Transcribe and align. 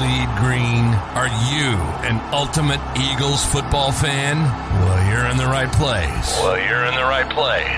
bleed 0.00 0.28
green? 0.38 0.86
Are 1.12 1.28
you 1.52 1.76
an 2.08 2.20
ultimate 2.32 2.80
Eagles 2.96 3.44
football 3.44 3.92
fan? 3.92 4.38
Well, 4.80 5.10
you're 5.10 5.26
in 5.30 5.36
the 5.36 5.44
right 5.44 5.70
place. 5.72 6.38
Well, 6.40 6.56
you're 6.56 6.86
in 6.86 6.94
the 6.94 7.04
right 7.04 7.28
place. 7.28 7.68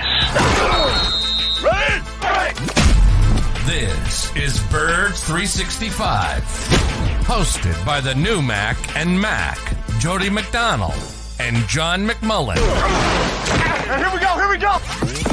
This 3.65 4.33
is 4.37 4.57
Birds 4.71 5.21
365, 5.25 6.43
hosted 7.25 7.85
by 7.85 7.99
the 7.99 8.15
new 8.15 8.41
Mac 8.41 8.77
and 8.95 9.19
Mac, 9.19 9.59
Jody 9.99 10.29
McDonald 10.29 10.93
and 11.39 11.57
John 11.67 12.07
McMullen. 12.07 12.55
Here 13.97 14.11
we 14.13 14.19
go, 14.19 14.35
here 14.35 14.49
we 14.49 14.57
go. 14.57 15.32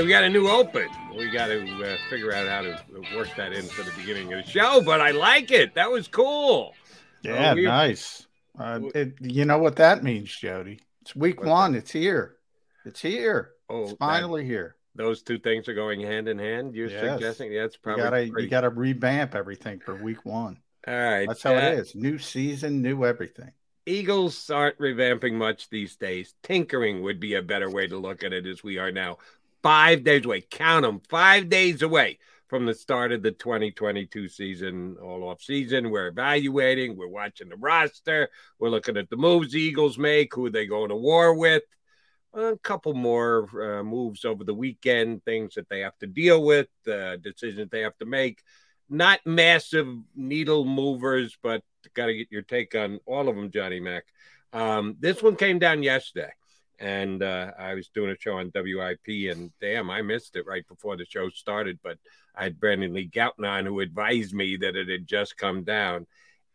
Right, 0.00 0.06
we 0.06 0.10
got 0.10 0.24
a 0.24 0.28
new 0.28 0.48
open. 0.48 0.88
We 1.16 1.30
got 1.30 1.48
to 1.48 1.60
uh, 1.62 1.96
figure 2.08 2.32
out 2.32 2.48
how 2.48 2.62
to 2.62 3.16
work 3.16 3.28
that 3.36 3.52
in 3.52 3.62
for 3.64 3.82
the 3.82 3.92
beginning 3.96 4.32
of 4.32 4.44
the 4.44 4.50
show, 4.50 4.80
but 4.84 5.00
I 5.00 5.10
like 5.10 5.50
it. 5.50 5.74
That 5.74 5.90
was 5.90 6.08
cool. 6.08 6.74
Yeah, 7.22 7.54
we- 7.54 7.64
nice. 7.64 8.26
Uh, 8.58 8.80
it, 8.94 9.14
you 9.20 9.44
know 9.44 9.58
what 9.58 9.76
that 9.76 10.02
means, 10.02 10.34
Jody? 10.34 10.80
It's 11.02 11.14
week 11.16 11.42
one. 11.42 11.74
It's 11.74 11.90
here. 11.90 12.36
It's 12.84 13.00
here. 13.00 13.52
Oh, 13.68 13.82
it's 13.82 13.90
that- 13.92 13.98
finally 13.98 14.44
here. 14.44 14.76
Those 14.96 15.22
two 15.22 15.38
things 15.38 15.68
are 15.68 15.74
going 15.74 16.00
hand 16.00 16.28
in 16.28 16.38
hand. 16.38 16.74
You're 16.74 16.90
Yes. 16.90 17.12
suggesting 17.14 17.54
that's 17.54 17.76
You 17.76 17.80
probably 17.82 18.02
gotta 18.02 18.16
pretty- 18.32 18.42
you 18.44 18.50
gotta 18.50 18.68
revamp 18.70 19.34
everything 19.34 19.80
for 19.80 19.94
week 19.94 20.24
one. 20.24 20.58
All 20.86 20.94
right, 20.94 21.28
That's 21.28 21.42
how 21.42 21.54
uh, 21.54 21.58
it 21.58 21.78
is. 21.78 21.94
New 21.94 22.18
season, 22.18 22.82
new 22.82 23.04
everything. 23.04 23.52
Eagles 23.86 24.50
aren't 24.50 24.78
revamping 24.78 25.34
much 25.34 25.68
these 25.70 25.96
days. 25.96 26.34
Tinkering 26.42 27.02
would 27.02 27.20
be 27.20 27.34
a 27.34 27.42
better 27.42 27.70
way 27.70 27.86
to 27.86 27.98
look 27.98 28.24
at 28.24 28.32
it 28.32 28.46
as 28.46 28.62
we 28.62 28.78
are 28.78 28.90
now. 28.92 29.18
Five 29.62 30.04
days 30.04 30.24
away. 30.24 30.42
Count 30.50 30.84
them. 30.84 31.00
Five 31.08 31.48
days 31.48 31.82
away 31.82 32.18
from 32.48 32.66
the 32.66 32.74
start 32.74 33.12
of 33.12 33.22
the 33.22 33.30
2022 33.30 34.28
season, 34.28 34.96
all 35.02 35.22
off 35.24 35.42
season. 35.42 35.90
We're 35.90 36.08
evaluating. 36.08 36.96
We're 36.96 37.08
watching 37.08 37.48
the 37.48 37.56
roster. 37.56 38.28
We're 38.58 38.70
looking 38.70 38.96
at 38.96 39.08
the 39.10 39.16
moves 39.16 39.52
the 39.52 39.60
Eagles 39.60 39.98
make, 39.98 40.34
who 40.34 40.50
they 40.50 40.66
going 40.66 40.88
to 40.88 40.96
war 40.96 41.34
with. 41.34 41.62
A 42.32 42.56
couple 42.62 42.94
more 42.94 43.78
uh, 43.78 43.82
moves 43.82 44.24
over 44.24 44.44
the 44.44 44.54
weekend, 44.54 45.24
things 45.24 45.54
that 45.54 45.68
they 45.68 45.80
have 45.80 45.98
to 45.98 46.06
deal 46.06 46.42
with, 46.42 46.68
uh, 46.88 47.16
decisions 47.16 47.70
they 47.70 47.80
have 47.80 47.96
to 47.98 48.06
make. 48.06 48.42
Not 48.88 49.20
massive 49.24 49.86
needle 50.14 50.64
movers, 50.64 51.36
but 51.42 51.62
got 51.94 52.06
to 52.06 52.14
get 52.14 52.32
your 52.32 52.42
take 52.42 52.74
on 52.74 53.00
all 53.06 53.28
of 53.28 53.36
them, 53.36 53.50
Johnny 53.50 53.80
Mac. 53.80 54.04
Um, 54.52 54.96
this 54.98 55.22
one 55.22 55.36
came 55.36 55.58
down 55.58 55.82
yesterday, 55.82 56.32
and 56.80 57.22
uh, 57.22 57.52
I 57.58 57.74
was 57.74 57.88
doing 57.88 58.10
a 58.10 58.18
show 58.18 58.38
on 58.38 58.50
WIP, 58.54 59.30
and 59.30 59.52
damn, 59.60 59.90
I 59.90 60.00
missed 60.00 60.34
it 60.34 60.46
right 60.46 60.66
before 60.66 60.96
the 60.96 61.04
show 61.04 61.28
started. 61.28 61.78
But 61.82 61.98
I 62.34 62.44
had 62.44 62.58
Brandon 62.58 62.94
Lee 62.94 63.08
Gowton 63.08 63.46
on 63.46 63.66
who 63.66 63.80
advised 63.80 64.34
me 64.34 64.56
that 64.56 64.76
it 64.76 64.88
had 64.88 65.06
just 65.06 65.36
come 65.36 65.62
down. 65.62 66.06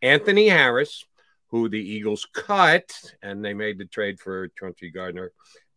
Anthony 0.01 0.49
Harris, 0.49 1.05
who 1.49 1.69
the 1.69 1.79
Eagles 1.79 2.27
cut, 2.33 2.91
and 3.21 3.45
they 3.45 3.53
made 3.53 3.77
the 3.77 3.85
trade 3.85 4.19
for 4.19 4.49
Chauncey 4.59 4.89
Gardner, 4.89 5.31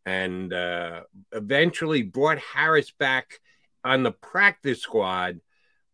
and 0.06 0.53
uh, 0.53 1.03
eventually 1.32 2.03
brought 2.03 2.38
Harris 2.38 2.91
back 2.91 3.41
on 3.84 4.03
the 4.03 4.12
practice 4.12 4.81
squad 4.81 5.41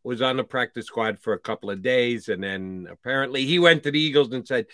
was 0.04 0.20
on 0.20 0.36
the 0.36 0.44
practice 0.44 0.86
squad 0.86 1.18
for 1.18 1.32
a 1.32 1.38
couple 1.38 1.70
of 1.70 1.82
days, 1.82 2.28
and 2.28 2.44
then 2.44 2.86
apparently 2.90 3.46
he 3.46 3.58
went 3.58 3.82
to 3.82 3.90
the 3.90 3.98
Eagles 3.98 4.32
and 4.32 4.46
said, 4.46 4.66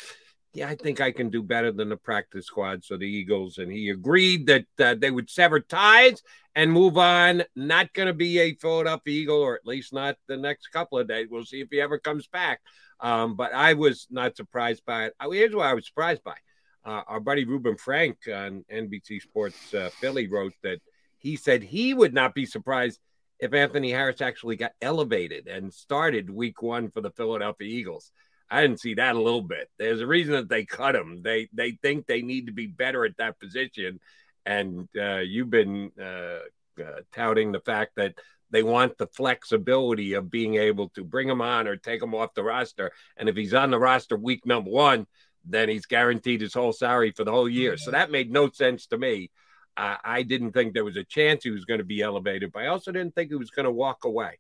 "Yeah, 0.53 0.69
I 0.69 0.75
think 0.75 1.01
I 1.01 1.13
can 1.13 1.31
do 1.31 1.43
better 1.43 1.73
than 1.73 1.89
the 1.89 1.97
practice 1.97 2.47
squad." 2.47 2.85
So 2.85 2.97
the 2.97 3.05
Eagles 3.05 3.59
and 3.59 3.71
he 3.71 3.91
agreed 3.91 4.47
that 4.47 4.67
uh, 4.79 4.95
they 4.95 5.11
would 5.11 5.31
sever 5.31 5.61
ties 5.61 6.23
and 6.55 6.73
move 6.73 6.99
on. 6.99 7.45
Not 7.55 7.93
going 7.93 8.09
to 8.09 8.15
be 8.15 8.39
a 8.39 8.55
Philadelphia 8.55 9.23
Eagle, 9.23 9.43
or 9.43 9.55
at 9.55 9.67
least 9.67 9.93
not 9.93 10.17
the 10.27 10.37
next 10.37 10.69
couple 10.69 10.99
of 10.99 11.09
days. 11.09 11.29
We'll 11.31 11.45
see 11.45 11.61
if 11.61 11.69
he 11.71 11.81
ever 11.81 11.99
comes 11.99 12.27
back. 12.27 12.61
Um, 13.01 13.35
but 13.35 13.55
I 13.55 13.75
was 13.75 14.07
not 14.11 14.37
surprised 14.37 14.85
by 14.85 15.07
it. 15.07 15.15
Uh, 15.19 15.31
Here's 15.31 15.55
what 15.55 15.67
I 15.67 15.75
was 15.75 15.87
surprised 15.87 16.23
by. 16.23 16.37
Uh, 16.85 17.03
our 17.07 17.21
buddy 17.21 17.45
Reuben 17.45 17.77
Frank 17.77 18.19
on 18.27 18.65
NBC 18.73 19.21
Sports 19.21 19.75
uh, 19.75 19.91
Philly 20.01 20.29
wrote 20.29 20.55
that 20.63 20.81
he 21.19 21.37
said 21.37 21.63
he 21.63 21.93
would 21.93 22.15
not 22.15 22.35
be 22.35 22.47
surprised 22.47 22.99
if 23.39 23.53
Anthony 23.55 23.91
Harris 23.91 24.21
actually 24.21 24.57
got 24.57 24.73
elevated 24.81 25.47
and 25.47 25.73
started 25.73 26.31
week 26.31 26.63
one 26.63 26.91
for 26.91 27.01
the 27.01 27.11
Philadelphia 27.11 27.69
Eagles. 27.69 28.13
I 28.51 28.63
didn't 28.63 28.81
see 28.81 28.95
that 28.95 29.15
a 29.15 29.23
little 29.23 29.43
bit. 29.43 29.71
There's 29.79 30.01
a 30.01 30.07
reason 30.07 30.35
that 30.35 30.49
they 30.49 30.65
cut 30.65 30.97
him. 30.97 31.23
They 31.23 31.49
they 31.53 31.73
think 31.83 32.07
they 32.07 32.23
need 32.23 32.47
to 32.47 32.53
be 32.53 32.67
better 32.67 33.05
at 33.05 33.17
that 33.19 33.39
position, 33.39 34.01
and 34.45 34.89
uh, 34.99 35.19
you've 35.19 35.51
been 35.51 35.93
uh, 36.01 36.41
uh, 36.83 37.01
touting 37.13 37.53
the 37.53 37.61
fact 37.61 37.93
that 37.97 38.15
they 38.51 38.63
want 38.63 38.99
the 38.99 39.07
flexibility 39.07 40.15
of 40.15 40.31
being 40.31 40.57
able 40.57 40.89
to 40.91 41.05
bring 41.05 41.29
him 41.29 41.41
on 41.41 41.69
or 41.69 41.77
take 41.77 42.03
him 42.03 42.15
off 42.15 42.35
the 42.35 42.43
roster. 42.43 42.91
And 43.17 43.29
if 43.29 43.37
he's 43.37 43.55
on 43.55 43.71
the 43.71 43.79
roster 43.79 44.17
week 44.17 44.45
number 44.45 44.71
one, 44.71 45.07
then 45.45 45.69
he's 45.69 45.87
guaranteed 45.87 46.41
his 46.41 46.55
whole 46.55 46.73
salary 46.73 47.13
for 47.13 47.23
the 47.23 47.31
whole 47.31 47.49
year. 47.49 47.77
So 47.77 47.93
that 47.93 48.11
made 48.11 48.33
no 48.33 48.51
sense 48.51 48.87
to 48.89 48.99
me. 48.99 49.31
I 49.77 50.25
didn't 50.25 50.53
think 50.53 50.75
there 50.75 50.85
was 50.85 50.97
a 50.97 51.05
chance 51.05 51.43
he 51.43 51.51
was 51.51 51.65
going 51.65 51.79
to 51.79 51.85
be 51.85 52.03
elevated, 52.03 52.53
but 52.53 52.65
I 52.65 52.67
also 52.67 52.93
didn't 52.93 53.15
think 53.15 53.31
he 53.31 53.37
was 53.37 53.51
going 53.51 53.65
to 53.65 53.71
walk 53.71 54.05
away. 54.05 54.39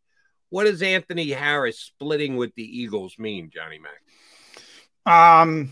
What 0.50 0.64
does 0.64 0.82
Anthony 0.82 1.30
Harris 1.30 1.78
splitting 1.78 2.36
with 2.36 2.54
the 2.54 2.64
Eagles 2.64 3.18
mean, 3.18 3.50
Johnny 3.52 3.78
Mac? 3.78 4.02
Um, 5.06 5.70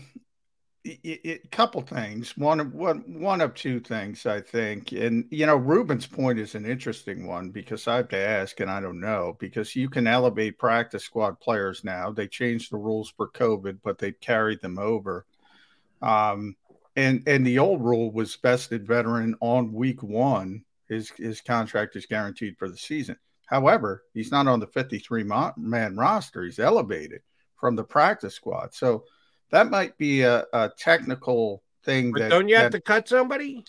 it, 0.83 1.51
couple 1.51 1.81
things. 1.81 2.35
One 2.37 2.59
of 2.59 2.73
one 2.73 3.03
one 3.07 3.41
of 3.41 3.53
two 3.53 3.79
things, 3.79 4.25
I 4.25 4.41
think. 4.41 4.91
And 4.91 5.25
you 5.29 5.45
know, 5.45 5.55
Reuben's 5.55 6.07
point 6.07 6.39
is 6.39 6.55
an 6.55 6.65
interesting 6.65 7.27
one 7.27 7.49
because 7.51 7.87
I 7.87 7.97
have 7.97 8.09
to 8.09 8.17
ask, 8.17 8.59
and 8.59 8.71
I 8.71 8.79
don't 8.79 8.99
know 8.99 9.35
because 9.39 9.75
you 9.75 9.89
can 9.89 10.07
elevate 10.07 10.57
practice 10.57 11.03
squad 11.03 11.39
players 11.39 11.83
now. 11.83 12.11
They 12.11 12.27
changed 12.27 12.71
the 12.71 12.77
rules 12.77 13.11
for 13.15 13.29
COVID, 13.29 13.79
but 13.83 13.97
they 13.97 14.13
carried 14.13 14.61
them 14.61 14.79
over. 14.79 15.25
Um, 16.01 16.55
and 16.95 17.23
and 17.27 17.45
the 17.45 17.59
old 17.59 17.83
rule 17.83 18.11
was 18.11 18.35
vested 18.35 18.87
veteran 18.87 19.35
on 19.41 19.73
week 19.73 20.01
one. 20.01 20.63
His 20.87 21.09
his 21.11 21.41
contract 21.41 21.95
is 21.95 22.05
guaranteed 22.05 22.57
for 22.57 22.69
the 22.69 22.77
season. 22.77 23.17
However, 23.49 24.03
he's 24.13 24.31
not 24.31 24.47
on 24.47 24.59
the 24.59 24.67
53 24.67 25.23
man 25.23 25.95
roster. 25.95 26.43
He's 26.43 26.59
elevated 26.59 27.21
from 27.59 27.75
the 27.75 27.83
practice 27.83 28.35
squad. 28.35 28.75
So 28.75 29.05
that 29.51 29.71
might 29.71 29.97
be 29.97 30.21
a, 30.21 30.45
a 30.53 30.71
technical 30.77 31.63
thing. 31.83 32.11
But 32.11 32.19
that, 32.19 32.29
don't 32.29 32.47
you 32.47 32.57
have 32.57 32.71
to 32.73 32.81
cut 32.81 33.07
somebody? 33.07 33.65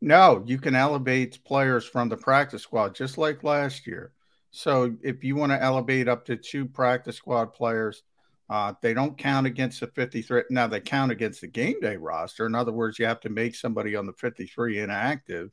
No, 0.00 0.42
you 0.44 0.58
can 0.58 0.74
elevate 0.74 1.44
players 1.44 1.86
from 1.86 2.08
the 2.08 2.16
practice 2.16 2.62
squad 2.62 2.96
just 2.96 3.16
like 3.16 3.44
last 3.44 3.86
year. 3.86 4.12
So 4.50 4.96
if 5.02 5.22
you 5.22 5.36
want 5.36 5.52
to 5.52 5.62
elevate 5.62 6.08
up 6.08 6.24
to 6.26 6.36
two 6.36 6.66
practice 6.66 7.16
squad 7.16 7.54
players, 7.54 8.02
uh, 8.50 8.74
they 8.82 8.92
don't 8.92 9.16
count 9.16 9.46
against 9.46 9.78
the 9.78 9.86
53. 9.86 10.42
Now 10.50 10.66
they 10.66 10.80
count 10.80 11.12
against 11.12 11.40
the 11.42 11.46
game 11.46 11.78
day 11.80 11.96
roster. 11.96 12.44
In 12.44 12.56
other 12.56 12.72
words, 12.72 12.98
you 12.98 13.06
have 13.06 13.20
to 13.20 13.30
make 13.30 13.54
somebody 13.54 13.94
on 13.94 14.04
the 14.04 14.12
53 14.14 14.80
inactive. 14.80 15.52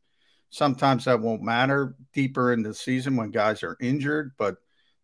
Sometimes 0.50 1.06
that 1.06 1.22
won't 1.22 1.42
matter 1.44 1.96
deeper 2.14 2.54
in 2.54 2.64
the 2.64 2.74
season 2.74 3.16
when 3.16 3.32
guys 3.32 3.64
are 3.64 3.78
injured, 3.80 4.32
but 4.38 4.58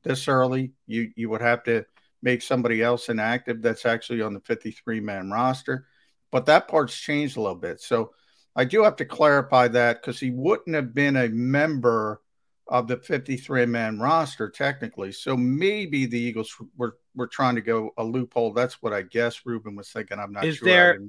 this 0.03 0.27
early, 0.27 0.73
you 0.87 1.11
you 1.15 1.29
would 1.29 1.41
have 1.41 1.63
to 1.63 1.85
make 2.21 2.41
somebody 2.41 2.81
else 2.81 3.09
inactive 3.09 3.61
that's 3.61 3.85
actually 3.85 4.21
on 4.21 4.33
the 4.33 4.39
53 4.41 4.99
man 4.99 5.29
roster. 5.31 5.87
but 6.31 6.45
that 6.47 6.67
part's 6.67 6.97
changed 6.97 7.37
a 7.37 7.41
little 7.41 7.55
bit. 7.55 7.79
So 7.81 8.11
I 8.55 8.65
do 8.65 8.83
have 8.83 8.95
to 8.97 9.05
clarify 9.05 9.67
that 9.69 10.01
because 10.01 10.19
he 10.19 10.31
wouldn't 10.31 10.75
have 10.75 10.93
been 10.93 11.15
a 11.17 11.29
member 11.29 12.21
of 12.67 12.87
the 12.87 12.97
53 12.97 13.65
man 13.67 13.99
roster 13.99 14.49
technically. 14.49 15.11
So 15.11 15.37
maybe 15.37 16.05
the 16.05 16.19
Eagles 16.19 16.55
were, 16.77 16.97
were 17.15 17.27
trying 17.27 17.55
to 17.55 17.61
go 17.61 17.91
a 17.97 18.03
loophole. 18.03 18.53
That's 18.53 18.81
what 18.81 18.91
I 18.91 19.03
guess 19.03 19.45
Reuben 19.45 19.75
was 19.75 19.89
thinking. 19.89 20.19
I'm 20.19 20.31
not 20.31 20.45
Is 20.45 20.57
sure. 20.57 20.67
there, 20.67 20.99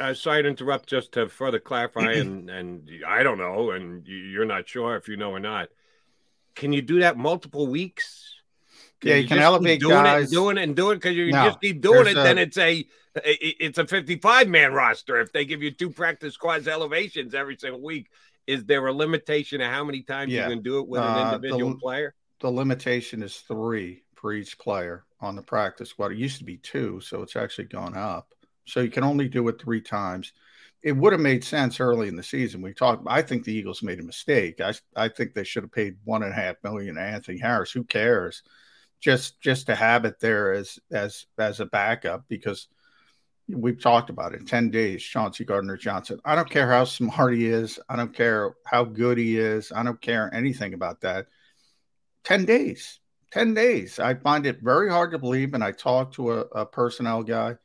uh, 0.00 0.14
sorry 0.14 0.42
to 0.42 0.48
interrupt, 0.48 0.88
just 0.88 1.12
to 1.12 1.28
further 1.28 1.60
clarify, 1.60 2.12
and, 2.14 2.50
and 2.50 2.90
I 3.06 3.22
don't 3.22 3.38
know, 3.38 3.70
and 3.70 4.06
you're 4.06 4.44
not 4.44 4.68
sure 4.68 4.96
if 4.96 5.08
you 5.08 5.16
know 5.16 5.30
or 5.30 5.40
not. 5.40 5.68
Can 6.56 6.72
you 6.72 6.82
do 6.82 7.00
that 7.00 7.16
multiple 7.16 7.66
weeks? 7.66 8.34
Can 9.00 9.10
yeah, 9.10 9.16
you, 9.16 9.22
you 9.22 9.28
can 9.28 9.38
elevate 9.38 9.80
doing 9.80 9.94
guys. 9.94 10.32
It, 10.32 10.34
doing 10.34 10.56
it 10.56 10.62
and 10.62 10.76
doing 10.76 10.96
it 10.96 11.02
because 11.02 11.16
you 11.16 11.30
no, 11.30 11.46
just 11.46 11.60
keep 11.60 11.80
doing 11.80 12.06
it. 12.06 12.16
A, 12.16 12.22
then 12.22 12.38
it's 12.38 12.56
a 12.56 12.84
it's 13.16 13.78
a 13.78 13.86
55 13.86 14.48
man 14.48 14.72
roster. 14.72 15.20
If 15.20 15.32
they 15.32 15.44
give 15.44 15.62
you 15.62 15.70
two 15.70 15.90
practice 15.90 16.34
squads 16.34 16.66
elevations 16.66 17.34
every 17.34 17.56
single 17.56 17.80
week, 17.80 18.08
is 18.46 18.64
there 18.64 18.86
a 18.86 18.92
limitation 18.92 19.60
of 19.60 19.70
how 19.70 19.84
many 19.84 20.02
times 20.02 20.32
yeah. 20.32 20.44
you 20.48 20.54
can 20.54 20.62
do 20.62 20.78
it 20.78 20.88
with 20.88 21.00
an 21.00 21.06
uh, 21.06 21.34
individual 21.34 21.70
uh, 21.70 21.74
the, 21.74 21.78
player? 21.78 22.14
The 22.40 22.50
limitation 22.50 23.22
is 23.22 23.36
three 23.36 24.02
for 24.14 24.32
each 24.32 24.58
player 24.58 25.04
on 25.20 25.36
the 25.36 25.42
practice 25.42 25.90
squad. 25.90 26.12
It 26.12 26.18
used 26.18 26.38
to 26.38 26.44
be 26.44 26.58
two, 26.58 27.00
so 27.00 27.22
it's 27.22 27.36
actually 27.36 27.66
gone 27.66 27.96
up. 27.96 28.34
So 28.66 28.80
you 28.80 28.90
can 28.90 29.04
only 29.04 29.28
do 29.28 29.46
it 29.48 29.60
three 29.60 29.80
times. 29.80 30.32
It 30.82 30.92
would 30.92 31.12
have 31.12 31.20
made 31.20 31.44
sense 31.44 31.80
early 31.80 32.08
in 32.08 32.16
the 32.16 32.22
season. 32.22 32.60
We 32.60 32.74
talked. 32.74 33.04
I 33.06 33.22
think 33.22 33.44
the 33.44 33.54
Eagles 33.54 33.82
made 33.82 34.00
a 34.00 34.04
mistake. 34.04 34.60
I 34.60 34.74
I 34.94 35.08
think 35.08 35.32
they 35.32 35.44
should 35.44 35.62
have 35.62 35.72
paid 35.72 35.96
one 36.04 36.22
and 36.22 36.32
a 36.32 36.34
half 36.34 36.56
million 36.62 36.96
to 36.96 37.00
Anthony 37.00 37.38
Harris. 37.38 37.72
Who 37.72 37.84
cares? 37.84 38.42
Just 39.00 39.40
just 39.40 39.66
to 39.66 39.74
have 39.74 40.04
it 40.04 40.20
there 40.20 40.52
as 40.52 40.78
as 40.92 41.26
as 41.38 41.60
a 41.60 41.66
backup 41.66 42.24
because 42.28 42.68
we've 43.48 43.80
talked 43.80 44.10
about 44.10 44.34
it 44.34 44.46
10 44.46 44.70
days 44.70 45.02
chauncey 45.02 45.44
gardner 45.44 45.76
johnson. 45.76 46.18
I 46.24 46.34
don't 46.34 46.48
care 46.48 46.70
how 46.70 46.84
smart 46.84 47.34
he 47.34 47.46
is. 47.46 47.78
I 47.88 47.96
don't 47.96 48.14
care 48.14 48.54
how 48.66 48.84
good 48.84 49.18
he 49.18 49.38
is. 49.38 49.72
I 49.74 49.82
don't 49.82 50.00
care 50.00 50.32
anything 50.34 50.74
about 50.74 51.02
that. 51.02 51.26
10 52.24 52.44
days 52.44 53.00
10 53.32 53.52
days. 53.52 53.98
I 53.98 54.14
find 54.14 54.46
it 54.46 54.60
very 54.62 54.88
hard 54.88 55.10
to 55.10 55.18
believe 55.18 55.54
and 55.54 55.64
i 55.64 55.72
talked 55.72 56.14
to 56.14 56.32
a, 56.32 56.40
a 56.40 56.66
personnel 56.66 57.22
guy. 57.22 57.56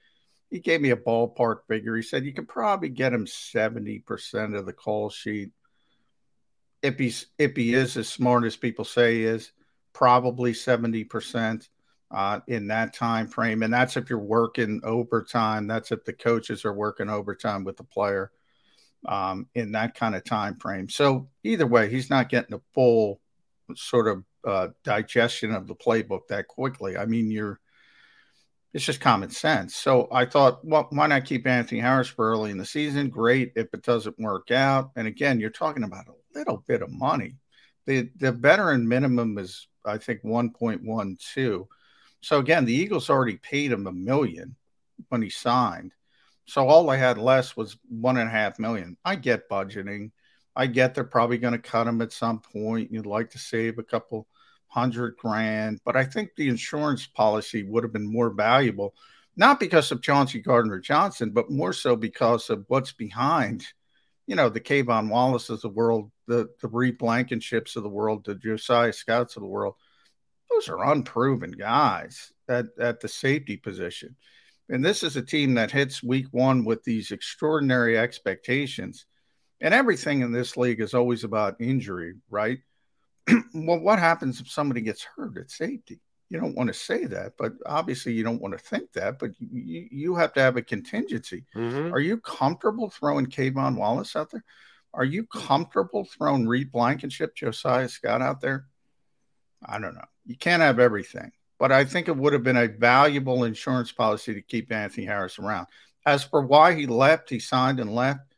He 0.50 0.60
gave 0.60 0.82
me 0.82 0.90
a 0.90 0.98
ballpark 0.98 1.60
figure. 1.68 1.96
He 1.96 2.02
said 2.02 2.26
you 2.26 2.34
could 2.34 2.48
probably 2.48 2.90
get 2.90 3.14
him 3.14 3.26
70% 3.26 4.58
of 4.58 4.66
the 4.66 4.74
call 4.74 5.12
sheet. 5.12 5.52
If 6.82 6.98
he's 6.98 7.28
if 7.38 7.56
he 7.56 7.74
is 7.74 7.98
as 7.98 8.10
smart 8.10 8.46
as 8.46 8.56
people 8.56 8.84
say 8.84 9.18
he 9.18 9.26
is 9.26 9.52
probably 9.94 10.54
70% 10.54 11.68
uh, 12.12 12.40
in 12.48 12.68
that 12.68 12.94
time 12.94 13.28
frame, 13.28 13.64
and 13.64 13.74
that's 13.74 13.98
if 13.98 14.10
you're 14.10 14.20
working 14.20 14.82
overtime. 14.84 15.68
That's 15.68 15.92
if 15.92 16.06
the 16.06 16.14
coaches 16.14 16.66
are 16.66 16.74
working 16.74 17.10
overtime 17.10 17.64
with 17.64 17.78
the 17.78 17.84
player 17.84 18.32
um, 19.06 19.48
in 19.56 19.74
that 19.74 19.96
kind 19.96 20.16
of 20.16 20.24
time 20.24 20.56
frame. 20.56 20.90
So 20.90 21.30
either 21.44 21.68
way, 21.68 21.90
he's 21.90 22.10
not 22.10 22.30
getting 22.30 22.56
a 22.56 22.62
full 22.74 23.22
sort 23.76 24.08
of 24.08 24.24
uh, 24.46 24.70
digestion 24.84 25.54
of 25.54 25.68
the 25.68 25.76
playbook 25.76 26.28
that 26.30 26.48
quickly. 26.48 26.98
I 26.98 27.06
mean, 27.06 27.30
you're 27.30 27.60
it's 28.74 28.86
just 28.86 29.02
common 29.02 29.32
sense. 29.32 29.76
So 29.76 30.08
I 30.12 30.26
thought, 30.26 30.64
well, 30.64 30.88
why 30.92 31.08
not 31.08 31.26
keep 31.26 31.48
Anthony 31.48 31.82
Harris 31.82 32.08
for 32.08 32.30
early 32.30 32.52
in 32.52 32.60
the 32.60 32.66
season? 32.66 33.10
Great 33.10 33.54
if 33.56 33.74
it 33.74 33.82
doesn't 33.82 34.20
work 34.20 34.52
out. 34.52 34.92
And 34.96 35.08
again, 35.08 35.40
you're 35.40 35.50
talking 35.50 35.84
about 35.84 36.08
a 36.08 36.38
little 36.38 36.64
bit 36.68 36.84
of 36.84 36.92
money. 36.92 37.36
The 37.86 38.10
the 38.18 38.32
veteran 38.32 38.88
minimum 38.88 39.38
is 39.38 39.68
I 39.86 39.98
think 39.98 40.22
1.12. 40.24 41.68
So 42.22 42.40
again, 42.40 42.66
the 42.66 42.74
Eagles 42.74 43.10
already 43.10 43.38
paid 43.38 43.72
him 43.72 43.88
a 43.88 43.92
million 43.92 44.56
when 45.10 45.22
he 45.22 45.30
signed. 45.30 45.94
So 46.46 46.68
all 46.68 46.90
I 46.90 46.98
had 46.98 47.18
less 47.18 47.56
was 47.56 47.78
one 47.88 48.18
and 48.18 48.28
a 48.28 48.32
half 48.32 48.60
million. 48.60 48.98
I 49.06 49.16
get 49.16 49.50
budgeting. 49.50 50.12
I 50.56 50.68
get 50.68 50.96
they're 50.96 51.04
probably 51.04 51.38
going 51.38 51.54
to 51.54 51.60
cut 51.60 51.88
him 51.88 52.02
at 52.02 52.12
some 52.12 52.40
point. 52.40 52.92
You'd 52.92 53.06
like 53.06 53.30
to 53.32 53.38
save 53.40 53.78
a 53.78 53.84
couple 53.84 54.28
hundred 54.68 55.16
grand, 55.18 55.80
but 55.86 55.96
I 55.96 56.06
think 56.06 56.32
the 56.36 56.50
insurance 56.50 57.08
policy 57.08 57.64
would 57.64 57.84
have 57.84 57.94
been 57.94 58.12
more 58.12 58.30
valuable, 58.30 58.94
not 59.36 59.60
because 59.60 59.92
of 59.92 60.02
Chauncey 60.02 60.40
Gardner 60.40 60.80
Johnson, 60.80 61.32
but 61.32 61.50
more 61.50 61.74
so 61.74 61.96
because 61.96 62.50
of 62.50 62.66
what's 62.68 62.92
behind, 62.92 63.66
you 64.28 64.36
know, 64.36 64.50
the 64.50 64.60
K'Von 64.60 65.10
Wallace 65.10 65.50
of 65.50 65.62
the 65.62 65.70
world, 65.70 66.12
the 66.28 66.50
the 66.62 66.68
Reed 66.68 67.00
Blankenships 67.00 67.76
of 67.76 67.84
the 67.84 67.90
world, 67.90 68.26
the 68.26 68.36
Josiah 68.36 68.94
Scotts 68.94 69.38
of 69.38 69.42
the 69.42 69.48
world 69.48 69.76
those 70.50 70.70
are 70.70 70.92
unproven 70.92 71.52
guys 71.52 72.32
at, 72.48 72.68
at 72.80 73.00
the 73.00 73.08
safety 73.08 73.58
position. 73.58 74.16
And 74.70 74.86
this 74.86 75.04
is 75.04 75.16
a 75.16 75.22
team 75.22 75.56
that 75.56 75.72
hits 75.72 76.04
week 76.04 76.28
one 76.32 76.64
with 76.64 76.84
these 76.84 77.12
extraordinary 77.12 77.98
expectations. 77.98 79.06
And 79.62 79.74
everything 79.74 80.22
in 80.22 80.32
this 80.32 80.56
league 80.58 80.80
is 80.80 80.94
always 80.94 81.24
about 81.24 81.60
injury, 81.60 82.14
right? 82.30 82.60
well, 83.54 83.80
what 83.80 84.00
happens 84.00 84.40
if 84.40 84.50
somebody 84.50 84.82
gets 84.82 85.04
hurt 85.04 85.38
at 85.38 85.50
safety? 85.50 86.00
You 86.30 86.40
don't 86.40 86.56
want 86.56 86.68
to 86.68 86.74
say 86.76 87.06
that, 87.06 87.34
but 87.38 87.54
obviously 87.66 88.14
you 88.14 88.24
don't 88.24 88.42
want 88.42 88.56
to 88.56 88.64
think 88.64 88.94
that, 88.94 89.18
but 89.18 89.32
you, 89.40 89.88
you 89.90 90.16
have 90.16 90.34
to 90.34 90.42
have 90.42 90.58
a 90.58 90.62
contingency. 90.62 91.46
Mm-hmm. 91.56 91.92
Are 91.92 92.00
you 92.00 92.18
comfortable 92.20 92.92
throwing 92.92 93.26
K'Von 93.26 93.76
Wallace 93.76 94.16
out 94.16 94.30
there? 94.30 94.44
Are 94.94 95.06
you 95.06 95.26
comfortable 95.26 96.06
throwing 96.06 96.48
Reed 96.48 96.72
Blankenship, 96.72 97.36
Josiah 97.36 97.90
Scott 97.90 98.22
out 98.22 98.42
there? 98.42 98.66
I 99.66 99.80
don't 99.80 99.96
know. 99.96 100.06
You 100.30 100.36
can't 100.36 100.62
have 100.62 100.78
everything, 100.78 101.32
but 101.58 101.72
I 101.72 101.86
think 101.86 102.08
it 102.08 102.16
would 102.16 102.34
have 102.34 102.44
been 102.44 102.56
a 102.56 102.68
valuable 102.68 103.46
insurance 103.46 103.92
policy 103.92 104.36
to 104.36 104.44
keep 104.44 104.72
Anthony 104.72 105.08
Harris 105.08 105.40
around. 105.40 105.66
As 106.06 106.24
for 106.24 106.44
why 106.44 106.76
he 106.76 106.86
left, 106.86 107.32
he 107.32 107.40
signed 107.40 107.80
and 107.80 107.96
left. 107.96 108.36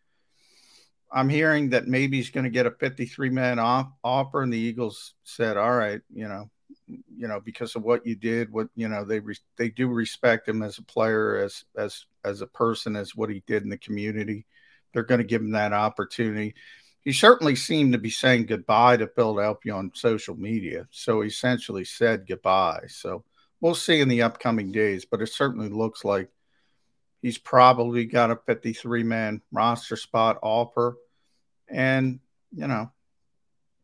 I'm 1.12 1.28
hearing 1.28 1.72
that 1.72 1.90
maybe 1.90 2.16
he's 2.16 2.30
going 2.30 2.46
to 2.46 2.50
get 2.50 2.66
a 2.66 2.72
53 2.72 3.30
man 3.32 3.60
off, 3.60 3.92
offer, 4.06 4.42
and 4.42 4.54
the 4.54 4.58
Eagles 4.58 5.16
said, 5.26 5.58
"All 5.58 5.76
right, 5.76 6.00
you 6.14 6.30
know, 6.30 6.50
you 6.88 7.28
know, 7.28 7.42
because 7.42 7.76
of 7.76 7.84
what 7.84 8.06
you 8.06 8.16
did, 8.16 8.54
what 8.54 8.70
you 8.74 8.88
know, 8.88 9.04
they 9.04 9.20
re- 9.20 9.36
they 9.58 9.68
do 9.68 9.90
respect 9.90 10.48
him 10.48 10.64
as 10.64 10.78
a 10.78 10.84
player, 10.84 11.36
as 11.36 11.66
as 11.76 12.06
as 12.24 12.40
a 12.40 12.48
person, 12.48 12.96
as 12.96 13.18
what 13.18 13.30
he 13.30 13.44
did 13.48 13.64
in 13.64 13.70
the 13.70 13.78
community. 13.78 14.46
They're 14.94 15.04
going 15.04 15.20
to 15.20 15.28
give 15.28 15.42
him 15.42 15.52
that 15.52 15.74
opportunity 15.74 16.56
he 17.04 17.14
certainly 17.14 17.56
seemed 17.56 17.94
to 17.94 18.00
be 18.00 18.10
saying 18.10 18.46
goodbye 18.46 18.98
to 18.98 19.08
Philadelphia 19.08 19.74
on 19.74 19.92
social 19.96 20.36
media. 20.36 20.88
So 20.92 21.22
he 21.22 21.30
essentially 21.30 21.84
said 21.84 22.28
goodbye. 22.28 22.86
So 22.88 23.24
we'll 23.60 23.76
see 23.76 24.00
in 24.02 24.08
the 24.08 24.22
upcoming 24.22 24.72
days, 24.72 25.06
but 25.06 25.22
it 25.22 25.28
certainly 25.28 25.70
looks 25.70 26.06
like 26.06 26.30
he's 27.22 27.40
probably 27.40 28.06
got 28.06 28.32
a 28.32 28.40
53 28.46 29.04
man 29.04 29.42
roster 29.52 29.96
spot 29.96 30.38
offer. 30.44 30.98
And, 31.68 32.20
you 32.52 32.68
know, 32.68 32.92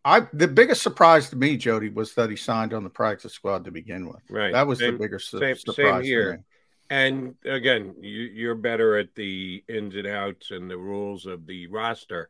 I 0.05 0.27
the 0.31 0.47
biggest 0.47 0.83
surprise 0.83 1.29
to 1.31 1.35
me, 1.35 1.57
Jody, 1.57 1.89
was 1.89 2.13
that 2.13 2.29
he 2.29 2.35
signed 2.35 2.73
on 2.73 2.83
the 2.83 2.89
practice 2.89 3.33
squad 3.33 3.65
to 3.65 3.71
begin 3.71 4.07
with. 4.07 4.21
Right. 4.29 4.53
That 4.53 4.67
was 4.67 4.79
same, 4.79 4.93
the 4.93 4.99
biggest 4.99 5.31
same, 5.31 5.55
surprise. 5.55 5.75
Same 5.75 6.03
here. 6.03 6.43
And 6.89 7.35
again, 7.43 7.95
you, 7.99 8.49
are 8.49 8.55
better 8.55 8.97
at 8.97 9.13
the 9.15 9.63
ins 9.67 9.95
and 9.95 10.07
outs 10.07 10.51
and 10.51 10.71
the 10.71 10.77
rules 10.77 11.25
of 11.25 11.45
the 11.45 11.67
roster 11.67 12.29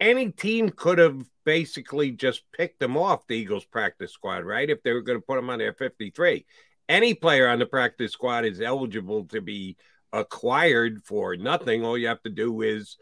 any 0.00 0.30
team 0.30 0.70
could 0.70 0.98
have 0.98 1.24
basically 1.44 2.10
just 2.10 2.42
picked 2.52 2.80
them 2.80 2.96
off 2.96 3.26
the 3.26 3.36
Eagles 3.36 3.64
practice 3.64 4.12
squad, 4.12 4.44
right? 4.44 4.68
If 4.68 4.82
they 4.82 4.92
were 4.92 5.02
going 5.02 5.18
to 5.18 5.24
put 5.24 5.36
them 5.36 5.50
on 5.50 5.58
their 5.58 5.72
53. 5.72 6.44
Any 6.88 7.14
player 7.14 7.48
on 7.48 7.58
the 7.58 7.66
practice 7.66 8.12
squad 8.12 8.44
is 8.44 8.60
eligible 8.60 9.24
to 9.26 9.40
be 9.40 9.76
acquired 10.12 11.02
for 11.04 11.36
nothing. 11.36 11.84
All 11.84 11.98
you 11.98 12.08
have 12.08 12.22
to 12.22 12.30
do 12.30 12.62
is 12.62 12.96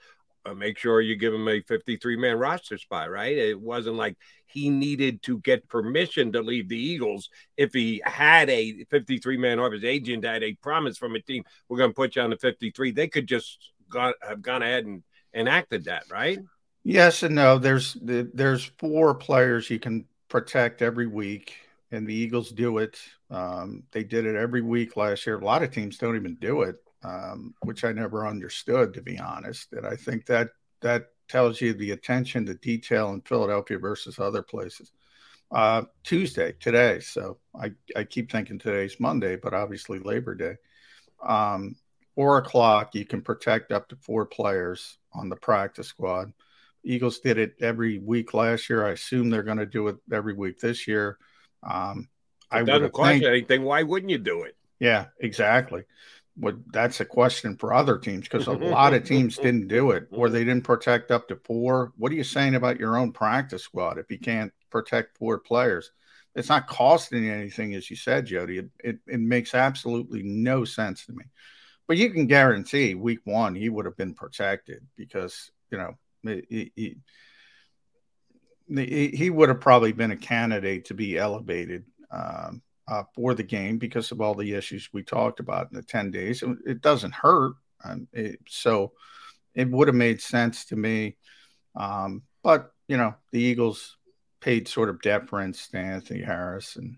uh, 0.46 0.54
make 0.54 0.78
sure 0.78 1.00
you 1.00 1.16
give 1.16 1.34
him 1.34 1.48
a 1.48 1.62
53 1.62 2.16
man 2.16 2.38
roster 2.38 2.78
spot, 2.78 3.10
right? 3.10 3.36
It 3.36 3.60
wasn't 3.60 3.96
like 3.96 4.16
he 4.46 4.68
needed 4.68 5.22
to 5.22 5.38
get 5.40 5.68
permission 5.68 6.32
to 6.32 6.42
leave 6.42 6.68
the 6.68 6.78
Eagles. 6.78 7.30
If 7.56 7.72
he 7.72 8.02
had 8.04 8.48
a 8.50 8.84
53 8.90 9.36
man 9.36 9.58
or 9.58 9.72
his 9.72 9.84
agent 9.84 10.24
had 10.24 10.42
a 10.42 10.54
promise 10.54 10.98
from 10.98 11.14
a 11.14 11.20
team, 11.20 11.44
we're 11.68 11.78
going 11.78 11.90
to 11.90 11.94
put 11.94 12.16
you 12.16 12.22
on 12.22 12.30
the 12.30 12.36
53, 12.36 12.92
they 12.92 13.08
could 13.08 13.26
just 13.26 13.72
got, 13.88 14.14
have 14.26 14.42
gone 14.42 14.62
ahead 14.62 14.84
and 14.84 15.02
enacted 15.34 15.84
that, 15.84 16.04
right? 16.10 16.38
Yes 16.85 17.23
and 17.23 17.35
no. 17.35 17.59
There's 17.59 17.97
there's 18.03 18.64
four 18.79 19.14
players 19.14 19.71
you 19.71 19.79
can 19.79 20.05
protect 20.29 20.83
every 20.83 21.07
week, 21.07 21.57
and 21.91 22.07
the 22.07 22.14
Eagles 22.14 22.50
do 22.50 22.79
it. 22.79 22.99
Um, 23.31 23.85
they 23.93 24.05
did 24.05 24.26
it 24.26 24.37
every 24.37 24.61
week 24.61 24.97
last 24.97 25.26
year. 25.26 25.38
A 25.38 25.45
lot 25.45 25.62
of 25.62 25.71
teams 25.71 25.97
don't 25.97 26.17
even 26.17 26.35
do 26.37 26.62
it, 26.62 26.76
um, 27.03 27.55
which 27.62 27.85
I 27.85 27.93
never 27.93 28.26
understood, 28.26 28.93
to 28.95 29.03
be 29.03 29.19
honest. 29.19 29.73
And 29.73 29.87
I 29.87 29.97
think 29.97 30.26
that 30.26 30.50
that 30.83 31.07
tells 31.29 31.61
you 31.61 31.73
the 31.73 31.93
attention 31.93 32.45
to 32.47 32.55
detail 32.55 33.11
in 33.11 33.23
Philadelphia 33.23 33.79
versus 33.79 34.19
other 34.19 34.43
places. 34.43 34.93
Uh, 35.53 35.83
Tuesday 36.05 36.53
today, 36.61 37.00
so 37.00 37.38
I 37.55 37.73
I 37.97 38.05
keep 38.05 38.31
thinking 38.33 38.59
today's 38.59 39.00
Monday, 39.00 39.37
but 39.37 39.55
obviously 39.55 40.00
Labor 40.00 40.35
Day. 40.35 40.57
Um, 41.26 41.76
four 42.14 42.38
o'clock, 42.38 42.95
you 42.95 43.05
can 43.05 43.23
protect 43.23 43.73
up 43.73 43.88
to 43.88 43.97
four 43.97 44.26
players 44.26 44.99
on 45.12 45.29
the 45.29 45.37
practice 45.37 45.88
squad. 45.88 46.33
Eagles 46.85 47.21
did 47.21 47.38
it 47.38 47.55
every 47.61 47.99
week 47.99 48.35
last 48.35 48.69
year. 48.69 48.87
I 48.87 48.91
assume 48.91 49.31
they're 49.31 49.43
going 49.43 49.59
to 49.59 49.67
do 49.67 49.88
it 49.88 49.97
every 50.12 50.35
week 50.35 50.59
this 50.61 50.87
year. 50.87 51.19
Um, 51.62 52.09
I 52.50 52.62
doesn't 52.62 52.93
cost 52.93 53.11
think, 53.11 53.25
anything. 53.25 53.62
Why 53.62 53.83
wouldn't 53.83 54.11
you 54.11 54.19
do 54.19 54.43
it? 54.43 54.57
Yeah, 54.79 55.07
exactly. 55.19 55.85
what 56.37 56.57
that's 56.73 57.00
a 57.00 57.05
question 57.05 57.57
for 57.57 57.73
other 57.73 57.99
teams 57.99 58.29
because 58.29 58.47
a 58.47 58.53
lot 58.53 58.95
of 58.95 59.05
teams 59.09 59.37
didn't 59.37 59.69
do 59.69 59.93
it 59.93 60.09
or 60.11 60.29
they 60.29 60.45
didn't 60.45 60.64
protect 60.64 61.11
up 61.11 61.29
to 61.29 61.37
four. 61.45 61.93
What 61.97 62.12
are 62.12 62.17
you 62.17 62.25
saying 62.25 62.55
about 62.55 62.79
your 62.79 62.97
own 62.97 63.12
practice 63.12 63.62
squad 63.62 63.99
if 63.99 64.11
you 64.11 64.19
can't 64.19 64.53
protect 64.71 65.17
four 65.17 65.38
players? 65.38 65.91
It's 66.35 66.49
not 66.49 66.67
costing 66.67 67.25
you 67.25 67.33
anything, 67.33 67.75
as 67.75 67.88
you 67.88 67.97
said, 67.97 68.26
Jody. 68.26 68.59
It, 68.59 68.71
it, 68.83 68.99
it 69.07 69.21
makes 69.21 69.55
absolutely 69.55 70.23
no 70.25 70.64
sense 70.64 71.07
to 71.07 71.12
me. 71.12 71.25
But 71.87 71.97
you 71.97 72.11
can 72.11 72.26
guarantee 72.26 72.95
week 72.95 73.21
one 73.25 73.55
he 73.55 73.69
would 73.69 73.85
have 73.85 73.97
been 73.97 74.14
protected 74.14 74.87
because 74.97 75.50
you 75.71 75.79
know 75.79 75.97
he, 76.25 76.73
he, 76.75 76.97
he 79.14 79.31
would 79.31 79.49
have 79.49 79.61
probably 79.61 79.93
been 79.93 80.11
a 80.11 80.16
candidate 80.16 80.87
to 80.87 80.95
be 80.95 81.19
elevated 81.19 81.85
um, 82.11 82.62
uh, 82.88 83.04
for 83.14 83.35
the 83.35 83.43
game 83.43 83.78
because 83.78 84.11
of 84.11 84.21
all 84.21 84.35
the 84.35 84.54
issues 84.54 84.88
we 84.93 85.02
talked 85.02 85.40
about 85.40 85.69
in 85.71 85.76
the 85.76 85.83
10 85.83 86.11
days. 86.11 86.43
It 86.66 86.81
doesn't 86.81 87.14
hurt. 87.14 87.54
Um, 87.85 88.09
it, 88.12 88.40
so 88.49 88.93
it 89.54 89.71
would 89.71 89.88
have 89.88 89.95
made 89.95 90.21
sense 90.21 90.66
to 90.66 90.76
me. 90.76 91.16
Um, 91.76 92.23
but, 92.43 92.73
you 92.88 92.97
know, 92.97 93.14
the 93.33 93.40
Eagles 93.40 93.97
paid 94.40 94.69
sort 94.69 94.88
of 94.88 95.00
deference 95.00 95.69
to 95.69 95.78
Anthony 95.78 96.23
Harris 96.23 96.76
and 96.76 96.97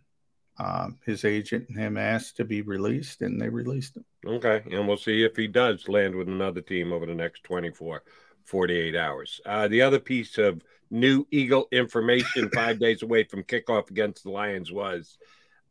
um, 0.58 0.98
his 1.04 1.24
agent 1.24 1.68
and 1.68 1.78
him 1.78 1.96
asked 1.96 2.38
to 2.38 2.44
be 2.44 2.62
released, 2.62 3.20
and 3.22 3.40
they 3.40 3.48
released 3.48 3.96
him. 3.96 4.04
Okay. 4.26 4.62
And 4.70 4.88
we'll 4.88 4.96
see 4.96 5.22
if 5.22 5.36
he 5.36 5.46
does 5.46 5.88
land 5.88 6.14
with 6.14 6.28
another 6.28 6.62
team 6.62 6.92
over 6.92 7.06
the 7.06 7.14
next 7.14 7.44
24, 7.44 8.02
48 8.46 8.96
hours. 8.96 9.40
Uh, 9.44 9.68
the 9.68 9.82
other 9.82 9.98
piece 9.98 10.38
of 10.38 10.62
new 10.90 11.26
Eagle 11.30 11.68
information 11.72 12.50
five 12.54 12.78
days 12.78 13.02
away 13.02 13.24
from 13.24 13.42
kickoff 13.42 13.90
against 13.90 14.24
the 14.24 14.30
Lions 14.30 14.72
was 14.72 15.18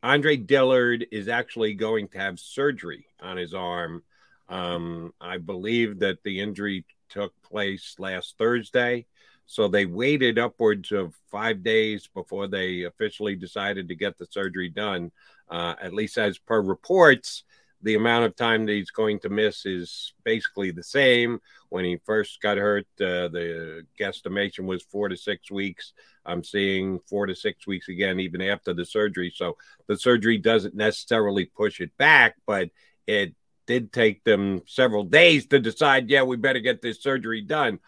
Andre 0.03 0.38
Dillard 0.38 1.08
is 1.12 1.27
actually 1.27 1.74
going 1.74 2.08
to 2.10 2.20
have 2.20 2.39
surgery 2.39 3.08
on 3.22 3.38
his 3.38 3.53
arm. 3.53 4.03
Um, 4.50 5.13
I 5.20 5.39
believe 5.39 6.00
that 6.00 6.22
the 6.24 6.39
injury 6.39 6.86
took 7.10 7.34
place 7.41 7.96
last 7.98 8.36
Thursday. 8.38 9.08
So 9.48 9.67
they 9.67 9.86
waited 9.86 10.39
upwards 10.39 10.91
of 10.91 11.13
five 11.32 11.63
days 11.63 12.10
before 12.13 12.48
they 12.48 12.84
officially 12.84 13.36
decided 13.36 13.88
to 13.88 13.96
get 13.96 14.17
the 14.17 14.25
surgery 14.25 14.70
done. 14.70 15.12
Uh, 15.50 15.75
at 15.82 15.94
least 15.94 16.17
as 16.17 16.39
per 16.39 16.62
reports, 16.62 17.44
the 17.86 17.94
amount 17.94 18.25
of 18.25 18.36
time 18.36 18.65
that 18.65 18.74
he's 18.74 18.89
going 18.89 19.20
to 19.20 19.30
miss 19.30 19.63
is 19.63 20.13
basically 20.24 20.72
the 20.72 20.84
same. 20.84 21.39
When 21.70 21.86
he 21.86 21.98
first 22.04 22.42
got 22.42 22.58
hurt, 22.58 22.88
uh, 23.00 23.30
the 23.30 23.86
guesstimation 24.00 24.65
was 24.65 24.82
four 24.84 25.08
to 25.08 25.15
six 25.15 25.51
weeks. 25.51 25.94
I'm 26.25 26.44
seeing 26.44 27.00
four 27.08 27.27
to 27.27 27.36
six 27.36 27.68
weeks 27.68 27.88
again, 27.88 28.20
even 28.20 28.42
after 28.42 28.74
the 28.74 28.86
surgery. 28.86 29.32
So 29.34 29.58
the 29.86 29.98
surgery 29.98 30.39
doesn't 30.39 30.74
necessarily 30.74 31.46
push 31.46 31.80
it 31.80 31.96
back, 31.96 32.38
but 32.48 32.72
it 33.06 33.36
did 33.68 33.94
take 33.94 34.24
them 34.24 34.63
several 34.65 35.04
days 35.04 35.46
to 35.48 35.60
decide, 35.60 36.10
yeah, 36.10 36.24
we 36.24 36.38
better 36.38 36.62
get 36.62 36.82
this 36.82 37.04
surgery 37.04 37.42
done. 37.42 37.80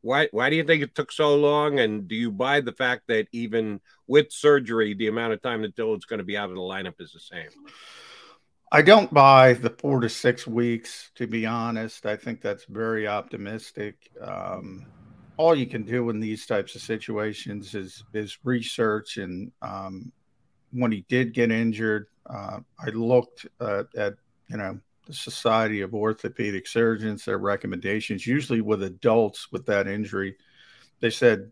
Why, 0.00 0.28
why 0.30 0.48
do 0.48 0.54
you 0.54 0.64
think 0.64 0.84
it 0.84 0.94
took 0.94 1.10
so 1.10 1.34
long? 1.34 1.80
And 1.80 2.06
do 2.06 2.14
you 2.14 2.30
buy 2.30 2.60
the 2.60 2.72
fact 2.72 3.08
that 3.08 3.26
even 3.32 3.80
with 4.06 4.30
surgery, 4.30 4.94
the 4.94 5.08
amount 5.08 5.32
of 5.32 5.42
time 5.42 5.62
that 5.62 5.74
Dillard's 5.74 6.06
going 6.06 6.18
to 6.18 6.24
be 6.24 6.36
out 6.36 6.50
of 6.50 6.54
the 6.54 6.62
lineup 6.62 7.00
is 7.00 7.12
the 7.12 7.18
same? 7.18 7.50
I 8.72 8.82
don't 8.82 9.12
buy 9.12 9.54
the 9.54 9.70
four 9.70 10.00
to 10.00 10.08
six 10.08 10.46
weeks, 10.46 11.10
to 11.16 11.26
be 11.26 11.44
honest. 11.44 12.06
I 12.06 12.16
think 12.16 12.40
that's 12.40 12.66
very 12.66 13.08
optimistic. 13.08 13.96
Um, 14.20 14.86
all 15.36 15.56
you 15.56 15.66
can 15.66 15.82
do 15.82 16.08
in 16.10 16.20
these 16.20 16.46
types 16.46 16.76
of 16.76 16.82
situations 16.82 17.74
is 17.74 18.04
is 18.12 18.38
research. 18.44 19.16
And 19.16 19.50
um, 19.60 20.12
when 20.70 20.92
he 20.92 21.04
did 21.08 21.34
get 21.34 21.50
injured, 21.50 22.06
uh, 22.26 22.60
I 22.78 22.90
looked 22.90 23.46
uh, 23.60 23.84
at 23.96 24.14
you 24.48 24.56
know 24.56 24.78
the 25.06 25.14
Society 25.14 25.80
of 25.80 25.92
Orthopedic 25.92 26.68
Surgeons, 26.68 27.24
their 27.24 27.38
recommendations. 27.38 28.24
Usually 28.24 28.60
with 28.60 28.84
adults 28.84 29.50
with 29.50 29.66
that 29.66 29.88
injury, 29.88 30.36
they 31.00 31.10
said 31.10 31.50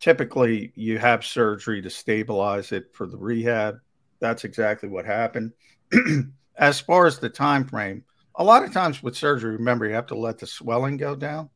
typically 0.00 0.72
you 0.76 0.98
have 0.98 1.26
surgery 1.26 1.82
to 1.82 1.90
stabilize 1.90 2.72
it 2.72 2.94
for 2.94 3.06
the 3.06 3.18
rehab. 3.18 3.80
That's 4.18 4.44
exactly 4.44 4.88
what 4.88 5.04
happened. 5.04 5.52
as 6.56 6.80
far 6.80 7.06
as 7.06 7.18
the 7.18 7.28
time 7.28 7.66
frame, 7.66 8.04
a 8.34 8.44
lot 8.44 8.64
of 8.64 8.72
times 8.72 9.02
with 9.02 9.16
surgery, 9.16 9.56
remember 9.56 9.86
you 9.86 9.94
have 9.94 10.06
to 10.06 10.18
let 10.18 10.38
the 10.38 10.46
swelling 10.46 10.96
go 10.96 11.14
down. 11.14 11.48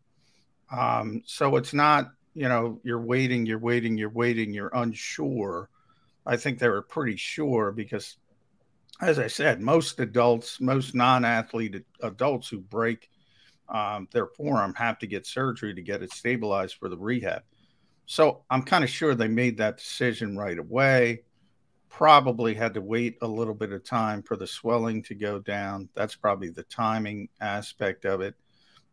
Um, 0.71 1.23
so 1.27 1.57
it's 1.57 1.75
not, 1.75 2.13
you 2.35 2.49
know, 2.49 2.81
you're 2.85 3.01
waiting, 3.01 3.45
you're 3.45 3.59
waiting, 3.59 3.99
you're 3.99 4.09
waiting, 4.09 4.55
you're 4.55 4.71
unsure. 4.73 5.69
I 6.25 6.37
think 6.37 6.59
they 6.59 6.69
were 6.69 6.83
pretty 6.83 7.17
sure 7.17 7.73
because, 7.73 8.17
as 9.01 9.19
I 9.19 9.27
said, 9.27 9.61
most 9.61 9.99
adults, 10.01 10.61
most 10.61 10.95
non 10.95 11.25
athlete 11.25 11.85
adults 12.03 12.49
who 12.49 12.61
break 12.61 13.11
um, 13.69 14.09
their 14.13 14.27
forearm 14.27 14.75
have 14.75 14.99
to 15.01 15.07
get 15.07 15.27
surgery 15.27 15.75
to 15.75 15.83
get 15.83 16.03
it 16.03 16.13
stabilized 16.13 16.77
for 16.77 16.89
the 16.89 16.99
rehab. 16.99 17.43
So 18.07 18.43
I'm 18.51 18.63
kind 18.63 18.83
of 18.83 18.91
sure 18.91 19.15
they 19.15 19.29
made 19.29 19.59
that 19.59 19.79
decision 19.79 20.37
right 20.37 20.59
away. 20.59 21.23
Probably 21.91 22.55
had 22.55 22.75
to 22.75 22.81
wait 22.81 23.19
a 23.21 23.27
little 23.27 23.55
bit 23.55 23.73
of 23.73 23.85
time 23.85 24.23
for 24.23 24.37
the 24.37 24.47
swelling 24.47 25.03
to 25.03 25.15
go 25.15 25.39
down. 25.39 25.89
That's 25.95 26.15
probably 26.15 26.49
the 26.49 26.63
timing 26.63 27.29
aspect 27.41 28.07
of 28.07 28.23
it. 28.23 28.35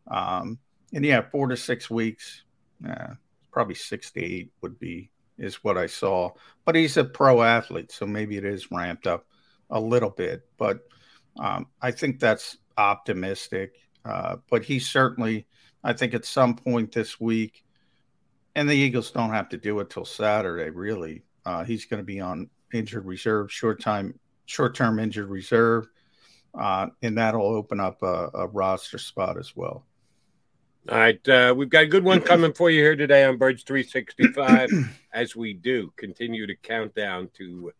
Um, 0.08 0.58
and 0.92 1.04
yeah, 1.04 1.22
four 1.30 1.48
to 1.48 1.56
six 1.56 1.88
weeks, 1.88 2.42
uh, 2.86 3.14
probably 3.50 3.74
six 3.74 4.10
to 4.12 4.22
eight 4.22 4.52
would 4.60 4.78
be 4.78 5.10
is 5.38 5.62
what 5.62 5.78
I 5.78 5.86
saw. 5.86 6.30
But 6.64 6.74
he's 6.74 6.96
a 6.96 7.04
pro 7.04 7.42
athlete, 7.42 7.92
so 7.92 8.06
maybe 8.06 8.36
it 8.36 8.44
is 8.44 8.70
ramped 8.70 9.06
up 9.06 9.26
a 9.70 9.80
little 9.80 10.10
bit. 10.10 10.42
But 10.58 10.80
um, 11.38 11.66
I 11.80 11.92
think 11.92 12.18
that's 12.18 12.58
optimistic. 12.76 13.74
Uh, 14.04 14.36
but 14.50 14.64
he 14.64 14.78
certainly, 14.78 15.46
I 15.84 15.92
think, 15.92 16.14
at 16.14 16.24
some 16.24 16.56
point 16.56 16.92
this 16.92 17.20
week, 17.20 17.64
and 18.54 18.68
the 18.68 18.74
Eagles 18.74 19.10
don't 19.10 19.30
have 19.30 19.50
to 19.50 19.56
do 19.56 19.78
it 19.80 19.90
till 19.90 20.04
Saturday. 20.04 20.70
Really, 20.70 21.22
uh, 21.44 21.64
he's 21.64 21.84
going 21.84 22.00
to 22.00 22.06
be 22.06 22.20
on 22.20 22.50
injured 22.72 23.04
reserve, 23.04 23.50
short 23.52 23.80
time, 23.80 24.18
short 24.46 24.74
term 24.74 24.98
injured 24.98 25.28
reserve, 25.28 25.88
uh, 26.58 26.88
and 27.02 27.18
that'll 27.18 27.46
open 27.46 27.80
up 27.80 28.02
a, 28.02 28.30
a 28.34 28.46
roster 28.48 28.98
spot 28.98 29.38
as 29.38 29.54
well. 29.56 29.84
All 30.88 30.96
right, 30.96 31.28
uh, 31.28 31.54
we've 31.56 31.68
got 31.68 31.84
a 31.84 31.86
good 31.86 32.04
one 32.04 32.20
coming 32.20 32.52
for 32.52 32.70
you 32.70 32.80
here 32.80 32.96
today 32.96 33.24
on 33.24 33.36
Birds 33.36 33.62
365. 33.62 34.70
as 35.12 35.34
we 35.34 35.52
do 35.52 35.92
continue 35.96 36.46
to 36.46 36.54
count 36.54 36.94
down 36.94 37.28
to 37.34 37.72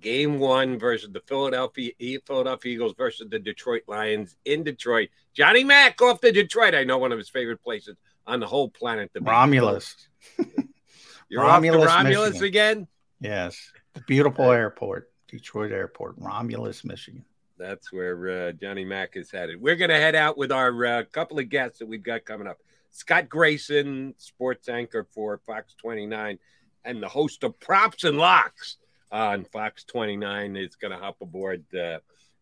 game 0.00 0.38
one 0.38 0.78
versus 0.78 1.10
the 1.12 1.20
Philadelphia 1.20 1.92
Philadelphia 2.26 2.74
Eagles 2.74 2.94
versus 2.96 3.26
the 3.30 3.38
Detroit 3.38 3.82
Lions 3.86 4.36
in 4.44 4.62
Detroit. 4.62 5.08
Johnny 5.32 5.64
Mack 5.64 6.00
off 6.02 6.20
to 6.20 6.32
Detroit. 6.32 6.74
I 6.74 6.84
know 6.84 6.98
one 6.98 7.12
of 7.12 7.18
his 7.18 7.28
favorite 7.28 7.62
places 7.62 7.96
on 8.26 8.40
the 8.40 8.46
whole 8.46 8.68
planet. 8.68 9.10
The 9.14 9.20
Romulus. 9.20 10.08
You're 11.28 11.42
Romulus, 11.42 11.88
off 11.88 11.88
to 11.88 12.04
Romulus 12.04 12.32
Michigan. 12.34 12.46
again? 12.48 12.88
Yes, 13.20 13.72
the 13.98 14.04
beautiful 14.04 14.50
airport, 14.50 15.10
Detroit 15.26 15.72
Airport, 15.72 16.14
Romulus, 16.18 16.84
Michigan. 16.84 17.24
That's 17.58 17.92
where 17.92 18.48
uh, 18.48 18.52
Johnny 18.52 18.84
Mack 18.84 19.16
is 19.16 19.30
headed. 19.30 19.60
We're 19.60 19.76
going 19.76 19.90
to 19.90 19.96
head 19.96 20.14
out 20.14 20.38
with 20.38 20.52
our 20.52 20.86
uh, 20.86 21.02
couple 21.10 21.38
of 21.38 21.48
guests 21.48 21.80
that 21.80 21.86
we've 21.86 22.02
got 22.02 22.24
coming 22.24 22.46
up. 22.46 22.58
Scott 22.90 23.28
Grayson, 23.28 24.14
sports 24.16 24.68
anchor 24.68 25.06
for 25.12 25.38
Fox 25.38 25.74
29, 25.74 26.38
and 26.84 27.02
the 27.02 27.08
host 27.08 27.42
of 27.42 27.58
Props 27.58 28.04
and 28.04 28.16
Locks 28.16 28.76
on 29.10 29.44
Fox 29.44 29.84
29 29.84 30.56
is 30.56 30.76
going 30.76 30.92
to 30.92 30.98
hop 30.98 31.16
aboard 31.20 31.64
uh, 31.74 31.98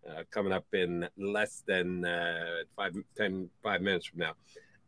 uh, 0.06 0.22
coming 0.30 0.52
up 0.52 0.66
in 0.75 1.08
less 1.16 1.62
than 1.66 2.04
uh, 2.04 2.64
five, 2.76 2.94
10, 3.16 3.48
five 3.62 3.80
minutes 3.80 4.06
from 4.06 4.20
now. 4.20 4.32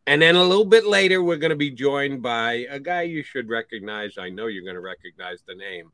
And 0.05 0.21
then 0.21 0.35
a 0.35 0.43
little 0.43 0.65
bit 0.65 0.85
later, 0.85 1.23
we're 1.23 1.37
going 1.37 1.49
to 1.49 1.55
be 1.55 1.71
joined 1.71 2.21
by 2.21 2.67
a 2.69 2.79
guy 2.79 3.03
you 3.03 3.23
should 3.23 3.49
recognize. 3.49 4.17
I 4.17 4.29
know 4.29 4.47
you're 4.47 4.63
going 4.63 4.75
to 4.75 4.81
recognize 4.81 5.43
the 5.47 5.55
name 5.55 5.91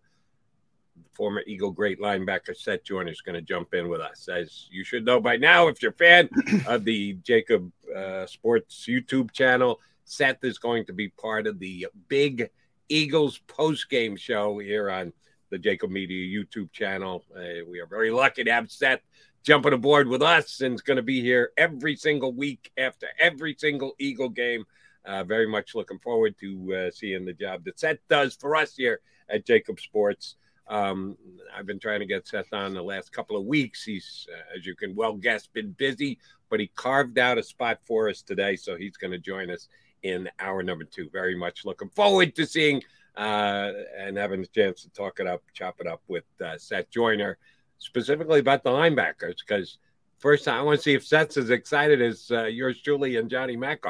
former 1.14 1.44
Eagle 1.48 1.72
great 1.72 2.00
linebacker 2.00 2.56
Seth 2.56 2.84
Joyner 2.84 3.12
is 3.12 3.22
going 3.22 3.36
to 3.36 3.42
jump 3.42 3.74
in 3.74 3.90
with 3.90 4.02
us. 4.02 4.28
As 4.28 4.68
you 4.72 4.84
should 4.84 5.06
know 5.06 5.20
by 5.20 5.38
now, 5.38 5.68
if 5.68 5.82
you're 5.82 5.92
a 5.92 5.94
fan 5.94 6.30
of 6.68 6.84
the 6.84 7.14
Jacob 7.24 7.72
uh, 7.96 8.25
Sports 8.25 8.86
YouTube 8.88 9.32
channel, 9.32 9.80
Seth 10.06 10.44
is 10.44 10.58
going 10.58 10.86
to 10.86 10.94
be 10.94 11.10
part 11.10 11.48
of 11.48 11.60
the 11.60 11.88
big 12.08 12.50
Eagles 12.90 13.40
post 13.48 13.90
game 13.90 14.16
show 14.16 14.60
here 14.60 14.90
on 14.90 15.12
the 15.50 15.58
Jacob 15.58 15.90
Media 15.90 16.44
YouTube 16.44 16.72
channel. 16.72 17.24
Uh, 17.36 17.66
we 17.68 17.80
are 17.80 17.88
very 17.88 18.12
lucky 18.12 18.44
to 18.44 18.52
have 18.52 18.72
Seth 18.72 19.02
jumping 19.44 19.74
aboard 19.74 20.08
with 20.08 20.22
us 20.22 20.62
and 20.62 20.75
is 20.75 20.82
going 20.82 20.98
to 20.98 21.04
be 21.04 21.22
here 21.22 21.52
every 21.56 21.96
single 21.96 22.34
week 22.34 22.72
after 22.78 23.08
every 23.20 23.56
single 23.58 23.94
Eagle 24.00 24.30
game. 24.30 24.66
Uh, 25.06 25.24
very 25.24 25.48
much 25.48 25.75
looking 25.75 26.00
forward 26.00 26.36
to 26.40 26.75
uh, 26.75 26.92
seeing 26.92 27.25
the 27.25 27.34
job 27.34 27.64
that 27.64 27.80
Seth 27.80 28.00
does 28.10 28.36
for 28.36 28.56
us 28.56 28.75
here 28.75 29.02
at 29.30 29.46
Jacob 29.46 29.80
Sports. 29.80 30.36
Um, 30.67 31.17
I've 31.55 31.65
been 31.65 31.79
trying 31.79 32.00
to 32.00 32.05
get 32.05 32.27
Seth 32.27 32.51
on 32.53 32.74
the 32.74 32.81
last 32.81 33.12
couple 33.12 33.38
of 33.38 33.45
weeks. 33.45 33.84
He's, 33.84 34.27
uh, 34.31 34.57
as 34.57 34.65
you 34.65 34.75
can 34.75 34.95
well 34.95 35.13
guess, 35.13 35.48
been 35.48 35.72
busy, 35.72 36.19
but 36.50 36.60
he 36.60 36.67
carved 36.75 37.19
out 37.19 37.38
a 37.38 37.43
spot 37.43 37.79
for 37.86 38.10
us 38.10 38.22
today. 38.22 38.55
So 38.55 38.75
he's 38.75 38.98
going 38.98 39.12
to 39.12 39.19
join 39.19 39.50
us 39.50 39.67
in 40.03 40.29
hour 40.39 40.63
number 40.63 40.84
two. 40.86 41.10
Very 41.12 41.36
much 41.36 41.65
looking 41.65 41.89
forward 41.89 42.36
to 42.36 42.45
seeing 42.45 42.81
uh, 43.15 43.72
and 43.98 44.17
having 44.17 44.41
the 44.41 44.48
chance 44.48 44.81
to 44.84 44.89
talk 44.89 45.19
it 45.19 45.27
up, 45.27 45.43
chop 45.53 45.79
it 45.79 45.88
up 45.88 46.01
with 46.07 46.25
uh, 46.43 46.57
Seth 46.57 46.89
Joyner, 46.89 47.38
specifically 47.77 48.39
about 48.39 48.63
the 48.63 48.72
linebackers, 48.72 49.38
because 49.45 49.77
First 50.19 50.48
I 50.48 50.62
want 50.62 50.79
to 50.79 50.84
see 50.84 50.93
if 50.93 51.05
Seth's 51.05 51.38
as 51.38 51.50
excited 51.50 52.01
as 52.01 52.31
uh, 52.31 52.45
yours 52.45 52.81
truly 52.81 53.17
and 53.17 53.29
Johnny 53.29 53.55
Mack. 53.55 53.84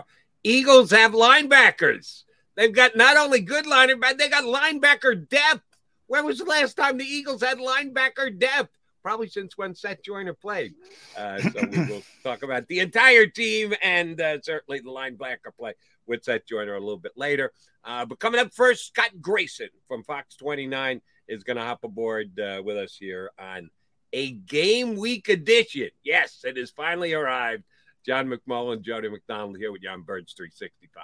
Eagles 0.44 0.92
have 0.92 1.14
linebackers. 1.14 2.24
They've 2.56 2.74
got 2.74 2.96
not 2.96 3.18
only 3.18 3.42
good 3.42 3.66
linebackers, 3.66 4.02
but 4.02 4.18
they 4.18 4.30
got 4.30 4.44
linebacker 4.44 5.30
depth. 5.30 5.64
When 6.08 6.26
was 6.26 6.40
the 6.40 6.46
last 6.46 6.76
time 6.76 6.98
the 6.98 7.06
Eagles 7.06 7.42
had 7.42 7.58
linebacker 7.58 8.38
depth? 8.38 8.72
Probably 9.04 9.28
since 9.28 9.56
when 9.56 9.76
Seth 9.76 10.02
Joyner 10.02 10.34
played. 10.34 10.74
Uh, 11.16 11.40
so 11.40 11.68
we 11.70 11.78
will 11.86 12.02
talk 12.24 12.42
about 12.42 12.68
the 12.68 12.80
entire 12.80 13.28
team 13.28 13.76
and 13.84 14.20
uh, 14.20 14.42
certainly 14.42 14.80
the 14.80 14.90
linebacker 14.90 15.56
play 15.60 15.74
with 16.08 16.24
Seth 16.24 16.48
Joyner 16.48 16.76
a 16.76 16.80
little 16.80 16.98
bit 16.98 17.12
later. 17.16 17.52
Uh, 17.84 18.06
but 18.06 18.20
coming 18.20 18.42
up 18.42 18.52
first, 18.52 18.88
Scott 18.88 19.12
Grayson 19.22 19.70
from 19.88 20.04
Fox 20.04 20.36
29 20.38 21.02
is 21.28 21.44
going 21.44 21.58
to 21.58 21.64
hop 21.64 21.84
aboard 21.84 22.40
uh, 22.40 22.64
with 22.66 22.78
us 22.78 22.98
here 23.00 23.30
on 23.38 23.70
a 24.12 24.32
game 24.32 24.96
week 24.96 25.30
edition. 25.30 25.90
Yes, 26.04 26.40
it 26.44 26.58
has 26.58 26.72
finally 26.72 27.14
arrived. 27.14 27.64
John 28.06 28.28
McMullen, 28.28 28.82
Jody 28.82 29.10
McDonald 29.10 29.58
here 29.58 29.72
with 29.72 29.82
you 29.84 29.90
on 29.90 30.04
Birds 30.04 30.34
365. 30.34 31.04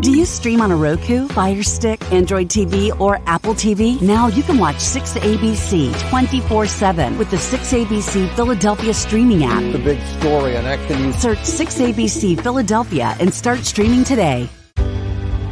Do 0.00 0.16
you 0.16 0.24
stream 0.24 0.62
on 0.62 0.70
a 0.70 0.76
Roku, 0.76 1.28
Fire 1.28 1.62
Stick, 1.62 2.02
Android 2.10 2.48
TV, 2.48 2.98
or 2.98 3.20
Apple 3.26 3.52
TV? 3.52 4.00
Now 4.00 4.28
you 4.28 4.42
can 4.42 4.56
watch 4.58 4.76
6ABC 4.76 6.08
24 6.08 6.66
7 6.66 7.18
with 7.18 7.30
the 7.30 7.36
6ABC 7.36 8.34
Philadelphia 8.34 8.94
streaming 8.94 9.44
app. 9.44 9.60
The 9.72 9.78
big 9.78 10.00
story 10.18 10.56
on 10.56 10.64
Action 10.64 11.12
Search 11.12 11.40
6ABC 11.40 12.42
Philadelphia 12.42 13.14
and 13.20 13.32
start 13.32 13.58
streaming 13.58 14.02
today. 14.02 14.48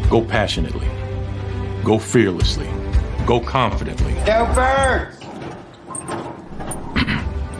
Go 0.08 0.24
passionately. 0.24 0.88
Go 1.84 1.98
fearlessly. 1.98 2.70
Go 3.26 3.40
confidently. 3.40 4.14
Go 4.24 4.50
Birds! 4.54 5.17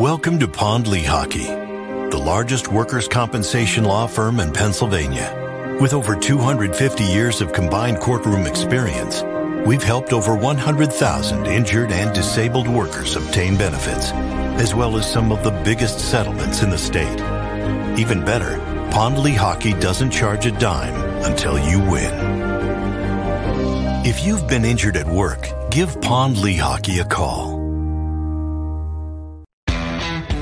Welcome 0.00 0.38
to 0.38 0.48
Pond 0.48 0.86
Lehocky, 0.86 2.10
the 2.10 2.16
largest 2.16 2.68
workers' 2.68 3.06
compensation 3.06 3.84
law 3.84 4.06
firm 4.06 4.40
in 4.40 4.50
Pennsylvania. 4.50 5.76
With 5.78 5.92
over 5.92 6.16
250 6.16 7.04
years 7.04 7.42
of 7.42 7.52
combined 7.52 8.00
courtroom 8.00 8.46
experience, 8.46 9.22
we've 9.66 9.82
helped 9.82 10.14
over 10.14 10.34
100,000 10.34 11.44
injured 11.44 11.92
and 11.92 12.14
disabled 12.14 12.66
workers 12.66 13.14
obtain 13.14 13.58
benefits, 13.58 14.10
as 14.58 14.74
well 14.74 14.96
as 14.96 15.06
some 15.06 15.30
of 15.30 15.44
the 15.44 15.50
biggest 15.64 15.98
settlements 16.00 16.62
in 16.62 16.70
the 16.70 16.78
state. 16.78 17.20
Even 17.98 18.24
better, 18.24 18.56
Pond 18.90 19.16
Lehocky 19.16 19.78
doesn't 19.82 20.12
charge 20.12 20.46
a 20.46 20.52
dime 20.52 20.94
until 21.26 21.58
you 21.58 21.78
win. 21.78 22.14
If 24.06 24.24
you've 24.24 24.48
been 24.48 24.64
injured 24.64 24.96
at 24.96 25.06
work, 25.06 25.46
give 25.70 26.00
Pond 26.00 26.36
Lehocky 26.36 27.02
a 27.02 27.04
call. 27.04 27.59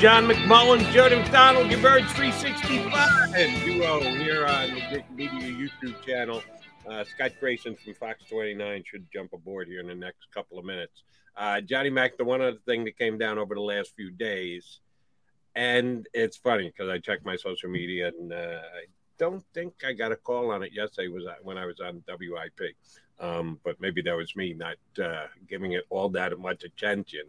John 0.00 0.28
McMullen, 0.28 0.88
Jody 0.92 1.16
McDonald, 1.16 1.72
your 1.72 1.82
Birds 1.82 2.12
365 2.12 3.64
duo 3.64 4.00
here 4.00 4.46
on 4.46 4.70
the 4.70 4.80
Dick 4.92 5.10
Media 5.10 5.50
YouTube 5.50 6.00
channel. 6.06 6.40
Uh, 6.88 7.02
Scott 7.02 7.32
Grayson 7.40 7.74
from 7.74 7.94
Fox 7.94 8.22
29 8.30 8.84
should 8.86 9.08
jump 9.12 9.32
aboard 9.32 9.66
here 9.66 9.80
in 9.80 9.88
the 9.88 9.96
next 9.96 10.30
couple 10.32 10.56
of 10.56 10.64
minutes. 10.64 11.02
Uh, 11.36 11.60
Johnny 11.60 11.90
Mac, 11.90 12.16
the 12.16 12.24
one 12.24 12.40
other 12.40 12.58
thing 12.64 12.84
that 12.84 12.96
came 12.96 13.18
down 13.18 13.38
over 13.38 13.56
the 13.56 13.60
last 13.60 13.92
few 13.96 14.12
days, 14.12 14.78
and 15.56 16.06
it's 16.14 16.36
funny 16.36 16.68
because 16.68 16.88
I 16.88 16.98
checked 16.98 17.26
my 17.26 17.34
social 17.34 17.68
media 17.68 18.12
and 18.16 18.32
uh, 18.32 18.36
I 18.36 18.84
don't 19.18 19.42
think 19.52 19.74
I 19.84 19.94
got 19.94 20.12
a 20.12 20.16
call 20.16 20.52
on 20.52 20.62
it 20.62 20.72
yesterday. 20.72 21.08
Was 21.08 21.24
when 21.42 21.58
I 21.58 21.66
was 21.66 21.80
on 21.80 22.04
WIP, 22.06 22.76
um, 23.18 23.58
but 23.64 23.80
maybe 23.80 24.00
that 24.02 24.16
was 24.16 24.36
me 24.36 24.54
not 24.54 24.76
uh, 25.02 25.26
giving 25.48 25.72
it 25.72 25.82
all 25.90 26.08
that 26.10 26.38
much 26.38 26.62
attention. 26.62 27.22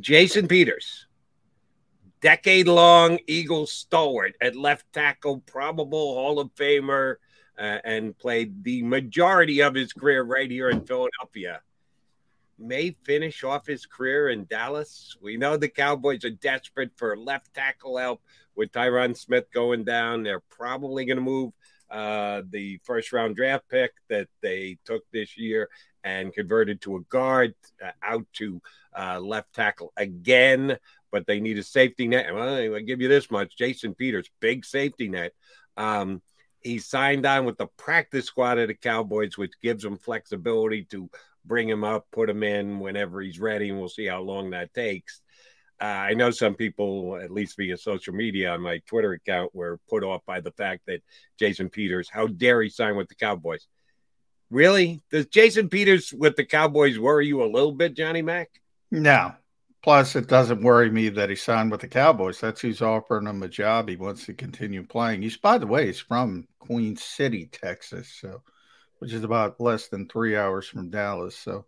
Jason 0.00 0.48
Peters, 0.48 1.06
decade 2.22 2.68
long 2.68 3.18
Eagles 3.26 3.72
stalwart 3.72 4.34
at 4.40 4.56
left 4.56 4.90
tackle, 4.92 5.40
probable 5.40 6.14
Hall 6.14 6.38
of 6.38 6.54
Famer, 6.54 7.16
uh, 7.58 7.78
and 7.84 8.16
played 8.16 8.64
the 8.64 8.82
majority 8.82 9.60
of 9.60 9.74
his 9.74 9.92
career 9.92 10.22
right 10.22 10.50
here 10.50 10.70
in 10.70 10.80
Philadelphia. 10.86 11.60
May 12.58 12.96
finish 13.02 13.42
off 13.42 13.66
his 13.66 13.86
career 13.86 14.30
in 14.30 14.46
Dallas. 14.46 15.16
We 15.20 15.36
know 15.36 15.56
the 15.56 15.68
Cowboys 15.68 16.24
are 16.24 16.30
desperate 16.30 16.92
for 16.96 17.16
left 17.16 17.52
tackle 17.54 17.98
help 17.98 18.22
with 18.54 18.70
Tyron 18.70 19.16
Smith 19.16 19.50
going 19.52 19.82
down. 19.82 20.22
They're 20.22 20.40
probably 20.40 21.04
going 21.04 21.16
to 21.16 21.22
move 21.22 21.52
uh, 21.90 22.42
the 22.50 22.78
first 22.84 23.12
round 23.12 23.34
draft 23.36 23.68
pick 23.68 23.92
that 24.08 24.28
they 24.40 24.78
took 24.84 25.02
this 25.10 25.36
year 25.36 25.68
and 26.04 26.32
converted 26.32 26.80
to 26.82 26.96
a 26.96 27.00
guard 27.02 27.54
uh, 27.84 27.90
out 28.02 28.26
to 28.34 28.62
uh, 28.96 29.20
left 29.20 29.52
tackle 29.54 29.92
again 29.96 30.78
but 31.12 31.26
they 31.26 31.38
need 31.38 31.58
a 31.58 31.62
safety 31.62 32.08
net. 32.08 32.34
Well, 32.34 32.74
I 32.74 32.80
give 32.80 33.00
you 33.00 33.08
this 33.08 33.30
much: 33.30 33.56
Jason 33.56 33.94
Peters, 33.94 34.28
big 34.40 34.64
safety 34.64 35.08
net. 35.08 35.32
Um, 35.76 36.22
he 36.60 36.78
signed 36.78 37.26
on 37.26 37.44
with 37.44 37.58
the 37.58 37.68
practice 37.76 38.26
squad 38.26 38.58
of 38.58 38.68
the 38.68 38.74
Cowboys, 38.74 39.36
which 39.36 39.52
gives 39.62 39.84
him 39.84 39.96
flexibility 39.98 40.84
to 40.86 41.10
bring 41.44 41.68
him 41.68 41.82
up, 41.84 42.06
put 42.12 42.30
him 42.30 42.42
in 42.42 42.78
whenever 42.80 43.20
he's 43.20 43.40
ready, 43.40 43.68
and 43.68 43.78
we'll 43.78 43.88
see 43.88 44.06
how 44.06 44.20
long 44.20 44.50
that 44.50 44.72
takes. 44.72 45.20
uh, 45.82 45.84
I 45.84 46.14
know 46.14 46.30
some 46.30 46.54
people, 46.54 47.16
at 47.16 47.32
least 47.32 47.56
via 47.56 47.76
social 47.76 48.14
media 48.14 48.50
on 48.52 48.60
my 48.60 48.78
Twitter 48.86 49.12
account, 49.14 49.52
were 49.52 49.80
put 49.90 50.04
off 50.04 50.20
by 50.24 50.38
the 50.40 50.52
fact 50.52 50.82
that 50.86 51.02
Jason 51.40 51.68
Peters, 51.68 52.08
how 52.08 52.28
dare 52.28 52.62
he 52.62 52.68
sign 52.68 52.94
with 52.96 53.08
the 53.08 53.16
Cowboys? 53.16 53.66
Really? 54.48 55.02
Does 55.10 55.26
Jason 55.26 55.68
Peters 55.68 56.12
with 56.12 56.36
the 56.36 56.44
Cowboys 56.44 57.00
worry 57.00 57.26
you 57.26 57.42
a 57.42 57.50
little 57.50 57.72
bit, 57.72 57.94
Johnny 57.96 58.22
Mack? 58.22 58.48
No. 58.92 59.32
Plus, 59.82 60.14
it 60.14 60.28
doesn't 60.28 60.62
worry 60.62 60.90
me 60.90 61.08
that 61.08 61.28
he 61.28 61.34
signed 61.34 61.70
with 61.70 61.80
the 61.80 61.88
Cowboys. 61.88 62.40
That's 62.40 62.60
who's 62.60 62.82
offering 62.82 63.26
him 63.26 63.42
a 63.42 63.48
job. 63.48 63.88
He 63.88 63.96
wants 63.96 64.26
to 64.26 64.34
continue 64.34 64.86
playing. 64.86 65.22
He's, 65.22 65.36
by 65.36 65.58
the 65.58 65.66
way, 65.66 65.86
he's 65.86 65.98
from 65.98 66.46
Queen 66.60 66.96
City, 66.96 67.46
Texas, 67.46 68.08
so 68.20 68.42
which 69.00 69.12
is 69.12 69.24
about 69.24 69.60
less 69.60 69.88
than 69.88 70.06
three 70.06 70.36
hours 70.36 70.68
from 70.68 70.88
Dallas. 70.88 71.36
So 71.36 71.66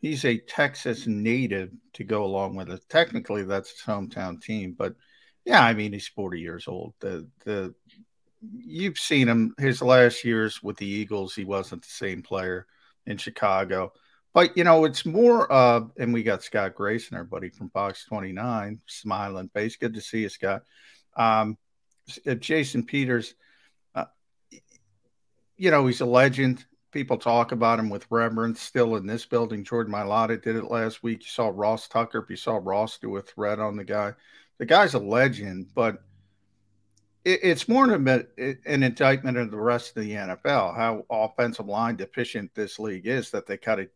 he's 0.00 0.24
a 0.24 0.38
Texas 0.38 1.06
native 1.06 1.70
to 1.92 2.02
go 2.02 2.24
along 2.24 2.56
with 2.56 2.68
it. 2.70 2.82
Technically, 2.88 3.44
that's 3.44 3.70
his 3.70 3.80
hometown 3.82 4.42
team, 4.42 4.74
but 4.76 4.96
yeah, 5.44 5.62
I 5.62 5.74
mean 5.74 5.92
he's 5.92 6.08
40 6.08 6.40
years 6.40 6.66
old. 6.66 6.94
The 7.00 7.28
the 7.44 7.74
you've 8.56 8.98
seen 8.98 9.28
him 9.28 9.54
his 9.58 9.80
last 9.80 10.24
years 10.24 10.62
with 10.62 10.76
the 10.76 10.86
Eagles. 10.86 11.34
He 11.34 11.44
wasn't 11.44 11.82
the 11.82 11.88
same 11.88 12.22
player 12.22 12.66
in 13.06 13.18
Chicago. 13.18 13.92
But 14.34 14.56
you 14.56 14.64
know, 14.64 14.84
it's 14.84 15.06
more 15.06 15.50
uh 15.50 15.82
and 15.96 16.12
we 16.12 16.24
got 16.24 16.42
Scott 16.42 16.74
Grayson, 16.74 17.16
our 17.16 17.24
buddy 17.24 17.48
from 17.48 17.70
Fox 17.70 18.04
29, 18.04 18.80
smiling 18.86 19.48
face. 19.48 19.76
Good 19.76 19.94
to 19.94 20.00
see 20.00 20.22
you, 20.22 20.28
Scott. 20.28 20.62
Um 21.16 21.56
Jason 22.40 22.84
Peters, 22.84 23.34
uh, 23.94 24.04
you 25.56 25.70
know, 25.70 25.86
he's 25.86 26.02
a 26.02 26.06
legend. 26.06 26.66
People 26.90 27.16
talk 27.16 27.52
about 27.52 27.78
him 27.78 27.88
with 27.88 28.06
reverence 28.10 28.60
still 28.60 28.96
in 28.96 29.06
this 29.06 29.24
building. 29.24 29.64
Jordan 29.64 29.92
Mailata 29.92 30.40
did 30.40 30.56
it 30.56 30.70
last 30.70 31.02
week. 31.02 31.22
You 31.22 31.28
saw 31.28 31.50
Ross 31.52 31.88
Tucker. 31.88 32.18
If 32.18 32.28
you 32.28 32.36
saw 32.36 32.60
Ross 32.62 32.98
do 32.98 33.16
a 33.16 33.22
threat 33.22 33.58
on 33.58 33.76
the 33.76 33.84
guy. 33.84 34.12
The 34.58 34.66
guy's 34.66 34.94
a 34.94 34.98
legend, 34.98 35.68
but 35.74 36.02
it, 37.24 37.40
it's 37.42 37.68
more 37.68 37.90
an, 37.90 38.08
an 38.38 38.82
indictment 38.82 39.38
of 39.38 39.50
the 39.50 39.58
rest 39.58 39.96
of 39.96 40.04
the 40.04 40.12
NFL, 40.12 40.76
how 40.76 41.04
offensive 41.10 41.66
line 41.66 41.96
deficient 41.96 42.54
this 42.54 42.78
league 42.78 43.06
is 43.06 43.30
that 43.30 43.46
they 43.46 43.56
cut 43.56 43.80
it 43.80 43.92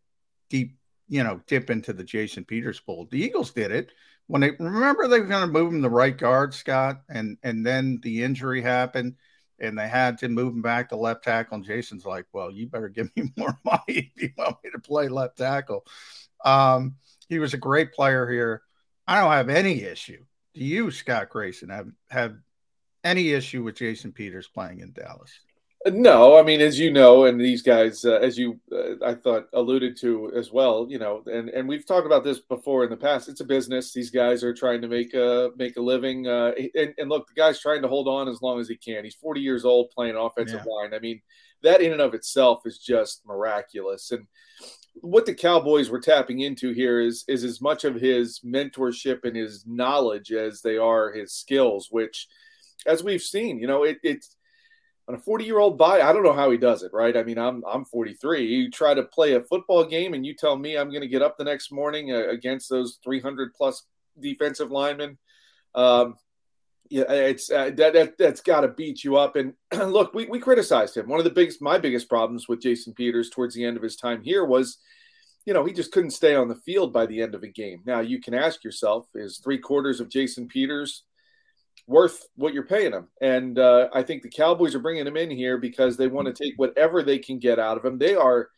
deep, 0.48 0.76
you 1.08 1.22
know, 1.22 1.40
dip 1.46 1.70
into 1.70 1.92
the 1.92 2.04
Jason 2.04 2.44
Peters 2.44 2.80
pool. 2.80 3.08
The 3.10 3.20
Eagles 3.22 3.50
did 3.50 3.70
it 3.72 3.92
when 4.28 4.42
they 4.42 4.50
remember 4.58 5.08
they 5.08 5.20
were 5.20 5.26
going 5.26 5.46
to 5.46 5.52
move 5.52 5.72
him 5.72 5.80
the 5.80 5.90
right 5.90 6.16
guard, 6.16 6.54
Scott, 6.54 7.02
and 7.08 7.36
and 7.42 7.66
then 7.66 7.98
the 8.02 8.22
injury 8.22 8.62
happened 8.62 9.16
and 9.58 9.76
they 9.76 9.88
had 9.88 10.18
to 10.18 10.28
move 10.28 10.54
him 10.54 10.62
back 10.62 10.90
to 10.90 10.96
left 10.96 11.24
tackle. 11.24 11.56
And 11.56 11.64
Jason's 11.64 12.04
like, 12.04 12.26
"Well, 12.32 12.50
you 12.50 12.68
better 12.68 12.88
give 12.88 13.10
me 13.16 13.32
more 13.36 13.58
money 13.64 14.12
if 14.14 14.22
you 14.22 14.30
want 14.38 14.58
me 14.62 14.70
to 14.70 14.78
play 14.78 15.08
left 15.08 15.38
tackle." 15.38 15.84
Um, 16.44 16.96
he 17.28 17.38
was 17.38 17.54
a 17.54 17.58
great 17.58 17.92
player 17.92 18.30
here. 18.30 18.62
I 19.06 19.20
don't 19.20 19.32
have 19.32 19.48
any 19.48 19.82
issue. 19.82 20.24
Do 20.54 20.64
you, 20.64 20.90
Scott 20.90 21.30
Grayson, 21.30 21.70
have 21.70 21.88
have 22.10 22.36
any 23.02 23.30
issue 23.30 23.62
with 23.62 23.76
Jason 23.76 24.12
Peters 24.12 24.48
playing 24.48 24.80
in 24.80 24.92
Dallas? 24.92 25.32
No, 25.86 26.36
I 26.36 26.42
mean, 26.42 26.60
as 26.60 26.78
you 26.78 26.90
know, 26.90 27.26
and 27.26 27.40
these 27.40 27.62
guys, 27.62 28.04
uh, 28.04 28.16
as 28.16 28.36
you, 28.36 28.58
uh, 28.72 29.04
I 29.04 29.14
thought, 29.14 29.48
alluded 29.52 29.96
to 29.98 30.32
as 30.34 30.50
well, 30.50 30.86
you 30.90 30.98
know, 30.98 31.22
and 31.26 31.48
and 31.50 31.68
we've 31.68 31.86
talked 31.86 32.04
about 32.04 32.24
this 32.24 32.40
before 32.40 32.82
in 32.82 32.90
the 32.90 32.96
past. 32.96 33.28
It's 33.28 33.42
a 33.42 33.44
business. 33.44 33.92
These 33.92 34.10
guys 34.10 34.42
are 34.42 34.52
trying 34.52 34.82
to 34.82 34.88
make 34.88 35.14
a 35.14 35.50
make 35.56 35.76
a 35.76 35.80
living, 35.80 36.26
uh, 36.26 36.52
and, 36.74 36.94
and 36.98 37.08
look, 37.08 37.28
the 37.28 37.34
guy's 37.34 37.60
trying 37.60 37.82
to 37.82 37.88
hold 37.88 38.08
on 38.08 38.28
as 38.28 38.42
long 38.42 38.58
as 38.58 38.68
he 38.68 38.76
can. 38.76 39.04
He's 39.04 39.14
40 39.14 39.40
years 39.40 39.64
old, 39.64 39.90
playing 39.92 40.16
offensive 40.16 40.62
yeah. 40.66 40.72
line. 40.72 40.94
I 40.94 40.98
mean, 40.98 41.20
that 41.62 41.80
in 41.80 41.92
and 41.92 42.00
of 42.00 42.12
itself 42.12 42.62
is 42.64 42.78
just 42.78 43.24
miraculous. 43.24 44.10
And 44.10 44.26
what 44.94 45.26
the 45.26 45.34
Cowboys 45.34 45.90
were 45.90 46.00
tapping 46.00 46.40
into 46.40 46.72
here 46.72 47.00
is 47.00 47.24
is 47.28 47.44
as 47.44 47.60
much 47.60 47.84
of 47.84 47.94
his 47.94 48.40
mentorship 48.44 49.20
and 49.22 49.36
his 49.36 49.64
knowledge 49.64 50.32
as 50.32 50.60
they 50.60 50.76
are 50.76 51.12
his 51.12 51.32
skills, 51.32 51.86
which, 51.88 52.26
as 52.84 53.04
we've 53.04 53.22
seen, 53.22 53.60
you 53.60 53.68
know, 53.68 53.84
it, 53.84 53.98
it's 54.02 54.34
on 55.08 55.14
a 55.14 55.18
40 55.18 55.44
year 55.44 55.58
old 55.58 55.78
body, 55.78 56.02
I 56.02 56.12
don't 56.12 56.22
know 56.22 56.34
how 56.34 56.50
he 56.50 56.58
does 56.58 56.82
it, 56.82 56.92
right? 56.92 57.16
I 57.16 57.22
mean, 57.22 57.38
I'm 57.38 57.64
I'm 57.66 57.84
43. 57.86 58.44
You 58.46 58.70
try 58.70 58.92
to 58.94 59.04
play 59.04 59.34
a 59.34 59.40
football 59.40 59.84
game, 59.84 60.12
and 60.12 60.24
you 60.24 60.34
tell 60.34 60.56
me 60.56 60.76
I'm 60.76 60.90
going 60.90 61.00
to 61.00 61.08
get 61.08 61.22
up 61.22 61.38
the 61.38 61.44
next 61.44 61.72
morning 61.72 62.12
uh, 62.12 62.28
against 62.28 62.68
those 62.68 62.98
300 63.02 63.54
plus 63.54 63.84
defensive 64.20 64.70
linemen. 64.70 65.18
Um, 65.74 66.16
yeah, 66.90 67.10
it's 67.10 67.50
uh, 67.50 67.70
that, 67.76 67.92
that 67.94 68.18
that's 68.18 68.40
got 68.40 68.62
to 68.62 68.68
beat 68.68 69.02
you 69.02 69.16
up. 69.16 69.36
And 69.36 69.54
look, 69.72 70.12
we, 70.12 70.26
we 70.26 70.38
criticized 70.38 70.96
him. 70.96 71.08
One 71.08 71.20
of 71.20 71.24
the 71.24 71.30
biggest, 71.30 71.62
my 71.62 71.78
biggest 71.78 72.08
problems 72.08 72.48
with 72.48 72.62
Jason 72.62 72.92
Peters 72.94 73.30
towards 73.30 73.54
the 73.54 73.64
end 73.64 73.76
of 73.76 73.82
his 73.82 73.96
time 73.96 74.22
here 74.22 74.44
was, 74.44 74.78
you 75.44 75.54
know, 75.54 75.64
he 75.64 75.72
just 75.72 75.92
couldn't 75.92 76.10
stay 76.10 76.34
on 76.34 76.48
the 76.48 76.54
field 76.54 76.92
by 76.92 77.06
the 77.06 77.20
end 77.22 77.34
of 77.34 77.42
a 77.42 77.48
game. 77.48 77.80
Now 77.84 78.00
you 78.00 78.20
can 78.20 78.34
ask 78.34 78.64
yourself, 78.64 79.06
is 79.14 79.38
three 79.38 79.58
quarters 79.58 80.00
of 80.00 80.08
Jason 80.10 80.48
Peters 80.48 81.04
worth 81.88 82.28
what 82.36 82.52
you're 82.52 82.62
paying 82.62 82.92
him. 82.92 83.08
And 83.20 83.58
uh, 83.58 83.88
I 83.92 84.02
think 84.02 84.22
the 84.22 84.28
Cowboys 84.28 84.74
are 84.74 84.80
bringing 84.80 85.06
him 85.06 85.16
in 85.16 85.30
here 85.30 85.58
because 85.58 85.96
they 85.96 86.06
want 86.06 86.26
to 86.26 86.44
take 86.44 86.54
whatever 86.56 87.02
they 87.02 87.18
can 87.18 87.38
get 87.38 87.58
out 87.58 87.78
of 87.78 87.84
him. 87.84 87.98
They 87.98 88.14
are 88.14 88.50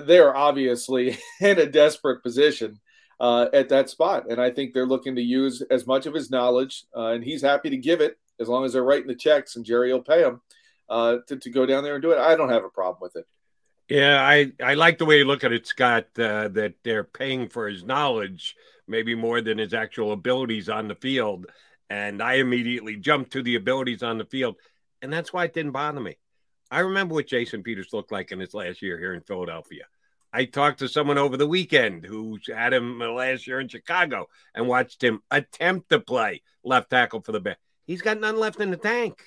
they 0.00 0.18
are 0.18 0.34
obviously 0.34 1.18
in 1.40 1.58
a 1.58 1.66
desperate 1.66 2.22
position 2.22 2.80
uh, 3.20 3.46
at 3.52 3.68
that 3.68 3.90
spot, 3.90 4.24
and 4.28 4.40
I 4.40 4.50
think 4.50 4.72
they're 4.72 4.86
looking 4.86 5.14
to 5.16 5.22
use 5.22 5.62
as 5.70 5.86
much 5.86 6.06
of 6.06 6.14
his 6.14 6.30
knowledge, 6.30 6.84
uh, 6.96 7.08
and 7.08 7.22
he's 7.22 7.42
happy 7.42 7.70
to 7.70 7.76
give 7.76 8.00
it 8.00 8.18
as 8.40 8.48
long 8.48 8.64
as 8.64 8.72
they're 8.72 8.82
writing 8.82 9.06
the 9.06 9.14
checks 9.14 9.54
and 9.54 9.64
Jerry 9.64 9.92
will 9.92 10.02
pay 10.02 10.22
him 10.22 10.40
uh, 10.88 11.18
to, 11.28 11.36
to 11.36 11.50
go 11.50 11.66
down 11.66 11.84
there 11.84 11.94
and 11.94 12.02
do 12.02 12.12
it. 12.12 12.18
I 12.18 12.34
don't 12.34 12.48
have 12.48 12.64
a 12.64 12.70
problem 12.70 12.98
with 13.00 13.14
it. 13.16 13.26
Yeah, 13.88 14.22
I, 14.22 14.52
I 14.62 14.74
like 14.74 14.98
the 14.98 15.04
way 15.04 15.18
you 15.18 15.26
look 15.26 15.44
at 15.44 15.52
it, 15.52 15.66
Scott, 15.66 16.06
uh, 16.18 16.48
that 16.48 16.74
they're 16.82 17.04
paying 17.04 17.48
for 17.48 17.68
his 17.68 17.84
knowledge 17.84 18.56
maybe 18.88 19.14
more 19.14 19.40
than 19.40 19.58
his 19.58 19.74
actual 19.74 20.12
abilities 20.12 20.68
on 20.68 20.88
the 20.88 20.94
field. 20.94 21.46
And 21.92 22.22
I 22.22 22.36
immediately 22.36 22.96
jumped 22.96 23.32
to 23.32 23.42
the 23.42 23.56
abilities 23.56 24.02
on 24.02 24.16
the 24.16 24.24
field. 24.24 24.56
And 25.02 25.12
that's 25.12 25.30
why 25.30 25.44
it 25.44 25.52
didn't 25.52 25.72
bother 25.72 26.00
me. 26.00 26.16
I 26.70 26.80
remember 26.80 27.14
what 27.14 27.26
Jason 27.26 27.62
Peters 27.62 27.92
looked 27.92 28.10
like 28.10 28.32
in 28.32 28.40
his 28.40 28.54
last 28.54 28.80
year 28.80 28.98
here 28.98 29.12
in 29.12 29.20
Philadelphia. 29.20 29.84
I 30.32 30.46
talked 30.46 30.78
to 30.78 30.88
someone 30.88 31.18
over 31.18 31.36
the 31.36 31.46
weekend 31.46 32.06
who 32.06 32.38
had 32.48 32.72
him 32.72 32.98
last 32.98 33.46
year 33.46 33.60
in 33.60 33.68
Chicago 33.68 34.30
and 34.54 34.66
watched 34.66 35.04
him 35.04 35.20
attempt 35.30 35.90
to 35.90 36.00
play 36.00 36.40
left 36.64 36.88
tackle 36.88 37.20
for 37.20 37.32
the 37.32 37.40
Bears. 37.40 37.58
He's 37.86 38.00
got 38.00 38.18
none 38.18 38.38
left 38.38 38.58
in 38.58 38.70
the 38.70 38.78
tank. 38.78 39.22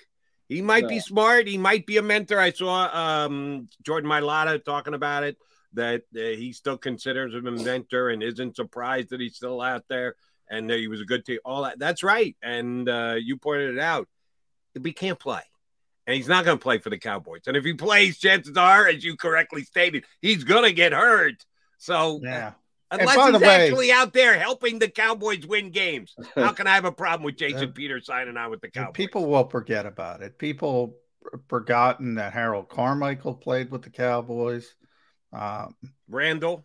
He 0.49 0.63
might 0.63 0.87
be 0.87 0.99
smart. 0.99 1.47
He 1.47 1.59
might 1.59 1.85
be 1.85 1.97
a 1.97 2.01
mentor. 2.01 2.39
I 2.39 2.51
saw 2.51 3.25
um, 3.25 3.67
Jordan 3.83 4.09
Mailata 4.09 4.65
talking 4.65 4.95
about 4.95 5.23
it 5.23 5.37
that 5.73 6.01
uh, 6.15 6.19
he 6.19 6.51
still 6.51 6.79
considers 6.79 7.31
him 7.31 7.45
a 7.45 7.51
mentor 7.51 8.09
and 8.09 8.23
isn't 8.23 8.55
surprised 8.55 9.11
that 9.11 9.19
he's 9.19 9.35
still 9.35 9.61
out 9.61 9.83
there 9.87 10.15
and 10.49 10.69
he 10.69 10.87
was 10.87 11.01
a 11.01 11.05
good 11.05 11.25
team. 11.25 11.39
All 11.45 11.63
that. 11.63 11.79
That's 11.79 12.03
right. 12.03 12.35
And 12.41 12.87
uh, 12.87 13.15
you 13.19 13.37
pointed 13.37 13.75
it 13.75 13.81
out. 13.81 14.07
He 14.81 14.93
can't 14.93 15.19
play. 15.19 15.41
And 16.07 16.15
he's 16.15 16.27
not 16.27 16.45
going 16.45 16.57
to 16.57 16.61
play 16.61 16.77
for 16.77 16.89
the 16.89 16.99
Cowboys. 16.99 17.41
And 17.47 17.57
if 17.57 17.63
he 17.63 17.73
plays, 17.73 18.19
chances 18.19 18.55
are, 18.57 18.87
as 18.87 19.03
you 19.03 19.17
correctly 19.17 19.63
stated, 19.63 20.05
he's 20.21 20.43
going 20.43 20.63
to 20.63 20.71
get 20.73 20.93
hurt. 20.93 21.45
So, 21.77 22.19
yeah. 22.23 22.53
Unless 22.91 23.31
he's 23.31 23.41
way, 23.41 23.47
actually 23.47 23.91
out 23.91 24.13
there 24.13 24.37
helping 24.37 24.77
the 24.77 24.87
Cowboys 24.87 25.45
win 25.45 25.71
games, 25.71 26.15
how 26.35 26.51
can 26.51 26.67
I 26.67 26.75
have 26.75 26.85
a 26.85 26.91
problem 26.91 27.25
with 27.25 27.37
Jason 27.37 27.69
uh, 27.69 27.71
Peters 27.71 28.05
signing 28.05 28.37
on 28.37 28.51
with 28.51 28.61
the 28.61 28.69
Cowboys? 28.69 28.93
People 28.93 29.25
will 29.25 29.49
forget 29.49 29.87
about 29.87 30.21
it. 30.21 30.37
People 30.37 30.95
forgotten 31.47 32.15
that 32.15 32.33
Harold 32.33 32.69
Carmichael 32.69 33.33
played 33.33 33.71
with 33.71 33.81
the 33.81 33.89
Cowboys. 33.89 34.75
Um, 35.33 35.75
Randall. 36.07 36.63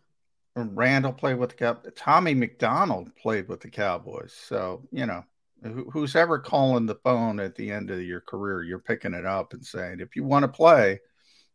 Randall 0.57 1.13
played 1.13 1.39
with 1.39 1.51
the 1.51 1.57
Cowboys. 1.57 1.93
Tommy 1.97 2.35
McDonald 2.35 3.15
played 3.17 3.49
with 3.49 3.61
the 3.61 3.71
Cowboys. 3.71 4.35
So, 4.47 4.87
you 4.91 5.07
know, 5.07 5.25
who's 5.93 6.17
ever 6.17 6.39
calling 6.39 6.87
the 6.87 6.97
phone 6.97 7.41
at 7.41 7.55
the 7.55 7.71
end 7.71 7.91
of 7.91 8.03
your 8.03 8.21
career, 8.21 8.63
you're 8.63 8.79
picking 8.79 9.15
it 9.15 9.27
up 9.27 9.53
and 9.53 9.65
saying, 9.65 10.01
if 10.01 10.17
you 10.17 10.25
want 10.25 10.43
to 10.43 10.49
play, 10.49 11.01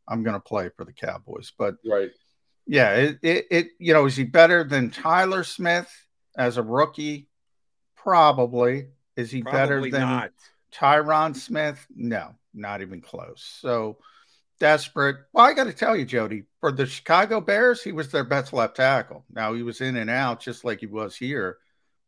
I'm 0.08 0.23
going 0.23 0.36
to 0.36 0.39
play 0.39 0.69
for 0.75 0.86
the 0.86 0.93
Cowboys. 0.93 1.51
But, 1.58 1.75
right. 1.86 2.12
Yeah, 2.67 2.93
it, 2.93 3.19
it, 3.21 3.45
it, 3.51 3.67
you 3.79 3.93
know, 3.93 4.05
is 4.05 4.15
he 4.15 4.23
better 4.23 4.63
than 4.63 4.89
Tyler 4.89 5.43
Smith 5.43 5.91
as 6.38 6.58
a 6.58 6.63
rookie? 6.63 7.27
Probably. 7.95 8.88
Is 9.15 9.29
he 9.29 9.41
Probably 9.41 9.60
better 9.60 9.81
than 9.81 10.01
not. 10.01 10.31
Tyron 10.73 11.36
Smith? 11.36 11.86
No, 11.95 12.36
not 12.53 12.81
even 12.81 13.01
close. 13.01 13.47
So, 13.62 13.97
desperate. 14.59 15.17
Well, 15.33 15.45
I 15.45 15.53
got 15.53 15.65
to 15.65 15.73
tell 15.73 15.95
you, 15.95 16.05
Jody, 16.05 16.43
for 16.59 16.71
the 16.71 16.85
Chicago 16.85 17.41
Bears, 17.41 17.83
he 17.83 17.91
was 17.91 18.11
their 18.11 18.23
best 18.23 18.53
left 18.53 18.75
tackle. 18.75 19.25
Now 19.31 19.53
he 19.53 19.63
was 19.63 19.81
in 19.81 19.97
and 19.97 20.09
out 20.09 20.39
just 20.39 20.63
like 20.63 20.79
he 20.79 20.87
was 20.87 21.15
here, 21.15 21.57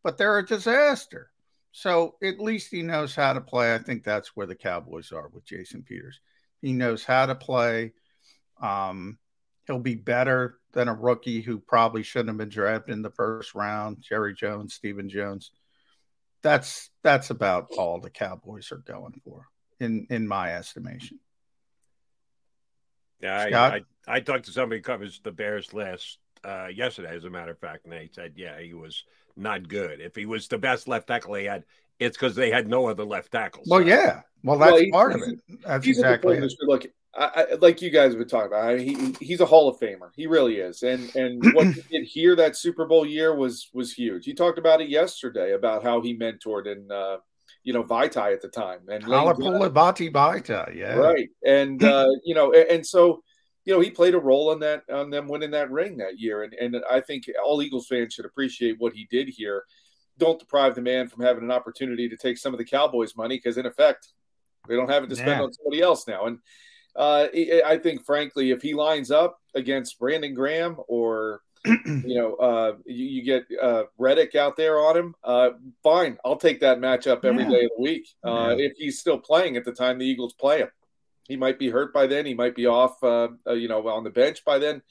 but 0.03 0.17
they're 0.17 0.39
a 0.39 0.45
disaster. 0.45 1.31
So 1.71 2.15
at 2.23 2.39
least 2.39 2.71
he 2.71 2.81
knows 2.81 3.13
how 3.15 3.33
to 3.33 3.41
play. 3.41 3.75
I 3.75 3.77
think 3.77 4.03
that's 4.03 4.35
where 4.35 4.47
the 4.47 4.55
Cowboys 4.55 5.11
are 5.11 5.29
with 5.29 5.45
Jason 5.45 5.83
Peters. 5.83 6.19
He 6.61 6.73
knows 6.73 7.03
how 7.03 7.27
to 7.27 7.35
play. 7.35 7.93
Um, 8.61 9.19
he'll 9.67 9.79
be 9.79 9.95
better 9.95 10.57
than 10.73 10.87
a 10.87 10.93
rookie 10.93 11.41
who 11.41 11.59
probably 11.59 12.01
shouldn't 12.01 12.29
have 12.29 12.37
been 12.37 12.49
drafted 12.49 12.93
in 12.93 13.01
the 13.01 13.11
first 13.11 13.53
round. 13.53 13.97
Jerry 14.01 14.33
Jones, 14.33 14.73
Stephen 14.73 15.09
Jones. 15.09 15.51
That's 16.41 16.89
that's 17.03 17.29
about 17.29 17.67
all 17.77 17.99
the 17.99 18.09
Cowboys 18.09 18.71
are 18.71 18.77
going 18.77 19.19
for, 19.23 19.45
in 19.79 20.07
in 20.09 20.27
my 20.27 20.53
estimation. 20.55 21.19
Yeah, 23.21 23.41
I, 23.41 23.75
I, 23.75 23.81
I, 24.07 24.19
talked 24.19 24.45
to 24.45 24.51
somebody 24.51 24.79
who 24.79 24.83
covers 24.83 25.19
the 25.23 25.31
Bears 25.31 25.73
last 25.73 26.19
uh, 26.45 26.67
yesterday, 26.67 27.15
as 27.15 27.23
a 27.23 27.29
matter 27.29 27.51
of 27.51 27.59
fact, 27.59 27.85
and 27.85 27.93
they 27.93 28.09
said, 28.13 28.33
yeah, 28.35 28.59
he 28.59 28.73
was 28.73 29.03
not 29.35 29.67
good. 29.67 30.01
If 30.01 30.15
he 30.15 30.25
was 30.25 30.47
the 30.47 30.57
best 30.57 30.87
left 30.87 31.07
tackle 31.07 31.33
they 31.33 31.45
had, 31.45 31.63
it's 31.99 32.17
because 32.17 32.35
they 32.35 32.51
had 32.51 32.67
no 32.67 32.87
other 32.87 33.03
left 33.03 33.31
tackles. 33.31 33.67
Well, 33.69 33.81
yeah. 33.81 34.21
Well, 34.43 34.57
that's 34.57 34.73
well, 34.73 34.85
part 34.91 35.13
of 35.13 35.21
it. 35.21 35.39
That's 35.65 35.87
exactly 35.87 36.37
it. 36.37 36.53
Look, 36.61 36.85
I, 37.15 37.25
I, 37.51 37.53
like 37.55 37.81
you 37.81 37.89
guys 37.89 38.11
have 38.11 38.19
been 38.19 38.27
talking 38.27 38.47
about. 38.47 38.69
I 38.69 38.75
mean, 38.75 39.15
he 39.19 39.25
he's 39.25 39.41
a 39.41 39.45
Hall 39.45 39.67
of 39.67 39.79
Famer. 39.79 40.11
He 40.15 40.27
really 40.27 40.57
is. 40.57 40.83
And 40.83 41.13
and 41.15 41.43
what 41.53 41.67
he 41.67 41.81
did 41.89 42.03
here 42.05 42.35
that 42.35 42.55
Super 42.55 42.85
Bowl 42.85 43.05
year 43.05 43.35
was 43.35 43.69
was 43.73 43.93
huge. 43.93 44.25
He 44.25 44.33
talked 44.33 44.59
about 44.59 44.81
it 44.81 44.89
yesterday 44.89 45.53
about 45.53 45.83
how 45.83 46.01
he 46.01 46.15
mentored 46.15 46.69
and 46.71 46.91
uh, 46.91 47.17
you 47.67 47.73
know 47.73 47.83
Vaitai 47.83 48.31
at 48.31 48.41
the 48.41 48.47
time 48.47 48.79
and 48.89 49.03
Halapoulivaati 49.03 50.09
Vaitai, 50.09 50.73
yeah, 50.73 50.95
right. 50.95 51.27
And 51.45 51.83
uh, 51.83 52.07
you 52.23 52.33
know, 52.33 52.53
and, 52.53 52.69
and, 52.69 52.87
so 52.87 53.21
you 53.65 53.73
know 53.73 53.81
he 53.81 53.91
played 53.91 54.13
a 54.13 54.19
role 54.19 54.53
in 54.53 54.59
that 54.61 54.83
on 54.89 55.09
them 55.09 55.27
winning 55.27 55.51
that 55.51 55.69
ring 55.69 55.97
that 55.97 56.17
year. 56.17 56.43
And 56.43 56.53
and 56.53 56.81
I 56.89 57.01
think 57.01 57.25
all 57.43 57.61
Eagles 57.61 57.87
fans 57.87 58.13
should 58.13 58.23
appreciate 58.23 58.79
what 58.79 58.93
he 58.93 59.05
did 59.11 59.27
here. 59.27 59.65
Don't 60.17 60.39
deprive 60.39 60.75
the 60.75 60.81
man 60.81 61.09
from 61.09 61.25
having 61.25 61.43
an 61.43 61.51
opportunity 61.51 62.07
to 62.07 62.15
take 62.15 62.37
some 62.37 62.53
of 62.53 62.57
the 62.57 62.63
Cowboys' 62.63 63.17
money 63.17 63.35
because 63.35 63.57
in 63.57 63.65
effect 63.65 64.13
they 64.69 64.77
don't 64.77 64.89
have 64.89 65.03
it 65.03 65.09
to 65.09 65.17
spend 65.17 65.39
yeah. 65.39 65.43
on 65.43 65.51
somebody 65.51 65.81
else 65.81 66.07
now. 66.07 66.25
And 66.25 66.39
uh, 66.95 67.27
I 67.65 67.77
think, 67.83 68.05
frankly, 68.05 68.51
if 68.51 68.61
he 68.61 68.75
lines 68.75 69.11
up 69.11 69.39
against 69.55 69.99
Brandon 69.99 70.33
Graham 70.33 70.77
or 70.87 71.41
you 71.65 72.15
know, 72.15 72.35
uh, 72.35 72.75
you, 72.85 73.05
you, 73.05 73.23
get 73.23 73.45
uh, 73.61 73.83
Reddick 73.97 74.35
out 74.35 74.57
there 74.57 74.79
on 74.79 74.97
him. 74.97 75.15
Uh, 75.23 75.51
fine, 75.83 76.17
I'll 76.23 76.37
take 76.37 76.59
that 76.61 76.79
matchup 76.79 77.25
every 77.25 77.43
yeah. 77.43 77.49
day 77.49 77.63
of 77.65 77.71
the 77.75 77.83
week. 77.83 78.07
Uh, 78.23 78.55
yeah. 78.57 78.65
If 78.65 78.77
he's 78.77 78.99
still 78.99 79.19
playing 79.19 79.57
at 79.57 79.65
the 79.65 79.71
time 79.71 79.97
the 79.97 80.05
Eagles 80.05 80.33
play 80.33 80.59
him, 80.59 80.69
he 81.27 81.35
might 81.35 81.59
be 81.59 81.69
hurt 81.69 81.93
by 81.93 82.07
then. 82.07 82.25
He 82.25 82.33
might 82.33 82.55
be 82.55 82.67
off, 82.67 83.01
uh, 83.03 83.29
uh, 83.45 83.53
you 83.53 83.67
know, 83.67 83.87
on 83.87 84.03
the 84.03 84.09
bench 84.09 84.45
by 84.45 84.59
then. 84.59 84.81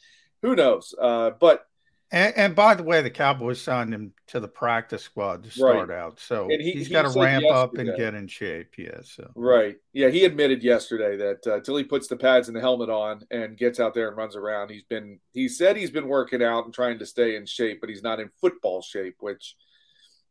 Who 0.43 0.55
knows? 0.55 0.95
but 0.99 1.67
and, 2.13 2.37
and, 2.37 2.55
by 2.55 2.75
the 2.75 2.85
way, 2.85 3.03
the 3.03 3.11
Cowboys 3.11 3.61
signed 3.61 3.93
him 3.93 4.13
to 4.29 4.39
the 4.39 4.47
practice 4.47 5.03
squad 5.03 5.43
to 5.43 5.51
start 5.51 5.89
right. 5.89 5.99
out, 5.99 6.21
so 6.21 6.47
he, 6.49 6.73
has 6.79 6.89
got 6.89 7.03
to 7.03 7.21
ramp 7.21 7.45
up 7.51 7.77
and 7.79 7.97
get 7.97 8.15
in 8.15 8.29
shape. 8.29 8.75
Yeah, 8.79 9.01
so 9.03 9.31
right, 9.35 9.77
yeah, 9.93 10.09
he 10.09 10.25
admitted 10.25 10.63
yesterday 10.63 11.17
that 11.17 11.47
uh, 11.47 11.57
until 11.57 11.77
he 11.77 11.83
puts 11.83 12.07
the 12.07 12.17
pads 12.17 12.47
and 12.47 12.57
the 12.57 12.61
helmet 12.61 12.91
on 12.91 13.23
and 13.33 13.57
gets 13.57 13.81
out 13.81 13.93
there 13.93 14.07
and 14.07 14.17
runs 14.17 14.37
around, 14.37 14.71
he's 14.71 14.85
been 14.85 15.19
he 15.33 15.49
said 15.49 15.77
he's 15.77 15.91
been 15.91 16.07
working 16.07 16.45
out 16.45 16.65
and 16.65 16.73
trying 16.73 16.99
to 17.01 17.07
stay 17.07 17.35
in 17.35 17.45
shape, 17.45 17.81
but 17.81 17.91
he's 17.91 18.05
not 18.05 18.21
in 18.21 18.31
football 18.41 18.83
shape, 18.83 19.17
which 19.19 19.57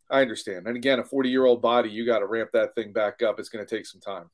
I 0.09 0.21
understand. 0.21 0.67
And 0.67 0.77
again, 0.77 0.99
a 0.99 1.03
forty 1.03 1.29
year 1.29 1.45
old 1.45 1.61
body, 1.61 1.89
you 1.89 2.05
got 2.05 2.19
to 2.19 2.25
ramp 2.25 2.51
that 2.53 2.73
thing 2.73 2.93
back 2.93 3.21
up. 3.21 3.37
It's 3.37 3.49
going 3.49 3.65
to 3.65 3.75
take 3.75 3.85
some 3.85 3.99
time. 3.99 4.29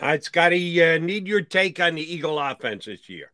All 0.00 0.08
right, 0.08 0.24
Scotty, 0.24 0.82
uh, 0.82 0.98
need 0.98 1.28
your 1.28 1.42
take 1.42 1.78
on 1.78 1.96
the 1.96 2.14
Eagle 2.14 2.38
offense 2.38 2.86
this 2.86 3.08
year. 3.10 3.32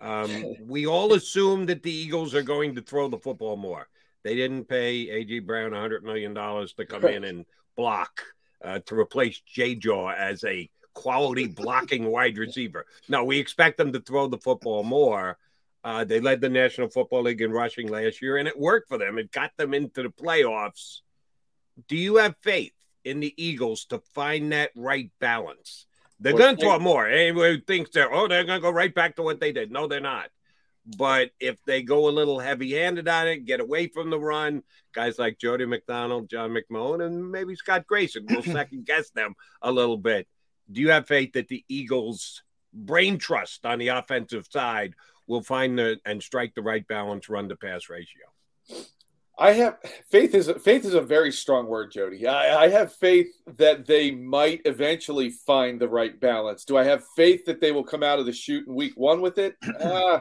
Um, 0.00 0.54
we 0.66 0.86
all 0.86 1.14
assume 1.14 1.66
that 1.66 1.82
the 1.82 1.92
Eagles 1.92 2.34
are 2.34 2.42
going 2.42 2.74
to 2.74 2.82
throw 2.82 3.08
the 3.08 3.18
football 3.18 3.56
more. 3.56 3.88
They 4.22 4.34
didn't 4.34 4.64
pay 4.64 5.06
AJ 5.06 5.46
Brown 5.46 5.70
$100 5.70 6.02
million 6.02 6.34
to 6.34 6.86
come 6.86 7.04
in 7.04 7.24
and 7.24 7.46
block 7.76 8.22
uh, 8.64 8.80
to 8.86 8.98
replace 8.98 9.40
J 9.40 9.76
Jaw 9.76 10.10
as 10.10 10.42
a 10.44 10.68
quality 10.94 11.46
blocking 11.62 12.06
wide 12.06 12.38
receiver. 12.38 12.86
No, 13.08 13.24
we 13.24 13.38
expect 13.38 13.78
them 13.78 13.92
to 13.92 14.00
throw 14.00 14.26
the 14.26 14.38
football 14.38 14.82
more. 14.82 15.38
Uh, 15.84 16.02
they 16.02 16.18
led 16.18 16.40
the 16.40 16.48
National 16.48 16.88
Football 16.88 17.22
League 17.22 17.40
in 17.40 17.52
rushing 17.52 17.86
last 17.86 18.20
year, 18.20 18.38
and 18.38 18.48
it 18.48 18.58
worked 18.58 18.88
for 18.88 18.98
them. 18.98 19.18
It 19.18 19.30
got 19.30 19.56
them 19.56 19.72
into 19.72 20.02
the 20.02 20.08
playoffs. 20.08 21.02
Do 21.86 21.96
you 21.96 22.16
have 22.16 22.34
faith 22.42 22.72
in 23.04 23.20
the 23.20 23.32
Eagles 23.36 23.84
to 23.86 24.00
find 24.12 24.50
that 24.50 24.70
right 24.74 25.12
balance? 25.20 25.86
They're 26.20 26.32
going 26.32 26.56
to 26.56 26.62
throw 26.62 26.78
more. 26.78 27.06
Anyone 27.06 27.54
who 27.54 27.60
thinks 27.60 27.90
they're 27.90 28.12
oh 28.12 28.28
they're 28.28 28.44
going 28.44 28.60
to 28.60 28.62
go 28.62 28.70
right 28.70 28.94
back 28.94 29.16
to 29.16 29.22
what 29.22 29.40
they 29.40 29.52
did. 29.52 29.70
No, 29.70 29.86
they're 29.86 30.00
not. 30.00 30.30
But 30.96 31.30
if 31.40 31.62
they 31.64 31.82
go 31.82 32.08
a 32.08 32.10
little 32.10 32.38
heavy-handed 32.38 33.08
on 33.08 33.26
it, 33.26 33.44
get 33.44 33.58
away 33.58 33.88
from 33.88 34.08
the 34.08 34.20
run, 34.20 34.62
guys 34.94 35.18
like 35.18 35.38
Jody 35.38 35.66
McDonald, 35.66 36.30
John 36.30 36.54
McMullen, 36.54 37.04
and 37.04 37.30
maybe 37.30 37.56
Scott 37.56 37.86
Grayson 37.88 38.26
will 38.30 38.42
second 38.44 38.86
guess 38.86 39.10
them 39.10 39.34
a 39.62 39.72
little 39.72 39.96
bit. 39.96 40.28
Do 40.70 40.80
you 40.80 40.90
have 40.90 41.08
faith 41.08 41.32
that 41.32 41.48
the 41.48 41.64
Eagles' 41.68 42.44
brain 42.72 43.18
trust 43.18 43.66
on 43.66 43.80
the 43.80 43.88
offensive 43.88 44.46
side 44.48 44.94
will 45.26 45.42
find 45.42 45.76
the 45.76 45.98
and 46.04 46.22
strike 46.22 46.54
the 46.54 46.62
right 46.62 46.86
balance, 46.86 47.28
run 47.28 47.48
to 47.48 47.56
pass 47.56 47.88
ratio? 47.88 48.26
I 49.38 49.52
have 49.52 49.78
faith 50.10 50.34
is 50.34 50.50
faith 50.62 50.84
is 50.84 50.94
a 50.94 51.00
very 51.00 51.30
strong 51.30 51.66
word, 51.66 51.92
Jody. 51.92 52.26
I, 52.26 52.64
I, 52.64 52.68
have 52.68 52.94
faith 52.94 53.28
that 53.58 53.84
they 53.84 54.10
might 54.10 54.62
eventually 54.64 55.28
find 55.28 55.78
the 55.78 55.88
right 55.88 56.18
balance. 56.18 56.64
Do 56.64 56.78
I 56.78 56.84
have 56.84 57.04
faith 57.16 57.44
that 57.44 57.60
they 57.60 57.70
will 57.70 57.84
come 57.84 58.02
out 58.02 58.18
of 58.18 58.24
the 58.24 58.32
chute 58.32 58.66
in 58.66 58.74
week 58.74 58.94
one 58.96 59.20
with 59.20 59.38
it? 59.38 59.56
Uh, 59.80 60.20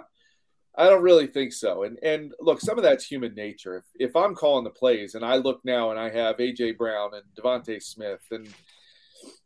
I 0.77 0.89
don't 0.89 1.03
really 1.03 1.27
think 1.27 1.53
so. 1.53 1.83
And 1.83 1.97
and 2.03 2.33
look, 2.41 2.59
some 2.59 2.77
of 2.77 2.83
that's 2.83 3.05
human 3.05 3.33
nature. 3.33 3.77
If 3.77 4.09
if 4.09 4.15
I'm 4.17 4.35
calling 4.35 4.65
the 4.65 4.69
plays 4.69 5.15
and 5.15 5.23
I 5.23 5.37
look 5.37 5.61
now 5.63 5.91
and 5.91 5.99
I 5.99 6.09
have 6.09 6.35
AJ 6.37 6.77
Brown 6.77 7.11
and 7.13 7.23
DeVonta 7.39 7.81
Smith 7.81 8.21
and 8.31 8.47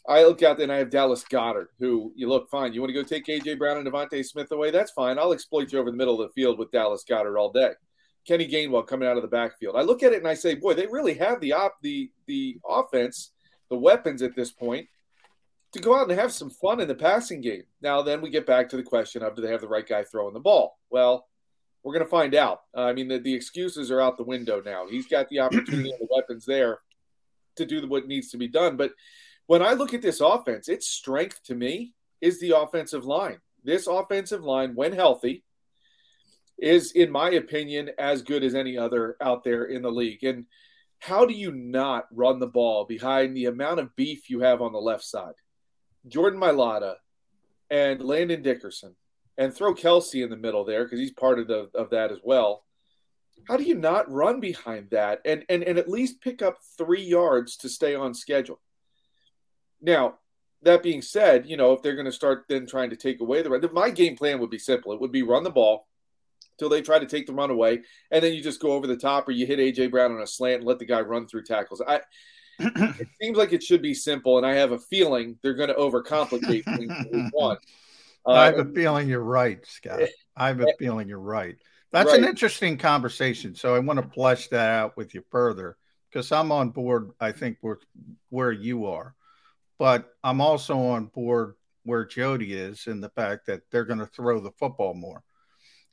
I 0.07 0.23
look 0.23 0.41
out 0.41 0.57
there 0.57 0.63
and 0.63 0.71
I 0.71 0.77
have 0.77 0.89
Dallas 0.89 1.23
Goedert, 1.23 1.67
who 1.77 2.11
you 2.15 2.27
look 2.27 2.49
fine. 2.49 2.73
You 2.73 2.81
want 2.81 2.89
to 2.89 2.99
go 2.99 3.03
take 3.03 3.27
AJ 3.27 3.59
Brown 3.59 3.77
and 3.77 3.85
DeVonta 3.85 4.25
Smith 4.25 4.51
away? 4.51 4.71
That's 4.71 4.91
fine. 4.91 5.19
I'll 5.19 5.33
exploit 5.33 5.71
you 5.71 5.77
over 5.77 5.91
the 5.91 5.97
middle 5.97 6.19
of 6.19 6.27
the 6.27 6.33
field 6.33 6.57
with 6.57 6.71
Dallas 6.71 7.05
Goedert 7.07 7.37
all 7.37 7.51
day. 7.51 7.73
Kenny 8.29 8.47
Gainwell 8.47 8.85
coming 8.85 9.09
out 9.09 9.17
of 9.17 9.23
the 9.23 9.27
backfield. 9.27 9.75
I 9.75 9.81
look 9.81 10.03
at 10.03 10.13
it 10.13 10.19
and 10.19 10.27
I 10.27 10.35
say, 10.35 10.53
boy, 10.53 10.75
they 10.75 10.85
really 10.85 11.15
have 11.15 11.41
the 11.41 11.53
op 11.53 11.77
the 11.81 12.11
the 12.27 12.59
offense, 12.63 13.31
the 13.69 13.75
weapons 13.75 14.21
at 14.21 14.35
this 14.35 14.51
point 14.51 14.87
to 15.71 15.79
go 15.79 15.95
out 15.95 16.11
and 16.11 16.19
have 16.19 16.31
some 16.31 16.51
fun 16.51 16.79
in 16.79 16.87
the 16.87 16.93
passing 16.93 17.41
game. 17.41 17.63
Now, 17.81 18.03
then 18.03 18.21
we 18.21 18.29
get 18.29 18.45
back 18.45 18.69
to 18.69 18.77
the 18.77 18.83
question 18.83 19.23
of 19.23 19.35
do 19.35 19.41
they 19.41 19.51
have 19.51 19.61
the 19.61 19.67
right 19.67 19.87
guy 19.87 20.03
throwing 20.03 20.35
the 20.35 20.39
ball? 20.39 20.77
Well, 20.91 21.27
we're 21.81 21.93
going 21.93 22.05
to 22.05 22.09
find 22.09 22.35
out. 22.35 22.61
Uh, 22.77 22.81
I 22.81 22.93
mean, 22.93 23.07
the, 23.07 23.17
the 23.17 23.33
excuses 23.33 23.89
are 23.89 23.99
out 23.99 24.17
the 24.17 24.23
window 24.23 24.61
now. 24.63 24.85
He's 24.87 25.07
got 25.07 25.27
the 25.29 25.39
opportunity 25.39 25.89
and 25.89 25.99
the 25.99 26.07
weapons 26.11 26.45
there 26.45 26.79
to 27.55 27.65
do 27.65 27.87
what 27.87 28.07
needs 28.07 28.29
to 28.29 28.37
be 28.37 28.47
done. 28.47 28.77
But 28.77 28.91
when 29.47 29.63
I 29.63 29.73
look 29.73 29.95
at 29.95 30.03
this 30.03 30.21
offense, 30.21 30.69
its 30.69 30.87
strength 30.87 31.41
to 31.45 31.55
me 31.55 31.93
is 32.21 32.39
the 32.39 32.57
offensive 32.57 33.05
line. 33.05 33.39
This 33.63 33.87
offensive 33.87 34.43
line, 34.43 34.75
when 34.75 34.93
healthy, 34.93 35.43
is, 36.61 36.91
in 36.91 37.11
my 37.11 37.31
opinion, 37.31 37.91
as 37.97 38.21
good 38.21 38.43
as 38.43 38.55
any 38.55 38.77
other 38.77 39.17
out 39.21 39.43
there 39.43 39.65
in 39.65 39.81
the 39.81 39.91
league. 39.91 40.23
And 40.23 40.45
how 40.99 41.25
do 41.25 41.33
you 41.33 41.51
not 41.51 42.07
run 42.11 42.39
the 42.39 42.47
ball 42.47 42.85
behind 42.85 43.35
the 43.35 43.45
amount 43.45 43.79
of 43.79 43.95
beef 43.95 44.29
you 44.29 44.41
have 44.41 44.61
on 44.61 44.73
the 44.73 44.79
left 44.79 45.03
side? 45.03 45.35
Jordan 46.07 46.39
Mailata 46.39 46.95
and 47.69 48.01
Landon 48.01 48.41
Dickerson, 48.41 48.95
and 49.37 49.53
throw 49.53 49.73
Kelce 49.73 50.23
in 50.23 50.29
the 50.29 50.37
middle 50.37 50.65
there 50.65 50.83
because 50.83 50.99
he's 50.99 51.11
part 51.11 51.39
of 51.39 51.47
the 51.47 51.69
of 51.75 51.89
that 51.91 52.11
as 52.11 52.19
well. 52.23 52.65
How 53.47 53.57
do 53.57 53.63
you 53.63 53.75
not 53.75 54.11
run 54.11 54.39
behind 54.39 54.89
that 54.91 55.21
and, 55.25 55.45
and 55.49 55.63
and 55.63 55.77
at 55.77 55.89
least 55.89 56.21
pick 56.21 56.41
up 56.41 56.57
three 56.77 57.03
yards 57.03 57.55
to 57.57 57.69
stay 57.69 57.95
on 57.95 58.13
schedule? 58.13 58.59
Now, 59.81 60.15
that 60.61 60.83
being 60.83 61.01
said, 61.01 61.47
you 61.47 61.55
know, 61.55 61.71
if 61.71 61.81
they're 61.81 61.95
going 61.95 62.05
to 62.05 62.11
start 62.11 62.45
then 62.49 62.65
trying 62.65 62.89
to 62.89 62.97
take 62.97 63.21
away 63.21 63.41
the 63.41 63.49
run, 63.49 63.63
my 63.71 63.89
game 63.89 64.17
plan 64.17 64.39
would 64.39 64.49
be 64.49 64.59
simple. 64.59 64.91
It 64.91 64.99
would 64.99 65.11
be 65.11 65.23
run 65.23 65.43
the 65.43 65.49
ball, 65.49 65.87
till 66.59 66.69
they 66.69 66.81
try 66.81 66.99
to 66.99 67.05
take 67.05 67.25
the 67.25 67.33
run 67.33 67.49
away, 67.49 67.81
and 68.11 68.23
then 68.23 68.33
you 68.33 68.41
just 68.41 68.61
go 68.61 68.73
over 68.73 68.85
the 68.85 68.97
top 68.97 69.27
or 69.27 69.31
you 69.31 69.45
hit 69.45 69.59
AJ 69.59 69.91
Brown 69.91 70.11
on 70.11 70.21
a 70.21 70.27
slant 70.27 70.57
and 70.57 70.65
let 70.65 70.79
the 70.79 70.85
guy 70.85 71.01
run 71.01 71.27
through 71.27 71.43
tackles. 71.43 71.81
I 71.87 72.01
it 72.59 73.07
seems 73.21 73.37
like 73.37 73.53
it 73.53 73.63
should 73.63 73.81
be 73.81 73.93
simple, 73.93 74.37
and 74.37 74.45
I 74.45 74.53
have 74.55 74.73
a 74.73 74.79
feeling 74.79 75.37
they're 75.41 75.53
going 75.53 75.69
to 75.69 75.75
overcomplicate 75.75 76.65
things. 76.65 77.31
One, 77.33 77.57
uh, 78.25 78.31
I 78.31 78.45
have 78.45 78.59
a 78.59 78.65
feeling 78.65 79.07
you're 79.07 79.21
right, 79.21 79.65
Scott. 79.65 80.01
I 80.35 80.47
have 80.47 80.59
a 80.59 80.67
feeling 80.77 81.07
you're 81.07 81.19
right. 81.19 81.55
That's 81.91 82.11
right. 82.11 82.19
an 82.19 82.25
interesting 82.27 82.77
conversation. 82.77 83.55
So 83.55 83.73
I 83.73 83.79
want 83.79 83.99
to 84.01 84.09
flesh 84.09 84.49
that 84.49 84.69
out 84.69 84.97
with 84.97 85.15
you 85.15 85.23
further 85.31 85.77
because 86.11 86.31
I'm 86.31 86.51
on 86.51 86.69
board. 86.69 87.11
I 87.19 87.31
think 87.31 87.57
with 87.61 87.79
where 88.29 88.51
you 88.51 88.87
are, 88.87 89.15
but 89.77 90.13
I'm 90.23 90.41
also 90.41 90.77
on 90.77 91.05
board 91.05 91.55
where 91.83 92.05
Jody 92.05 92.53
is 92.53 92.87
in 92.87 93.01
the 93.01 93.09
fact 93.09 93.47
that 93.47 93.61
they're 93.71 93.85
going 93.85 93.99
to 93.99 94.05
throw 94.05 94.39
the 94.39 94.51
football 94.51 94.93
more. 94.93 95.23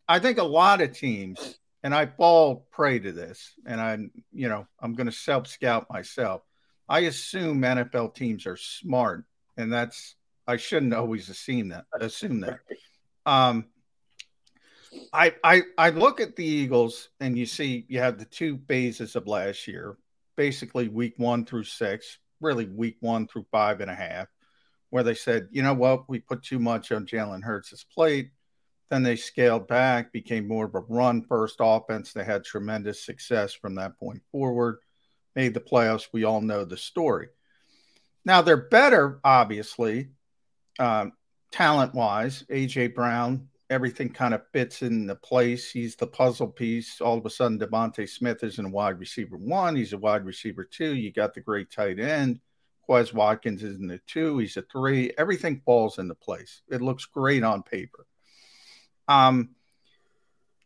I 0.09 0.19
think 0.19 0.39
a 0.39 0.45
lot 0.45 0.81
of 0.81 0.93
teams, 0.93 1.59
and 1.83 1.95
I 1.95 2.07
fall 2.07 2.67
prey 2.71 2.99
to 2.99 3.13
this, 3.13 3.55
and 3.67 3.81
I'm, 3.81 4.11
you 4.33 4.49
know, 4.49 4.67
I'm 4.81 4.95
going 4.95 5.07
to 5.07 5.13
self 5.13 5.49
scout 5.49 5.87
myself. 5.91 6.43
I 6.89 7.01
assume 7.01 7.63
NFL 7.63 8.15
teams 8.15 8.47
are 8.47 8.57
smart, 8.57 9.25
and 9.57 9.73
that's 9.73 10.15
I 10.47 10.57
shouldn't 10.57 10.95
always 10.95 11.29
assume 11.29 11.71
that. 11.71 11.85
Assume 12.01 12.41
that. 12.41 12.61
Um, 13.25 13.67
I 15.13 15.35
I 15.43 15.63
I 15.77 15.91
look 15.91 16.21
at 16.21 16.37
the 16.37 16.45
Eagles, 16.45 17.09
and 17.21 17.37
you 17.37 17.47
see 17.47 17.85
you 17.89 17.99
have 17.99 18.19
the 18.19 18.25
two 18.25 18.61
phases 18.69 19.17
of 19.17 19.27
last 19.27 19.67
year, 19.67 19.97
basically 20.37 20.89
week 20.89 21.15
one 21.17 21.45
through 21.45 21.65
six, 21.65 22.19
really 22.41 22.67
week 22.67 22.97
one 23.01 23.27
through 23.27 23.47
five 23.51 23.81
and 23.81 23.91
a 23.91 23.95
half, 23.95 24.29
where 24.91 25.03
they 25.03 25.15
said, 25.15 25.49
you 25.51 25.63
know 25.63 25.75
what, 25.75 26.09
we 26.09 26.21
put 26.21 26.43
too 26.43 26.61
much 26.61 26.93
on 26.93 27.07
Jalen 27.07 27.43
Hurts' 27.43 27.85
plate. 27.85 28.31
Then 28.91 29.03
they 29.03 29.17
scaled 29.17 29.67
back, 29.67 30.13
became 30.13 30.47
more 30.47 30.67
of 30.67 30.75
a 30.75 30.81
run 30.81 31.23
first 31.23 31.57
offense. 31.61 32.13
They 32.13 32.25
had 32.25 32.45
tremendous 32.45 33.05
success 33.05 33.53
from 33.53 33.75
that 33.77 33.99
point 33.99 34.23
forward, 34.31 34.79
made 35.35 35.55
the 35.55 35.61
playoffs. 35.61 36.09
We 36.13 36.25
all 36.25 36.41
know 36.41 36.65
the 36.65 36.77
story. 36.77 37.29
Now 38.25 38.43
they're 38.43 38.57
better, 38.57 39.21
obviously, 39.25 40.11
um, 40.79 41.13
talent 41.53 41.95
wise. 41.95 42.45
AJ 42.51 42.95
Brown 42.95 43.49
everything 43.71 44.09
kind 44.09 44.35
of 44.35 44.47
fits 44.53 44.83
in 44.83 45.07
the 45.07 45.17
place. 45.17 45.71
He's 45.71 45.97
the 45.97 46.07
puzzle 46.07 46.49
piece. 46.49 47.01
All 47.01 47.19
of 47.19 47.27
a 47.27 47.31
sudden, 47.31 47.59
DeVonta 47.59 48.09
Smith 48.09 48.43
isn't 48.43 48.65
a 48.65 48.71
wide 48.71 48.99
receiver 48.99 49.37
one. 49.37 49.77
He's 49.77 49.93
a 49.93 49.99
wide 49.99 50.25
receiver 50.25 50.65
two. 50.65 50.95
You 50.95 51.13
got 51.13 51.35
the 51.35 51.41
great 51.41 51.71
tight 51.71 51.99
end. 51.99 52.41
Quez 52.89 53.13
Watkins 53.13 53.65
is 53.65 53.77
in 53.77 53.89
the 53.89 54.01
two. 54.07 54.39
He's 54.39 54.57
a 54.57 54.63
three. 54.63 55.13
Everything 55.19 55.61
falls 55.65 55.99
into 55.99 56.15
place. 56.15 56.63
It 56.71 56.83
looks 56.83 57.05
great 57.05 57.43
on 57.43 57.63
paper. 57.63 58.07
Um, 59.09 59.51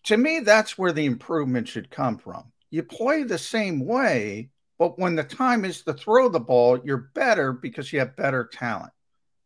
to 0.05 0.17
me, 0.17 0.41
that's 0.41 0.79
where 0.79 0.93
the 0.93 1.07
improvement 1.07 1.69
should 1.69 1.91
come 1.91 2.19
from. 2.19 2.53
You 2.71 2.83
play 2.83 3.23
the 3.23 3.39
same 3.39 3.85
way, 3.87 4.51
but 4.79 4.99
when 4.99 5.15
the 5.15 5.25
time 5.25 5.65
is 5.65 5.83
to 5.83 5.93
throw 5.93 6.29
the 6.29 6.41
ball, 6.41 6.79
you're 6.85 7.11
better 7.15 7.53
because 7.53 7.93
you 7.93 7.99
have 7.99 8.17
better 8.17 8.49
talent. 8.51 8.93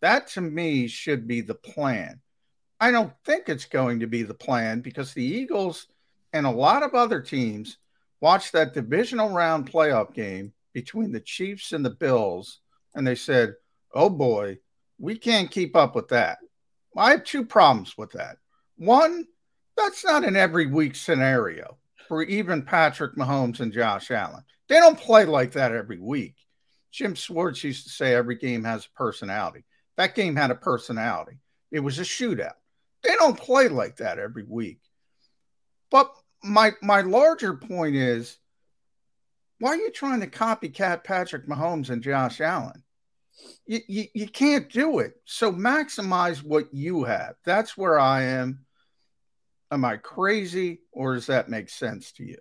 That 0.00 0.28
to 0.28 0.40
me 0.40 0.86
should 0.86 1.26
be 1.26 1.40
the 1.40 1.54
plan. 1.54 2.20
I 2.80 2.90
don't 2.90 3.12
think 3.24 3.48
it's 3.48 3.64
going 3.64 4.00
to 4.00 4.06
be 4.06 4.22
the 4.22 4.34
plan 4.34 4.80
because 4.80 5.14
the 5.14 5.24
Eagles 5.24 5.86
and 6.32 6.46
a 6.46 6.50
lot 6.50 6.82
of 6.82 6.94
other 6.94 7.20
teams 7.20 7.78
watched 8.20 8.52
that 8.52 8.74
divisional 8.74 9.30
round 9.30 9.70
playoff 9.70 10.12
game 10.12 10.52
between 10.72 11.12
the 11.12 11.20
Chiefs 11.20 11.72
and 11.72 11.84
the 11.84 11.90
Bills 11.90 12.60
and 12.94 13.06
they 13.06 13.14
said, 13.14 13.54
oh 13.94 14.10
boy, 14.10 14.58
we 14.98 15.16
can't 15.16 15.50
keep 15.50 15.74
up 15.76 15.94
with 15.94 16.08
that. 16.08 16.38
I 16.96 17.10
have 17.12 17.24
two 17.24 17.44
problems 17.44 17.96
with 17.98 18.12
that. 18.12 18.36
One, 18.76 19.26
that's 19.76 20.04
not 20.04 20.24
an 20.24 20.36
every 20.36 20.66
week 20.66 20.94
scenario 20.96 21.78
for 22.08 22.22
even 22.22 22.62
Patrick 22.62 23.16
Mahomes 23.16 23.60
and 23.60 23.72
Josh 23.72 24.10
Allen. 24.10 24.44
They 24.68 24.76
don't 24.76 24.98
play 24.98 25.24
like 25.24 25.52
that 25.52 25.72
every 25.72 25.98
week. 25.98 26.36
Jim 26.92 27.14
Schwartz 27.14 27.64
used 27.64 27.84
to 27.84 27.90
say 27.90 28.14
every 28.14 28.36
game 28.36 28.62
has 28.62 28.86
a 28.86 28.96
personality. 28.96 29.64
That 29.96 30.14
game 30.14 30.36
had 30.36 30.52
a 30.52 30.56
personality. 30.56 31.38
It 31.72 31.80
was 31.80 31.98
a 31.98 32.02
shootout. 32.02 32.54
They 33.02 33.16
don't 33.16 33.38
play 33.38 33.68
like 33.68 33.96
that 33.96 34.20
every 34.20 34.44
week. 34.44 34.78
But 35.90 36.14
my 36.44 36.72
my 36.82 37.00
larger 37.00 37.54
point 37.54 37.96
is 37.96 38.38
why 39.58 39.70
are 39.70 39.76
you 39.76 39.90
trying 39.90 40.20
to 40.20 40.28
copycat 40.28 41.02
Patrick 41.02 41.48
Mahomes 41.48 41.90
and 41.90 42.00
Josh 42.00 42.40
Allen? 42.40 42.83
You, 43.66 43.80
you, 43.88 44.04
you 44.14 44.28
can't 44.28 44.70
do 44.70 44.98
it. 44.98 45.14
So 45.24 45.52
maximize 45.52 46.42
what 46.42 46.72
you 46.72 47.04
have. 47.04 47.34
That's 47.44 47.76
where 47.76 47.98
I 47.98 48.22
am. 48.22 48.60
Am 49.70 49.84
I 49.84 49.96
crazy 49.96 50.80
or 50.92 51.14
does 51.14 51.26
that 51.26 51.48
make 51.48 51.68
sense 51.68 52.12
to 52.12 52.24
you? 52.24 52.38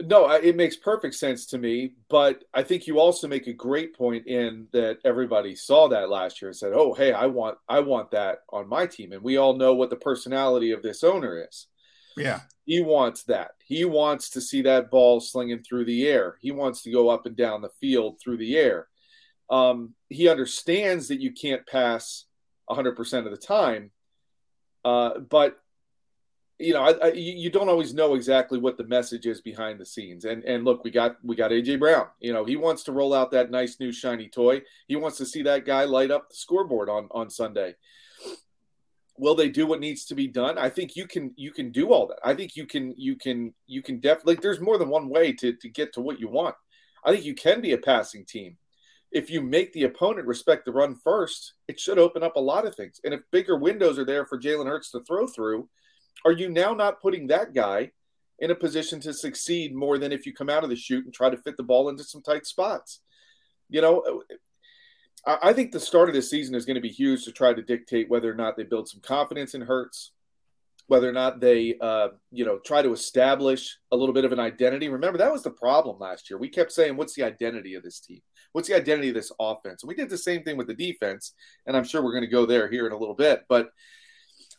No, 0.00 0.30
it 0.30 0.56
makes 0.56 0.76
perfect 0.76 1.14
sense 1.14 1.46
to 1.46 1.58
me. 1.58 1.92
But 2.08 2.44
I 2.54 2.62
think 2.62 2.86
you 2.86 2.98
also 2.98 3.28
make 3.28 3.46
a 3.46 3.52
great 3.52 3.96
point 3.96 4.26
in 4.26 4.66
that 4.72 4.98
everybody 5.04 5.54
saw 5.54 5.88
that 5.88 6.08
last 6.08 6.40
year 6.40 6.48
and 6.48 6.56
said, 6.56 6.72
"Oh, 6.74 6.94
hey, 6.94 7.12
I 7.12 7.26
want, 7.26 7.58
I 7.68 7.80
want 7.80 8.10
that 8.12 8.38
on 8.50 8.68
my 8.68 8.86
team." 8.86 9.12
And 9.12 9.22
we 9.22 9.36
all 9.36 9.54
know 9.54 9.74
what 9.74 9.90
the 9.90 9.96
personality 9.96 10.72
of 10.72 10.82
this 10.82 11.04
owner 11.04 11.46
is. 11.48 11.66
Yeah, 12.16 12.40
he 12.64 12.80
wants 12.80 13.24
that. 13.24 13.52
He 13.64 13.84
wants 13.84 14.30
to 14.30 14.40
see 14.40 14.62
that 14.62 14.90
ball 14.90 15.20
slinging 15.20 15.62
through 15.62 15.84
the 15.84 16.06
air. 16.08 16.36
He 16.40 16.50
wants 16.50 16.82
to 16.82 16.90
go 16.90 17.08
up 17.08 17.26
and 17.26 17.36
down 17.36 17.62
the 17.62 17.70
field 17.80 18.18
through 18.20 18.38
the 18.38 18.56
air. 18.56 18.88
Um, 19.52 19.94
he 20.08 20.28
understands 20.28 21.08
that 21.08 21.20
you 21.20 21.30
can't 21.30 21.66
pass 21.66 22.24
100% 22.70 23.26
of 23.26 23.30
the 23.30 23.36
time, 23.36 23.90
uh, 24.84 25.18
but 25.20 25.58
you 26.58 26.72
know, 26.72 26.82
I, 26.82 27.08
I, 27.08 27.12
you 27.12 27.50
don't 27.50 27.68
always 27.68 27.92
know 27.92 28.14
exactly 28.14 28.58
what 28.58 28.76
the 28.76 28.84
message 28.84 29.26
is 29.26 29.40
behind 29.40 29.80
the 29.80 29.86
scenes. 29.86 30.24
And 30.24 30.44
and 30.44 30.64
look, 30.64 30.84
we 30.84 30.90
got 30.90 31.16
we 31.24 31.34
got 31.34 31.50
AJ 31.50 31.80
Brown. 31.80 32.06
You 32.20 32.32
know, 32.32 32.44
he 32.44 32.56
wants 32.56 32.84
to 32.84 32.92
roll 32.92 33.12
out 33.12 33.32
that 33.32 33.50
nice 33.50 33.80
new 33.80 33.90
shiny 33.90 34.28
toy. 34.28 34.62
He 34.86 34.96
wants 34.96 35.18
to 35.18 35.26
see 35.26 35.42
that 35.42 35.66
guy 35.66 35.84
light 35.84 36.10
up 36.10 36.30
the 36.30 36.36
scoreboard 36.36 36.88
on 36.88 37.08
on 37.10 37.30
Sunday. 37.30 37.74
Will 39.18 39.34
they 39.34 39.48
do 39.48 39.66
what 39.66 39.80
needs 39.80 40.04
to 40.06 40.14
be 40.14 40.28
done? 40.28 40.56
I 40.56 40.68
think 40.68 40.94
you 40.94 41.06
can 41.06 41.32
you 41.36 41.50
can 41.50 41.72
do 41.72 41.92
all 41.92 42.06
that. 42.06 42.18
I 42.24 42.34
think 42.34 42.54
you 42.54 42.66
can 42.66 42.94
you 42.96 43.16
can 43.16 43.52
you 43.66 43.82
can 43.82 43.98
definitely. 43.98 44.34
Like, 44.34 44.42
there's 44.42 44.60
more 44.60 44.78
than 44.78 44.88
one 44.88 45.08
way 45.08 45.32
to 45.32 45.54
to 45.54 45.68
get 45.68 45.92
to 45.94 46.00
what 46.00 46.20
you 46.20 46.28
want. 46.28 46.54
I 47.04 47.12
think 47.12 47.24
you 47.24 47.34
can 47.34 47.60
be 47.60 47.72
a 47.72 47.78
passing 47.78 48.24
team. 48.24 48.56
If 49.12 49.30
you 49.30 49.42
make 49.42 49.72
the 49.72 49.84
opponent 49.84 50.26
respect 50.26 50.64
the 50.64 50.72
run 50.72 50.94
first, 50.94 51.52
it 51.68 51.78
should 51.78 51.98
open 51.98 52.22
up 52.22 52.36
a 52.36 52.40
lot 52.40 52.66
of 52.66 52.74
things. 52.74 52.98
And 53.04 53.12
if 53.12 53.20
bigger 53.30 53.56
windows 53.56 53.98
are 53.98 54.06
there 54.06 54.24
for 54.24 54.40
Jalen 54.40 54.66
Hurts 54.66 54.90
to 54.92 55.00
throw 55.04 55.26
through, 55.26 55.68
are 56.24 56.32
you 56.32 56.48
now 56.48 56.72
not 56.72 57.00
putting 57.00 57.26
that 57.26 57.52
guy 57.52 57.90
in 58.38 58.50
a 58.50 58.54
position 58.54 59.00
to 59.00 59.12
succeed 59.12 59.74
more 59.74 59.98
than 59.98 60.12
if 60.12 60.24
you 60.24 60.32
come 60.32 60.48
out 60.48 60.64
of 60.64 60.70
the 60.70 60.76
chute 60.76 61.04
and 61.04 61.12
try 61.12 61.28
to 61.28 61.36
fit 61.36 61.56
the 61.56 61.62
ball 61.62 61.88
into 61.90 62.04
some 62.04 62.22
tight 62.22 62.46
spots? 62.46 63.00
You 63.68 63.82
know, 63.82 64.22
I 65.24 65.52
think 65.52 65.72
the 65.72 65.80
start 65.80 66.08
of 66.08 66.14
this 66.14 66.30
season 66.30 66.54
is 66.54 66.64
going 66.64 66.74
to 66.74 66.80
be 66.80 66.88
huge 66.88 67.24
to 67.24 67.32
try 67.32 67.52
to 67.52 67.62
dictate 67.62 68.10
whether 68.10 68.30
or 68.30 68.34
not 68.34 68.56
they 68.56 68.64
build 68.64 68.88
some 68.88 69.00
confidence 69.00 69.54
in 69.54 69.60
Hurts, 69.60 70.12
whether 70.88 71.08
or 71.08 71.12
not 71.12 71.38
they, 71.38 71.76
uh, 71.80 72.08
you 72.30 72.44
know, 72.44 72.58
try 72.58 72.82
to 72.82 72.92
establish 72.92 73.78
a 73.92 73.96
little 73.96 74.12
bit 74.12 74.24
of 74.24 74.32
an 74.32 74.40
identity. 74.40 74.88
Remember, 74.88 75.18
that 75.18 75.32
was 75.32 75.42
the 75.42 75.50
problem 75.50 75.98
last 75.98 76.28
year. 76.28 76.38
We 76.38 76.48
kept 76.48 76.72
saying, 76.72 76.96
"What's 76.96 77.14
the 77.14 77.22
identity 77.22 77.74
of 77.74 77.84
this 77.84 78.00
team? 78.00 78.20
What's 78.52 78.68
the 78.68 78.76
identity 78.76 79.08
of 79.08 79.14
this 79.14 79.32
offense?" 79.38 79.82
And 79.82 79.88
we 79.88 79.94
did 79.94 80.10
the 80.10 80.18
same 80.18 80.42
thing 80.42 80.56
with 80.56 80.66
the 80.66 80.74
defense, 80.74 81.34
and 81.66 81.76
I'm 81.76 81.84
sure 81.84 82.02
we're 82.02 82.12
going 82.12 82.24
to 82.24 82.30
go 82.30 82.46
there 82.46 82.68
here 82.68 82.86
in 82.86 82.92
a 82.92 82.98
little 82.98 83.14
bit. 83.14 83.44
But 83.48 83.70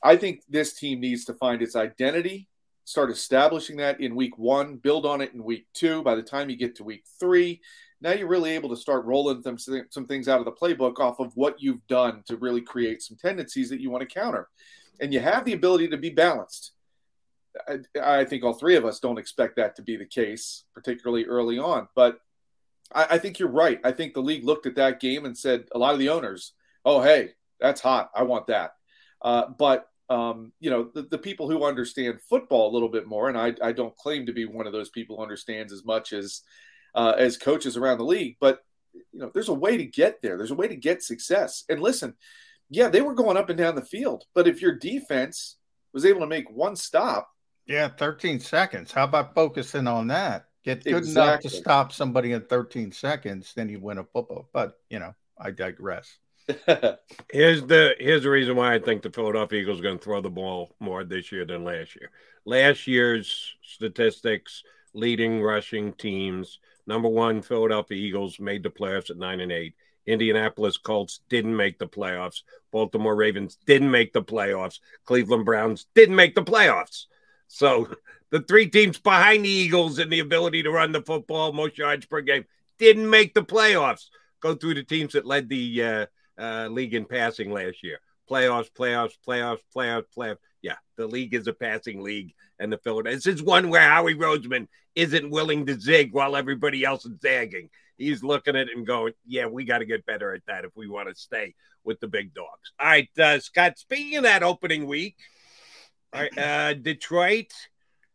I 0.03 0.17
think 0.17 0.41
this 0.49 0.73
team 0.73 0.99
needs 0.99 1.25
to 1.25 1.33
find 1.33 1.61
its 1.61 1.75
identity, 1.75 2.49
start 2.85 3.09
establishing 3.09 3.77
that 3.77 4.01
in 4.01 4.15
week 4.15 4.37
one, 4.37 4.75
build 4.75 5.05
on 5.05 5.21
it 5.21 5.33
in 5.33 5.43
week 5.43 5.67
two. 5.73 6.03
By 6.03 6.15
the 6.15 6.23
time 6.23 6.49
you 6.49 6.57
get 6.57 6.75
to 6.75 6.83
week 6.83 7.05
three, 7.19 7.61
now 8.01 8.11
you're 8.11 8.27
really 8.27 8.51
able 8.51 8.69
to 8.69 8.75
start 8.75 9.05
rolling 9.05 9.41
them 9.41 9.57
some 9.57 10.05
things 10.05 10.27
out 10.27 10.39
of 10.39 10.45
the 10.45 10.51
playbook 10.51 10.99
off 10.99 11.19
of 11.21 11.31
what 11.37 11.61
you've 11.61 11.87
done 11.87 12.21
to 12.27 12.35
really 12.35 12.59
create 12.59 13.01
some 13.01 13.15
tendencies 13.15 13.69
that 13.69 13.79
you 13.79 13.89
want 13.89 14.01
to 14.01 14.13
counter. 14.13 14.49
And 14.99 15.13
you 15.13 15.21
have 15.21 15.45
the 15.45 15.53
ability 15.53 15.87
to 15.87 15.97
be 15.97 16.09
balanced. 16.09 16.73
I, 17.67 17.79
I 18.01 18.25
think 18.25 18.43
all 18.43 18.53
three 18.53 18.75
of 18.75 18.83
us 18.83 18.99
don't 18.99 19.17
expect 19.17 19.55
that 19.55 19.77
to 19.77 19.81
be 19.81 19.95
the 19.95 20.05
case, 20.05 20.65
particularly 20.73 21.25
early 21.25 21.57
on. 21.59 21.87
But 21.95 22.19
I, 22.93 23.07
I 23.11 23.17
think 23.17 23.39
you're 23.39 23.49
right. 23.49 23.79
I 23.83 23.91
think 23.91 24.13
the 24.13 24.21
league 24.21 24.43
looked 24.43 24.65
at 24.65 24.75
that 24.75 24.99
game 24.99 25.25
and 25.25 25.37
said, 25.37 25.65
a 25.73 25.77
lot 25.77 25.93
of 25.93 25.99
the 25.99 26.09
owners, 26.09 26.53
oh, 26.85 27.01
hey, 27.01 27.31
that's 27.59 27.81
hot. 27.81 28.11
I 28.15 28.23
want 28.23 28.47
that. 28.47 28.73
Uh, 29.21 29.47
but 29.57 29.87
um, 30.09 30.51
you 30.59 30.69
know, 30.69 30.89
the, 30.93 31.03
the, 31.03 31.17
people 31.17 31.49
who 31.49 31.63
understand 31.63 32.19
football 32.29 32.69
a 32.69 32.73
little 32.73 32.89
bit 32.89 33.07
more, 33.07 33.29
and 33.29 33.37
I, 33.37 33.53
I, 33.63 33.71
don't 33.71 33.95
claim 33.95 34.25
to 34.25 34.33
be 34.33 34.45
one 34.45 34.67
of 34.67 34.73
those 34.73 34.89
people 34.89 35.15
who 35.15 35.23
understands 35.23 35.71
as 35.71 35.85
much 35.85 36.11
as 36.11 36.41
uh, 36.93 37.13
as 37.17 37.37
coaches 37.37 37.77
around 37.77 37.99
the 37.99 38.03
league, 38.03 38.35
but 38.41 38.59
you 38.93 39.19
know, 39.19 39.31
there's 39.33 39.49
a 39.49 39.53
way 39.53 39.77
to 39.77 39.85
get 39.85 40.21
there. 40.21 40.37
There's 40.37 40.51
a 40.51 40.55
way 40.55 40.67
to 40.67 40.75
get 40.75 41.01
success. 41.01 41.63
And 41.69 41.81
listen, 41.81 42.15
yeah, 42.69 42.89
they 42.89 43.01
were 43.01 43.15
going 43.15 43.37
up 43.37 43.49
and 43.49 43.57
down 43.57 43.75
the 43.75 43.81
field, 43.81 44.25
but 44.35 44.47
if 44.47 44.61
your 44.61 44.75
defense 44.75 45.57
was 45.93 46.05
able 46.05 46.19
to 46.19 46.27
make 46.27 46.51
one 46.51 46.75
stop, 46.75 47.29
yeah, 47.65 47.87
13 47.87 48.39
seconds. 48.39 48.91
How 48.91 49.05
about 49.05 49.33
focusing 49.33 49.87
on 49.87 50.07
that? 50.07 50.47
Get 50.63 50.83
good 50.83 50.95
exactly. 50.95 51.21
enough 51.21 51.41
to 51.41 51.49
stop 51.49 51.91
somebody 51.91 52.31
in 52.31 52.41
13 52.41 52.91
seconds, 52.91 53.53
then 53.53 53.67
you 53.69 53.79
win 53.79 53.97
a 53.97 54.03
football. 54.03 54.47
But 54.53 54.79
you 54.89 54.99
know, 54.99 55.13
I 55.37 55.51
digress. 55.51 56.17
here's 57.31 57.63
the 57.65 57.95
here's 57.99 58.23
the 58.23 58.29
reason 58.29 58.55
why 58.55 58.73
I 58.73 58.79
think 58.79 59.01
the 59.01 59.09
Philadelphia 59.09 59.61
Eagles 59.61 59.79
are 59.79 59.83
going 59.83 59.97
to 59.97 60.03
throw 60.03 60.21
the 60.21 60.29
ball 60.29 60.75
more 60.79 61.03
this 61.03 61.31
year 61.31 61.45
than 61.45 61.63
last 61.63 61.95
year. 61.95 62.11
Last 62.45 62.87
year's 62.87 63.55
statistics, 63.61 64.63
leading 64.93 65.41
rushing 65.41 65.93
teams. 65.93 66.59
Number 66.85 67.07
one, 67.07 67.41
Philadelphia 67.41 67.97
Eagles 67.97 68.39
made 68.39 68.63
the 68.63 68.69
playoffs 68.69 69.09
at 69.09 69.17
nine 69.17 69.39
and 69.39 69.51
eight. 69.51 69.75
Indianapolis 70.05 70.77
Colts 70.77 71.21
didn't 71.29 71.55
make 71.55 71.79
the 71.79 71.87
playoffs. 71.87 72.41
Baltimore 72.71 73.15
Ravens 73.15 73.57
didn't 73.65 73.91
make 73.91 74.11
the 74.11 74.23
playoffs. 74.23 74.79
Cleveland 75.05 75.45
Browns 75.45 75.85
didn't 75.95 76.15
make 76.15 76.35
the 76.35 76.43
playoffs. 76.43 77.05
So 77.47 77.87
the 78.33 78.39
three 78.39 78.67
teams 78.67 78.97
behind 78.97 79.45
the 79.45 79.49
Eagles 79.49 79.99
in 79.99 80.09
the 80.09 80.19
ability 80.19 80.63
to 80.63 80.71
run 80.71 80.91
the 80.91 81.03
football, 81.03 81.53
most 81.53 81.77
yards 81.77 82.07
per 82.07 82.19
game, 82.19 82.43
didn't 82.79 83.07
make 83.07 83.35
the 83.35 83.43
playoffs. 83.43 84.05
Go 84.41 84.55
through 84.55 84.73
the 84.73 84.83
teams 84.83 85.13
that 85.13 85.23
led 85.23 85.47
the 85.47 85.83
uh, 85.83 86.05
uh, 86.39 86.67
league 86.67 86.95
in 86.95 87.05
passing 87.05 87.51
last 87.51 87.83
year. 87.83 87.99
Playoffs, 88.27 88.71
playoffs, 88.71 89.13
playoffs, 89.25 89.59
playoffs, 89.75 90.05
playoffs. 90.17 90.37
Yeah, 90.63 90.77
the 90.95 91.05
league 91.05 91.35
is 91.35 91.45
a 91.45 91.53
passing 91.53 92.01
league, 92.01 92.33
and 92.57 92.73
the 92.73 92.79
Philadelphia. 92.79 93.17
This 93.17 93.27
is 93.27 93.43
one 93.43 93.69
where 93.69 93.87
Howie 93.87 94.15
Roseman 94.15 94.67
isn't 94.95 95.29
willing 95.29 95.67
to 95.67 95.79
zig 95.79 96.11
while 96.11 96.35
everybody 96.35 96.83
else 96.83 97.05
is 97.05 97.21
zagging. 97.21 97.69
He's 97.99 98.23
looking 98.23 98.55
at 98.55 98.67
it 98.67 98.75
and 98.75 98.87
going, 98.87 99.13
"Yeah, 99.27 99.45
we 99.45 99.63
got 99.63 99.77
to 99.79 99.85
get 99.85 100.07
better 100.07 100.33
at 100.33 100.45
that 100.47 100.65
if 100.65 100.71
we 100.75 100.87
want 100.87 101.07
to 101.07 101.13
stay 101.13 101.53
with 101.83 101.99
the 101.99 102.07
big 102.07 102.33
dogs." 102.33 102.71
All 102.79 102.87
right, 102.87 103.09
uh, 103.19 103.37
Scott. 103.39 103.77
Speaking 103.77 104.17
of 104.17 104.23
that 104.23 104.41
opening 104.41 104.87
week, 104.87 105.17
all 106.11 106.21
right, 106.21 106.35
uh, 106.35 106.73
Detroit. 106.73 107.53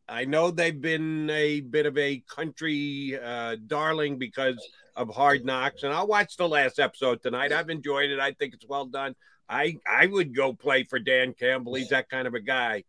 I 0.08 0.24
know 0.24 0.50
they've 0.50 0.80
been 0.80 1.28
a 1.28 1.60
bit 1.60 1.84
of 1.84 1.98
a 1.98 2.22
country 2.34 3.18
uh, 3.22 3.56
darling 3.66 4.18
because 4.18 4.56
of 4.96 5.10
Hard 5.10 5.44
Knocks, 5.44 5.82
and 5.82 5.92
I'll 5.92 6.06
watch 6.06 6.36
the 6.36 6.48
last 6.48 6.78
episode 6.78 7.22
tonight. 7.22 7.52
I've 7.52 7.68
enjoyed 7.68 8.10
it. 8.10 8.18
I 8.18 8.32
think 8.32 8.54
it's 8.54 8.66
well 8.66 8.86
done. 8.86 9.14
I 9.48 9.76
I 9.86 10.06
would 10.06 10.34
go 10.34 10.54
play 10.54 10.84
for 10.84 10.98
Dan 10.98 11.34
Campbell. 11.34 11.74
He's 11.74 11.90
that 11.90 12.08
kind 12.08 12.26
of 12.26 12.34
a 12.34 12.40
guy. 12.40 12.84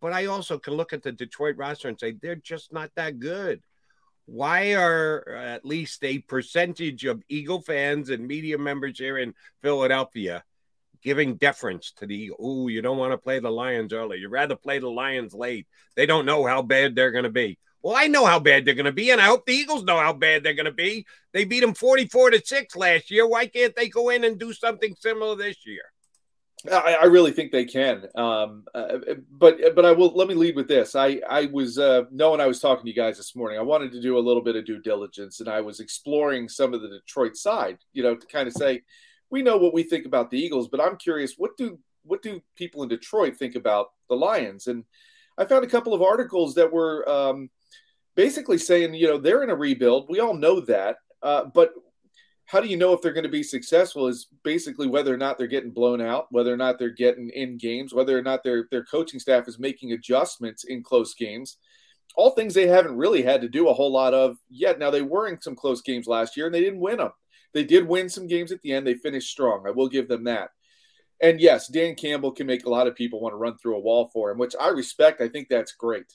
But 0.00 0.12
I 0.12 0.26
also 0.26 0.58
can 0.58 0.74
look 0.74 0.92
at 0.92 1.02
the 1.02 1.12
Detroit 1.12 1.56
roster 1.56 1.88
and 1.88 1.98
say 1.98 2.12
they're 2.12 2.36
just 2.36 2.72
not 2.72 2.90
that 2.96 3.18
good. 3.18 3.62
Why 4.26 4.74
are 4.74 5.28
at 5.28 5.64
least 5.64 6.04
a 6.04 6.18
percentage 6.18 7.04
of 7.04 7.22
Eagle 7.28 7.62
fans 7.62 8.10
and 8.10 8.26
media 8.26 8.58
members 8.58 8.98
here 8.98 9.18
in 9.18 9.34
Philadelphia 9.62 10.44
giving 11.02 11.36
deference 11.36 11.92
to 11.98 12.06
the 12.06 12.32
oh, 12.38 12.68
you 12.68 12.82
don't 12.82 12.98
want 12.98 13.12
to 13.12 13.18
play 13.18 13.38
the 13.38 13.50
Lions 13.50 13.92
early. 13.92 14.18
You'd 14.18 14.30
rather 14.30 14.56
play 14.56 14.78
the 14.78 14.90
Lions 14.90 15.34
late. 15.34 15.66
They 15.96 16.06
don't 16.06 16.26
know 16.26 16.46
how 16.46 16.62
bad 16.62 16.94
they're 16.94 17.12
going 17.12 17.24
to 17.24 17.30
be. 17.30 17.58
Well, 17.82 17.94
I 17.96 18.08
know 18.08 18.26
how 18.26 18.40
bad 18.40 18.64
they're 18.64 18.74
going 18.74 18.86
to 18.86 18.92
be, 18.92 19.10
and 19.10 19.20
I 19.20 19.26
hope 19.26 19.46
the 19.46 19.52
Eagles 19.52 19.84
know 19.84 19.98
how 19.98 20.12
bad 20.12 20.42
they're 20.42 20.54
going 20.54 20.66
to 20.66 20.72
be. 20.72 21.06
They 21.32 21.44
beat 21.44 21.60
them 21.60 21.74
44 21.74 22.30
to 22.30 22.42
6 22.44 22.76
last 22.76 23.10
year. 23.10 23.26
Why 23.26 23.46
can't 23.46 23.74
they 23.76 23.88
go 23.88 24.08
in 24.08 24.24
and 24.24 24.38
do 24.38 24.52
something 24.52 24.96
similar 24.98 25.36
this 25.36 25.64
year? 25.64 25.82
I, 26.70 26.98
I 27.02 27.04
really 27.04 27.30
think 27.30 27.52
they 27.52 27.64
can. 27.64 28.08
Um, 28.16 28.64
uh, 28.74 28.98
but 29.30 29.58
but 29.76 29.84
I 29.84 29.92
will 29.92 30.08
let 30.14 30.26
me 30.26 30.34
lead 30.34 30.56
with 30.56 30.66
this. 30.66 30.96
I 30.96 31.20
I 31.28 31.46
was 31.46 31.78
uh, 31.78 32.04
knowing 32.10 32.40
I 32.40 32.46
was 32.46 32.58
talking 32.58 32.84
to 32.84 32.90
you 32.90 32.96
guys 32.96 33.16
this 33.16 33.36
morning. 33.36 33.58
I 33.58 33.62
wanted 33.62 33.92
to 33.92 34.00
do 34.00 34.18
a 34.18 34.20
little 34.20 34.42
bit 34.42 34.56
of 34.56 34.66
due 34.66 34.80
diligence, 34.80 35.38
and 35.38 35.48
I 35.48 35.60
was 35.60 35.78
exploring 35.78 36.48
some 36.48 36.74
of 36.74 36.82
the 36.82 36.88
Detroit 36.88 37.36
side. 37.36 37.78
You 37.92 38.02
know, 38.02 38.16
to 38.16 38.26
kind 38.26 38.48
of 38.48 38.54
say 38.54 38.82
we 39.30 39.42
know 39.42 39.56
what 39.56 39.74
we 39.74 39.82
think 39.82 40.06
about 40.06 40.30
the 40.30 40.38
Eagles, 40.38 40.68
but 40.68 40.80
I'm 40.80 40.96
curious 40.96 41.34
what 41.36 41.56
do 41.56 41.78
what 42.04 42.22
do 42.22 42.40
people 42.56 42.82
in 42.82 42.88
Detroit 42.88 43.36
think 43.36 43.54
about 43.54 43.88
the 44.08 44.16
Lions? 44.16 44.66
And 44.66 44.84
I 45.36 45.44
found 45.44 45.64
a 45.64 45.68
couple 45.68 45.92
of 45.92 46.02
articles 46.02 46.54
that 46.54 46.72
were 46.72 47.08
um, 47.08 47.50
basically 48.16 48.58
saying, 48.58 48.94
you 48.94 49.06
know, 49.06 49.18
they're 49.18 49.42
in 49.42 49.50
a 49.50 49.54
rebuild. 49.54 50.06
We 50.08 50.20
all 50.20 50.34
know 50.34 50.60
that, 50.60 50.96
uh, 51.22 51.44
but 51.44 51.72
how 52.48 52.60
do 52.60 52.68
you 52.68 52.78
know 52.78 52.94
if 52.94 53.02
they're 53.02 53.12
going 53.12 53.24
to 53.24 53.30
be 53.30 53.42
successful 53.42 54.06
is 54.06 54.28
basically 54.42 54.86
whether 54.86 55.12
or 55.12 55.18
not 55.18 55.36
they're 55.36 55.46
getting 55.46 55.70
blown 55.70 56.00
out, 56.00 56.28
whether 56.30 56.52
or 56.52 56.56
not 56.56 56.78
they're 56.78 56.88
getting 56.88 57.28
in 57.28 57.58
games, 57.58 57.92
whether 57.92 58.18
or 58.18 58.22
not 58.22 58.42
their 58.42 58.66
their 58.70 58.84
coaching 58.84 59.20
staff 59.20 59.46
is 59.46 59.58
making 59.58 59.92
adjustments 59.92 60.64
in 60.64 60.82
close 60.82 61.14
games. 61.14 61.58
All 62.16 62.30
things 62.30 62.54
they 62.54 62.66
haven't 62.66 62.96
really 62.96 63.22
had 63.22 63.42
to 63.42 63.50
do 63.50 63.68
a 63.68 63.74
whole 63.74 63.92
lot 63.92 64.14
of 64.14 64.38
yet. 64.48 64.78
Now 64.78 64.90
they 64.90 65.02
were 65.02 65.28
in 65.28 65.40
some 65.42 65.54
close 65.54 65.82
games 65.82 66.06
last 66.06 66.38
year 66.38 66.46
and 66.46 66.54
they 66.54 66.62
didn't 66.62 66.80
win 66.80 66.96
them. 66.96 67.12
They 67.58 67.64
did 67.64 67.88
win 67.88 68.08
some 68.08 68.26
games 68.26 68.52
at 68.52 68.62
the 68.62 68.72
end. 68.72 68.86
They 68.86 68.94
finished 68.94 69.30
strong. 69.30 69.64
I 69.66 69.70
will 69.70 69.88
give 69.88 70.08
them 70.08 70.24
that. 70.24 70.50
And 71.20 71.40
yes, 71.40 71.66
Dan 71.66 71.96
Campbell 71.96 72.30
can 72.30 72.46
make 72.46 72.64
a 72.64 72.70
lot 72.70 72.86
of 72.86 72.94
people 72.94 73.20
want 73.20 73.32
to 73.32 73.38
run 73.38 73.58
through 73.58 73.76
a 73.76 73.80
wall 73.80 74.08
for 74.12 74.30
him, 74.30 74.38
which 74.38 74.54
I 74.60 74.68
respect. 74.68 75.20
I 75.20 75.28
think 75.28 75.48
that's 75.48 75.72
great 75.72 76.12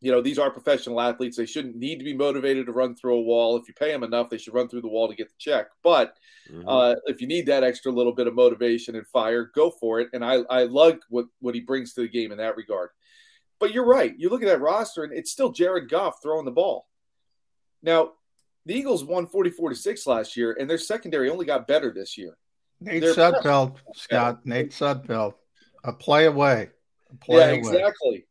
you 0.00 0.12
know, 0.12 0.20
these 0.20 0.38
are 0.38 0.50
professional 0.50 1.00
athletes. 1.00 1.36
They 1.36 1.46
shouldn't 1.46 1.76
need 1.76 1.98
to 1.98 2.04
be 2.04 2.14
motivated 2.14 2.66
to 2.66 2.72
run 2.72 2.94
through 2.94 3.16
a 3.16 3.22
wall. 3.22 3.56
If 3.56 3.66
you 3.66 3.74
pay 3.74 3.90
them 3.90 4.02
enough, 4.02 4.28
they 4.28 4.36
should 4.38 4.54
run 4.54 4.68
through 4.68 4.82
the 4.82 4.88
wall 4.88 5.08
to 5.08 5.14
get 5.14 5.28
the 5.28 5.34
check. 5.38 5.68
But 5.82 6.14
mm-hmm. 6.50 6.68
uh, 6.68 6.94
if 7.06 7.20
you 7.20 7.26
need 7.26 7.46
that 7.46 7.64
extra 7.64 7.90
little 7.90 8.12
bit 8.12 8.26
of 8.26 8.34
motivation 8.34 8.94
and 8.94 9.06
fire, 9.08 9.50
go 9.54 9.70
for 9.70 10.00
it. 10.00 10.08
And 10.12 10.24
I, 10.24 10.42
I 10.50 10.64
love 10.64 10.98
what, 11.08 11.26
what 11.40 11.54
he 11.54 11.60
brings 11.60 11.94
to 11.94 12.02
the 12.02 12.08
game 12.08 12.30
in 12.30 12.38
that 12.38 12.56
regard. 12.56 12.90
But 13.58 13.72
you're 13.72 13.86
right. 13.86 14.14
You 14.18 14.28
look 14.28 14.42
at 14.42 14.48
that 14.48 14.60
roster, 14.60 15.02
and 15.02 15.14
it's 15.14 15.32
still 15.32 15.50
Jared 15.50 15.88
Goff 15.88 16.22
throwing 16.22 16.44
the 16.44 16.50
ball. 16.50 16.86
Now, 17.82 18.12
the 18.66 18.74
Eagles 18.74 19.04
won 19.04 19.26
44 19.26 19.70
to 19.70 19.76
6 19.76 20.06
last 20.06 20.36
year, 20.36 20.56
and 20.58 20.68
their 20.68 20.78
secondary 20.78 21.30
only 21.30 21.46
got 21.46 21.66
better 21.66 21.92
this 21.92 22.18
year. 22.18 22.36
Nate 22.80 23.02
Sudfeld, 23.04 23.76
Scott, 23.94 24.44
Nate 24.44 24.70
Sudfeld, 24.70 25.34
a 25.84 25.92
play 25.92 26.26
away. 26.26 26.70
A 27.10 27.16
play 27.16 27.38
yeah, 27.38 27.46
away. 27.46 27.58
exactly. 27.58 28.26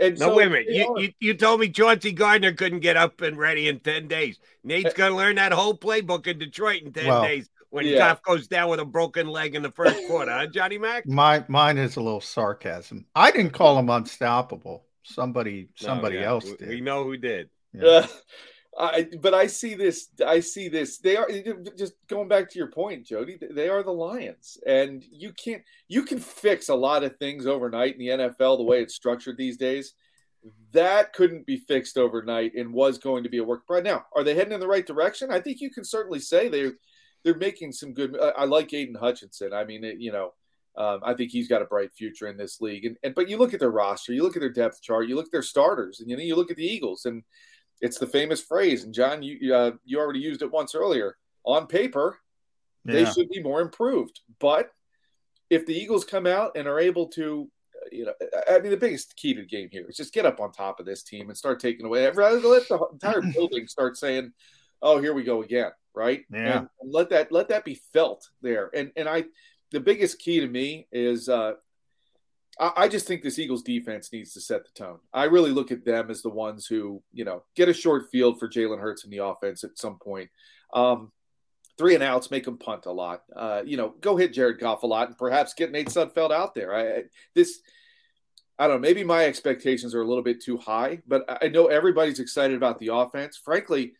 And 0.00 0.18
no, 0.18 0.28
so 0.28 0.36
wait 0.36 0.48
a 0.48 0.50
minute. 0.50 0.66
You, 0.68 0.98
you, 0.98 1.12
you 1.20 1.34
told 1.34 1.60
me 1.60 1.68
Chauncey 1.68 2.12
Gardner 2.12 2.52
couldn't 2.52 2.80
get 2.80 2.96
up 2.96 3.20
and 3.20 3.38
ready 3.38 3.68
in 3.68 3.80
10 3.80 4.08
days. 4.08 4.38
Nate's 4.62 4.90
eh. 4.90 4.96
going 4.96 5.12
to 5.12 5.16
learn 5.16 5.36
that 5.36 5.52
whole 5.52 5.76
playbook 5.76 6.26
in 6.26 6.38
Detroit 6.38 6.82
in 6.82 6.92
10 6.92 7.06
well, 7.06 7.22
days 7.22 7.48
when 7.70 7.86
yeah. 7.86 7.98
Goff 7.98 8.22
goes 8.22 8.46
down 8.46 8.70
with 8.70 8.80
a 8.80 8.84
broken 8.84 9.28
leg 9.28 9.54
in 9.54 9.62
the 9.62 9.70
first 9.70 9.96
quarter, 10.08 10.32
huh, 10.32 10.46
Johnny 10.46 10.78
Mack? 10.78 11.06
My, 11.06 11.44
mine 11.48 11.78
is 11.78 11.96
a 11.96 12.00
little 12.00 12.20
sarcasm. 12.20 13.06
I 13.14 13.30
didn't 13.30 13.52
call 13.52 13.78
him 13.78 13.90
unstoppable. 13.90 14.84
Somebody 15.04 15.68
somebody 15.74 16.16
no, 16.16 16.20
yeah. 16.20 16.28
else 16.28 16.52
did. 16.52 16.68
We 16.68 16.82
know 16.82 17.02
who 17.04 17.16
did. 17.16 17.48
Yeah. 17.72 18.06
I, 18.76 19.08
but 19.20 19.34
I 19.34 19.46
see 19.46 19.74
this. 19.74 20.08
I 20.24 20.40
see 20.40 20.68
this. 20.68 20.98
They 20.98 21.16
are 21.16 21.28
just 21.76 21.94
going 22.06 22.28
back 22.28 22.50
to 22.50 22.58
your 22.58 22.70
point, 22.70 23.06
Jody. 23.06 23.38
They 23.50 23.68
are 23.68 23.82
the 23.82 23.92
Lions, 23.92 24.58
and 24.66 25.04
you 25.10 25.32
can't. 25.32 25.62
You 25.88 26.02
can 26.02 26.18
fix 26.18 26.68
a 26.68 26.74
lot 26.74 27.02
of 27.02 27.16
things 27.16 27.46
overnight 27.46 27.94
in 27.94 27.98
the 27.98 28.08
NFL 28.08 28.58
the 28.58 28.64
way 28.64 28.82
it's 28.82 28.94
structured 28.94 29.36
these 29.36 29.56
days. 29.56 29.94
That 30.72 31.12
couldn't 31.12 31.46
be 31.46 31.56
fixed 31.56 31.96
overnight, 31.96 32.54
and 32.54 32.72
was 32.72 32.98
going 32.98 33.24
to 33.24 33.30
be 33.30 33.38
a 33.38 33.44
work. 33.44 33.62
Right 33.68 33.82
now, 33.82 34.04
are 34.14 34.22
they 34.22 34.34
heading 34.34 34.52
in 34.52 34.60
the 34.60 34.68
right 34.68 34.86
direction? 34.86 35.32
I 35.32 35.40
think 35.40 35.60
you 35.60 35.70
can 35.70 35.84
certainly 35.84 36.20
say 36.20 36.48
they're 36.48 36.74
they're 37.24 37.36
making 37.36 37.72
some 37.72 37.94
good. 37.94 38.16
I 38.36 38.44
like 38.44 38.72
Aidan 38.72 38.94
Hutchinson. 38.94 39.52
I 39.52 39.64
mean, 39.64 39.82
it, 39.82 39.98
you 39.98 40.12
know, 40.12 40.34
um, 40.76 41.00
I 41.02 41.14
think 41.14 41.32
he's 41.32 41.48
got 41.48 41.62
a 41.62 41.66
bright 41.66 41.92
future 41.92 42.28
in 42.28 42.36
this 42.36 42.60
league. 42.60 42.84
And, 42.84 42.96
and 43.02 43.14
but 43.14 43.28
you 43.28 43.38
look 43.38 43.52
at 43.52 43.60
their 43.60 43.70
roster, 43.70 44.12
you 44.12 44.22
look 44.22 44.36
at 44.36 44.40
their 44.40 44.52
depth 44.52 44.80
chart, 44.80 45.08
you 45.08 45.16
look 45.16 45.26
at 45.26 45.32
their 45.32 45.42
starters, 45.42 45.98
and 45.98 46.08
you 46.08 46.16
know, 46.16 46.22
you 46.22 46.36
look 46.36 46.52
at 46.52 46.56
the 46.56 46.66
Eagles 46.66 47.04
and 47.04 47.24
it's 47.80 47.98
the 47.98 48.06
famous 48.06 48.42
phrase, 48.42 48.84
and 48.84 48.94
John, 48.94 49.22
you 49.22 49.54
uh, 49.54 49.72
you 49.84 49.98
already 49.98 50.20
used 50.20 50.42
it 50.42 50.50
once 50.50 50.74
earlier. 50.74 51.16
On 51.44 51.66
paper, 51.66 52.18
yeah. 52.84 52.92
they 52.92 53.04
should 53.06 53.28
be 53.30 53.42
more 53.42 53.60
improved, 53.60 54.20
but 54.38 54.70
if 55.50 55.66
the 55.66 55.74
Eagles 55.74 56.04
come 56.04 56.26
out 56.26 56.52
and 56.56 56.68
are 56.68 56.78
able 56.78 57.06
to, 57.06 57.48
uh, 57.74 57.88
you 57.90 58.04
know, 58.04 58.12
I 58.50 58.58
mean, 58.58 58.70
the 58.70 58.76
biggest 58.76 59.16
key 59.16 59.34
to 59.34 59.40
the 59.40 59.46
game 59.46 59.68
here 59.72 59.86
is 59.88 59.96
just 59.96 60.12
get 60.12 60.26
up 60.26 60.40
on 60.40 60.52
top 60.52 60.78
of 60.78 60.86
this 60.86 61.02
team 61.02 61.28
and 61.28 61.38
start 61.38 61.60
taking 61.60 61.86
away. 61.86 62.08
Rather 62.10 62.40
let 62.40 62.68
the 62.68 62.78
entire 62.92 63.22
building 63.34 63.66
start 63.66 63.96
saying, 63.96 64.32
"Oh, 64.82 65.00
here 65.00 65.14
we 65.14 65.22
go 65.22 65.42
again," 65.42 65.70
right? 65.94 66.24
Yeah. 66.30 66.66
And 66.80 66.92
let 66.92 67.10
that 67.10 67.32
let 67.32 67.48
that 67.48 67.64
be 67.64 67.80
felt 67.92 68.28
there. 68.42 68.70
And 68.74 68.92
and 68.96 69.08
I, 69.08 69.24
the 69.70 69.80
biggest 69.80 70.18
key 70.18 70.40
to 70.40 70.46
me 70.46 70.86
is 70.92 71.28
uh, 71.28 71.54
I 72.60 72.88
just 72.88 73.06
think 73.06 73.22
this 73.22 73.38
Eagles 73.38 73.62
defense 73.62 74.12
needs 74.12 74.32
to 74.32 74.40
set 74.40 74.64
the 74.64 74.70
tone. 74.72 74.98
I 75.12 75.24
really 75.24 75.52
look 75.52 75.70
at 75.70 75.84
them 75.84 76.10
as 76.10 76.22
the 76.22 76.30
ones 76.30 76.66
who, 76.66 77.02
you 77.12 77.24
know, 77.24 77.44
get 77.54 77.68
a 77.68 77.72
short 77.72 78.10
field 78.10 78.40
for 78.40 78.48
Jalen 78.48 78.80
Hurts 78.80 79.04
in 79.04 79.10
the 79.10 79.24
offense 79.24 79.62
at 79.62 79.78
some 79.78 79.98
point. 79.98 80.28
Um, 80.72 81.12
three 81.78 81.94
and 81.94 82.02
outs, 82.02 82.32
make 82.32 82.44
them 82.44 82.58
punt 82.58 82.86
a 82.86 82.92
lot. 82.92 83.22
Uh, 83.34 83.62
you 83.64 83.76
know, 83.76 83.94
go 84.00 84.16
hit 84.16 84.32
Jared 84.32 84.58
Goff 84.58 84.82
a 84.82 84.86
lot, 84.86 85.06
and 85.06 85.16
perhaps 85.16 85.54
get 85.54 85.70
Nate 85.70 85.86
Sudfeld 85.86 86.32
out 86.32 86.56
there. 86.56 86.74
I, 86.74 87.04
this, 87.34 87.60
I 88.58 88.66
don't 88.66 88.76
know. 88.76 88.88
Maybe 88.88 89.04
my 89.04 89.24
expectations 89.24 89.94
are 89.94 90.02
a 90.02 90.06
little 90.06 90.24
bit 90.24 90.42
too 90.42 90.56
high, 90.56 91.00
but 91.06 91.38
I 91.40 91.48
know 91.48 91.66
everybody's 91.66 92.18
excited 92.18 92.56
about 92.56 92.80
the 92.80 92.92
offense. 92.92 93.40
Frankly, 93.42 93.92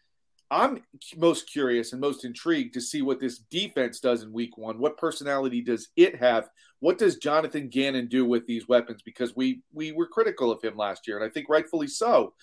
I'm 0.51 0.83
most 1.17 1.51
curious 1.51 1.93
and 1.93 2.01
most 2.01 2.25
intrigued 2.25 2.75
to 2.75 2.81
see 2.81 3.03
what 3.03 3.21
this 3.21 3.39
defense 3.39 4.01
does 4.01 4.23
in 4.23 4.33
week 4.33 4.57
one. 4.57 4.79
What 4.79 4.97
personality 4.97 5.61
does 5.61 5.89
it 5.97 6.17
have? 6.17 6.49
What 6.81 6.99
does 6.99 7.17
Jonathan 7.17 7.69
Gannon 7.69 8.09
do 8.09 8.25
with 8.25 8.47
these 8.47 8.69
weapons? 8.69 9.03
Because 9.05 9.37
we 9.37 9.63
we 9.73 9.93
were 9.93 10.07
critical 10.07 10.51
of 10.51 10.63
him 10.63 10.77
last 10.77 11.07
year, 11.07 11.19
and 11.19 11.27
I 11.29 11.33
think 11.33 11.49
rightfully 11.49 11.89
so. 11.89 12.35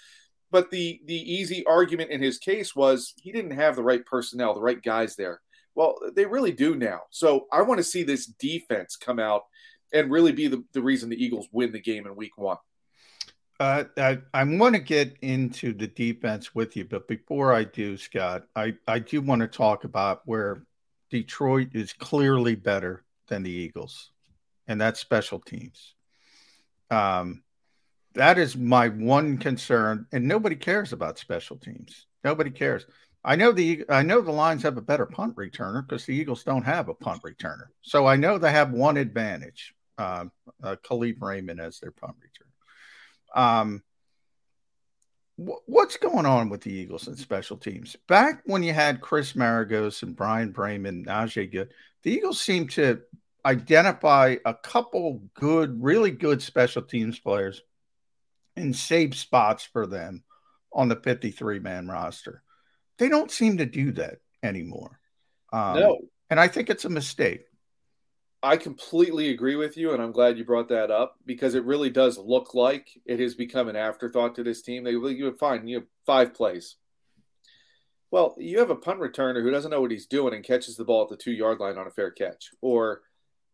But 0.52 0.70
the 0.70 1.02
the 1.06 1.34
easy 1.34 1.66
argument 1.66 2.12
in 2.12 2.22
his 2.22 2.38
case 2.38 2.76
was 2.76 3.14
he 3.18 3.32
didn't 3.32 3.52
have 3.52 3.76
the 3.76 3.84
right 3.84 4.06
personnel, 4.06 4.54
the 4.54 4.62
right 4.62 4.82
guys 4.82 5.16
there. 5.16 5.42
Well, 5.74 5.98
they 6.16 6.26
really 6.26 6.52
do 6.52 6.76
now. 6.76 7.02
So 7.10 7.48
I 7.52 7.62
want 7.64 7.80
to 7.80 7.84
see 7.84 8.04
this 8.04 8.28
defense 8.28 8.96
come 8.96 9.20
out 9.20 9.44
and 9.94 10.12
really 10.12 10.32
be 10.32 10.48
the, 10.48 10.64
the 10.74 10.82
reason 10.82 11.10
the 11.10 11.22
Eagles 11.22 11.48
win 11.52 11.72
the 11.72 11.82
game 11.82 12.06
in 12.06 12.16
week 12.16 12.38
one. 12.38 12.58
Uh, 13.60 13.86
I, 13.98 14.20
I 14.34 14.44
want 14.44 14.76
to 14.76 14.82
get 14.82 15.16
into 15.22 15.74
the 15.74 15.88
defense 15.88 16.54
with 16.54 16.76
you, 16.76 16.84
but 16.86 17.08
before 17.08 17.54
I 17.54 17.64
do, 17.64 17.96
Scott, 17.96 18.44
I, 18.56 18.76
I 18.86 19.00
do 19.00 19.22
want 19.22 19.42
to 19.42 19.48
talk 19.48 19.86
about 19.86 20.22
where 20.26 20.64
Detroit 21.10 21.70
is 21.74 21.94
clearly 21.94 22.56
better 22.56 23.04
than 23.28 23.44
the 23.44 23.52
Eagles, 23.52 24.12
and 24.68 24.80
that's 24.80 25.00
special 25.00 25.40
teams. 25.40 25.96
Um, 26.92 27.44
that 28.14 28.38
is 28.38 28.58
my 28.58 28.90
one 28.90 29.38
concern, 29.38 30.08
and 30.12 30.28
nobody 30.28 30.56
cares 30.58 30.92
about 30.92 31.18
special 31.18 31.58
teams. 31.58 32.08
Nobody 32.24 32.50
cares. 32.50 32.86
I 33.24 33.36
know 33.36 33.52
the 33.52 33.86
I 33.90 34.04
know 34.04 34.22
the 34.22 34.32
Lions 34.32 34.64
have 34.64 34.78
a 34.78 34.82
better 34.82 35.06
punt 35.06 35.36
returner 35.36 35.86
because 35.88 36.06
the 36.06 36.14
Eagles 36.14 36.44
don't 36.44 36.64
have 36.64 36.90
a 36.90 36.94
punt 36.94 37.22
returner, 37.24 37.68
so 37.82 38.06
I 38.06 38.18
know 38.18 38.38
they 38.38 38.52
have 38.52 38.72
one 38.72 38.98
advantage. 38.98 39.74
Uh, 39.98 40.26
uh, 40.62 40.76
Kalif 40.84 41.22
Raymond 41.22 41.62
as 41.62 41.80
their 41.80 41.92
punt 41.92 42.16
returner. 42.20 42.45
Um, 43.36 43.84
what's 45.36 45.98
going 45.98 46.26
on 46.26 46.50
with 46.50 46.62
the 46.62 46.72
Eagles 46.72 47.08
and 47.08 47.18
special 47.18 47.58
teams? 47.58 47.96
Back 48.08 48.42
when 48.46 48.64
you 48.64 48.74
had 48.74 49.02
Chris 49.02 49.34
Maragos 49.34 50.02
and 50.02 50.16
Bryan 50.16 50.54
Braman, 50.54 51.06
Najee 51.06 51.52
Goode, 51.52 51.74
the 52.04 52.12
Eagles 52.12 52.40
seem 52.40 52.68
to 52.70 53.02
identify 53.46 54.38
a 54.46 54.54
couple 54.54 55.22
good, 55.36 55.84
really 55.84 56.12
good 56.12 56.42
special 56.42 56.82
teams 56.82 57.20
players 57.20 57.62
and 58.56 58.76
save 58.76 59.16
spots 59.16 59.66
for 59.66 59.86
them 59.86 60.24
on 60.72 60.88
the 60.88 60.96
53 60.96 61.60
man 61.60 61.88
roster. 61.88 62.42
They 62.98 63.10
don't 63.10 63.32
seem 63.32 63.58
to 63.58 63.66
do 63.66 63.92
that 63.94 64.20
anymore. 64.42 65.00
Um, 65.52 65.80
no. 65.80 65.98
And 66.30 66.40
I 66.40 66.48
think 66.48 66.70
it's 66.70 66.86
a 66.86 66.90
mistake. 66.90 67.46
I 68.46 68.58
completely 68.58 69.30
agree 69.32 69.56
with 69.56 69.76
you, 69.76 69.94
and 69.94 70.04
I'm 70.04 70.12
glad 70.12 70.38
you 70.38 70.46
brought 70.46 70.70
that 70.70 70.92
up 70.92 71.18
because 71.26 71.56
it 71.56 71.66
really 71.66 71.90
does 71.90 72.20
look 72.20 72.54
like 72.54 72.90
it 73.04 73.20
has 73.20 73.34
become 73.34 73.68
an 73.68 73.76
afterthought 73.76 74.36
to 74.36 74.44
this 74.44 74.62
team. 74.62 74.84
They 74.84 74.92
you 74.92 75.24
would 75.24 75.40
find 75.40 75.68
you 75.68 75.78
have 75.78 75.88
five 76.06 76.36
plays. 76.36 76.76
Well, 78.12 78.36
you 78.38 78.60
have 78.60 78.70
a 78.70 78.76
punt 78.76 79.00
returner 79.00 79.42
who 79.42 79.50
doesn't 79.50 79.72
know 79.72 79.82
what 79.82 79.90
he's 79.90 80.06
doing 80.06 80.36
and 80.36 80.44
catches 80.44 80.78
the 80.78 80.86
ball 80.86 81.02
at 81.02 81.10
the 81.10 81.18
two 81.18 81.32
yard 81.32 81.60
line 81.60 81.80
on 81.80 81.88
a 81.88 81.92
fair 81.92 82.12
catch, 82.12 82.52
or 82.62 83.02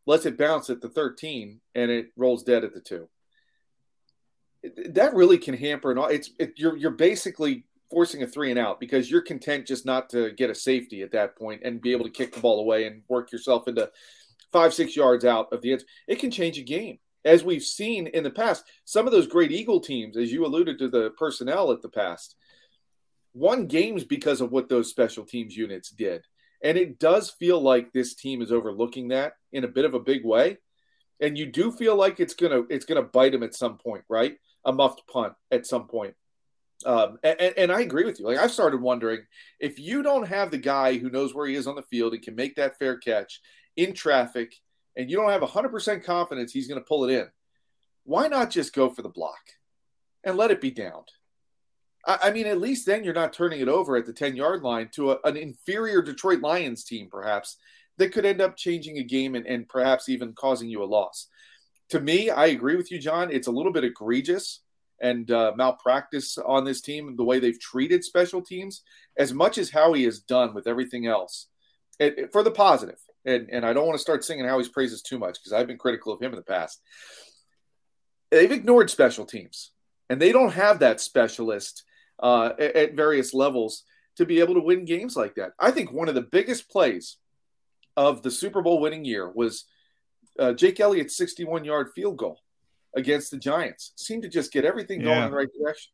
lets 0.06 0.26
it 0.26 0.38
bounce 0.38 0.70
at 0.70 0.82
the 0.82 0.90
13 0.90 1.62
and 1.74 1.90
it 1.90 2.08
rolls 2.18 2.44
dead 2.44 2.66
at 2.66 2.74
the 2.74 2.82
two. 2.82 3.08
That 4.90 5.14
really 5.14 5.38
can 5.38 5.56
hamper 5.56 5.92
and 5.92 6.12
it's 6.12 6.32
it, 6.38 6.56
you're 6.58 6.76
you're 6.76 6.92
basically 6.92 7.64
forcing 7.90 8.24
a 8.24 8.28
three 8.28 8.50
and 8.50 8.60
out 8.60 8.80
because 8.80 9.10
you're 9.10 9.22
content 9.22 9.68
just 9.68 9.86
not 9.86 10.10
to 10.10 10.32
get 10.32 10.50
a 10.50 10.56
safety 10.56 11.02
at 11.02 11.12
that 11.12 11.38
point 11.38 11.62
and 11.64 11.82
be 11.82 11.94
able 11.94 12.06
to 12.06 12.12
kick 12.12 12.34
the 12.34 12.42
ball 12.42 12.60
away 12.60 12.86
and 12.86 13.04
work 13.08 13.32
yourself 13.32 13.68
into 13.68 13.90
five, 14.52 14.74
six 14.74 14.96
yards 14.96 15.26
out 15.26 15.52
of 15.52 15.62
the 15.62 15.74
end. 15.74 15.84
It 16.08 16.20
can 16.20 16.32
change 16.32 16.58
a 16.58 16.64
game. 16.64 17.00
As 17.24 17.44
we've 17.44 17.64
seen 17.64 18.08
in 18.08 18.24
the 18.24 18.32
past, 18.32 18.66
some 18.86 19.06
of 19.06 19.12
those 19.12 19.28
great 19.28 19.52
Eagle 19.52 19.80
teams, 19.80 20.18
as 20.18 20.32
you 20.32 20.46
alluded 20.46 20.80
to 20.80 20.90
the 20.90 21.12
personnel 21.12 21.72
at 21.72 21.82
the 21.82 21.90
past, 21.90 22.36
won 23.34 23.68
games 23.68 24.04
because 24.04 24.42
of 24.42 24.52
what 24.52 24.70
those 24.70 24.90
special 24.90 25.24
teams 25.24 25.56
units 25.56 25.92
did. 25.92 26.26
And 26.64 26.78
it 26.78 27.00
does 27.00 27.30
feel 27.30 27.62
like 27.62 27.92
this 27.92 28.16
team 28.16 28.42
is 28.42 28.52
overlooking 28.52 29.10
that 29.10 29.34
in 29.52 29.64
a 29.64 29.70
bit 29.70 29.86
of 29.86 29.94
a 29.94 30.00
big 30.00 30.26
way. 30.26 30.58
And 31.20 31.38
you 31.38 31.46
do 31.46 31.72
feel 31.72 31.96
like 31.96 32.20
it's 32.20 32.34
gonna 32.34 32.64
it's 32.70 32.86
gonna 32.86 33.04
bite 33.04 33.32
them 33.32 33.44
at 33.44 33.56
some 33.56 33.78
point, 33.78 34.04
right? 34.10 34.38
A 34.66 34.74
muffed 34.74 35.04
punt 35.08 35.34
at 35.52 35.68
some 35.68 35.88
point. 35.88 36.16
Um, 36.84 37.20
and, 37.24 37.40
and, 37.40 37.72
I 37.72 37.82
agree 37.82 38.06
with 38.06 38.20
you. 38.20 38.26
Like 38.26 38.40
I've 38.40 38.52
started 38.52 38.82
wondering 38.82 39.22
if 39.60 39.78
you 39.78 40.02
don't 40.02 40.28
have 40.28 40.50
the 40.50 40.58
guy 40.58 40.98
who 40.98 41.12
knows 41.12 41.32
where 41.32 41.46
he 41.46 41.54
is 41.54 41.68
on 41.68 41.76
the 41.76 41.84
field 41.84 42.14
and 42.14 42.24
can 42.24 42.34
make 42.34 42.56
that 42.56 42.80
fair 42.80 42.98
catch 42.98 43.40
in 43.84 43.94
traffic, 43.94 44.56
and 44.96 45.10
you 45.10 45.18
don't 45.18 45.32
have 45.32 45.42
100% 45.42 46.04
confidence 46.04 46.52
he's 46.52 46.68
going 46.68 46.80
to 46.80 46.88
pull 46.88 47.06
it 47.06 47.14
in, 47.14 47.28
why 48.04 48.28
not 48.28 48.50
just 48.50 48.76
go 48.76 48.90
for 48.90 49.02
the 49.02 49.10
block 49.10 49.40
and 50.24 50.38
let 50.38 50.52
it 50.52 50.62
be 50.62 50.72
downed? 50.72 51.10
I, 52.06 52.18
I 52.24 52.32
mean, 52.32 52.48
at 52.48 52.60
least 52.60 52.86
then 52.86 53.04
you're 53.04 53.14
not 53.14 53.34
turning 53.34 53.62
it 53.62 53.68
over 53.68 53.96
at 53.96 54.06
the 54.06 54.14
10 54.14 54.36
yard 54.36 54.64
line 54.64 54.90
to 54.94 55.12
a, 55.12 55.18
an 55.24 55.38
inferior 55.38 56.02
Detroit 56.02 56.42
Lions 56.42 56.84
team, 56.84 57.08
perhaps, 57.12 57.58
that 57.98 58.12
could 58.12 58.26
end 58.26 58.42
up 58.42 58.58
changing 58.58 58.98
a 58.98 59.04
game 59.04 59.36
and, 59.36 59.46
and 59.46 59.68
perhaps 59.68 60.10
even 60.10 60.34
causing 60.34 60.70
you 60.70 60.84
a 60.84 60.86
loss. 60.86 61.28
To 61.90 62.00
me, 62.00 62.30
I 62.30 62.48
agree 62.48 62.76
with 62.76 62.92
you, 62.92 63.00
John. 63.00 63.32
It's 63.32 63.48
a 63.48 63.52
little 63.52 63.72
bit 63.72 63.84
egregious 63.84 64.62
and 65.02 65.30
uh, 65.32 65.52
malpractice 65.56 66.38
on 66.38 66.64
this 66.64 66.82
team, 66.82 67.16
the 67.16 67.24
way 67.24 67.40
they've 67.40 67.60
treated 67.60 68.04
special 68.04 68.42
teams, 68.42 68.84
as 69.18 69.34
much 69.34 69.58
as 69.58 69.72
Howie 69.72 70.06
has 70.06 70.20
done 70.20 70.54
with 70.54 70.68
everything 70.68 71.08
else, 71.08 71.48
it, 72.00 72.18
it, 72.18 72.32
for 72.32 72.44
the 72.44 72.52
positive. 72.52 73.00
And, 73.26 73.50
and 73.52 73.66
I 73.66 73.74
don't 73.74 73.86
want 73.86 73.98
to 73.98 74.02
start 74.02 74.24
singing 74.24 74.46
Howie's 74.46 74.70
praises 74.70 75.02
too 75.02 75.20
much 75.20 75.38
because 75.40 75.54
I've 75.54 75.68
been 75.68 75.78
critical 75.78 76.14
of 76.14 76.22
him 76.22 76.32
in 76.32 76.38
the 76.38 76.44
past. 76.44 76.82
They've 78.32 78.52
ignored 78.52 78.90
special 78.90 79.26
teams, 79.26 79.72
and 80.10 80.22
they 80.22 80.32
don't 80.32 80.54
have 80.54 80.80
that 80.80 81.02
specialist 81.02 81.84
uh, 82.22 82.52
at, 82.60 82.76
at 82.76 82.94
various 82.96 83.34
levels 83.34 83.84
to 84.18 84.26
be 84.26 84.40
able 84.40 84.56
to 84.56 84.62
win 84.62 84.86
games 84.86 85.16
like 85.16 85.36
that. 85.36 85.52
I 85.60 85.72
think 85.72 85.92
one 85.92 86.10
of 86.10 86.16
the 86.16 86.22
biggest 86.22 86.70
plays 86.70 87.18
of 87.98 88.22
the 88.22 88.32
Super 88.32 88.62
Bowl 88.62 88.80
winning 88.80 89.06
year 89.06 89.30
was 89.30 89.66
uh, 90.40 90.54
Jake 90.54 90.80
Elliott's 90.80 91.18
61 91.18 91.66
yard 91.66 91.90
field 91.94 92.18
goal 92.18 92.40
against 92.96 93.32
the 93.32 93.38
Giants. 93.38 93.94
Seemed 93.96 94.24
to 94.24 94.30
just 94.30 94.52
get 94.52 94.66
everything 94.66 95.02
going 95.02 95.24
in 95.24 95.32
the 95.32 95.38
right 95.38 95.48
direction. 95.60 95.92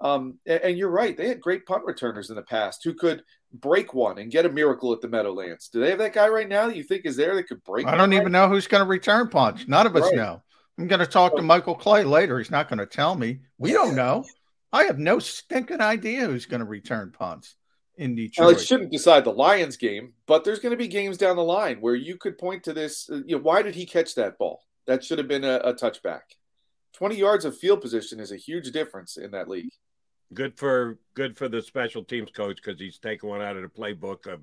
Um, 0.00 0.38
and, 0.46 0.60
and, 0.60 0.78
you're 0.78 0.90
right; 0.90 1.16
they 1.16 1.28
had 1.28 1.40
great 1.40 1.66
punt 1.66 1.84
returners 1.84 2.30
in 2.30 2.36
the 2.36 2.42
past 2.42 2.82
who 2.84 2.94
could 2.94 3.22
break 3.52 3.94
one 3.94 4.18
and 4.18 4.30
get 4.30 4.46
a 4.46 4.48
miracle 4.48 4.92
at 4.92 5.00
the 5.00 5.08
Meadowlands. 5.08 5.68
Do 5.68 5.80
they 5.80 5.90
have 5.90 5.98
that 5.98 6.12
guy 6.12 6.28
right 6.28 6.48
now 6.48 6.66
that 6.66 6.76
you 6.76 6.84
think 6.84 7.04
is 7.04 7.16
there 7.16 7.34
that 7.34 7.48
could 7.48 7.64
break? 7.64 7.86
I 7.86 7.96
don't 7.96 8.12
even 8.12 8.30
know 8.30 8.48
who's 8.48 8.66
going 8.66 8.82
to 8.82 8.88
return 8.88 9.28
punch. 9.28 9.66
None 9.66 9.86
of 9.86 9.96
us 9.96 10.04
right. 10.04 10.16
know. 10.16 10.42
I'm 10.78 10.86
going 10.86 11.00
to 11.00 11.06
talk 11.06 11.34
to 11.36 11.42
Michael 11.42 11.74
Clay 11.74 12.04
later. 12.04 12.38
He's 12.38 12.50
not 12.50 12.68
going 12.68 12.78
to 12.78 12.86
tell 12.86 13.16
me. 13.16 13.40
We 13.58 13.72
don't 13.72 13.96
know. 13.96 14.24
I 14.72 14.84
have 14.84 14.98
no 14.98 15.18
stinking 15.18 15.80
idea 15.80 16.26
who's 16.26 16.46
going 16.46 16.60
to 16.60 16.66
return 16.66 17.10
punts 17.10 17.56
in 17.96 18.14
Detroit. 18.14 18.46
Well, 18.46 18.56
it 18.56 18.64
shouldn't 18.64 18.92
decide 18.92 19.24
the 19.24 19.32
Lions 19.32 19.76
game, 19.76 20.12
but 20.26 20.44
there's 20.44 20.60
going 20.60 20.70
to 20.70 20.76
be 20.76 20.88
games 20.88 21.18
down 21.18 21.36
the 21.36 21.42
line 21.42 21.78
where 21.80 21.96
you 21.96 22.16
could 22.16 22.38
point 22.38 22.62
to 22.64 22.72
this. 22.72 23.10
Uh, 23.10 23.22
you 23.26 23.36
know, 23.36 23.42
why 23.42 23.62
did 23.62 23.74
he 23.74 23.86
catch 23.86 24.14
that 24.14 24.38
ball? 24.38 24.62
That 24.86 25.04
should 25.04 25.18
have 25.18 25.28
been 25.28 25.44
a, 25.44 25.56
a 25.56 25.74
touchback. 25.74 26.20
20 26.94 27.16
yards 27.16 27.44
of 27.44 27.56
field 27.56 27.80
position 27.80 28.20
is 28.20 28.32
a 28.32 28.36
huge 28.36 28.70
difference 28.70 29.16
in 29.16 29.32
that 29.32 29.48
league. 29.48 29.72
Good 30.34 30.58
for 30.58 30.98
good 31.14 31.36
for 31.36 31.48
the 31.48 31.62
special 31.62 32.04
teams 32.04 32.30
coach 32.30 32.56
because 32.56 32.80
he's 32.80 32.98
taking 32.98 33.28
one 33.28 33.40
out 33.40 33.56
of 33.56 33.62
the 33.62 33.68
playbook 33.68 34.26
of 34.26 34.40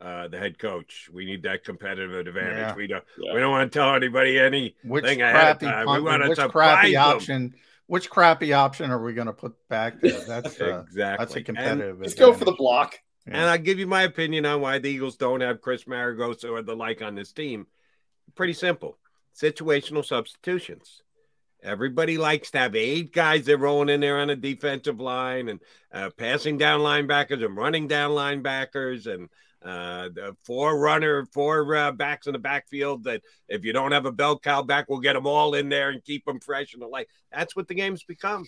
uh, 0.00 0.28
the 0.28 0.38
head 0.38 0.58
coach. 0.58 1.08
We 1.12 1.24
need 1.24 1.42
that 1.42 1.64
competitive 1.64 2.14
advantage. 2.14 2.58
Yeah. 2.58 2.74
We 2.74 2.86
don't 2.86 3.04
yeah. 3.18 3.34
we 3.34 3.40
don't 3.40 3.50
want 3.50 3.72
to 3.72 3.78
tell 3.78 3.94
anybody 3.94 4.38
anything 4.38 4.74
which 4.84 5.04
ahead 5.04 5.56
of 5.56 5.60
time. 5.60 5.86
we 5.86 6.00
want 6.00 6.22
to 6.22 6.48
crappy 6.48 6.96
option. 6.96 7.54
Which 7.86 8.10
crappy 8.10 8.52
option 8.52 8.90
are 8.90 9.02
we 9.02 9.14
going 9.14 9.28
to 9.28 9.32
put 9.32 9.54
back 9.68 10.00
there? 10.00 10.20
That's 10.26 10.60
uh, 10.60 10.84
exactly 10.86 11.24
that's 11.24 11.36
a 11.36 11.42
competitive. 11.42 12.00
Let's 12.00 12.12
go 12.12 12.34
for 12.34 12.44
the 12.44 12.52
block. 12.52 13.00
Yeah. 13.26 13.38
And 13.38 13.46
I'll 13.46 13.58
give 13.58 13.78
you 13.78 13.86
my 13.86 14.02
opinion 14.02 14.44
on 14.44 14.60
why 14.60 14.78
the 14.78 14.90
Eagles 14.90 15.16
don't 15.16 15.40
have 15.40 15.62
Chris 15.62 15.84
Maragos 15.84 16.44
or 16.44 16.60
the 16.60 16.76
like 16.76 17.00
on 17.00 17.14
this 17.14 17.32
team. 17.32 17.66
Pretty 18.34 18.52
simple 18.52 18.98
situational 19.34 20.04
substitutions. 20.04 21.02
Everybody 21.62 22.18
likes 22.18 22.52
to 22.52 22.58
have 22.58 22.76
eight 22.76 23.12
guys 23.12 23.44
they're 23.44 23.58
rolling 23.58 23.88
in 23.88 24.00
there 24.00 24.18
on 24.18 24.30
a 24.30 24.36
defensive 24.36 25.00
line 25.00 25.48
and 25.48 25.60
uh, 25.92 26.10
passing 26.16 26.56
down 26.56 26.80
linebackers 26.80 27.44
and 27.44 27.56
running 27.56 27.88
down 27.88 28.12
linebackers 28.12 29.12
and 29.12 29.28
uh, 29.62 30.08
four 30.44 30.78
runner, 30.78 31.26
four 31.26 31.74
uh, 31.74 31.90
backs 31.90 32.28
in 32.28 32.32
the 32.32 32.38
backfield. 32.38 33.04
That 33.04 33.22
if 33.48 33.64
you 33.64 33.72
don't 33.72 33.92
have 33.92 34.06
a 34.06 34.12
bell 34.12 34.38
cow 34.38 34.62
back, 34.62 34.88
we'll 34.88 35.00
get 35.00 35.14
them 35.14 35.26
all 35.26 35.54
in 35.54 35.68
there 35.68 35.90
and 35.90 36.04
keep 36.04 36.24
them 36.24 36.38
fresh 36.40 36.74
and 36.74 36.82
the 36.82 36.86
like. 36.86 37.08
That's 37.32 37.56
what 37.56 37.66
the 37.66 37.74
game's 37.74 38.04
become. 38.04 38.46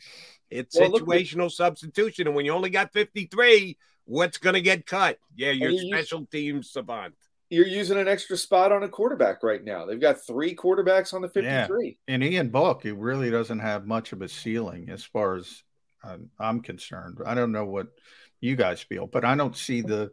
It's 0.48 0.78
well, 0.78 0.92
situational 0.92 1.44
look, 1.44 1.52
substitution, 1.52 2.28
and 2.28 2.36
when 2.36 2.44
you 2.44 2.52
only 2.52 2.70
got 2.70 2.92
fifty 2.92 3.26
three, 3.26 3.76
what's 4.04 4.38
going 4.38 4.54
to 4.54 4.60
get 4.60 4.86
cut? 4.86 5.18
Yeah, 5.34 5.50
your 5.50 5.76
special 5.78 6.26
teams 6.26 6.70
savant 6.70 7.14
you're 7.50 7.66
using 7.66 7.98
an 7.98 8.08
extra 8.08 8.36
spot 8.36 8.70
on 8.70 8.84
a 8.84 8.88
quarterback 8.88 9.42
right 9.42 9.62
now. 9.62 9.84
They've 9.84 10.00
got 10.00 10.24
three 10.24 10.54
quarterbacks 10.54 11.12
on 11.12 11.20
the 11.20 11.28
53. 11.28 11.98
Yeah. 12.06 12.14
And 12.14 12.22
Ian 12.22 12.48
Book, 12.48 12.82
he 12.84 12.92
really 12.92 13.28
doesn't 13.28 13.58
have 13.58 13.86
much 13.86 14.12
of 14.12 14.22
a 14.22 14.28
ceiling 14.28 14.88
as 14.88 15.04
far 15.04 15.34
as 15.34 15.62
um, 16.04 16.30
I'm 16.38 16.60
concerned. 16.60 17.18
I 17.26 17.34
don't 17.34 17.50
know 17.50 17.64
what 17.64 17.88
you 18.40 18.54
guys 18.54 18.80
feel, 18.80 19.08
but 19.08 19.24
I 19.24 19.34
don't 19.34 19.56
see 19.56 19.80
the 19.80 20.12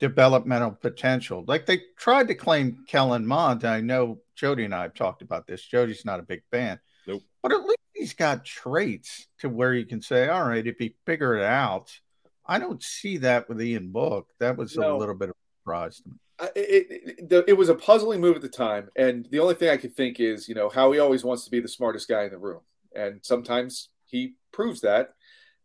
developmental 0.00 0.70
potential. 0.70 1.44
Like 1.46 1.66
they 1.66 1.82
tried 1.98 2.28
to 2.28 2.34
claim 2.34 2.84
Kellen 2.88 3.26
Mond. 3.26 3.66
I 3.66 3.82
know 3.82 4.20
Jody 4.34 4.64
and 4.64 4.74
I 4.74 4.82
have 4.82 4.94
talked 4.94 5.20
about 5.20 5.46
this. 5.46 5.62
Jody's 5.62 6.06
not 6.06 6.18
a 6.18 6.24
big 6.24 6.42
fan. 6.50 6.80
Nope. 7.06 7.22
But 7.42 7.52
at 7.52 7.62
least 7.62 7.78
he's 7.92 8.14
got 8.14 8.46
traits 8.46 9.26
to 9.40 9.50
where 9.50 9.74
you 9.74 9.84
can 9.84 10.00
say, 10.00 10.28
all 10.28 10.48
right, 10.48 10.66
if 10.66 10.76
he 10.78 10.96
figure 11.04 11.36
it 11.36 11.44
out. 11.44 11.92
I 12.46 12.58
don't 12.58 12.82
see 12.82 13.18
that 13.18 13.48
with 13.48 13.62
Ian 13.62 13.92
Book. 13.92 14.28
That 14.40 14.56
was 14.56 14.76
no. 14.76 14.96
a 14.96 14.98
little 14.98 15.14
bit 15.14 15.28
of 15.28 15.36
a 15.36 15.60
surprise 15.62 16.00
to 16.00 16.08
me 16.08 16.16
it, 16.56 17.30
it, 17.30 17.44
it, 17.48 17.56
was 17.56 17.68
a 17.68 17.74
puzzling 17.74 18.20
move 18.20 18.36
at 18.36 18.42
the 18.42 18.48
time, 18.48 18.88
and 18.96 19.26
the 19.30 19.40
only 19.40 19.54
thing 19.54 19.68
I 19.68 19.76
could 19.76 19.94
think 19.94 20.20
is, 20.20 20.48
you 20.48 20.54
know, 20.54 20.68
how 20.68 20.92
he 20.92 20.98
always 20.98 21.24
wants 21.24 21.44
to 21.44 21.50
be 21.50 21.60
the 21.60 21.68
smartest 21.68 22.08
guy 22.08 22.24
in 22.24 22.30
the 22.30 22.38
room, 22.38 22.60
and 22.94 23.20
sometimes 23.22 23.88
he 24.06 24.34
proves 24.52 24.80
that. 24.80 25.10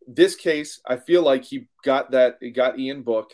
This 0.06 0.36
case, 0.36 0.80
I 0.86 0.96
feel 0.96 1.22
like 1.22 1.44
he 1.44 1.68
got 1.84 2.12
that, 2.12 2.38
he 2.40 2.50
got 2.50 2.78
Ian 2.78 3.02
Book, 3.02 3.32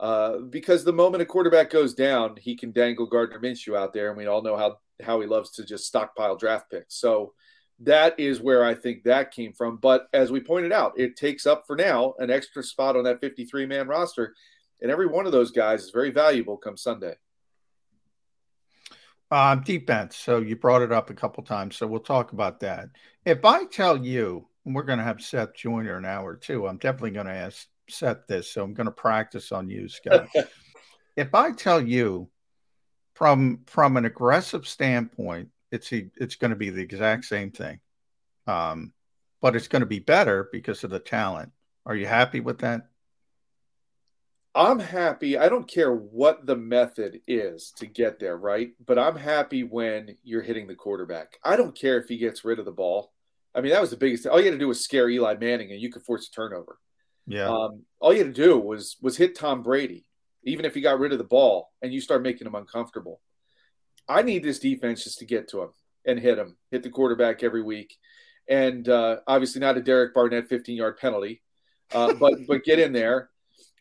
uh, 0.00 0.38
because 0.38 0.84
the 0.84 0.92
moment 0.92 1.22
a 1.22 1.26
quarterback 1.26 1.70
goes 1.70 1.94
down, 1.94 2.36
he 2.36 2.56
can 2.56 2.72
dangle 2.72 3.06
Gardner 3.06 3.40
Minshew 3.40 3.76
out 3.76 3.92
there, 3.92 4.08
and 4.08 4.16
we 4.16 4.26
all 4.26 4.42
know 4.42 4.56
how 4.56 4.78
how 5.02 5.20
he 5.20 5.26
loves 5.26 5.50
to 5.50 5.64
just 5.64 5.86
stockpile 5.86 6.36
draft 6.36 6.70
picks. 6.70 6.96
So 6.96 7.32
that 7.80 8.18
is 8.18 8.40
where 8.40 8.64
I 8.64 8.74
think 8.74 9.02
that 9.02 9.32
came 9.32 9.52
from. 9.52 9.76
But 9.78 10.08
as 10.12 10.30
we 10.30 10.40
pointed 10.40 10.72
out, 10.72 10.98
it 10.98 11.16
takes 11.16 11.46
up 11.46 11.64
for 11.66 11.76
now 11.76 12.14
an 12.18 12.30
extra 12.30 12.62
spot 12.62 12.96
on 12.96 13.04
that 13.04 13.20
53 13.20 13.66
man 13.66 13.88
roster 13.88 14.34
and 14.80 14.90
every 14.90 15.06
one 15.06 15.26
of 15.26 15.32
those 15.32 15.50
guys 15.50 15.84
is 15.84 15.90
very 15.90 16.10
valuable 16.10 16.56
come 16.56 16.76
Sunday. 16.76 17.14
Um, 19.30 19.62
defense. 19.62 20.16
So 20.16 20.38
you 20.38 20.54
brought 20.54 20.82
it 20.82 20.92
up 20.92 21.10
a 21.10 21.14
couple 21.14 21.42
times, 21.42 21.76
so 21.76 21.86
we'll 21.86 22.00
talk 22.00 22.32
about 22.32 22.60
that. 22.60 22.90
If 23.24 23.44
I 23.44 23.64
tell 23.64 23.96
you, 23.96 24.46
and 24.64 24.74
we're 24.74 24.82
going 24.82 24.98
to 24.98 25.04
have 25.04 25.20
Seth 25.20 25.54
Joyner 25.54 25.96
an 25.96 26.04
hour 26.04 26.36
too, 26.36 26.68
I'm 26.68 26.76
definitely 26.76 27.12
going 27.12 27.26
to 27.26 27.32
ask 27.32 27.66
Seth 27.88 28.26
this, 28.28 28.52
so 28.52 28.62
I'm 28.62 28.74
going 28.74 28.86
to 28.86 28.92
practice 28.92 29.50
on 29.50 29.68
you, 29.68 29.88
Scott. 29.88 30.28
if 31.16 31.34
I 31.34 31.52
tell 31.52 31.80
you 31.80 32.28
from 33.14 33.60
from 33.66 33.96
an 33.96 34.04
aggressive 34.04 34.66
standpoint, 34.66 35.48
it's 35.70 35.90
it's 35.92 36.36
going 36.36 36.50
to 36.50 36.56
be 36.56 36.70
the 36.70 36.82
exact 36.82 37.24
same 37.24 37.50
thing, 37.50 37.80
um, 38.46 38.92
but 39.40 39.56
it's 39.56 39.68
going 39.68 39.80
to 39.80 39.86
be 39.86 39.98
better 39.98 40.48
because 40.52 40.84
of 40.84 40.90
the 40.90 41.00
talent. 41.00 41.50
Are 41.86 41.96
you 41.96 42.06
happy 42.06 42.40
with 42.40 42.58
that? 42.60 42.88
I'm 44.54 44.78
happy. 44.78 45.36
I 45.36 45.48
don't 45.48 45.66
care 45.66 45.92
what 45.92 46.46
the 46.46 46.54
method 46.54 47.20
is 47.26 47.72
to 47.78 47.86
get 47.86 48.20
there, 48.20 48.36
right? 48.36 48.70
But 48.86 49.00
I'm 49.00 49.16
happy 49.16 49.64
when 49.64 50.16
you're 50.22 50.42
hitting 50.42 50.68
the 50.68 50.76
quarterback. 50.76 51.38
I 51.44 51.56
don't 51.56 51.76
care 51.76 51.98
if 51.98 52.08
he 52.08 52.18
gets 52.18 52.44
rid 52.44 52.60
of 52.60 52.64
the 52.64 52.72
ball. 52.72 53.12
I 53.54 53.60
mean, 53.60 53.72
that 53.72 53.80
was 53.80 53.90
the 53.90 53.96
biggest 53.96 54.22
thing. 54.22 54.32
All 54.32 54.38
you 54.38 54.46
had 54.46 54.52
to 54.52 54.58
do 54.58 54.68
was 54.68 54.84
scare 54.84 55.08
Eli 55.08 55.34
Manning 55.34 55.72
and 55.72 55.80
you 55.80 55.90
could 55.90 56.04
force 56.04 56.28
a 56.28 56.30
turnover. 56.30 56.78
Yeah. 57.26 57.48
Um, 57.48 57.82
all 57.98 58.12
you 58.12 58.24
had 58.24 58.34
to 58.34 58.42
do 58.42 58.58
was 58.58 58.96
was 59.00 59.16
hit 59.16 59.36
Tom 59.36 59.62
Brady, 59.62 60.04
even 60.44 60.64
if 60.64 60.74
he 60.74 60.80
got 60.80 61.00
rid 61.00 61.12
of 61.12 61.18
the 61.18 61.24
ball 61.24 61.72
and 61.82 61.92
you 61.92 62.00
start 62.00 62.22
making 62.22 62.46
him 62.46 62.54
uncomfortable. 62.54 63.20
I 64.08 64.22
need 64.22 64.44
this 64.44 64.58
defense 64.58 65.02
just 65.02 65.18
to 65.18 65.24
get 65.24 65.48
to 65.48 65.62
him 65.62 65.70
and 66.06 66.18
hit 66.18 66.38
him, 66.38 66.56
hit 66.70 66.82
the 66.82 66.90
quarterback 66.90 67.42
every 67.42 67.62
week. 67.62 67.96
And 68.48 68.88
uh, 68.88 69.16
obviously 69.26 69.60
not 69.60 69.78
a 69.78 69.82
Derek 69.82 70.14
Barnett 70.14 70.48
15 70.48 70.76
yard 70.76 70.98
penalty, 70.98 71.42
uh, 71.92 72.12
but 72.14 72.34
but 72.46 72.62
get 72.62 72.78
in 72.78 72.92
there 72.92 73.30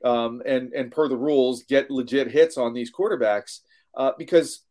um, 0.03 0.41
and 0.45 0.73
and 0.73 0.91
per 0.91 1.07
the 1.07 1.17
rules 1.17 1.63
get 1.63 1.89
legit 1.89 2.29
hits 2.29 2.57
on 2.57 2.73
these 2.73 2.91
quarterbacks 2.91 3.59
uh, 3.95 4.11
because 4.17 4.63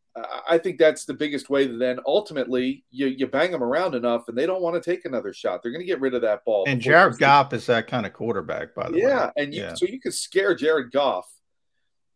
I 0.49 0.59
think 0.59 0.79
that's 0.79 1.07
the 1.07 1.15
biggest 1.15 1.49
way. 1.49 1.67
That 1.67 1.79
then 1.79 1.99
ultimately 2.07 2.85
you 2.91 3.07
you 3.07 3.27
bang 3.27 3.51
them 3.51 3.63
around 3.63 3.95
enough, 3.95 4.29
and 4.29 4.37
they 4.37 4.45
don't 4.45 4.61
want 4.61 4.81
to 4.83 4.91
take 4.91 5.05
another 5.05 5.33
shot. 5.33 5.63
They're 5.63 5.73
going 5.73 5.81
to 5.81 5.87
get 5.87 6.01
rid 6.01 6.15
of 6.15 6.21
that 6.23 6.45
ball. 6.45 6.65
And 6.67 6.81
Jared 6.81 7.19
Goff 7.19 7.53
is 7.55 7.67
that 7.67 7.87
kind 7.87 8.05
of 8.05 8.13
quarterback, 8.13 8.75
by 8.75 8.89
the 8.89 8.95
way. 8.95 9.01
yeah, 9.01 9.27
way. 9.27 9.33
and 9.39 9.55
you, 9.55 9.63
yeah, 9.63 9.75
so 9.75 9.87
you 9.87 10.01
could 10.01 10.13
scare 10.13 10.55
Jared 10.55 10.93
Goff 10.93 11.27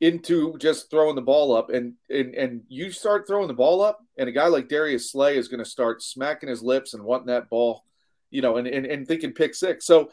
into 0.01 0.59
just 0.59 0.91
throwing 0.91 1.15
the 1.15 1.23
ball 1.23 1.57
up 1.57 1.71
and 1.71 1.95
and 2.11 2.35
and 2.35 2.61
you 2.69 2.91
start 2.91 3.27
throwing 3.27 3.49
the 3.49 3.55
ball 3.55 3.81
up 3.81 4.05
and 4.19 4.29
a 4.29 4.33
guy 4.33 4.47
like 4.47 4.69
Darius 4.69 5.11
Slay 5.11 5.39
is 5.39 5.49
going 5.49 5.65
to 5.65 5.71
start 5.71 6.03
smacking 6.03 6.51
his 6.51 6.63
lips 6.63 6.93
and 6.93 7.03
wanting 7.03 7.29
that 7.29 7.49
ball, 7.49 7.83
you 8.31 8.43
know, 8.43 8.59
and, 8.59 8.67
and 8.67 8.85
and 8.85 9.09
thinking 9.09 9.33
pick 9.33 9.55
six. 9.55 9.87
So 9.87 10.11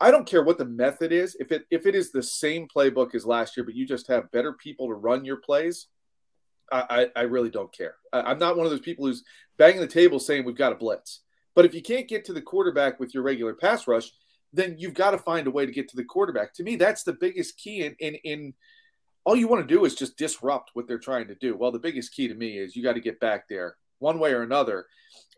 I 0.00 0.10
don't 0.10 0.26
care 0.26 0.42
what 0.42 0.58
the 0.58 0.66
method 0.66 1.12
is. 1.12 1.36
If 1.40 1.52
it 1.52 1.64
if 1.70 1.86
it 1.86 1.94
is 1.94 2.12
the 2.12 2.22
same 2.22 2.68
playbook 2.68 3.14
as 3.14 3.24
last 3.24 3.56
year, 3.56 3.64
but 3.64 3.74
you 3.74 3.86
just 3.86 4.08
have 4.08 4.30
better 4.30 4.52
people 4.52 4.88
to 4.88 4.94
run 4.94 5.24
your 5.24 5.38
plays, 5.38 5.86
I, 6.70 7.08
I, 7.16 7.20
I 7.20 7.22
really 7.22 7.50
don't 7.50 7.72
care. 7.72 7.94
I, 8.12 8.30
am 8.30 8.38
not 8.38 8.56
one 8.56 8.66
of 8.66 8.70
those 8.70 8.80
people 8.80 9.06
who's 9.06 9.24
banging 9.56 9.80
the 9.80 9.86
table 9.86 10.18
saying 10.18 10.44
we've 10.44 10.56
got 10.56 10.72
a 10.72 10.76
blitz. 10.76 11.20
But 11.54 11.64
if 11.64 11.74
you 11.74 11.82
can't 11.82 12.08
get 12.08 12.24
to 12.26 12.34
the 12.34 12.42
quarterback 12.42 13.00
with 13.00 13.14
your 13.14 13.22
regular 13.22 13.54
pass 13.54 13.86
rush, 13.86 14.10
then 14.52 14.76
you've 14.78 14.94
got 14.94 15.12
to 15.12 15.18
find 15.18 15.46
a 15.46 15.50
way 15.50 15.64
to 15.64 15.72
get 15.72 15.88
to 15.88 15.96
the 15.96 16.04
quarterback. 16.04 16.52
To 16.54 16.62
me, 16.62 16.76
that's 16.76 17.02
the 17.02 17.14
biggest 17.14 17.56
key 17.56 17.84
in 17.84 17.96
in, 17.98 18.14
in 18.16 18.54
all 19.24 19.34
you 19.36 19.48
want 19.48 19.66
to 19.66 19.74
do 19.74 19.84
is 19.84 19.94
just 19.94 20.16
disrupt 20.16 20.70
what 20.74 20.86
they're 20.86 20.98
trying 20.98 21.26
to 21.28 21.34
do. 21.34 21.56
Well, 21.56 21.72
the 21.72 21.80
biggest 21.80 22.14
key 22.14 22.28
to 22.28 22.34
me 22.34 22.58
is 22.58 22.76
you 22.76 22.82
got 22.82 22.92
to 22.92 23.00
get 23.00 23.18
back 23.18 23.48
there 23.48 23.76
one 23.98 24.18
way 24.18 24.32
or 24.32 24.42
another. 24.42 24.86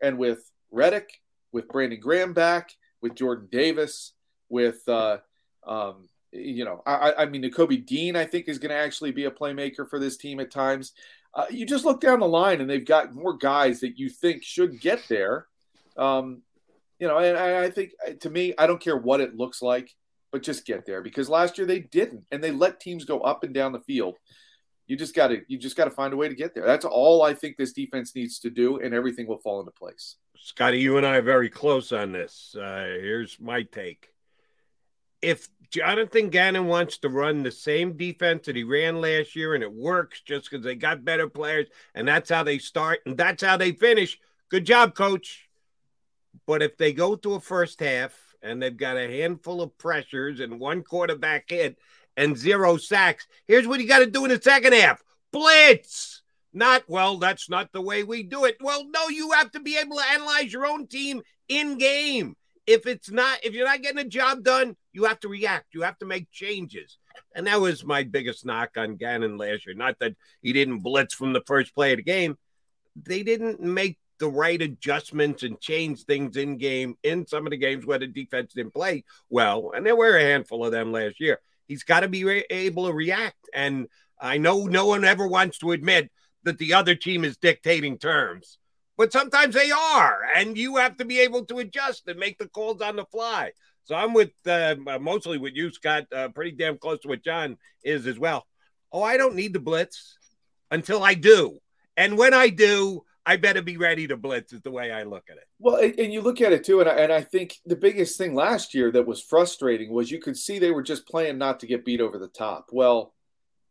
And 0.01 0.17
with 0.17 0.51
Reddick, 0.69 1.09
with 1.51 1.67
Brandon 1.69 1.99
Graham 1.99 2.33
back, 2.33 2.71
with 3.01 3.15
Jordan 3.15 3.47
Davis, 3.51 4.13
with 4.49 4.87
uh, 4.87 5.17
um, 5.65 6.09
you 6.31 6.65
know, 6.65 6.83
I, 6.85 7.13
I 7.19 7.25
mean, 7.25 7.43
Nakobe 7.43 7.85
Dean, 7.85 8.15
I 8.15 8.25
think 8.25 8.47
is 8.47 8.59
going 8.59 8.69
to 8.69 8.75
actually 8.75 9.11
be 9.11 9.25
a 9.25 9.31
playmaker 9.31 9.89
for 9.89 9.99
this 9.99 10.17
team 10.17 10.39
at 10.39 10.51
times. 10.51 10.93
Uh, 11.33 11.45
you 11.49 11.65
just 11.65 11.85
look 11.85 12.01
down 12.01 12.19
the 12.19 12.27
line, 12.27 12.61
and 12.61 12.69
they've 12.69 12.85
got 12.85 13.13
more 13.13 13.35
guys 13.35 13.79
that 13.81 13.97
you 13.97 14.09
think 14.09 14.43
should 14.43 14.79
get 14.79 15.01
there. 15.07 15.47
Um, 15.97 16.41
you 16.99 17.07
know, 17.07 17.17
and 17.17 17.37
I, 17.37 17.63
I 17.63 17.69
think 17.69 17.93
to 18.21 18.29
me, 18.29 18.53
I 18.57 18.67
don't 18.67 18.81
care 18.81 18.97
what 18.97 19.21
it 19.21 19.35
looks 19.35 19.61
like 19.61 19.95
but 20.31 20.43
just 20.43 20.65
get 20.65 20.85
there 20.85 21.01
because 21.01 21.29
last 21.29 21.57
year 21.57 21.65
they 21.65 21.79
didn't 21.79 22.25
and 22.31 22.43
they 22.43 22.51
let 22.51 22.79
teams 22.79 23.05
go 23.05 23.19
up 23.21 23.43
and 23.43 23.53
down 23.53 23.71
the 23.71 23.79
field. 23.79 24.17
You 24.87 24.95
just 24.95 25.15
got 25.15 25.27
to 25.27 25.41
you 25.47 25.57
just 25.57 25.75
got 25.75 25.85
to 25.85 25.91
find 25.91 26.13
a 26.13 26.17
way 26.17 26.27
to 26.29 26.35
get 26.35 26.53
there. 26.53 26.65
That's 26.65 26.85
all 26.85 27.21
i 27.21 27.33
think 27.33 27.57
this 27.57 27.73
defense 27.73 28.15
needs 28.15 28.39
to 28.39 28.49
do 28.49 28.79
and 28.79 28.93
everything 28.93 29.27
will 29.27 29.37
fall 29.37 29.59
into 29.59 29.71
place. 29.71 30.15
Scotty 30.37 30.79
you 30.79 30.97
and 30.97 31.05
i 31.05 31.17
are 31.17 31.21
very 31.21 31.49
close 31.49 31.91
on 31.91 32.11
this. 32.11 32.55
Uh, 32.59 32.97
here's 32.99 33.39
my 33.39 33.63
take 33.63 34.09
if 35.21 35.47
jonathan 35.71 36.29
gannon 36.29 36.65
wants 36.65 36.97
to 36.97 37.09
run 37.09 37.43
the 37.43 37.51
same 37.51 37.95
defense 37.95 38.45
that 38.45 38.55
he 38.55 38.63
ran 38.63 38.99
last 39.01 39.35
year 39.35 39.53
and 39.53 39.63
it 39.63 39.71
works 39.71 40.21
just 40.21 40.49
because 40.49 40.63
they 40.63 40.75
got 40.75 41.05
better 41.05 41.29
players 41.29 41.67
and 41.93 42.07
that's 42.07 42.29
how 42.29 42.43
they 42.43 42.57
start 42.57 42.99
and 43.05 43.17
that's 43.17 43.43
how 43.43 43.55
they 43.55 43.71
finish 43.71 44.17
good 44.49 44.65
job 44.65 44.95
coach 44.95 45.47
but 46.47 46.63
if 46.63 46.77
they 46.77 46.91
go 46.91 47.15
to 47.15 47.35
a 47.35 47.39
first 47.39 47.79
half 47.79 48.17
and 48.41 48.61
they've 48.61 48.77
got 48.77 48.97
a 48.97 49.07
handful 49.07 49.61
of 49.61 49.77
pressures 49.77 50.39
and 50.39 50.59
one 50.59 50.81
quarterback 50.81 51.49
hit 51.49 51.77
and 52.17 52.37
zero 52.37 52.77
sacks. 52.77 53.27
Here's 53.47 53.67
what 53.67 53.79
you 53.79 53.87
got 53.87 53.99
to 53.99 54.05
do 54.05 54.25
in 54.25 54.31
the 54.31 54.41
second 54.41 54.73
half 54.73 55.01
blitz. 55.31 56.21
Not, 56.51 56.83
well, 56.87 57.17
that's 57.17 57.47
not 57.47 57.71
the 57.71 57.81
way 57.81 58.03
we 58.03 58.23
do 58.23 58.45
it. 58.45 58.57
Well, 58.59 58.83
no, 58.89 59.07
you 59.09 59.31
have 59.31 59.51
to 59.51 59.59
be 59.59 59.77
able 59.77 59.97
to 59.97 60.09
analyze 60.11 60.51
your 60.51 60.65
own 60.65 60.87
team 60.87 61.21
in 61.47 61.77
game. 61.77 62.35
If 62.65 62.87
it's 62.87 63.11
not, 63.11 63.39
if 63.43 63.53
you're 63.53 63.67
not 63.67 63.83
getting 63.83 63.99
a 63.99 64.05
job 64.05 64.43
done, 64.43 64.75
you 64.93 65.05
have 65.05 65.19
to 65.21 65.27
react. 65.27 65.73
You 65.73 65.81
have 65.83 65.97
to 65.99 66.05
make 66.05 66.31
changes. 66.31 66.97
And 67.35 67.47
that 67.47 67.61
was 67.61 67.85
my 67.85 68.03
biggest 68.03 68.45
knock 68.45 68.71
on 68.77 68.95
Gannon 68.95 69.37
last 69.37 69.65
year. 69.65 69.75
Not 69.75 69.99
that 69.99 70.15
he 70.41 70.53
didn't 70.53 70.79
blitz 70.79 71.13
from 71.13 71.33
the 71.33 71.43
first 71.45 71.75
play 71.75 71.91
of 71.91 71.97
the 71.97 72.03
game. 72.03 72.37
They 72.95 73.23
didn't 73.23 73.61
make 73.61 73.97
the 74.19 74.29
right 74.29 74.61
adjustments 74.61 75.43
and 75.43 75.59
change 75.59 76.03
things 76.03 76.35
in 76.35 76.57
game 76.57 76.95
in 77.03 77.25
some 77.25 77.45
of 77.45 77.51
the 77.51 77.57
games 77.57 77.85
where 77.85 77.99
the 77.99 78.07
defense 78.07 78.53
didn't 78.53 78.73
play 78.73 79.05
well. 79.29 79.71
And 79.75 79.85
there 79.85 79.95
were 79.95 80.17
a 80.17 80.23
handful 80.23 80.65
of 80.65 80.71
them 80.71 80.91
last 80.91 81.19
year. 81.19 81.39
He's 81.67 81.83
got 81.83 82.01
to 82.01 82.09
be 82.09 82.23
re- 82.25 82.45
able 82.49 82.87
to 82.87 82.93
react. 82.93 83.49
And 83.53 83.87
I 84.19 84.37
know 84.37 84.65
no 84.65 84.87
one 84.87 85.05
ever 85.05 85.27
wants 85.27 85.59
to 85.59 85.71
admit 85.71 86.11
that 86.43 86.57
the 86.57 86.73
other 86.73 86.95
team 86.95 87.23
is 87.23 87.37
dictating 87.37 87.97
terms, 87.97 88.57
but 88.97 89.13
sometimes 89.13 89.55
they 89.55 89.71
are. 89.71 90.19
And 90.35 90.57
you 90.57 90.77
have 90.77 90.97
to 90.97 91.05
be 91.05 91.19
able 91.19 91.45
to 91.45 91.59
adjust 91.59 92.07
and 92.07 92.19
make 92.19 92.37
the 92.37 92.47
calls 92.47 92.81
on 92.81 92.97
the 92.97 93.05
fly. 93.05 93.51
So 93.89 93.95
I'm 93.95 94.13
with 94.13 94.29
uh, 94.45 94.75
mostly 95.01 95.39
with 95.39 95.55
you, 95.55 95.71
Scott, 95.71 96.05
uh, 96.15 96.27
pretty 96.27 96.51
damn 96.51 96.77
close 96.77 96.99
to 96.99 97.07
what 97.07 97.23
John 97.23 97.57
is 97.83 98.05
as 98.05 98.19
well. 98.19 98.45
Oh, 98.91 99.01
I 99.01 99.17
don't 99.17 99.33
need 99.33 99.51
the 99.51 99.59
blitz 99.59 100.15
until 100.69 101.01
I 101.01 101.15
do. 101.15 101.57
And 101.97 102.15
when 102.15 102.35
I 102.35 102.49
do, 102.49 103.01
I 103.25 103.37
better 103.37 103.63
be 103.63 103.77
ready 103.77 104.05
to 104.05 104.15
blitz. 104.15 104.53
Is 104.53 104.61
the 104.61 104.69
way 104.69 104.91
I 104.91 105.01
look 105.03 105.23
at 105.31 105.37
it. 105.37 105.45
Well, 105.57 105.77
and 105.77 106.13
you 106.13 106.21
look 106.21 106.39
at 106.39 106.53
it 106.53 106.63
too, 106.63 106.81
and 106.81 106.87
I, 106.87 106.93
and 106.97 107.11
I 107.11 107.21
think 107.21 107.55
the 107.65 107.75
biggest 107.75 108.15
thing 108.15 108.35
last 108.35 108.75
year 108.75 108.91
that 108.91 109.07
was 109.07 109.23
frustrating 109.23 109.91
was 109.91 110.11
you 110.11 110.21
could 110.21 110.37
see 110.37 110.59
they 110.59 110.69
were 110.69 110.83
just 110.83 111.07
playing 111.07 111.39
not 111.39 111.59
to 111.61 111.65
get 111.65 111.83
beat 111.83 111.99
over 111.99 112.19
the 112.19 112.27
top. 112.27 112.69
Well, 112.71 113.15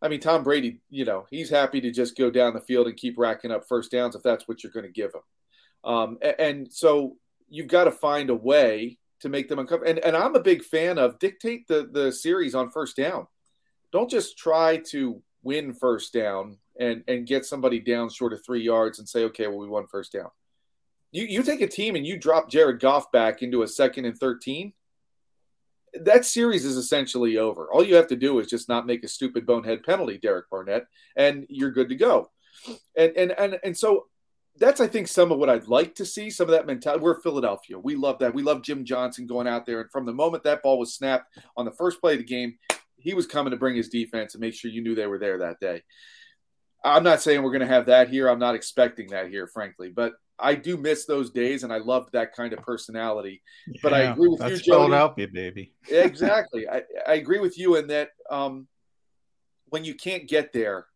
I 0.03 0.09
mean, 0.09 0.19
Tom 0.19 0.43
Brady, 0.43 0.81
you 0.91 1.05
know, 1.05 1.27
he's 1.31 1.49
happy 1.49 1.81
to 1.83 1.93
just 1.93 2.19
go 2.19 2.29
down 2.29 2.55
the 2.55 2.61
field 2.61 2.89
and 2.89 2.97
keep 2.97 3.19
racking 3.19 3.53
up 3.53 3.69
first 3.69 3.93
downs 3.93 4.17
if 4.17 4.25
that's 4.25 4.49
what 4.49 4.65
you're 4.65 4.73
going 4.73 4.85
to 4.85 4.91
give 4.91 5.13
him. 5.15 5.93
Um, 5.93 6.19
and, 6.23 6.41
and 6.41 6.73
so 6.73 7.19
you've 7.49 7.69
got 7.69 7.85
to 7.85 7.93
find 7.93 8.31
a 8.31 8.35
way 8.35 8.99
to 9.21 9.29
make 9.29 9.49
them 9.49 9.59
uncomfortable. 9.59 9.91
And, 9.91 10.05
and 10.05 10.17
I'm 10.17 10.35
a 10.35 10.41
big 10.41 10.63
fan 10.63 10.99
of 10.99 11.19
dictate 11.19 11.67
the 11.69 11.89
the 11.91 12.13
series 12.13 12.55
on 12.55 12.71
first 12.71 12.97
down. 12.97 13.27
Don't 13.93 14.11
just 14.11 14.37
try 14.39 14.79
to 14.91 15.23
win 15.43 15.73
first 15.73 16.13
down 16.13 16.59
and 16.79 17.03
and 17.09 17.27
get 17.27 17.45
somebody 17.45 17.81
down 17.81 18.11
short 18.11 18.33
of 18.33 18.45
three 18.45 18.63
yards 18.63 18.99
and 18.99 19.09
say, 19.09 19.25
okay, 19.25 19.47
well, 19.47 19.59
we 19.59 19.69
won 19.69 19.87
first 19.87 20.13
down. 20.13 20.31
You 21.11 21.25
you 21.25 21.43
take 21.43 21.61
a 21.61 21.67
team 21.67 21.97
and 21.97 22.07
you 22.07 22.19
drop 22.19 22.51
Jared 22.51 22.81
Goff 22.81 23.11
back 23.13 23.43
into 23.43 23.63
a 23.63 23.69
second 23.69 24.05
and 24.05 24.19
thirteen. 24.19 24.73
That 25.95 26.27
series 26.27 26.67
is 26.67 26.77
essentially 26.77 27.39
over. 27.39 27.73
All 27.73 27.83
you 27.83 27.95
have 27.95 28.09
to 28.09 28.17
do 28.17 28.39
is 28.41 28.47
just 28.47 28.69
not 28.69 28.87
make 28.87 29.03
a 29.05 29.09
stupid 29.09 29.47
bonehead 29.47 29.85
penalty, 29.85 30.19
Derek 30.19 30.51
Barnett, 30.51 30.87
and 31.17 31.47
you're 31.49 31.71
good 31.71 31.89
to 31.89 31.95
go. 31.95 32.31
And 32.97 33.13
and 33.17 33.33
and 33.33 33.59
and 33.65 33.77
so 33.77 34.08
that's 34.59 34.81
I 34.81 34.87
think 34.87 35.09
some 35.09 35.33
of 35.33 35.39
what 35.39 35.51
I'd 35.51 35.69
like 35.69 35.95
to 35.97 36.05
see. 36.05 36.31
Some 36.31 36.49
of 36.49 36.53
that 36.53 36.67
mentality. 36.67 37.03
We're 37.03 37.21
Philadelphia. 37.21 37.79
We 37.79 37.97
love 37.97 38.19
that. 38.19 38.35
We 38.35 38.43
love 38.43 38.63
Jim 38.63 38.85
Johnson 38.85 39.27
going 39.27 39.47
out 39.47 39.67
there, 39.67 39.81
and 39.81 39.91
from 39.91 40.07
the 40.07 40.13
moment 40.13 40.45
that 40.45 40.63
ball 40.63 40.79
was 40.79 40.95
snapped 40.95 41.39
on 41.57 41.65
the 41.65 41.71
first 41.73 42.01
play 42.01 42.13
of 42.13 42.19
the 42.19 42.25
game, 42.25 42.59
he 42.99 43.15
was 43.15 43.27
coming 43.27 43.51
to 43.53 43.57
bring 43.57 43.77
his 43.77 43.89
defense 43.89 44.35
and 44.35 44.41
make 44.41 44.55
sure 44.55 44.71
you 44.71 44.83
knew 44.83 44.95
they 44.95 45.07
were 45.07 45.19
there 45.19 45.39
that 45.39 45.61
day. 45.61 45.83
I'm 46.85 47.03
not 47.03 47.21
saying 47.21 47.43
we're 47.43 47.51
going 47.51 47.61
to 47.61 47.67
have 47.67 47.87
that 47.87 48.09
here. 48.09 48.29
I'm 48.29 48.39
not 48.39 48.55
expecting 48.55 49.09
that 49.09 49.29
here, 49.29 49.49
frankly, 49.49 49.91
but 49.91 50.13
I 50.39 50.55
do 50.55 50.77
miss 50.77 51.05
those 51.05 51.31
days, 51.31 51.65
and 51.65 51.73
I 51.73 51.79
loved 51.79 52.13
that 52.13 52.35
kind 52.35 52.53
of 52.53 52.61
personality. 52.61 53.43
Yeah, 53.67 53.81
but 53.83 53.93
I 53.93 54.01
agree 54.03 54.29
with 54.29 54.39
that's 54.41 54.67
you, 54.67 54.73
Jody. 54.73 54.87
Philadelphia, 54.87 55.29
baby. 55.33 55.73
exactly. 55.89 56.69
I, 56.69 56.83
I 57.07 57.15
agree 57.15 57.41
with 57.41 57.59
you 57.59 57.77
in 57.77 57.89
that 57.89 58.11
um, 58.31 58.69
when 59.67 59.85
you 59.85 59.95
can't 59.95 60.29
get 60.29 60.53
there, 60.53 60.87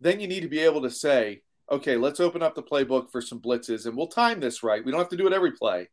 then 0.00 0.20
you 0.20 0.28
need 0.28 0.40
to 0.40 0.48
be 0.48 0.60
able 0.60 0.82
to 0.82 0.90
say, 0.90 1.42
okay, 1.70 1.96
let's 1.96 2.20
open 2.20 2.42
up 2.42 2.54
the 2.54 2.62
playbook 2.62 3.10
for 3.10 3.20
some 3.20 3.40
blitzes, 3.40 3.86
and 3.86 3.96
we'll 3.96 4.06
time 4.06 4.40
this 4.40 4.62
right. 4.62 4.84
We 4.84 4.90
don't 4.90 5.00
have 5.00 5.10
to 5.10 5.16
do 5.16 5.26
it 5.26 5.32
every 5.32 5.52
play, 5.52 5.88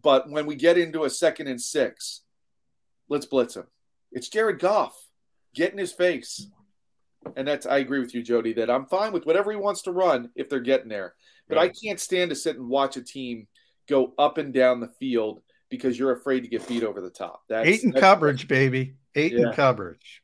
but 0.00 0.30
when 0.30 0.46
we 0.46 0.54
get 0.54 0.78
into 0.78 1.04
a 1.04 1.10
second 1.10 1.48
and 1.48 1.60
six, 1.60 2.22
let's 3.08 3.26
blitz 3.26 3.56
him. 3.56 3.66
It's 4.12 4.28
Jared 4.28 4.58
Goff. 4.58 4.94
Get 5.54 5.72
in 5.72 5.78
his 5.78 5.92
face 5.92 6.48
and 7.34 7.48
that's 7.48 7.66
I 7.66 7.78
agree 7.78 8.00
with 8.00 8.14
you, 8.14 8.22
Jody, 8.22 8.52
that 8.54 8.70
I'm 8.70 8.86
fine 8.86 9.12
with 9.12 9.26
whatever 9.26 9.50
he 9.50 9.56
wants 9.56 9.82
to 9.82 9.92
run 9.92 10.30
if 10.36 10.48
they're 10.48 10.60
getting 10.60 10.88
there. 10.88 11.14
But 11.48 11.56
right. 11.56 11.70
I 11.70 11.86
can't 11.86 11.98
stand 11.98 12.30
to 12.30 12.36
sit 12.36 12.56
and 12.56 12.68
watch 12.68 12.96
a 12.96 13.02
team 13.02 13.48
go 13.88 14.12
up 14.18 14.38
and 14.38 14.52
down 14.52 14.80
the 14.80 14.90
field 15.00 15.40
because 15.68 15.98
you're 15.98 16.12
afraid 16.12 16.40
to 16.40 16.48
get 16.48 16.66
beat 16.68 16.84
over 16.84 17.00
the 17.00 17.10
top. 17.10 17.42
That's 17.48 17.68
eight 17.68 17.82
in 17.82 17.90
that's, 17.90 18.00
coverage, 18.00 18.48
baby. 18.48 18.94
Eight 19.14 19.32
yeah. 19.32 19.48
in 19.48 19.52
coverage. 19.52 20.22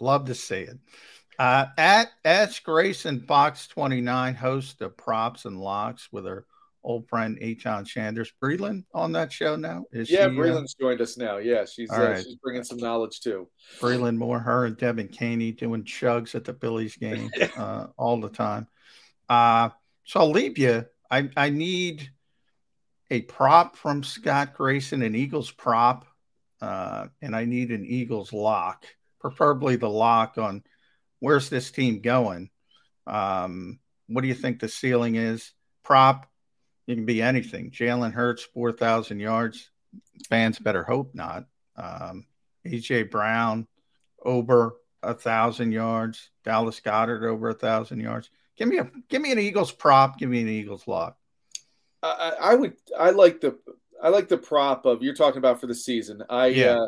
Love 0.00 0.26
to 0.26 0.34
see 0.34 0.60
it. 0.60 0.78
Uh, 1.38 1.66
at 1.76 2.10
S 2.24 2.58
Grayson 2.58 3.20
Fox 3.20 3.68
29, 3.68 4.34
host 4.34 4.80
of 4.80 4.96
Props 4.96 5.44
and 5.44 5.60
Locks 5.60 6.08
with 6.10 6.26
her 6.26 6.46
old 6.82 7.08
friend 7.08 7.38
Echon 7.40 7.86
Sanders. 7.86 8.32
Breland 8.42 8.84
on 8.92 9.12
that 9.12 9.32
show 9.32 9.54
now? 9.54 9.84
Is 9.92 10.10
yeah, 10.10 10.24
she, 10.24 10.24
uh, 10.24 10.28
Breland's 10.30 10.74
uh... 10.80 10.84
joined 10.84 11.00
us 11.00 11.16
now. 11.16 11.36
Yeah, 11.36 11.64
she's 11.64 11.90
uh, 11.92 12.00
right. 12.00 12.24
she's 12.24 12.36
bringing 12.36 12.64
some 12.64 12.78
knowledge 12.78 13.20
too. 13.20 13.48
Breland 13.78 14.16
Moore, 14.16 14.40
her 14.40 14.64
and 14.64 14.76
Devin 14.76 15.08
Caney 15.08 15.52
doing 15.52 15.84
chugs 15.84 16.34
at 16.34 16.44
the 16.44 16.54
Phillies 16.54 16.96
game 16.96 17.30
uh, 17.56 17.86
all 17.96 18.20
the 18.20 18.30
time. 18.30 18.66
Uh, 19.28 19.70
so 20.04 20.20
I'll 20.20 20.30
leave 20.30 20.58
you. 20.58 20.86
I, 21.10 21.30
I 21.36 21.50
need 21.50 22.10
a 23.10 23.22
prop 23.22 23.76
from 23.76 24.02
Scott 24.02 24.54
Grayson, 24.54 25.02
an 25.02 25.14
Eagles 25.14 25.50
prop, 25.50 26.06
uh, 26.60 27.06
and 27.22 27.34
I 27.34 27.44
need 27.44 27.70
an 27.70 27.84
Eagles 27.86 28.32
lock, 28.32 28.86
preferably 29.20 29.76
the 29.76 29.88
lock 29.88 30.36
on 30.36 30.62
where's 31.20 31.48
this 31.48 31.70
team 31.70 32.00
going. 32.00 32.50
Um, 33.06 33.78
what 34.06 34.22
do 34.22 34.28
you 34.28 34.34
think 34.34 34.60
the 34.60 34.68
ceiling 34.68 35.16
is? 35.16 35.52
Prop 35.84 36.28
it 36.88 36.94
can 36.94 37.04
be 37.04 37.20
anything. 37.20 37.70
Jalen 37.70 38.14
Hurts, 38.14 38.42
4,000 38.54 39.20
yards. 39.20 39.70
Fans 40.30 40.58
better 40.58 40.82
hope 40.82 41.14
not. 41.14 41.44
Um, 41.76 42.26
AJ 42.66 43.10
Brown, 43.10 43.68
over 44.24 44.76
a 45.02 45.12
thousand 45.12 45.72
yards. 45.72 46.30
Dallas 46.44 46.80
Goedert 46.80 47.24
over 47.24 47.50
a 47.50 47.54
thousand 47.54 48.00
yards. 48.00 48.30
Give 48.56 48.68
me 48.68 48.78
a 48.78 48.90
give 49.08 49.22
me 49.22 49.30
an 49.30 49.38
Eagles 49.38 49.70
prop. 49.70 50.18
Give 50.18 50.30
me 50.30 50.40
an 50.40 50.48
Eagles 50.48 50.88
lock. 50.88 51.16
I, 52.02 52.32
I 52.40 52.54
would. 52.54 52.74
I 52.98 53.10
like 53.10 53.40
the. 53.40 53.56
I 54.02 54.08
like 54.08 54.28
the 54.28 54.38
prop 54.38 54.86
of 54.86 55.02
you're 55.02 55.14
talking 55.14 55.38
about 55.38 55.60
for 55.60 55.66
the 55.66 55.74
season. 55.74 56.24
I. 56.28 56.46
Yeah. 56.48 56.78
Uh, 56.78 56.86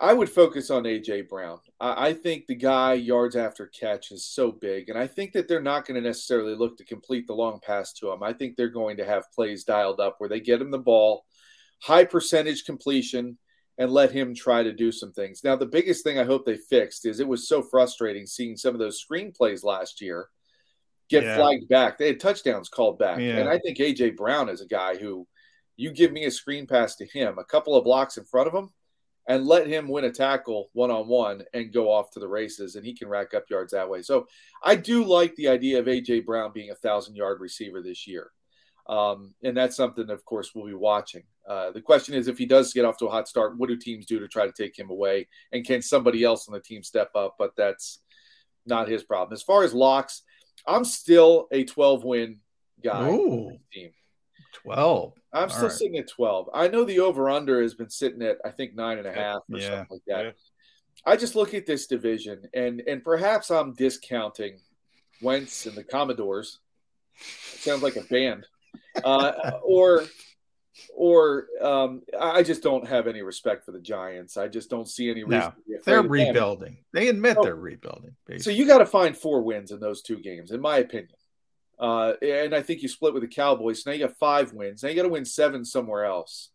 I 0.00 0.14
would 0.14 0.30
focus 0.30 0.70
on 0.70 0.84
AJ 0.84 1.28
Brown. 1.28 1.58
I, 1.78 2.08
I, 2.08 2.12
think 2.14 2.46
the 2.46 2.54
guy 2.54 2.94
yards 2.94 3.36
after 3.36 3.66
catch 3.66 4.12
is 4.12 4.24
so 4.24 4.50
big, 4.50 4.88
and 4.88 4.98
I 4.98 5.06
think 5.06 5.32
that 5.32 5.46
they're 5.46 5.60
not 5.60 5.86
going 5.86 6.00
to 6.02 6.08
necessarily 6.08 6.54
look 6.54 6.78
to 6.78 6.84
complete 6.84 7.26
the 7.26 7.34
long 7.34 7.60
pass 7.60 7.92
to 7.94 8.10
him. 8.10 8.22
I 8.22 8.32
think 8.32 8.56
they're 8.56 8.70
going 8.70 8.96
to 8.96 9.04
have 9.04 9.30
plays 9.32 9.64
dialed 9.64 10.00
up 10.00 10.14
where 10.16 10.30
they 10.30 10.40
get 10.40 10.62
him 10.62 10.70
the 10.70 10.78
ball, 10.78 11.26
high 11.82 12.06
percentage 12.06 12.64
completion, 12.64 13.36
and 13.76 13.90
let 13.90 14.10
him 14.10 14.34
try 14.34 14.62
to 14.62 14.72
do 14.72 14.90
some 14.90 15.12
things. 15.12 15.44
Now, 15.44 15.54
the 15.54 15.66
biggest 15.66 16.02
thing 16.02 16.18
I 16.18 16.24
hope 16.24 16.46
they 16.46 16.56
fixed 16.56 17.04
is 17.04 17.20
it 17.20 17.28
was 17.28 17.46
so 17.46 17.62
frustrating 17.62 18.26
seeing 18.26 18.56
some 18.56 18.74
of 18.74 18.80
those 18.80 19.00
screen 19.00 19.32
plays 19.32 19.62
last 19.62 20.00
year 20.00 20.28
get 21.10 21.24
yeah. 21.24 21.36
flagged 21.36 21.68
back. 21.68 21.98
They 21.98 22.06
had 22.06 22.20
touchdowns 22.20 22.70
called 22.70 22.98
back, 22.98 23.18
yeah. 23.18 23.36
and 23.36 23.50
I 23.50 23.58
think 23.58 23.76
AJ 23.76 24.16
Brown 24.16 24.48
is 24.48 24.62
a 24.62 24.66
guy 24.66 24.96
who 24.96 25.26
you 25.76 25.92
give 25.92 26.10
me 26.10 26.24
a 26.24 26.30
screen 26.30 26.66
pass 26.66 26.96
to 26.96 27.06
him, 27.06 27.38
a 27.38 27.44
couple 27.44 27.76
of 27.76 27.84
blocks 27.84 28.16
in 28.16 28.24
front 28.24 28.48
of 28.48 28.54
him 28.54 28.70
and 29.28 29.46
let 29.46 29.66
him 29.66 29.88
win 29.88 30.04
a 30.04 30.10
tackle 30.10 30.70
one 30.72 30.90
on 30.90 31.06
one 31.06 31.44
and 31.54 31.72
go 31.72 31.90
off 31.90 32.10
to 32.10 32.20
the 32.20 32.28
races, 32.28 32.74
and 32.76 32.84
he 32.84 32.94
can 32.94 33.08
rack 33.08 33.34
up 33.34 33.44
yards 33.50 33.72
that 33.72 33.88
way. 33.88 34.02
So 34.02 34.26
I 34.64 34.76
do 34.76 35.04
like 35.04 35.34
the 35.36 35.48
idea 35.48 35.78
of 35.78 35.86
AJ 35.86 36.26
Brown 36.26 36.52
being 36.52 36.70
a 36.70 36.74
thousand 36.74 37.16
yard 37.16 37.40
receiver 37.40 37.82
this 37.82 38.06
year. 38.06 38.30
Um, 38.88 39.34
and 39.44 39.56
that's 39.56 39.76
something, 39.76 40.10
of 40.10 40.24
course, 40.24 40.52
we'll 40.54 40.66
be 40.66 40.74
watching. 40.74 41.22
Uh, 41.48 41.70
the 41.70 41.80
question 41.80 42.14
is, 42.14 42.26
if 42.26 42.38
he 42.38 42.46
does 42.46 42.72
get 42.72 42.84
off 42.84 42.96
to 42.98 43.06
a 43.06 43.10
hot 43.10 43.28
start, 43.28 43.56
what 43.56 43.68
do 43.68 43.76
teams 43.76 44.04
do 44.04 44.18
to 44.18 44.26
try 44.26 44.46
to 44.46 44.52
take 44.52 44.76
him 44.76 44.90
away? 44.90 45.28
And 45.52 45.64
can 45.64 45.80
somebody 45.80 46.24
else 46.24 46.48
on 46.48 46.54
the 46.54 46.60
team 46.60 46.82
step 46.82 47.10
up? 47.14 47.36
But 47.38 47.52
that's 47.56 48.00
not 48.66 48.88
his 48.88 49.04
problem. 49.04 49.32
As 49.32 49.42
far 49.42 49.62
as 49.62 49.74
locks, 49.74 50.22
I'm 50.66 50.84
still 50.84 51.46
a 51.52 51.64
12 51.64 52.04
win 52.04 52.38
guy. 52.82 53.10
team. 53.72 53.90
12. 54.52 55.14
I'm 55.32 55.48
still 55.48 55.64
right. 55.64 55.72
sitting 55.72 55.98
at 55.98 56.08
12. 56.08 56.50
I 56.52 56.68
know 56.68 56.84
the 56.84 57.00
over 57.00 57.30
under 57.30 57.62
has 57.62 57.74
been 57.74 57.90
sitting 57.90 58.22
at, 58.22 58.38
I 58.44 58.50
think, 58.50 58.74
nine 58.74 58.98
and 58.98 59.06
a 59.06 59.12
half 59.12 59.42
or 59.50 59.58
yeah. 59.58 59.68
something 59.68 59.86
like 59.90 60.02
that. 60.06 60.24
Yeah. 60.24 60.30
I 61.06 61.16
just 61.16 61.34
look 61.34 61.54
at 61.54 61.66
this 61.66 61.86
division 61.86 62.42
and 62.52 62.82
and 62.86 63.02
perhaps 63.02 63.50
I'm 63.50 63.74
discounting 63.74 64.58
Wentz 65.22 65.66
and 65.66 65.74
the 65.74 65.84
Commodores. 65.84 66.58
It 67.16 67.60
sounds 67.60 67.82
like 67.82 67.96
a 67.96 68.02
band. 68.02 68.46
Uh, 69.02 69.52
or 69.62 70.04
or 70.94 71.46
um, 71.60 72.02
I 72.18 72.42
just 72.42 72.62
don't 72.62 72.86
have 72.86 73.06
any 73.06 73.22
respect 73.22 73.64
for 73.64 73.72
the 73.72 73.80
Giants. 73.80 74.36
I 74.36 74.48
just 74.48 74.70
don't 74.70 74.88
see 74.88 75.10
any 75.10 75.24
reason. 75.24 75.52
No, 75.66 75.78
they're 75.84 76.02
rebuilding. 76.02 76.78
They 76.92 77.08
admit 77.08 77.38
they're 77.42 77.54
rebuilding. 77.54 78.14
Basically. 78.26 78.54
So 78.54 78.58
you 78.58 78.66
got 78.66 78.78
to 78.78 78.86
find 78.86 79.16
four 79.16 79.42
wins 79.42 79.72
in 79.72 79.80
those 79.80 80.02
two 80.02 80.18
games, 80.18 80.50
in 80.50 80.60
my 80.60 80.78
opinion. 80.78 81.14
Uh, 81.80 82.12
and 82.20 82.54
I 82.54 82.60
think 82.60 82.82
you 82.82 82.88
split 82.88 83.14
with 83.14 83.22
the 83.22 83.28
Cowboys. 83.28 83.86
Now 83.86 83.92
you 83.92 84.06
got 84.06 84.18
five 84.18 84.52
wins. 84.52 84.82
Now 84.82 84.90
you 84.90 84.96
got 84.96 85.04
to 85.04 85.08
win 85.08 85.24
seven 85.24 85.64
somewhere 85.64 86.04
else. 86.04 86.50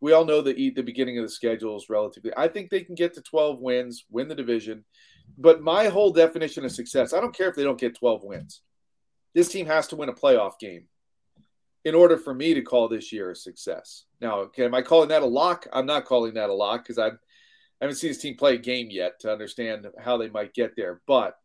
We 0.00 0.12
all 0.12 0.24
know 0.24 0.40
that 0.40 0.56
the 0.56 0.82
beginning 0.82 1.18
of 1.18 1.24
the 1.24 1.30
schedule 1.30 1.76
is 1.76 1.90
relatively. 1.90 2.32
I 2.34 2.48
think 2.48 2.70
they 2.70 2.80
can 2.80 2.94
get 2.94 3.12
to 3.14 3.20
12 3.20 3.60
wins, 3.60 4.06
win 4.10 4.28
the 4.28 4.34
division. 4.34 4.86
But 5.36 5.60
my 5.60 5.88
whole 5.88 6.10
definition 6.10 6.64
of 6.64 6.72
success, 6.72 7.12
I 7.12 7.20
don't 7.20 7.36
care 7.36 7.50
if 7.50 7.54
they 7.54 7.62
don't 7.62 7.78
get 7.78 7.98
12 7.98 8.24
wins. 8.24 8.62
This 9.34 9.50
team 9.50 9.66
has 9.66 9.86
to 9.88 9.96
win 9.96 10.08
a 10.08 10.14
playoff 10.14 10.58
game 10.58 10.84
in 11.84 11.94
order 11.94 12.16
for 12.16 12.34
me 12.34 12.54
to 12.54 12.62
call 12.62 12.88
this 12.88 13.12
year 13.12 13.30
a 13.30 13.36
success. 13.36 14.04
Now, 14.20 14.36
okay, 14.40 14.64
am 14.64 14.74
I 14.74 14.82
calling 14.82 15.10
that 15.10 15.22
a 15.22 15.26
lock? 15.26 15.66
I'm 15.72 15.86
not 15.86 16.06
calling 16.06 16.34
that 16.34 16.50
a 16.50 16.54
lock 16.54 16.82
because 16.82 16.98
I 16.98 17.10
haven't 17.80 17.96
seen 17.96 18.10
this 18.10 18.20
team 18.20 18.36
play 18.36 18.54
a 18.54 18.58
game 18.58 18.88
yet 18.90 19.20
to 19.20 19.32
understand 19.32 19.86
how 19.98 20.16
they 20.16 20.30
might 20.30 20.54
get 20.54 20.76
there. 20.76 21.00
But 21.06 21.36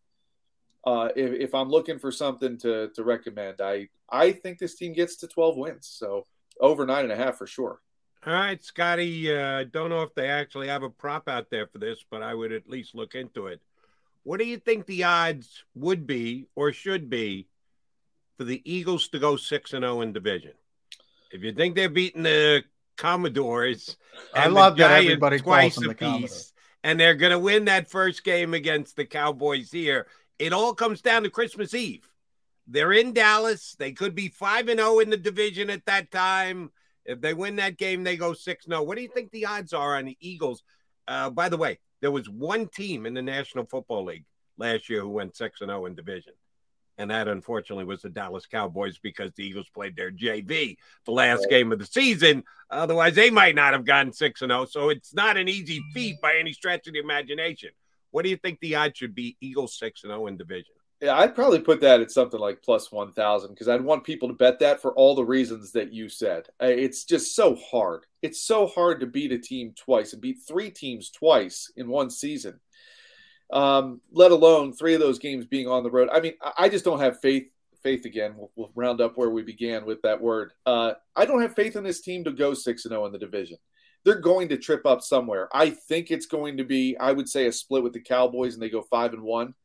uh, 0.85 1.09
if, 1.15 1.33
if, 1.33 1.55
I'm 1.55 1.69
looking 1.69 1.97
for 1.97 2.11
something 2.11 2.57
to 2.59 2.89
to 2.89 3.03
recommend, 3.03 3.59
I 3.59 3.89
I 4.09 4.31
think 4.31 4.59
this 4.59 4.75
team 4.75 4.93
gets 4.93 5.15
to 5.17 5.27
12 5.27 5.57
wins, 5.57 5.87
so 5.87 6.27
over 6.59 6.85
nine 6.85 7.03
and 7.03 7.11
a 7.11 7.15
half 7.15 7.37
for 7.37 7.47
sure. 7.47 7.79
All 8.25 8.33
right, 8.33 8.63
Scotty. 8.63 9.35
Uh, 9.35 9.65
don't 9.71 9.89
know 9.89 10.03
if 10.03 10.13
they 10.15 10.29
actually 10.29 10.67
have 10.67 10.83
a 10.83 10.89
prop 10.89 11.27
out 11.27 11.49
there 11.49 11.67
for 11.67 11.79
this, 11.79 12.03
but 12.09 12.21
I 12.23 12.33
would 12.33 12.51
at 12.51 12.69
least 12.69 12.95
look 12.95 13.15
into 13.15 13.47
it. 13.47 13.61
What 14.23 14.39
do 14.39 14.45
you 14.45 14.57
think 14.57 14.85
the 14.85 15.03
odds 15.03 15.63
would 15.75 16.07
be 16.07 16.47
or 16.55 16.71
should 16.71 17.09
be 17.09 17.47
for 18.37 18.43
the 18.43 18.61
Eagles 18.65 19.07
to 19.09 19.19
go 19.19 19.35
six 19.35 19.73
and 19.73 19.83
zero 19.83 19.97
oh 19.97 20.01
in 20.01 20.13
division? 20.13 20.53
If 21.31 21.43
you 21.43 21.51
think 21.53 21.75
they're 21.75 21.89
beating 21.89 22.23
the 22.23 22.63
Commodores, 22.97 23.97
I 24.33 24.47
love 24.47 24.77
that 24.77 25.03
everybody 25.03 25.39
twice 25.39 25.77
a 25.77 25.93
piece, 25.93 26.53
and 26.83 26.99
they're 26.99 27.15
going 27.15 27.31
to 27.31 27.39
win 27.39 27.65
that 27.65 27.89
first 27.89 28.23
game 28.23 28.53
against 28.53 28.95
the 28.95 29.05
Cowboys 29.05 29.71
here 29.71 30.07
it 30.39 30.53
all 30.53 30.73
comes 30.73 31.01
down 31.01 31.23
to 31.23 31.29
Christmas 31.29 31.73
Eve. 31.73 32.09
They're 32.67 32.93
in 32.93 33.13
Dallas. 33.13 33.75
They 33.77 33.91
could 33.91 34.15
be 34.15 34.27
5 34.29 34.69
and 34.69 34.79
0 34.79 34.99
in 34.99 35.09
the 35.09 35.17
division 35.17 35.69
at 35.69 35.85
that 35.85 36.11
time. 36.11 36.71
If 37.05 37.21
they 37.21 37.33
win 37.33 37.57
that 37.57 37.77
game, 37.77 38.03
they 38.03 38.17
go 38.17 38.33
6 38.33 38.65
0. 38.65 38.83
What 38.83 38.95
do 38.95 39.03
you 39.03 39.09
think 39.09 39.31
the 39.31 39.45
odds 39.45 39.73
are 39.73 39.97
on 39.97 40.05
the 40.05 40.17
Eagles? 40.19 40.63
Uh, 41.07 41.29
by 41.29 41.49
the 41.49 41.57
way, 41.57 41.79
there 42.01 42.11
was 42.11 42.27
one 42.29 42.67
team 42.67 43.05
in 43.05 43.13
the 43.13 43.21
National 43.21 43.65
Football 43.65 44.05
League 44.05 44.25
last 44.57 44.89
year 44.89 45.01
who 45.01 45.09
went 45.09 45.35
6 45.35 45.61
and 45.61 45.69
0 45.69 45.85
in 45.85 45.95
division. 45.95 46.33
And 46.97 47.11
that 47.11 47.27
unfortunately 47.27 47.83
was 47.83 48.01
the 48.01 48.09
Dallas 48.09 48.45
Cowboys 48.45 48.97
because 48.97 49.31
the 49.33 49.43
Eagles 49.43 49.67
played 49.73 49.97
their 49.97 50.11
JV 50.11 50.77
the 51.05 51.11
last 51.11 51.49
game 51.49 51.73
of 51.73 51.79
the 51.79 51.85
season. 51.85 52.43
Otherwise, 52.69 53.15
they 53.15 53.29
might 53.29 53.53
not 53.53 53.73
have 53.73 53.85
gotten 53.85 54.13
6 54.13 54.41
and 54.41 54.51
0. 54.51 54.65
So 54.65 54.89
it's 54.89 55.13
not 55.13 55.37
an 55.37 55.49
easy 55.49 55.83
feat 55.93 56.21
by 56.21 56.37
any 56.37 56.53
stretch 56.53 56.87
of 56.87 56.93
the 56.93 56.99
imagination. 56.99 57.71
What 58.15 58.23
do 58.23 58.29
you 58.29 58.37
think 58.37 58.61
the 58.61 58.75
odds 58.75 58.97
should 58.97 59.13
be? 59.13 59.35
Eagles 59.41 59.77
six 59.77 60.05
and 60.05 60.11
zero 60.11 60.23
oh 60.23 60.27
in 60.27 60.37
division. 60.37 60.73
Yeah, 61.01 61.17
I'd 61.17 61.35
probably 61.35 61.59
put 61.59 61.81
that 61.81 61.99
at 61.99 62.11
something 62.11 62.39
like 62.39 62.63
plus 62.63 62.89
one 62.89 63.11
thousand 63.11 63.49
because 63.49 63.67
I'd 63.67 63.83
want 63.83 64.05
people 64.05 64.29
to 64.29 64.33
bet 64.33 64.59
that 64.59 64.81
for 64.81 64.93
all 64.93 65.15
the 65.15 65.25
reasons 65.25 65.73
that 65.73 65.91
you 65.91 66.07
said. 66.07 66.47
It's 66.61 67.03
just 67.03 67.35
so 67.35 67.55
hard. 67.55 68.05
It's 68.21 68.41
so 68.41 68.67
hard 68.67 69.01
to 69.01 69.05
beat 69.05 69.33
a 69.33 69.37
team 69.37 69.73
twice 69.75 70.13
and 70.13 70.21
beat 70.21 70.37
three 70.47 70.69
teams 70.69 71.09
twice 71.09 71.69
in 71.75 71.89
one 71.89 72.09
season. 72.09 72.61
Um, 73.51 73.99
let 74.13 74.31
alone 74.31 74.71
three 74.71 74.93
of 74.93 75.01
those 75.01 75.19
games 75.19 75.45
being 75.45 75.67
on 75.67 75.83
the 75.83 75.91
road. 75.91 76.07
I 76.09 76.21
mean, 76.21 76.35
I 76.57 76.69
just 76.69 76.85
don't 76.85 77.01
have 77.01 77.19
faith. 77.19 77.51
Faith 77.83 78.05
again. 78.05 78.35
We'll, 78.37 78.51
we'll 78.55 78.71
round 78.75 79.01
up 79.01 79.17
where 79.17 79.29
we 79.29 79.43
began 79.43 79.85
with 79.85 80.01
that 80.03 80.21
word. 80.21 80.53
Uh, 80.65 80.93
I 81.17 81.25
don't 81.25 81.41
have 81.41 81.53
faith 81.53 81.75
in 81.75 81.83
this 81.83 81.99
team 81.99 82.23
to 82.23 82.31
go 82.31 82.53
six 82.53 82.85
and 82.85 82.93
zero 82.93 83.03
oh 83.03 83.07
in 83.07 83.11
the 83.11 83.19
division 83.19 83.57
they're 84.05 84.15
going 84.15 84.47
to 84.49 84.57
trip 84.57 84.85
up 84.85 85.01
somewhere. 85.01 85.49
I 85.51 85.71
think 85.71 86.11
it's 86.11 86.27
going 86.27 86.57
to 86.57 86.63
be, 86.63 86.95
I 86.97 87.11
would 87.11 87.27
say, 87.27 87.47
a 87.47 87.51
split 87.51 87.83
with 87.83 87.93
the 87.93 87.99
Cowboys, 87.99 88.53
and 88.53 88.63
they 88.63 88.69
go 88.69 88.83
five 88.83 89.13
and 89.13 89.23
one. 89.23 89.55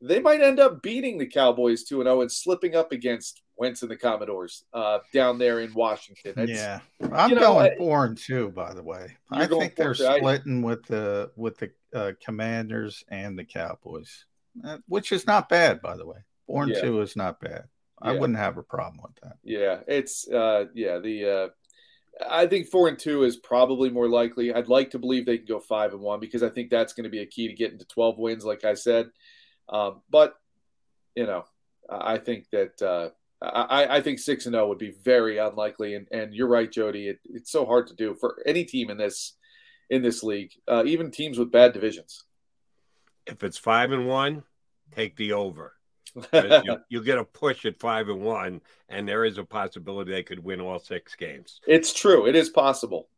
They 0.00 0.18
might 0.18 0.40
end 0.40 0.58
up 0.58 0.82
beating 0.82 1.18
the 1.18 1.26
Cowboys 1.26 1.84
two 1.84 2.00
and 2.00 2.06
zero 2.06 2.22
and 2.22 2.32
slipping 2.32 2.74
up 2.74 2.90
against 2.90 3.42
Wentz 3.56 3.82
and 3.82 3.90
the 3.90 3.96
Commodores 3.96 4.64
uh, 4.74 4.98
down 5.12 5.38
there 5.38 5.60
in 5.60 5.72
Washington. 5.74 6.32
It's, 6.36 6.50
yeah, 6.50 6.80
I'm 7.12 7.30
going 7.30 7.70
know, 7.70 7.78
four 7.78 8.06
and 8.06 8.18
two. 8.18 8.50
By 8.50 8.74
the 8.74 8.82
way, 8.82 9.16
I 9.30 9.46
think 9.46 9.76
they're 9.76 9.94
splitting 9.94 10.62
with 10.62 10.84
the 10.86 11.30
with 11.36 11.58
the 11.58 11.70
uh, 11.94 12.12
Commanders 12.24 13.04
and 13.10 13.38
the 13.38 13.44
Cowboys, 13.44 14.24
uh, 14.64 14.78
which 14.88 15.12
is 15.12 15.26
not 15.26 15.48
bad. 15.48 15.80
By 15.80 15.96
the 15.96 16.06
way, 16.06 16.18
four 16.46 16.64
and 16.64 16.72
yeah. 16.72 16.80
two 16.80 17.00
is 17.02 17.14
not 17.14 17.38
bad. 17.40 17.66
I 18.04 18.12
wouldn't 18.12 18.38
have 18.38 18.56
a 18.56 18.64
problem 18.64 19.00
with 19.00 19.14
that. 19.22 19.36
Yeah, 19.44 19.78
it's 19.86 20.28
uh, 20.28 20.64
yeah 20.74 20.98
the 20.98 21.24
uh, 21.24 21.48
I 22.28 22.46
think 22.46 22.68
four 22.68 22.88
and 22.88 22.98
two 22.98 23.24
is 23.24 23.36
probably 23.36 23.90
more 23.90 24.08
likely. 24.08 24.52
I'd 24.52 24.68
like 24.68 24.90
to 24.90 24.98
believe 24.98 25.24
they 25.24 25.38
can 25.38 25.46
go 25.46 25.60
five 25.60 25.92
and 25.92 26.00
one 26.00 26.20
because 26.20 26.42
I 26.42 26.50
think 26.50 26.70
that's 26.70 26.92
going 26.92 27.04
to 27.04 27.10
be 27.10 27.20
a 27.20 27.26
key 27.26 27.48
to 27.48 27.54
getting 27.54 27.78
to 27.78 27.84
twelve 27.86 28.18
wins, 28.18 28.44
like 28.44 28.64
I 28.64 28.74
said. 28.74 29.10
Um, 29.68 30.02
but 30.10 30.34
you 31.14 31.26
know, 31.26 31.44
I 31.88 32.18
think 32.18 32.46
that 32.52 32.82
uh, 32.82 33.10
I, 33.42 33.96
I, 33.96 34.00
think 34.00 34.18
six 34.18 34.46
and 34.46 34.54
zero 34.54 34.64
oh 34.64 34.68
would 34.68 34.78
be 34.78 34.94
very 35.02 35.38
unlikely. 35.38 35.94
And, 35.94 36.06
and 36.10 36.34
you're 36.34 36.48
right, 36.48 36.70
Jody. 36.70 37.08
It, 37.08 37.20
it's 37.24 37.50
so 37.50 37.66
hard 37.66 37.86
to 37.88 37.94
do 37.94 38.14
for 38.14 38.42
any 38.46 38.64
team 38.64 38.90
in 38.90 38.98
this 38.98 39.34
in 39.90 40.02
this 40.02 40.22
league, 40.22 40.52
uh, 40.68 40.84
even 40.86 41.10
teams 41.10 41.38
with 41.38 41.52
bad 41.52 41.72
divisions. 41.72 42.24
If 43.26 43.42
it's 43.42 43.58
five 43.58 43.92
and 43.92 44.06
one, 44.06 44.42
take 44.94 45.16
the 45.16 45.32
over 45.32 45.74
you, 46.14 46.78
will 46.98 47.04
get 47.04 47.18
a 47.18 47.24
push 47.24 47.64
at 47.64 47.78
five 47.78 48.08
and 48.08 48.22
one, 48.22 48.60
and 48.88 49.08
there 49.08 49.24
is 49.24 49.38
a 49.38 49.44
possibility 49.44 50.12
they 50.12 50.22
could 50.22 50.42
win 50.42 50.60
all 50.60 50.78
six 50.78 51.14
games. 51.14 51.60
It's 51.66 51.92
true. 51.92 52.26
It 52.26 52.36
is 52.36 52.50
possible. 52.50 53.08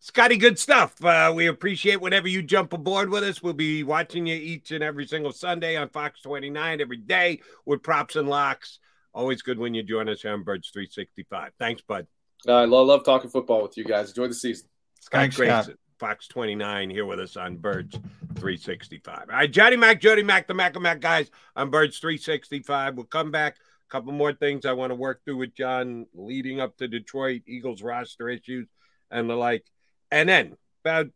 Scotty, 0.00 0.36
good 0.36 0.58
stuff. 0.58 1.02
Uh, 1.04 1.32
we 1.34 1.46
appreciate 1.46 2.00
whenever 2.00 2.26
you 2.26 2.42
jump 2.42 2.72
aboard 2.72 3.10
with 3.10 3.22
us. 3.22 3.42
We'll 3.42 3.52
be 3.52 3.82
watching 3.82 4.26
you 4.26 4.34
each 4.34 4.72
and 4.72 4.82
every 4.82 5.06
single 5.06 5.32
Sunday 5.32 5.76
on 5.76 5.88
Fox 5.90 6.22
29 6.22 6.80
every 6.80 6.96
day 6.96 7.40
with 7.66 7.82
props 7.82 8.16
and 8.16 8.28
locks. 8.28 8.78
Always 9.12 9.42
good 9.42 9.58
when 9.58 9.74
you 9.74 9.82
join 9.82 10.08
us 10.08 10.22
here 10.22 10.32
on 10.32 10.42
Birds 10.42 10.70
365. 10.70 11.52
Thanks, 11.58 11.82
bud. 11.82 12.06
I 12.48 12.64
love, 12.64 12.86
love 12.86 13.04
talking 13.04 13.30
football 13.30 13.62
with 13.62 13.76
you 13.76 13.84
guys. 13.84 14.08
Enjoy 14.08 14.28
the 14.28 14.34
season. 14.34 14.66
Scott 15.00 15.20
Thanks, 15.20 15.36
Grayson. 15.36 15.62
Scott. 15.64 15.76
Fox 16.00 16.26
29 16.28 16.88
here 16.88 17.04
with 17.04 17.20
us 17.20 17.36
on 17.36 17.58
Birds 17.58 17.94
365. 18.36 19.18
All 19.18 19.36
right, 19.36 19.50
Johnny 19.50 19.76
Mac, 19.76 20.00
Jody 20.00 20.22
Mac, 20.22 20.48
the 20.48 20.54
Mac 20.54 20.74
and 20.74 20.82
Mac 20.82 20.98
guys 20.98 21.30
on 21.54 21.68
Birds 21.68 21.98
365. 21.98 22.96
We'll 22.96 23.04
come 23.04 23.30
back. 23.30 23.56
A 23.56 23.92
couple 23.92 24.12
more 24.12 24.32
things 24.32 24.64
I 24.64 24.72
want 24.72 24.92
to 24.92 24.94
work 24.94 25.20
through 25.24 25.36
with 25.36 25.54
John 25.54 26.06
leading 26.14 26.58
up 26.58 26.78
to 26.78 26.88
Detroit 26.88 27.42
Eagles 27.46 27.82
roster 27.82 28.30
issues 28.30 28.66
and 29.10 29.28
the 29.28 29.34
like. 29.34 29.66
And 30.10 30.26
then 30.26 30.56
about 30.82 31.08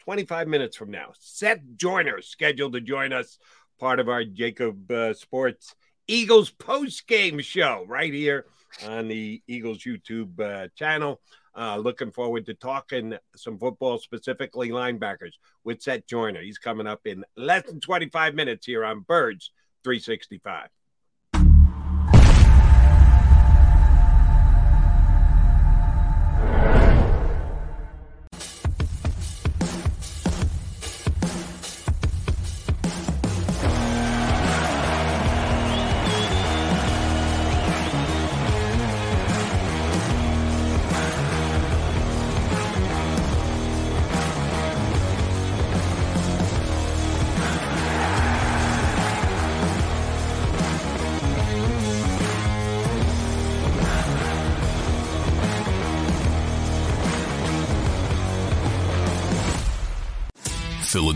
25 0.00 0.48
minutes 0.48 0.76
from 0.76 0.90
now, 0.90 1.12
Seth 1.20 1.60
Joyner 1.76 2.20
scheduled 2.20 2.72
to 2.72 2.80
join 2.80 3.12
us, 3.12 3.38
part 3.78 4.00
of 4.00 4.08
our 4.08 4.24
Jacob 4.24 4.90
uh, 4.90 5.14
Sports 5.14 5.76
Eagles 6.08 6.50
post 6.50 7.06
game 7.06 7.38
show 7.40 7.84
right 7.86 8.12
here 8.12 8.46
on 8.84 9.06
the 9.06 9.40
Eagles 9.46 9.78
YouTube 9.78 10.40
uh, 10.40 10.66
channel. 10.76 11.20
Uh, 11.56 11.76
looking 11.76 12.10
forward 12.10 12.44
to 12.46 12.54
talking 12.54 13.14
some 13.36 13.58
football, 13.58 13.98
specifically 13.98 14.70
linebackers, 14.70 15.34
with 15.62 15.80
Seth 15.80 16.06
Joyner. 16.08 16.42
He's 16.42 16.58
coming 16.58 16.86
up 16.86 17.06
in 17.06 17.24
less 17.36 17.64
than 17.64 17.78
25 17.78 18.34
minutes 18.34 18.66
here 18.66 18.84
on 18.84 19.00
Birds 19.00 19.52
365. 19.84 20.68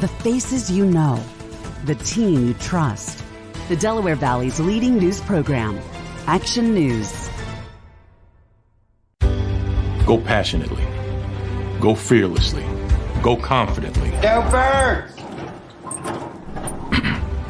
The 0.00 0.06
faces 0.06 0.70
you 0.70 0.86
know, 0.86 1.20
the 1.84 1.96
team 1.96 2.46
you 2.46 2.54
trust. 2.54 3.24
The 3.68 3.74
Delaware 3.74 4.14
Valley's 4.14 4.60
leading 4.60 4.96
news 4.96 5.20
program, 5.20 5.76
Action 6.28 6.72
News. 6.72 7.28
Go 10.06 10.18
passionately. 10.18 10.86
Go 11.80 11.96
fearlessly. 11.96 12.64
Go 13.22 13.36
confidently. 13.36 14.10
Go 14.22 14.48
Birds! 14.52 15.16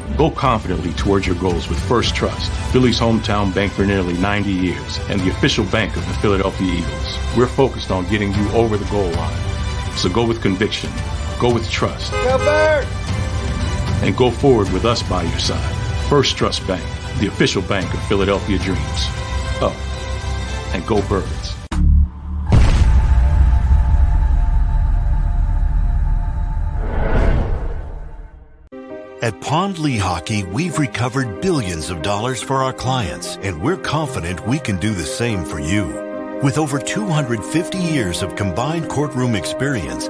Go 0.17 0.31
confidently 0.31 0.93
towards 0.93 1.27
your 1.27 1.35
goals 1.35 1.69
with 1.69 1.77
Firstrust, 1.77 2.49
Philly's 2.71 2.99
hometown 2.99 3.53
bank 3.53 3.73
for 3.73 3.85
nearly 3.85 4.13
90 4.13 4.49
years, 4.49 4.97
and 5.07 5.21
the 5.21 5.29
official 5.29 5.65
bank 5.65 5.95
of 5.95 6.03
the 6.07 6.13
Philadelphia 6.15 6.73
Eagles. 6.73 7.37
We're 7.37 7.45
focused 7.45 7.91
on 7.91 8.09
getting 8.09 8.33
you 8.33 8.49
over 8.53 8.75
the 8.75 8.89
goal 8.89 9.11
line. 9.11 9.37
So 9.97 10.09
go 10.09 10.25
with 10.25 10.41
conviction 10.41 10.89
Go 11.39 11.53
with 11.53 11.69
trust. 11.69 12.11
And 14.03 14.15
go 14.17 14.29
forward 14.29 14.69
with 14.73 14.83
us 14.83 15.01
by 15.01 15.23
your 15.23 15.39
side. 15.39 15.73
Firstrust 16.09 16.67
Bank, 16.67 16.83
the 17.19 17.27
official 17.27 17.61
bank 17.61 17.93
of 17.93 18.03
Philadelphia 18.07 18.57
Dreams. 18.59 18.79
Oh, 19.61 19.73
and 20.73 20.85
go 20.85 21.01
Birds. 21.07 21.55
At 29.21 29.39
Pond 29.41 29.77
Lehocky, 29.77 30.45
we've 30.51 30.77
recovered 30.77 31.39
billions 31.41 31.89
of 31.89 32.01
dollars 32.01 32.41
for 32.41 32.63
our 32.63 32.73
clients, 32.73 33.37
and 33.37 33.61
we're 33.61 33.77
confident 33.77 34.45
we 34.45 34.59
can 34.59 34.77
do 34.77 34.93
the 34.93 35.05
same 35.05 35.45
for 35.45 35.59
you. 35.59 35.85
With 36.41 36.57
over 36.57 36.79
250 36.79 37.77
years 37.77 38.23
of 38.23 38.35
combined 38.35 38.89
courtroom 38.89 39.35
experience, 39.35 40.09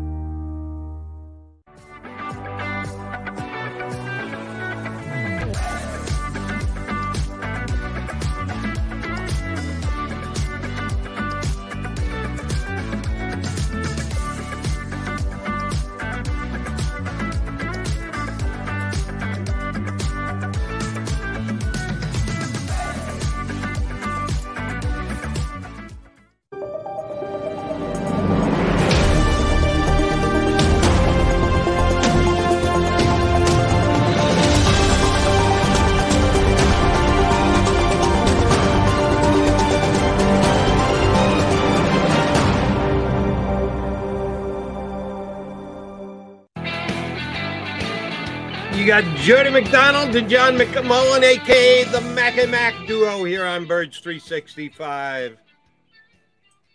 Jody 49.21 49.51
McDonald 49.51 50.15
and 50.15 50.27
John 50.27 50.57
McMullen, 50.57 51.21
aka 51.21 51.83
the 51.83 52.01
Mac 52.01 52.39
and 52.39 52.49
Mac 52.49 52.73
duo, 52.87 53.23
here 53.23 53.45
on 53.45 53.65
Birds 53.65 53.99
365. 53.99 55.37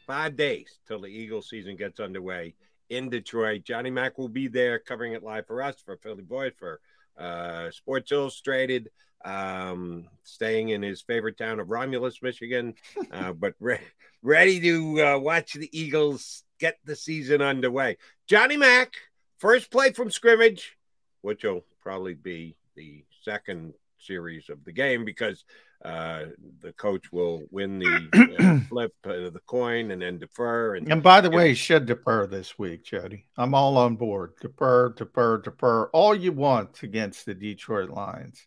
Five 0.06 0.36
days 0.36 0.78
till 0.86 1.00
the 1.00 1.08
Eagles 1.08 1.48
season 1.48 1.74
gets 1.74 1.98
underway 1.98 2.54
in 2.88 3.10
Detroit. 3.10 3.64
Johnny 3.64 3.90
Mac 3.90 4.16
will 4.16 4.28
be 4.28 4.46
there 4.46 4.78
covering 4.78 5.14
it 5.14 5.24
live 5.24 5.48
for 5.48 5.60
us, 5.60 5.82
for 5.84 5.96
Philly 5.96 6.22
Boys, 6.22 6.52
for 6.56 6.78
uh, 7.18 7.72
Sports 7.72 8.12
Illustrated, 8.12 8.90
um, 9.24 10.06
staying 10.22 10.68
in 10.68 10.82
his 10.82 11.02
favorite 11.02 11.36
town 11.36 11.58
of 11.58 11.68
Romulus, 11.68 12.22
Michigan, 12.22 12.74
uh, 13.10 13.32
but 13.32 13.54
re- 13.58 13.80
ready 14.22 14.60
to 14.60 15.02
uh, 15.02 15.18
watch 15.18 15.54
the 15.54 15.68
Eagles 15.76 16.44
get 16.60 16.78
the 16.84 16.94
season 16.94 17.42
underway. 17.42 17.96
Johnny 18.28 18.56
Mac, 18.56 18.92
first 19.36 19.68
play 19.68 19.90
from 19.90 20.12
scrimmage, 20.12 20.78
which 21.22 21.42
will 21.42 21.64
probably 21.86 22.14
be 22.14 22.56
the 22.74 23.04
second 23.22 23.72
series 23.96 24.48
of 24.48 24.64
the 24.64 24.72
game 24.72 25.04
because 25.04 25.44
uh, 25.84 26.24
the 26.60 26.72
coach 26.72 27.12
will 27.12 27.44
win 27.52 27.78
the 27.78 28.34
uh, 28.40 28.58
flip 28.68 28.92
of 29.04 29.32
the 29.32 29.40
coin 29.46 29.92
and 29.92 30.02
then 30.02 30.18
defer. 30.18 30.74
And, 30.74 30.90
and 30.90 31.00
by 31.00 31.20
the 31.20 31.30
way, 31.30 31.54
should 31.54 31.86
defer 31.86 32.26
this 32.26 32.58
week, 32.58 32.84
Jody. 32.84 33.26
I'm 33.36 33.54
all 33.54 33.78
on 33.78 33.94
board. 33.94 34.32
Defer, 34.40 34.94
defer, 34.94 35.38
defer. 35.38 35.84
All 35.92 36.12
you 36.12 36.32
want 36.32 36.82
against 36.82 37.24
the 37.24 37.34
Detroit 37.34 37.90
Lions. 37.90 38.44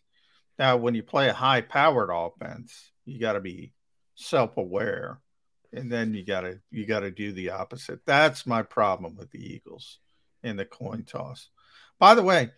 Now, 0.58 0.76
when 0.76 0.94
you 0.94 1.02
play 1.02 1.30
a 1.30 1.32
high 1.32 1.62
powered 1.62 2.10
offense, 2.12 2.92
you 3.06 3.18
got 3.18 3.32
to 3.32 3.40
be 3.40 3.72
self 4.16 4.58
aware. 4.58 5.18
And 5.72 5.90
then 5.90 6.12
you 6.12 6.26
gotta 6.26 6.58
you 6.70 6.84
gotta 6.84 7.10
do 7.10 7.32
the 7.32 7.50
opposite. 7.50 8.00
That's 8.04 8.44
my 8.44 8.62
problem 8.62 9.16
with 9.16 9.30
the 9.30 9.54
Eagles 9.54 9.98
in 10.42 10.56
the 10.56 10.64
coin 10.66 11.04
toss. 11.04 11.48
By 12.00 12.14
the 12.14 12.22
way, 12.22 12.50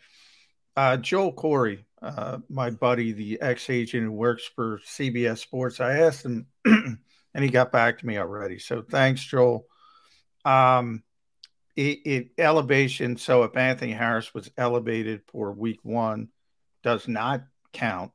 uh, 0.77 0.97
Joel 0.97 1.33
Corry, 1.33 1.85
uh, 2.01 2.39
my 2.49 2.70
buddy, 2.70 3.12
the 3.12 3.41
ex 3.41 3.70
agent 3.70 4.05
who 4.05 4.12
works 4.12 4.49
for 4.55 4.81
CBS 4.87 5.39
Sports, 5.39 5.81
I 5.81 5.99
asked 5.99 6.25
him 6.25 6.47
and 6.64 7.45
he 7.45 7.49
got 7.49 7.73
back 7.73 7.99
to 7.99 8.07
me 8.07 8.18
already. 8.18 8.59
So 8.59 8.83
thanks, 8.83 9.25
Joel. 9.25 9.66
Um, 10.45 11.03
it, 11.77 11.99
it, 12.05 12.29
elevation. 12.39 13.16
So 13.16 13.45
if 13.45 13.57
Anthony 13.57 13.93
Harris 13.93 14.35
was 14.35 14.51
elevated 14.59 15.23
for 15.29 15.53
week 15.53 15.81
one, 15.83 16.29
does 16.83 17.09
not 17.09 17.45
count. 17.73 18.12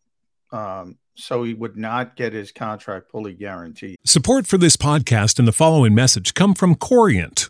Um, 0.51 0.97
so 1.15 1.43
he 1.43 1.53
would 1.53 1.75
not 1.75 2.15
get 2.15 2.33
his 2.33 2.51
contract 2.51 3.09
fully 3.09 3.33
guaranteed. 3.33 3.97
Support 4.05 4.45
for 4.45 4.57
this 4.57 4.77
podcast 4.77 5.39
and 5.39 5.47
the 5.47 5.51
following 5.53 5.95
message 5.95 6.33
come 6.33 6.53
from 6.53 6.75
Corient 6.75 7.49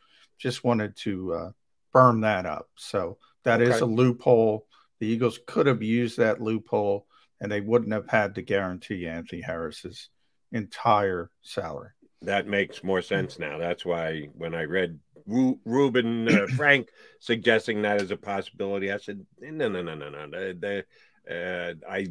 just 0.41 0.63
wanted 0.63 0.95
to 0.97 1.33
uh, 1.33 1.51
firm 1.91 2.21
that 2.21 2.45
up. 2.45 2.69
So 2.75 3.17
that 3.43 3.61
okay. 3.61 3.71
is 3.71 3.81
a 3.81 3.85
loophole. 3.85 4.65
The 4.99 5.07
Eagles 5.07 5.39
could 5.45 5.67
have 5.67 5.83
used 5.83 6.17
that 6.17 6.41
loophole 6.41 7.05
and 7.39 7.51
they 7.51 7.61
wouldn't 7.61 7.93
have 7.93 8.07
had 8.07 8.35
to 8.35 8.41
guarantee 8.41 9.07
Anthony 9.07 9.41
Harris's 9.41 10.09
entire 10.51 11.31
salary. 11.41 11.89
That 12.23 12.45
makes 12.45 12.83
more 12.83 13.01
sense 13.01 13.39
now. 13.39 13.57
That's 13.57 13.83
why 13.83 14.27
when 14.35 14.53
I 14.53 14.63
read 14.63 14.99
Ru- 15.25 15.59
Reuben 15.65 16.27
uh, 16.27 16.47
Frank 16.55 16.89
suggesting 17.19 17.81
that 17.81 17.99
as 17.99 18.11
a 18.11 18.17
possibility, 18.17 18.91
I 18.91 18.97
said, 18.97 19.25
no, 19.39 19.67
no, 19.69 19.81
no, 19.81 19.95
no, 19.95 20.09
no. 20.09 20.29
The, 20.29 20.57
the, 20.59 20.85
uh, 21.31 21.73
I 21.89 22.07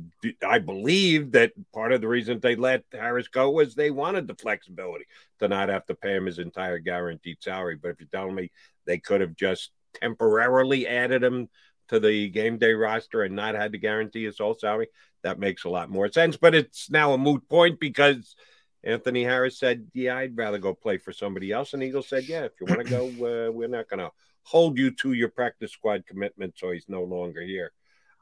I 0.46 0.58
believe 0.58 1.32
that 1.32 1.52
part 1.72 1.92
of 1.92 2.00
the 2.00 2.08
reason 2.08 2.40
they 2.40 2.56
let 2.56 2.84
Harris 2.92 3.28
go 3.28 3.50
was 3.50 3.74
they 3.74 3.90
wanted 3.90 4.26
the 4.26 4.34
flexibility 4.34 5.04
to 5.40 5.48
not 5.48 5.68
have 5.68 5.84
to 5.86 5.94
pay 5.94 6.16
him 6.16 6.26
his 6.26 6.38
entire 6.38 6.78
guaranteed 6.78 7.42
salary. 7.42 7.76
But 7.76 7.90
if 7.90 8.00
you're 8.00 8.08
telling 8.10 8.34
me 8.34 8.50
they 8.86 8.98
could 8.98 9.20
have 9.20 9.36
just 9.36 9.72
temporarily 9.94 10.86
added 10.86 11.22
him 11.22 11.48
to 11.88 12.00
the 12.00 12.28
game 12.28 12.56
day 12.56 12.72
roster 12.72 13.22
and 13.22 13.36
not 13.36 13.54
had 13.54 13.72
to 13.72 13.78
guarantee 13.78 14.24
his 14.24 14.38
whole 14.38 14.54
salary, 14.54 14.88
that 15.22 15.38
makes 15.38 15.64
a 15.64 15.70
lot 15.70 15.90
more 15.90 16.10
sense. 16.10 16.36
But 16.36 16.54
it's 16.54 16.90
now 16.90 17.12
a 17.12 17.18
moot 17.18 17.48
point 17.48 17.80
because 17.80 18.36
Anthony 18.82 19.24
Harris 19.24 19.58
said, 19.58 19.88
"Yeah, 19.92 20.16
I'd 20.16 20.36
rather 20.36 20.58
go 20.58 20.72
play 20.74 20.96
for 20.96 21.12
somebody 21.12 21.52
else," 21.52 21.74
and 21.74 21.82
Eagles 21.82 22.08
said, 22.08 22.24
"Yeah, 22.24 22.44
if 22.44 22.52
you 22.60 22.66
want 22.66 22.86
to 22.86 22.90
go, 22.90 23.06
uh, 23.08 23.52
we're 23.52 23.68
not 23.68 23.88
going 23.88 24.00
to 24.00 24.12
hold 24.44 24.78
you 24.78 24.90
to 24.92 25.12
your 25.12 25.28
practice 25.28 25.72
squad 25.72 26.06
commitment." 26.06 26.54
So 26.56 26.70
he's 26.70 26.88
no 26.88 27.02
longer 27.02 27.42
here. 27.42 27.72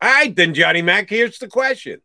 All 0.00 0.08
right, 0.08 0.34
then, 0.34 0.54
Johnny 0.54 0.80
Mack. 0.80 1.10
Here's 1.10 1.38
the 1.38 1.48
question, 1.48 2.00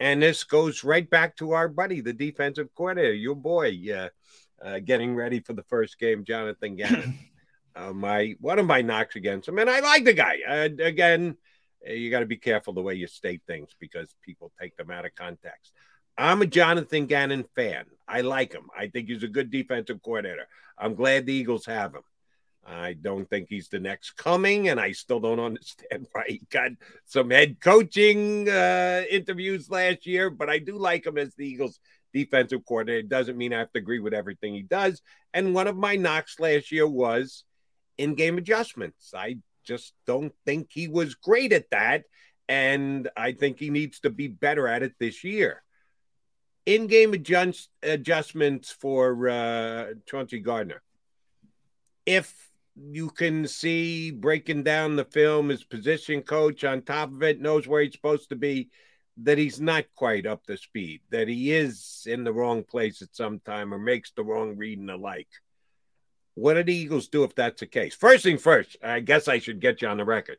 and 0.00 0.22
this 0.22 0.42
goes 0.42 0.84
right 0.84 1.08
back 1.08 1.36
to 1.36 1.52
our 1.52 1.68
buddy, 1.68 2.00
the 2.00 2.14
defensive 2.14 2.68
coordinator, 2.74 3.12
your 3.12 3.34
boy, 3.34 3.78
uh, 3.94 4.08
uh, 4.64 4.78
getting 4.78 5.14
ready 5.14 5.40
for 5.40 5.52
the 5.52 5.64
first 5.64 5.98
game, 5.98 6.24
Jonathan 6.24 6.76
Gannon. 6.76 7.18
Uh, 7.76 7.92
my 7.92 8.36
one 8.40 8.60
of 8.60 8.66
my 8.66 8.82
knocks 8.82 9.16
against 9.16 9.48
him, 9.48 9.58
and 9.58 9.68
I 9.68 9.80
like 9.80 10.04
the 10.04 10.12
guy. 10.12 10.36
Uh, 10.48 10.68
again, 10.80 11.36
you 11.84 12.08
got 12.08 12.20
to 12.20 12.26
be 12.26 12.36
careful 12.36 12.72
the 12.72 12.80
way 12.80 12.94
you 12.94 13.08
state 13.08 13.42
things 13.48 13.70
because 13.80 14.14
people 14.22 14.52
take 14.60 14.76
them 14.76 14.92
out 14.92 15.04
of 15.04 15.12
context. 15.16 15.72
I'm 16.16 16.40
a 16.40 16.46
Jonathan 16.46 17.06
Gannon 17.06 17.44
fan. 17.56 17.86
I 18.06 18.20
like 18.20 18.52
him. 18.52 18.68
I 18.78 18.86
think 18.86 19.08
he's 19.08 19.24
a 19.24 19.28
good 19.28 19.50
defensive 19.50 20.00
coordinator. 20.04 20.46
I'm 20.78 20.94
glad 20.94 21.26
the 21.26 21.32
Eagles 21.32 21.66
have 21.66 21.94
him. 21.94 22.02
I 22.66 22.94
don't 22.94 23.28
think 23.28 23.48
he's 23.48 23.68
the 23.68 23.78
next 23.78 24.12
coming, 24.12 24.68
and 24.68 24.80
I 24.80 24.92
still 24.92 25.20
don't 25.20 25.40
understand 25.40 26.06
why 26.12 26.24
he 26.28 26.42
got 26.50 26.72
some 27.04 27.30
head 27.30 27.60
coaching 27.60 28.48
uh, 28.48 29.02
interviews 29.10 29.70
last 29.70 30.06
year. 30.06 30.30
But 30.30 30.48
I 30.48 30.58
do 30.58 30.78
like 30.78 31.06
him 31.06 31.18
as 31.18 31.34
the 31.34 31.46
Eagles' 31.46 31.78
defensive 32.12 32.64
coordinator. 32.66 33.00
It 33.00 33.08
doesn't 33.08 33.36
mean 33.36 33.52
I 33.52 33.58
have 33.58 33.72
to 33.72 33.78
agree 33.78 34.00
with 34.00 34.14
everything 34.14 34.54
he 34.54 34.62
does. 34.62 35.02
And 35.34 35.54
one 35.54 35.66
of 35.66 35.76
my 35.76 35.96
knocks 35.96 36.40
last 36.40 36.72
year 36.72 36.88
was 36.88 37.44
in-game 37.98 38.38
adjustments. 38.38 39.12
I 39.14 39.38
just 39.64 39.92
don't 40.06 40.32
think 40.46 40.68
he 40.70 40.88
was 40.88 41.14
great 41.14 41.52
at 41.52 41.70
that. 41.70 42.04
And 42.48 43.08
I 43.16 43.32
think 43.32 43.58
he 43.58 43.70
needs 43.70 44.00
to 44.00 44.10
be 44.10 44.28
better 44.28 44.68
at 44.68 44.82
it 44.82 44.94
this 44.98 45.24
year. 45.24 45.62
In 46.66 46.86
game 46.86 47.12
adjust, 47.12 47.68
adjustments 47.82 48.70
for 48.70 49.28
uh, 49.28 49.86
Chauncey 50.06 50.40
Gardner. 50.40 50.82
If 52.06 52.34
you 52.76 53.10
can 53.10 53.46
see 53.46 54.10
breaking 54.10 54.62
down 54.62 54.96
the 54.96 55.04
film, 55.04 55.48
his 55.48 55.64
position 55.64 56.22
coach 56.22 56.64
on 56.64 56.82
top 56.82 57.12
of 57.12 57.22
it 57.22 57.40
knows 57.40 57.66
where 57.66 57.82
he's 57.82 57.92
supposed 57.92 58.30
to 58.30 58.36
be, 58.36 58.70
that 59.22 59.38
he's 59.38 59.60
not 59.60 59.84
quite 59.94 60.26
up 60.26 60.44
to 60.46 60.56
speed, 60.56 61.00
that 61.10 61.28
he 61.28 61.52
is 61.52 62.02
in 62.06 62.24
the 62.24 62.32
wrong 62.32 62.64
place 62.64 63.00
at 63.00 63.14
some 63.14 63.38
time 63.38 63.72
or 63.72 63.78
makes 63.78 64.10
the 64.12 64.24
wrong 64.24 64.56
read 64.56 64.78
and 64.78 64.88
the 64.88 64.96
like. 64.96 65.28
What 66.34 66.54
do 66.54 66.64
the 66.64 66.74
Eagles 66.74 67.08
do 67.08 67.22
if 67.22 67.34
that's 67.34 67.60
the 67.60 67.66
case? 67.66 67.94
First 67.94 68.24
thing 68.24 68.38
first, 68.38 68.76
I 68.82 69.00
guess 69.00 69.28
I 69.28 69.38
should 69.38 69.60
get 69.60 69.82
you 69.82 69.88
on 69.88 69.98
the 69.98 70.04
record. 70.04 70.38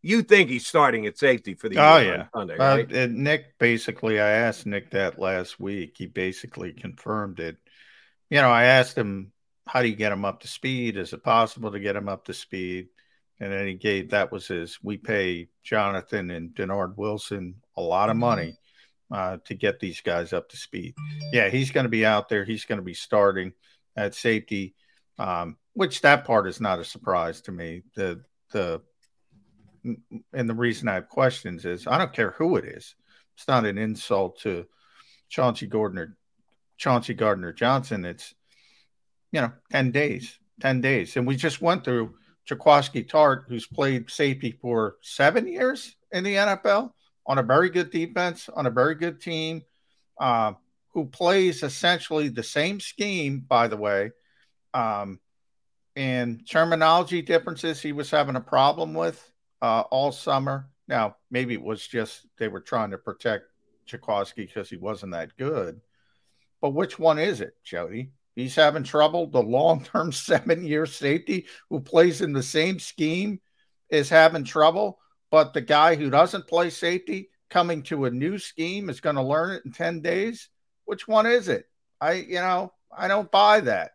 You 0.00 0.22
think 0.22 0.48
he's 0.48 0.66
starting 0.66 1.06
at 1.06 1.18
safety 1.18 1.54
for 1.54 1.68
the 1.68 1.78
oh 1.78 1.98
yeah 1.98 2.26
Sunday, 2.34 2.56
uh, 2.56 2.76
right? 2.76 2.94
Uh, 2.94 3.08
Nick 3.10 3.58
basically, 3.58 4.20
I 4.20 4.28
asked 4.28 4.66
Nick 4.66 4.90
that 4.90 5.18
last 5.18 5.60
week. 5.60 5.96
He 5.98 6.06
basically 6.06 6.72
confirmed 6.72 7.40
it. 7.40 7.56
You 8.30 8.40
know, 8.40 8.50
I 8.50 8.64
asked 8.64 8.96
him, 8.96 9.32
"How 9.66 9.82
do 9.82 9.88
you 9.88 9.96
get 9.96 10.12
him 10.12 10.24
up 10.24 10.40
to 10.40 10.48
speed? 10.48 10.96
Is 10.96 11.12
it 11.12 11.22
possible 11.22 11.72
to 11.72 11.80
get 11.80 11.96
him 11.96 12.08
up 12.08 12.24
to 12.26 12.34
speed?" 12.34 12.88
And 13.40 13.52
then 13.52 13.66
he 13.66 13.74
gave 13.74 14.10
that 14.10 14.30
was 14.30 14.46
his. 14.46 14.78
We 14.82 14.96
pay 14.96 15.48
Jonathan 15.62 16.30
and 16.30 16.54
Dennard 16.54 16.96
Wilson 16.96 17.56
a 17.76 17.82
lot 17.82 18.10
of 18.10 18.16
money 18.16 18.56
uh, 19.10 19.38
to 19.44 19.54
get 19.54 19.80
these 19.80 20.00
guys 20.00 20.32
up 20.32 20.48
to 20.50 20.56
speed. 20.56 20.94
Yeah, 21.32 21.48
he's 21.48 21.70
going 21.72 21.84
to 21.84 21.90
be 21.90 22.06
out 22.06 22.28
there. 22.28 22.44
He's 22.44 22.64
going 22.64 22.78
to 22.78 22.84
be 22.84 22.94
starting 22.94 23.52
at 23.96 24.14
safety 24.14 24.74
um, 25.18 25.56
which 25.74 26.00
that 26.02 26.24
part 26.24 26.46
is 26.46 26.60
not 26.60 26.78
a 26.78 26.84
surprise 26.84 27.40
to 27.42 27.52
me. 27.52 27.82
The 27.94 28.22
the 28.52 28.82
and 30.32 30.48
the 30.48 30.54
reason 30.54 30.88
I 30.88 30.94
have 30.94 31.08
questions 31.08 31.64
is 31.64 31.86
I 31.86 31.98
don't 31.98 32.12
care 32.12 32.30
who 32.32 32.56
it 32.56 32.64
is. 32.64 32.94
It's 33.36 33.48
not 33.48 33.66
an 33.66 33.78
insult 33.78 34.40
to 34.40 34.66
Chauncey 35.28 35.66
Gardner, 35.66 36.16
Chauncey 36.76 37.14
Gardner 37.14 37.52
Johnson. 37.52 38.04
It's 38.04 38.34
you 39.34 39.40
know 39.40 39.52
ten 39.72 39.90
days, 39.90 40.38
ten 40.60 40.80
days, 40.80 41.16
and 41.16 41.26
we 41.26 41.34
just 41.34 41.60
went 41.60 41.84
through 41.84 42.14
Jaquiski 42.48 43.08
Tartt, 43.08 43.42
who's 43.48 43.66
played 43.66 44.08
safety 44.08 44.52
for 44.62 44.96
seven 45.02 45.48
years 45.48 45.96
in 46.12 46.22
the 46.22 46.36
NFL 46.36 46.92
on 47.26 47.38
a 47.38 47.42
very 47.42 47.68
good 47.68 47.90
defense, 47.90 48.48
on 48.54 48.66
a 48.66 48.70
very 48.70 48.94
good 48.94 49.20
team, 49.20 49.62
uh, 50.20 50.52
who 50.90 51.06
plays 51.06 51.64
essentially 51.64 52.28
the 52.28 52.44
same 52.44 52.78
scheme, 52.78 53.40
by 53.40 53.66
the 53.66 53.76
way, 53.76 54.12
um, 54.72 55.18
and 55.96 56.48
terminology 56.48 57.20
differences 57.20 57.82
he 57.82 57.90
was 57.90 58.10
having 58.10 58.36
a 58.36 58.40
problem 58.40 58.94
with 58.94 59.20
uh, 59.62 59.80
all 59.90 60.12
summer. 60.12 60.68
Now, 60.86 61.16
maybe 61.28 61.54
it 61.54 61.62
was 61.62 61.84
just 61.84 62.24
they 62.38 62.46
were 62.46 62.60
trying 62.60 62.92
to 62.92 62.98
protect 62.98 63.46
Jaquiski 63.88 64.46
because 64.46 64.70
he 64.70 64.76
wasn't 64.76 65.12
that 65.12 65.36
good. 65.36 65.80
But 66.60 66.70
which 66.70 67.00
one 67.00 67.18
is 67.18 67.40
it, 67.40 67.56
Jody? 67.64 68.12
He's 68.34 68.54
having 68.54 68.84
trouble. 68.84 69.28
The 69.28 69.42
long 69.42 69.84
term 69.84 70.12
seven 70.12 70.64
year 70.64 70.86
safety 70.86 71.46
who 71.70 71.80
plays 71.80 72.20
in 72.20 72.32
the 72.32 72.42
same 72.42 72.78
scheme 72.78 73.40
is 73.90 74.08
having 74.08 74.44
trouble. 74.44 74.98
But 75.30 75.52
the 75.52 75.60
guy 75.60 75.96
who 75.96 76.10
doesn't 76.10 76.46
play 76.46 76.70
safety 76.70 77.30
coming 77.50 77.82
to 77.84 78.04
a 78.04 78.10
new 78.10 78.38
scheme 78.38 78.88
is 78.88 79.00
going 79.00 79.16
to 79.16 79.22
learn 79.22 79.56
it 79.56 79.62
in 79.64 79.72
10 79.72 80.00
days. 80.00 80.48
Which 80.84 81.08
one 81.08 81.26
is 81.26 81.48
it? 81.48 81.66
I, 82.00 82.12
you 82.12 82.36
know, 82.36 82.72
I 82.96 83.08
don't 83.08 83.30
buy 83.30 83.60
that. 83.60 83.92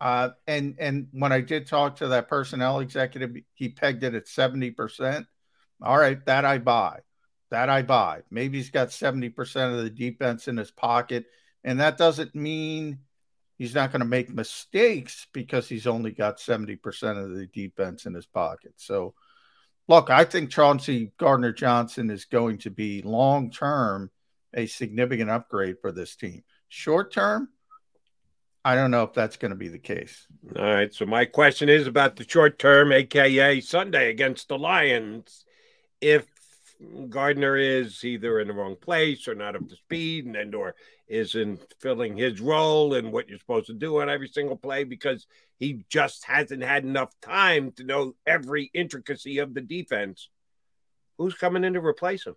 Uh, 0.00 0.30
and 0.46 0.76
and 0.78 1.08
when 1.12 1.32
I 1.32 1.40
did 1.40 1.66
talk 1.66 1.96
to 1.96 2.08
that 2.08 2.28
personnel 2.28 2.80
executive, 2.80 3.36
he 3.54 3.68
pegged 3.70 4.04
it 4.04 4.14
at 4.14 4.28
seventy 4.28 4.70
percent. 4.70 5.26
All 5.82 5.98
right, 5.98 6.24
that 6.26 6.44
I 6.44 6.58
buy. 6.58 7.00
That 7.50 7.68
I 7.68 7.82
buy. 7.82 8.22
Maybe 8.30 8.58
he's 8.58 8.70
got 8.70 8.92
seventy 8.92 9.28
percent 9.28 9.74
of 9.74 9.82
the 9.82 9.90
defense 9.90 10.46
in 10.46 10.56
his 10.56 10.70
pocket, 10.70 11.26
and 11.64 11.80
that 11.80 11.98
doesn't 11.98 12.34
mean 12.34 13.00
he's 13.58 13.74
not 13.74 13.92
going 13.92 14.00
to 14.00 14.06
make 14.06 14.32
mistakes 14.32 15.26
because 15.32 15.68
he's 15.68 15.86
only 15.86 16.12
got 16.12 16.40
seventy 16.40 16.76
percent 16.76 17.18
of 17.18 17.34
the 17.34 17.46
defense 17.46 18.06
in 18.06 18.14
his 18.14 18.26
pocket. 18.26 18.74
So, 18.76 19.14
look, 19.88 20.08
I 20.08 20.24
think 20.24 20.50
Chauncey 20.50 21.12
Gardner 21.18 21.52
Johnson 21.52 22.08
is 22.10 22.24
going 22.24 22.58
to 22.58 22.70
be 22.70 23.02
long 23.02 23.50
term 23.50 24.10
a 24.54 24.66
significant 24.66 25.30
upgrade 25.30 25.76
for 25.80 25.92
this 25.92 26.16
team. 26.16 26.42
Short 26.68 27.12
term, 27.12 27.48
I 28.64 28.74
don't 28.74 28.90
know 28.90 29.02
if 29.02 29.12
that's 29.12 29.36
going 29.36 29.50
to 29.50 29.56
be 29.56 29.68
the 29.68 29.78
case. 29.78 30.26
All 30.56 30.64
right. 30.64 30.92
So 30.92 31.06
my 31.06 31.24
question 31.24 31.68
is 31.68 31.86
about 31.86 32.16
the 32.16 32.28
short 32.28 32.58
term, 32.58 32.92
aka 32.92 33.60
Sunday 33.60 34.10
against 34.10 34.48
the 34.48 34.58
Lions. 34.58 35.44
If 36.00 36.26
Gardner 37.08 37.56
is 37.56 38.04
either 38.04 38.38
in 38.40 38.48
the 38.48 38.54
wrong 38.54 38.76
place 38.76 39.26
or 39.26 39.34
not 39.34 39.56
up 39.56 39.68
to 39.68 39.76
speed, 39.76 40.26
and 40.26 40.34
then 40.34 40.54
or 40.54 40.74
isn't 41.08 41.60
filling 41.80 42.16
his 42.16 42.40
role 42.40 42.94
and 42.94 43.12
what 43.12 43.28
you're 43.28 43.38
supposed 43.38 43.66
to 43.66 43.74
do 43.74 44.00
on 44.00 44.08
every 44.08 44.28
single 44.28 44.56
play 44.56 44.84
because 44.84 45.26
he 45.58 45.84
just 45.88 46.24
hasn't 46.24 46.62
had 46.62 46.84
enough 46.84 47.12
time 47.20 47.72
to 47.72 47.84
know 47.84 48.14
every 48.26 48.70
intricacy 48.74 49.38
of 49.38 49.54
the 49.54 49.60
defense. 49.60 50.28
Who's 51.16 51.34
coming 51.34 51.64
in 51.64 51.74
to 51.74 51.80
replace 51.80 52.26
him? 52.26 52.36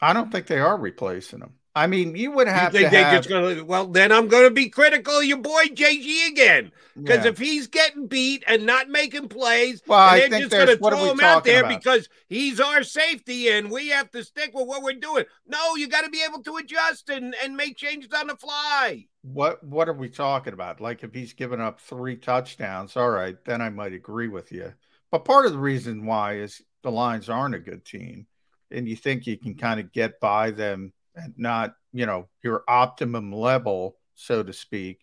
I 0.00 0.12
don't 0.12 0.30
think 0.30 0.46
they 0.46 0.60
are 0.60 0.78
replacing 0.78 1.40
him. 1.40 1.54
I 1.78 1.86
mean, 1.86 2.16
you 2.16 2.32
would 2.32 2.48
have 2.48 2.74
you 2.74 2.80
to 2.80 2.88
have. 2.88 3.14
Just 3.14 3.28
gonna, 3.28 3.64
well, 3.64 3.86
then 3.86 4.10
I'm 4.10 4.26
going 4.26 4.42
to 4.42 4.50
be 4.50 4.68
critical 4.68 5.18
of 5.18 5.24
your 5.24 5.38
boy 5.38 5.66
JG 5.66 6.26
again 6.28 6.72
because 6.96 7.24
yeah. 7.24 7.30
if 7.30 7.38
he's 7.38 7.68
getting 7.68 8.08
beat 8.08 8.42
and 8.48 8.66
not 8.66 8.88
making 8.88 9.28
plays, 9.28 9.80
well, 9.86 10.00
I 10.00 10.28
think 10.28 10.34
just 10.34 10.50
going 10.50 10.66
to 10.66 10.76
throw 10.76 11.12
him 11.12 11.20
out 11.20 11.44
there 11.44 11.60
about? 11.60 11.78
because 11.78 12.08
he's 12.28 12.58
our 12.58 12.82
safety 12.82 13.48
and 13.50 13.70
we 13.70 13.90
have 13.90 14.10
to 14.10 14.24
stick 14.24 14.50
with 14.54 14.66
what 14.66 14.82
we're 14.82 14.94
doing. 14.94 15.24
No, 15.46 15.76
you 15.76 15.86
got 15.86 16.02
to 16.02 16.10
be 16.10 16.20
able 16.28 16.42
to 16.42 16.56
adjust 16.56 17.10
and, 17.10 17.32
and 17.44 17.56
make 17.56 17.76
changes 17.76 18.10
on 18.12 18.26
the 18.26 18.36
fly. 18.36 19.06
What 19.22 19.62
What 19.62 19.88
are 19.88 19.94
we 19.94 20.08
talking 20.08 20.54
about? 20.54 20.80
Like 20.80 21.04
if 21.04 21.14
he's 21.14 21.32
given 21.32 21.60
up 21.60 21.80
three 21.80 22.16
touchdowns, 22.16 22.96
all 22.96 23.10
right, 23.10 23.36
then 23.44 23.62
I 23.62 23.70
might 23.70 23.92
agree 23.92 24.28
with 24.28 24.50
you. 24.50 24.74
But 25.12 25.24
part 25.24 25.46
of 25.46 25.52
the 25.52 25.58
reason 25.58 26.06
why 26.06 26.38
is 26.38 26.60
the 26.82 26.90
Lions 26.90 27.28
aren't 27.28 27.54
a 27.54 27.60
good 27.60 27.84
team, 27.84 28.26
and 28.72 28.88
you 28.88 28.96
think 28.96 29.28
you 29.28 29.38
can 29.38 29.54
kind 29.54 29.78
of 29.78 29.92
get 29.92 30.18
by 30.18 30.50
them 30.50 30.92
and 31.18 31.34
not, 31.36 31.74
you 31.92 32.06
know, 32.06 32.28
your 32.42 32.62
optimum 32.68 33.32
level, 33.32 33.96
so 34.14 34.42
to 34.42 34.52
speak. 34.52 35.00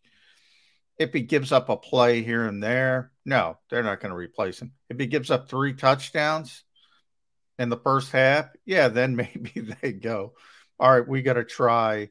If 0.97 1.11
he 1.13 1.21
gives 1.21 1.51
up 1.51 1.69
a 1.69 1.75
play 1.75 2.23
here 2.23 2.45
and 2.45 2.63
there, 2.63 3.11
no, 3.25 3.57
they're 3.69 3.83
not 3.83 3.99
going 3.99 4.11
to 4.11 4.15
replace 4.15 4.61
him. 4.61 4.71
If 4.89 4.99
he 4.99 5.07
gives 5.07 5.29
up 5.29 5.49
three 5.49 5.73
touchdowns 5.73 6.63
in 7.59 7.69
the 7.69 7.77
first 7.77 8.11
half, 8.11 8.47
yeah, 8.65 8.87
then 8.87 9.15
maybe 9.15 9.75
they 9.81 9.91
go, 9.91 10.33
all 10.79 10.91
right, 10.91 11.07
we 11.07 11.21
got 11.21 11.33
to 11.33 11.43
try 11.43 12.09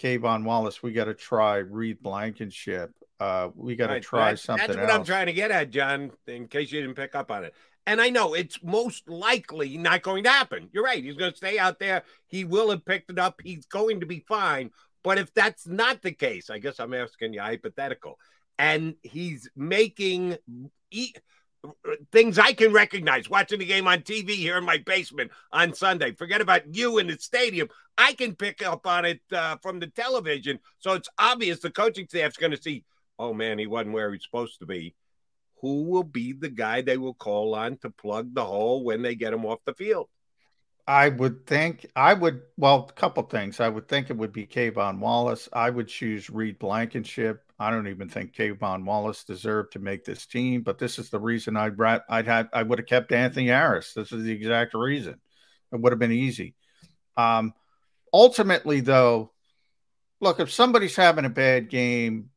K'Von 0.00 0.44
Wallace. 0.44 0.82
We 0.82 0.92
got 0.92 1.04
to 1.04 1.14
try 1.14 1.56
Reed 1.56 2.02
Blankenship. 2.02 2.92
Uh, 3.18 3.50
we 3.54 3.76
got 3.76 3.88
to 3.88 3.94
right, 3.94 4.02
try 4.02 4.34
something 4.34 4.66
That's 4.66 4.78
what 4.78 4.88
else. 4.88 4.98
I'm 5.00 5.04
trying 5.04 5.26
to 5.26 5.32
get 5.32 5.50
at, 5.50 5.70
John, 5.70 6.10
in 6.26 6.48
case 6.48 6.72
you 6.72 6.80
didn't 6.80 6.96
pick 6.96 7.14
up 7.14 7.30
on 7.30 7.44
it. 7.44 7.54
And 7.86 8.00
I 8.00 8.10
know 8.10 8.34
it's 8.34 8.62
most 8.62 9.08
likely 9.08 9.76
not 9.78 10.02
going 10.02 10.24
to 10.24 10.30
happen. 10.30 10.68
You're 10.72 10.84
right. 10.84 11.02
He's 11.02 11.16
going 11.16 11.32
to 11.32 11.36
stay 11.36 11.58
out 11.58 11.78
there. 11.78 12.04
He 12.28 12.44
will 12.44 12.70
have 12.70 12.84
picked 12.84 13.10
it 13.10 13.18
up. 13.18 13.40
He's 13.42 13.66
going 13.66 14.00
to 14.00 14.06
be 14.06 14.24
fine. 14.28 14.70
But 15.02 15.18
if 15.18 15.32
that's 15.32 15.66
not 15.66 16.02
the 16.02 16.12
case, 16.12 16.50
I 16.50 16.58
guess 16.58 16.78
I'm 16.78 16.94
asking 16.94 17.32
you 17.32 17.40
hypothetical. 17.40 18.18
And 18.58 18.94
he's 19.02 19.48
making 19.56 20.36
e- 20.90 21.14
things 22.12 22.38
I 22.38 22.52
can 22.52 22.72
recognize 22.72 23.28
watching 23.28 23.58
the 23.58 23.64
game 23.64 23.86
on 23.86 24.00
TV 24.00 24.30
here 24.30 24.58
in 24.58 24.64
my 24.64 24.78
basement 24.78 25.30
on 25.52 25.74
Sunday. 25.74 26.12
Forget 26.12 26.40
about 26.40 26.74
you 26.74 26.98
in 26.98 27.06
the 27.06 27.18
stadium. 27.18 27.68
I 27.96 28.12
can 28.12 28.34
pick 28.34 28.62
up 28.62 28.86
on 28.86 29.04
it 29.04 29.20
uh, 29.32 29.56
from 29.62 29.80
the 29.80 29.86
television. 29.86 30.58
So 30.78 30.92
it's 30.92 31.08
obvious 31.18 31.60
the 31.60 31.70
coaching 31.70 32.06
staff's 32.08 32.36
going 32.36 32.52
to 32.52 32.60
see, 32.60 32.84
oh 33.18 33.32
man, 33.32 33.58
he 33.58 33.66
wasn't 33.66 33.94
where 33.94 34.12
he's 34.12 34.24
supposed 34.24 34.58
to 34.60 34.66
be 34.66 34.94
who 35.60 35.84
will 35.84 36.04
be 36.04 36.32
the 36.32 36.48
guy 36.48 36.82
they 36.82 36.96
will 36.96 37.14
call 37.14 37.54
on 37.54 37.76
to 37.78 37.90
plug 37.90 38.34
the 38.34 38.44
hole 38.44 38.84
when 38.84 39.02
they 39.02 39.14
get 39.14 39.32
him 39.32 39.44
off 39.44 39.58
the 39.64 39.74
field? 39.74 40.08
I 40.86 41.08
would 41.08 41.46
think 41.46 41.86
I 41.94 42.14
would 42.14 42.42
well, 42.56 42.88
a 42.88 42.92
couple 42.92 43.22
things. 43.24 43.60
I 43.60 43.68
would 43.68 43.86
think 43.86 44.10
it 44.10 44.16
would 44.16 44.32
be 44.32 44.46
K'Von 44.46 44.98
Wallace. 44.98 45.48
I 45.52 45.70
would 45.70 45.88
choose 45.88 46.30
Reed 46.30 46.58
Blankenship. 46.58 47.42
I 47.58 47.70
don't 47.70 47.88
even 47.88 48.08
think 48.08 48.34
K'Von 48.34 48.84
Wallace 48.84 49.22
deserved 49.22 49.74
to 49.74 49.78
make 49.78 50.04
this 50.04 50.26
team, 50.26 50.62
but 50.62 50.78
this 50.78 50.98
is 50.98 51.10
the 51.10 51.20
reason 51.20 51.56
I'd 51.56 51.80
I'd 52.08 52.26
had 52.26 52.48
I 52.52 52.62
would 52.62 52.78
have 52.78 52.88
kept 52.88 53.12
Anthony 53.12 53.48
Harris. 53.48 53.92
This 53.92 54.10
is 54.10 54.24
the 54.24 54.32
exact 54.32 54.74
reason. 54.74 55.20
It 55.72 55.80
would 55.80 55.92
have 55.92 56.00
been 56.00 56.10
easy. 56.10 56.56
Um, 57.16 57.54
ultimately, 58.12 58.80
though, 58.80 59.30
look 60.20 60.40
if 60.40 60.50
somebody's 60.50 60.96
having 60.96 61.24
a 61.24 61.30
bad 61.30 61.68
game 61.68 62.30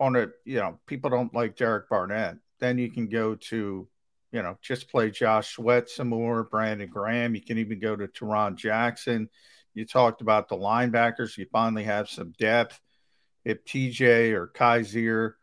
on 0.00 0.16
a 0.16 0.28
you 0.44 0.56
know 0.56 0.80
people 0.86 1.10
don't 1.10 1.34
like 1.34 1.56
Derek 1.56 1.88
Barnett 1.88 2.38
then 2.60 2.78
you 2.78 2.90
can 2.90 3.08
go 3.08 3.34
to, 3.34 3.88
you 4.32 4.42
know, 4.42 4.58
just 4.62 4.90
play 4.90 5.10
Josh 5.10 5.54
Sweat 5.54 5.88
some 5.88 6.08
more, 6.08 6.44
Brandon 6.44 6.88
Graham. 6.88 7.34
You 7.34 7.42
can 7.42 7.58
even 7.58 7.80
go 7.80 7.96
to 7.96 8.06
Tarron 8.06 8.56
Jackson. 8.56 9.28
You 9.74 9.86
talked 9.86 10.20
about 10.20 10.48
the 10.48 10.56
linebackers. 10.56 11.36
You 11.36 11.46
finally 11.50 11.84
have 11.84 12.08
some 12.08 12.32
depth. 12.38 12.80
If 13.44 13.64
TJ 13.64 14.32
or 14.32 14.48
Kyzir, 14.48 15.34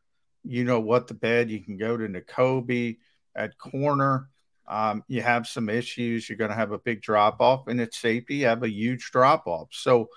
you 0.43 0.63
know 0.63 0.79
what 0.79 1.07
the 1.07 1.13
bed, 1.13 1.49
you 1.49 1.63
can 1.63 1.77
go 1.77 1.97
to 1.97 2.07
Nakobe 2.07 2.97
at 3.35 3.57
corner. 3.57 4.29
Um, 4.67 5.03
you 5.07 5.21
have 5.21 5.47
some 5.47 5.69
issues. 5.69 6.27
You're 6.27 6.37
going 6.37 6.51
to 6.51 6.55
have 6.55 6.71
a 6.71 6.79
big 6.79 7.01
drop 7.01 7.39
off, 7.39 7.67
and 7.67 7.79
at 7.79 7.93
safety, 7.93 8.37
you 8.37 8.45
have 8.47 8.63
a 8.63 8.69
huge 8.69 9.11
drop 9.11 9.47
off. 9.47 9.69
So, 9.71 10.09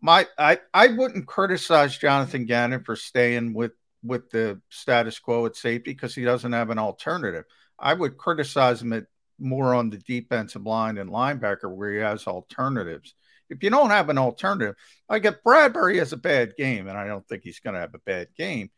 my 0.00 0.26
I 0.38 0.58
I 0.72 0.88
wouldn't 0.88 1.26
criticize 1.26 1.96
Jonathan 1.96 2.46
Gannon 2.46 2.82
for 2.84 2.96
staying 2.96 3.52
with 3.54 3.72
with 4.02 4.30
the 4.30 4.60
status 4.68 5.18
quo 5.18 5.46
at 5.46 5.56
safety 5.56 5.92
because 5.92 6.14
he 6.14 6.24
doesn't 6.24 6.52
have 6.52 6.70
an 6.70 6.78
alternative. 6.78 7.44
I 7.78 7.94
would 7.94 8.16
criticize 8.16 8.82
him 8.82 8.92
at 8.92 9.04
more 9.38 9.74
on 9.74 9.90
the 9.90 9.98
defensive 9.98 10.64
line 10.64 10.98
and 10.98 11.10
linebacker 11.10 11.74
where 11.74 11.92
he 11.92 11.98
has 11.98 12.26
alternatives. 12.26 13.14
If 13.50 13.62
you 13.62 13.70
don't 13.70 13.90
have 13.90 14.08
an 14.08 14.18
alternative, 14.18 14.76
like 15.08 15.24
if 15.24 15.42
Bradberry 15.44 15.98
has 15.98 16.12
a 16.12 16.16
bad 16.16 16.54
game, 16.56 16.88
and 16.88 16.96
I 16.96 17.06
don't 17.06 17.26
think 17.28 17.42
he's 17.42 17.60
going 17.60 17.74
to 17.74 17.80
have 17.80 17.94
a 17.94 17.98
bad 17.98 18.28
game, 18.36 18.70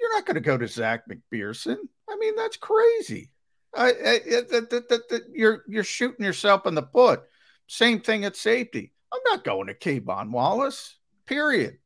you're 0.00 0.14
not 0.14 0.26
going 0.26 0.34
to 0.34 0.40
go 0.40 0.56
to 0.56 0.66
Zech 0.66 1.04
McPherson. 1.08 1.76
I 2.08 2.16
mean, 2.16 2.34
that's 2.36 2.56
crazy. 2.56 3.30
I, 3.74 3.92
I, 4.04 4.20
you're 5.32 5.62
you're 5.68 5.84
shooting 5.84 6.24
yourself 6.24 6.66
in 6.66 6.74
the 6.74 6.82
foot. 6.82 7.22
Same 7.66 8.00
thing 8.00 8.24
at 8.24 8.34
safety. 8.34 8.92
I'm 9.12 9.20
not 9.26 9.44
going 9.44 9.66
to 9.68 9.74
K'Von 9.74 10.30
Wallace. 10.30 10.96
Period. 11.26 11.78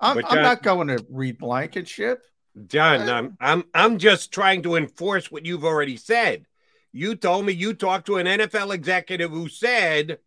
I'm, 0.00 0.20
John, 0.20 0.24
I'm 0.28 0.42
not 0.42 0.62
going 0.62 0.88
to 0.88 1.04
Reed 1.10 1.38
Blankenship. 1.38 2.22
John, 2.66 3.08
I'm 3.08 3.36
I'm 3.40 3.64
I'm 3.74 3.98
just 3.98 4.32
trying 4.32 4.62
to 4.64 4.76
enforce 4.76 5.30
what 5.30 5.46
you've 5.46 5.64
already 5.64 5.96
said. 5.96 6.44
You 6.92 7.14
told 7.14 7.46
me 7.46 7.52
you 7.52 7.72
talked 7.72 8.06
to 8.06 8.16
an 8.16 8.26
NFL 8.26 8.74
executive 8.74 9.30
who 9.30 9.48
said, 9.48 10.18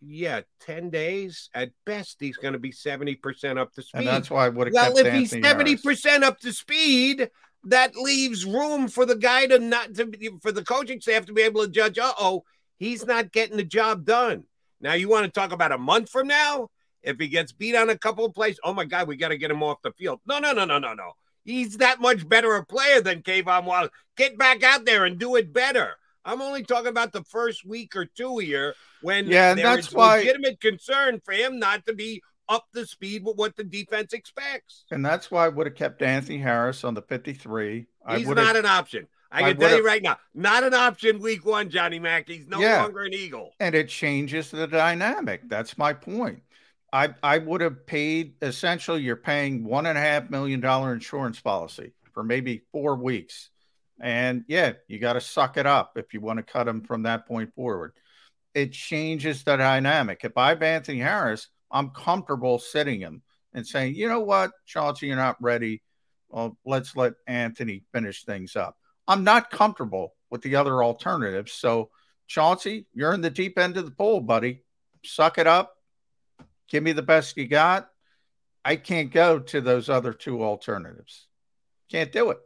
"Yeah, 0.00 0.40
ten 0.60 0.90
days 0.90 1.48
at 1.54 1.70
best, 1.84 2.16
he's 2.18 2.36
going 2.36 2.54
to 2.54 2.58
be 2.58 2.72
seventy 2.72 3.14
percent 3.14 3.58
up 3.58 3.72
to 3.74 3.82
speed." 3.82 3.98
And 4.00 4.08
that's 4.08 4.30
why 4.30 4.46
I 4.46 4.48
would 4.48 4.66
have. 4.66 4.74
Well, 4.74 4.96
if 4.98 5.12
he's 5.12 5.30
seventy 5.30 5.76
percent 5.76 6.24
up 6.24 6.40
to 6.40 6.52
speed, 6.52 7.30
that 7.64 7.94
leaves 7.94 8.44
room 8.44 8.88
for 8.88 9.06
the 9.06 9.16
guy 9.16 9.46
to 9.46 9.60
not 9.60 9.94
to 9.94 10.38
for 10.42 10.50
the 10.50 10.64
coaching 10.64 11.00
staff 11.00 11.26
to 11.26 11.32
be 11.32 11.42
able 11.42 11.62
to 11.62 11.70
judge. 11.70 11.98
Uh 11.98 12.12
oh, 12.18 12.42
he's 12.76 13.06
not 13.06 13.30
getting 13.30 13.56
the 13.56 13.64
job 13.64 14.04
done. 14.04 14.44
Now 14.80 14.94
you 14.94 15.08
want 15.08 15.26
to 15.26 15.30
talk 15.30 15.52
about 15.52 15.70
a 15.70 15.78
month 15.78 16.10
from 16.10 16.26
now? 16.26 16.70
If 17.06 17.18
he 17.18 17.28
gets 17.28 17.52
beat 17.52 17.76
on 17.76 17.88
a 17.88 17.96
couple 17.96 18.24
of 18.24 18.34
plays, 18.34 18.58
oh 18.64 18.74
my 18.74 18.84
God, 18.84 19.08
we 19.08 19.16
got 19.16 19.28
to 19.28 19.38
get 19.38 19.50
him 19.50 19.62
off 19.62 19.80
the 19.82 19.92
field. 19.92 20.20
No, 20.26 20.38
no, 20.38 20.52
no, 20.52 20.64
no, 20.64 20.78
no, 20.78 20.92
no. 20.92 21.12
He's 21.44 21.76
that 21.78 22.00
much 22.00 22.28
better 22.28 22.56
a 22.56 22.66
player 22.66 23.00
than 23.00 23.22
K'Von 23.22 23.64
Wallace. 23.64 23.90
Get 24.16 24.36
back 24.36 24.64
out 24.64 24.84
there 24.84 25.04
and 25.04 25.16
do 25.18 25.36
it 25.36 25.52
better. 25.52 25.96
I'm 26.24 26.42
only 26.42 26.64
talking 26.64 26.88
about 26.88 27.12
the 27.12 27.22
first 27.22 27.64
week 27.64 27.94
or 27.94 28.04
two 28.04 28.38
here 28.38 28.74
when 29.00 29.28
yeah, 29.28 29.54
there 29.54 29.64
that's 29.64 29.88
is 29.88 29.94
why, 29.94 30.18
legitimate 30.18 30.60
concern 30.60 31.20
for 31.24 31.32
him 31.32 31.60
not 31.60 31.86
to 31.86 31.94
be 31.94 32.20
up 32.48 32.66
to 32.74 32.84
speed 32.84 33.24
with 33.24 33.36
what 33.36 33.54
the 33.54 33.62
defense 33.62 34.12
expects. 34.12 34.84
And 34.90 35.06
that's 35.06 35.30
why 35.30 35.46
I 35.46 35.48
would 35.48 35.68
have 35.68 35.76
kept 35.76 36.02
Anthony 36.02 36.38
Harris 36.38 36.82
on 36.82 36.94
the 36.94 37.02
53. 37.02 37.86
He's 38.16 38.28
not 38.28 38.56
an 38.56 38.66
option. 38.66 39.06
I 39.30 39.40
can 39.40 39.48
I 39.48 39.52
tell 39.54 39.76
you 39.78 39.84
right 39.84 40.02
now, 40.02 40.16
not 40.34 40.64
an 40.64 40.74
option 40.74 41.20
week 41.20 41.44
one, 41.44 41.68
Johnny 41.68 41.98
Mack. 41.98 42.28
He's 42.28 42.46
no 42.46 42.60
yeah, 42.60 42.82
longer 42.82 43.02
an 43.02 43.12
Eagle. 43.12 43.52
And 43.60 43.74
it 43.74 43.88
changes 43.88 44.50
the 44.50 44.66
dynamic. 44.66 45.42
That's 45.48 45.76
my 45.76 45.92
point. 45.92 46.42
I 46.96 47.14
I 47.22 47.38
would 47.38 47.60
have 47.60 47.86
paid 47.86 48.34
essentially 48.40 49.02
you're 49.02 49.16
paying 49.16 49.64
one 49.64 49.84
and 49.84 49.98
a 49.98 50.00
half 50.00 50.30
million 50.30 50.60
dollar 50.60 50.94
insurance 50.94 51.38
policy 51.38 51.92
for 52.14 52.24
maybe 52.24 52.62
four 52.72 52.96
weeks. 52.96 53.50
And 54.00 54.44
yeah, 54.48 54.72
you 54.88 54.98
got 54.98 55.12
to 55.12 55.20
suck 55.20 55.58
it 55.58 55.66
up 55.66 55.92
if 55.96 56.14
you 56.14 56.22
want 56.22 56.38
to 56.38 56.42
cut 56.42 56.66
him 56.66 56.82
from 56.82 57.02
that 57.02 57.28
point 57.28 57.54
forward. 57.54 57.92
It 58.54 58.72
changes 58.72 59.44
the 59.44 59.56
dynamic. 59.56 60.20
If 60.24 60.38
I 60.38 60.50
have 60.50 60.62
Anthony 60.62 61.00
Harris, 61.00 61.48
I'm 61.70 61.90
comfortable 61.90 62.58
sitting 62.58 63.00
him 63.00 63.22
and 63.52 63.66
saying, 63.66 63.94
you 63.94 64.08
know 64.08 64.20
what, 64.20 64.52
Chauncey, 64.64 65.08
you're 65.08 65.16
not 65.16 65.36
ready. 65.40 65.82
Well, 66.30 66.56
let's 66.64 66.96
let 66.96 67.14
Anthony 67.26 67.84
finish 67.92 68.24
things 68.24 68.56
up. 68.56 68.76
I'm 69.06 69.22
not 69.22 69.50
comfortable 69.50 70.14
with 70.30 70.40
the 70.40 70.56
other 70.56 70.82
alternatives. 70.82 71.52
So, 71.52 71.90
Chauncey, 72.26 72.86
you're 72.94 73.12
in 73.12 73.20
the 73.20 73.30
deep 73.30 73.58
end 73.58 73.76
of 73.76 73.84
the 73.84 73.90
pool, 73.90 74.20
buddy. 74.20 74.62
Suck 75.04 75.36
it 75.36 75.46
up 75.46 75.75
Give 76.68 76.82
me 76.82 76.92
the 76.92 77.02
best 77.02 77.36
you 77.36 77.46
got. 77.46 77.88
I 78.64 78.76
can't 78.76 79.12
go 79.12 79.38
to 79.38 79.60
those 79.60 79.88
other 79.88 80.12
two 80.12 80.42
alternatives. 80.42 81.26
Can't 81.90 82.10
do 82.10 82.30
it. 82.30 82.38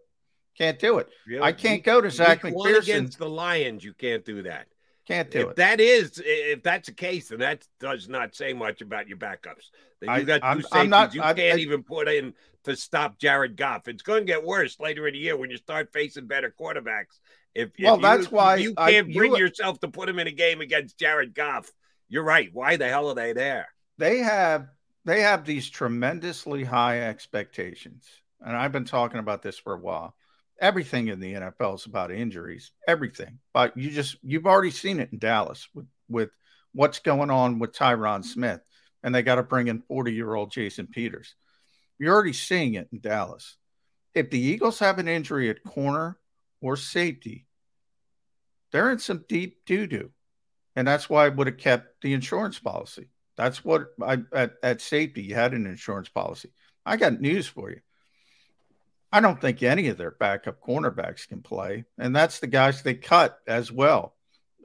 Can't 0.59 0.79
do 0.79 0.99
it. 0.99 1.09
Really? 1.27 1.43
I 1.43 1.53
can't 1.53 1.83
go 1.83 2.01
to 2.03 2.11
Zech 2.11 2.43
McPherson 2.43 2.83
against 2.83 3.19
the 3.19 3.29
Lions. 3.29 3.83
You 3.83 3.95
can't 3.95 4.25
do 4.25 4.43
that. 4.43 4.67
Can't 5.09 5.31
do 5.31 5.41
if 5.41 5.49
it. 5.51 5.57
that 5.57 5.81
is, 5.81 6.21
if 6.25 6.63
that's 6.63 6.89
the 6.89 6.95
case, 6.95 7.29
then 7.29 7.39
that 7.39 7.67
does 7.81 8.09
not 8.09 8.35
say 8.35 8.53
much 8.53 8.83
about 8.83 9.09
your 9.09 9.17
backups. 9.17 9.71
That 10.03 10.19
you 10.21 10.25
got 10.27 10.41
2 10.41 10.47
I'm- 10.47 10.57
safeties 10.63 10.71
I'm 10.81 10.91
not- 10.91 11.15
you 11.15 11.23
I- 11.23 11.33
can't 11.33 11.59
I- 11.59 11.63
even 11.63 11.83
put 11.83 12.07
in 12.09 12.35
to 12.65 12.77
stop 12.77 13.19
Jared 13.19 13.57
Goff. 13.57 13.89
It's 13.89 14.03
going 14.03 14.21
to 14.21 14.27
get 14.27 14.45
worse 14.45 14.79
later 14.79 15.09
in 15.09 15.15
the 15.15 15.21
year 15.21 15.37
when 15.37 15.51
you 15.51 15.57
start 15.57 15.91
facing 15.93 16.27
better 16.27 16.55
quarterbacks. 16.61 17.19
If, 17.55 17.71
if 17.79 17.85
Well, 17.85 17.97
you- 17.97 18.03
that's 18.03 18.31
why 18.31 18.57
you 18.57 18.75
can't 18.75 19.09
you- 19.09 19.15
bring 19.15 19.35
yourself 19.37 19.81
to 19.81 19.89
put 19.89 20.09
him 20.09 20.19
in 20.19 20.27
a 20.27 20.33
game 20.33 20.61
against 20.61 20.99
Jared 20.99 21.35
Goff. 21.35 21.73
You're 22.09 22.23
right. 22.25 22.51
Why 22.53 22.77
the 22.77 22.87
hell 22.89 23.09
are 23.09 23.15
they 23.15 23.33
there? 23.33 23.69
They 24.01 24.19
have 24.19 24.67
they 25.05 25.21
have 25.21 25.45
these 25.45 25.69
tremendously 25.69 26.65
high 26.65 27.03
expectations. 27.03 28.07
And 28.41 28.57
i've 28.57 28.73
been 28.73 28.87
talking 28.87 29.21
about 29.21 29.43
this 29.43 29.59
for 29.59 29.75
a 29.75 29.81
while. 29.81 30.15
Everything 30.59 31.09
in 31.09 31.21
the 31.21 31.35
nfl 31.35 31.75
is 31.75 31.87
about 31.87 32.11
injuries 32.11 32.73
everything. 32.89 33.39
But 33.53 33.77
you 33.77 33.91
just 33.91 34.17
you've 34.23 34.47
already 34.47 34.71
seen 34.71 35.01
it 35.01 35.13
in 35.13 35.19
dallas 35.19 35.69
with, 35.75 35.87
with 36.09 36.31
what's 36.73 36.99
going 36.99 37.31
on 37.31 37.59
with 37.59 37.73
tyron 37.73 38.25
smith 38.25 38.61
and 39.03 39.15
they 39.15 39.23
got 39.23 39.37
to 39.37 39.43
bring 39.43 39.69
in 39.69 39.83
40 39.83 40.13
year 40.13 40.35
old 40.35 40.51
jason 40.51 40.87
peters. 40.87 41.35
You're 41.99 42.15
already 42.15 42.33
seeing 42.33 42.75
it 42.75 42.89
in 42.93 43.01
dallas. 43.01 43.59
If 44.15 44.31
the 44.31 44.41
eagles 44.41 44.79
have 44.79 44.99
an 44.99 45.09
injury 45.09 45.51
at 45.51 45.63
corner 45.63 46.19
or 46.63 46.77
safety 46.77 47.47
they're 48.73 48.93
in 48.93 49.01
some 49.01 49.25
deep 49.29 49.65
doo-doo. 49.67 50.11
And 50.75 50.89
that's 50.89 51.11
why 51.11 51.27
i 51.27 51.29
would 51.29 51.49
have 51.49 51.59
kept 51.59 52.01
the 52.01 52.15
insurance 52.15 52.59
policy 52.59 53.11
that's 53.41 53.65
what 53.65 53.87
I 54.03 54.19
at, 54.35 54.53
at 54.63 54.83
safety 54.83 55.23
you 55.23 55.35
had 55.35 55.55
an 55.55 55.67
insurance 55.67 56.11
policy. 56.11 56.53
I 56.85 56.99
got 56.99 57.23
news 57.23 57.47
for 57.47 57.71
you. 57.71 57.81
I 59.11 59.21
don't 59.21 59.41
think 59.41 59.63
any 59.63 59.89
of 59.89 59.97
their 59.97 60.11
backup 60.11 60.61
cornerbacks 60.61 61.27
can 61.27 61.41
play, 61.41 61.85
and 61.99 62.15
that's 62.15 62.39
the 62.39 62.47
guys 62.47 62.83
they 62.83 62.95
cut 62.95 63.39
as 63.47 63.73
well. 63.73 64.15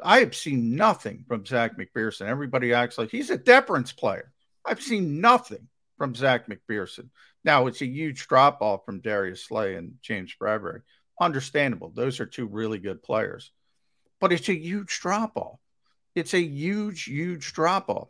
I 0.04 0.20
have 0.20 0.36
seen 0.36 0.76
nothing 0.76 1.24
from 1.26 1.46
Zech 1.46 1.78
McPherson. 1.78 2.28
Everybody 2.28 2.74
acts 2.74 2.98
like 2.98 3.12
he's 3.12 3.30
a 3.30 3.38
deference 3.38 3.94
player. 3.94 4.34
I've 4.66 4.82
seen 4.82 5.22
nothing 5.22 5.70
from 5.98 6.14
Zech 6.14 6.50
McPherson. 6.50 7.08
Now 7.46 7.68
it's 7.68 7.82
a 7.82 7.88
huge 7.88 8.28
drop 8.28 8.62
off 8.62 8.86
from 8.86 9.00
Darius 9.00 9.46
Slay 9.46 9.76
and 9.76 9.94
James 10.02 10.36
Bradberry. 10.40 10.82
Understandable. 11.22 11.94
Those 11.96 12.20
are 12.20 12.26
two 12.26 12.46
really 12.46 12.80
good 12.80 13.02
players, 13.02 13.52
but 14.20 14.34
it's 14.34 14.50
a 14.50 14.60
huge 14.60 15.00
drop 15.00 15.38
off. 15.38 15.60
It's 16.14 16.34
a 16.34 16.42
huge, 16.42 17.06
huge 17.06 17.54
drop 17.54 17.90
off 17.90 18.10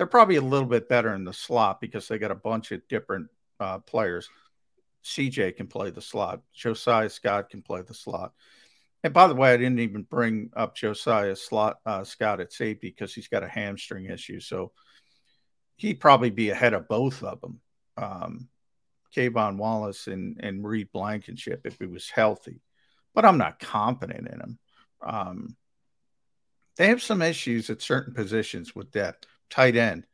they're 0.00 0.06
probably 0.06 0.36
a 0.36 0.40
little 0.40 0.66
bit 0.66 0.88
better 0.88 1.12
in 1.12 1.24
the 1.24 1.32
slot 1.34 1.78
because 1.78 2.08
they 2.08 2.16
got 2.16 2.30
a 2.30 2.34
bunch 2.34 2.72
of 2.72 2.80
different 2.88 3.28
uh, 3.60 3.80
players. 3.80 4.30
CJ 5.04 5.58
can 5.58 5.66
play 5.66 5.90
the 5.90 6.00
slot. 6.00 6.40
Josiah 6.54 7.10
Scott 7.10 7.50
can 7.50 7.60
play 7.60 7.82
the 7.82 7.92
slot. 7.92 8.32
And 9.04 9.12
by 9.12 9.26
the 9.26 9.34
way, 9.34 9.52
I 9.52 9.58
didn't 9.58 9.80
even 9.80 10.04
bring 10.04 10.52
up 10.56 10.74
Josiah 10.74 11.36
slot 11.36 11.80
uh, 11.84 12.02
Scott 12.04 12.40
at 12.40 12.50
safety 12.50 12.88
because 12.88 13.12
he's 13.12 13.28
got 13.28 13.42
a 13.42 13.48
hamstring 13.48 14.06
issue. 14.06 14.40
So 14.40 14.72
he'd 15.76 16.00
probably 16.00 16.30
be 16.30 16.48
ahead 16.48 16.72
of 16.72 16.88
both 16.88 17.22
of 17.22 17.42
them, 17.42 17.60
um, 17.98 18.48
K'Von 19.14 19.58
Wallace 19.58 20.06
and, 20.06 20.40
and 20.42 20.66
Reed 20.66 20.88
Blankenship 20.94 21.66
if 21.66 21.76
he 21.78 21.84
was 21.84 22.08
healthy. 22.08 22.62
But 23.14 23.26
I'm 23.26 23.36
not 23.36 23.58
confident 23.58 24.28
in 24.28 24.40
him. 24.40 24.58
Um, 25.06 25.56
they 26.78 26.86
have 26.86 27.02
some 27.02 27.20
issues 27.20 27.68
at 27.68 27.82
certain 27.82 28.14
positions 28.14 28.74
with 28.74 28.92
depth 28.92 29.26
tight 29.50 29.76
end. 29.76 30.06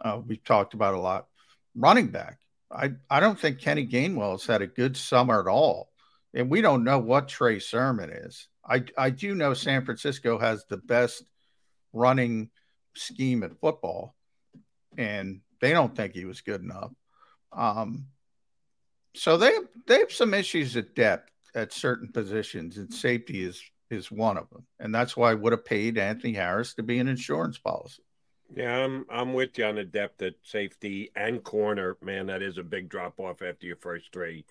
Uh, 0.00 0.20
we've 0.26 0.44
talked 0.44 0.74
about 0.74 0.94
a 0.94 1.00
lot. 1.00 1.26
Running 1.74 2.08
back. 2.08 2.38
I, 2.72 2.92
I 3.08 3.20
don't 3.20 3.38
think 3.38 3.60
Kenny 3.60 3.86
Gainwell 3.86 4.32
has 4.32 4.46
had 4.46 4.62
a 4.62 4.66
good 4.66 4.96
summer 4.96 5.40
at 5.40 5.46
all. 5.46 5.90
And 6.34 6.48
we 6.48 6.60
don't 6.60 6.84
know 6.84 6.98
what 6.98 7.28
Trey 7.28 7.58
Sermon 7.58 8.10
is. 8.10 8.48
I, 8.64 8.84
I 8.96 9.10
do 9.10 9.34
know 9.34 9.54
San 9.54 9.84
Francisco 9.84 10.38
has 10.38 10.64
the 10.68 10.76
best 10.76 11.24
running 11.92 12.50
scheme 12.94 13.42
at 13.42 13.58
football, 13.60 14.14
and 14.96 15.40
they 15.60 15.72
don't 15.72 15.94
think 15.96 16.14
he 16.14 16.24
was 16.24 16.40
good 16.40 16.62
enough. 16.62 16.92
Um, 17.52 18.06
so 19.14 19.36
they 19.36 19.52
they 19.86 19.98
have 19.98 20.12
some 20.12 20.34
issues 20.34 20.76
at 20.76 20.94
depth 20.94 21.32
at 21.54 21.72
certain 21.72 22.12
positions, 22.12 22.76
and 22.76 22.92
safety 22.92 23.42
is 23.42 23.60
is 23.90 24.10
one 24.10 24.36
of 24.36 24.48
them. 24.50 24.64
And 24.78 24.94
that's 24.94 25.16
why 25.16 25.32
I 25.32 25.34
would 25.34 25.52
have 25.52 25.64
paid 25.64 25.98
Anthony 25.98 26.34
Harris 26.34 26.74
to 26.74 26.84
be 26.84 27.00
an 27.00 27.08
insurance 27.08 27.58
policy. 27.58 28.02
Yeah, 28.54 28.78
I'm 28.78 29.06
I'm 29.08 29.32
with 29.32 29.58
you 29.58 29.64
on 29.64 29.76
the 29.76 29.84
depth 29.84 30.22
at 30.22 30.34
safety 30.42 31.10
and 31.14 31.42
corner. 31.42 31.96
Man, 32.02 32.26
that 32.26 32.42
is 32.42 32.58
a 32.58 32.62
big 32.64 32.88
drop 32.88 33.20
off 33.20 33.42
after 33.42 33.66
your 33.66 33.76
first 33.76 34.12
three. 34.12 34.44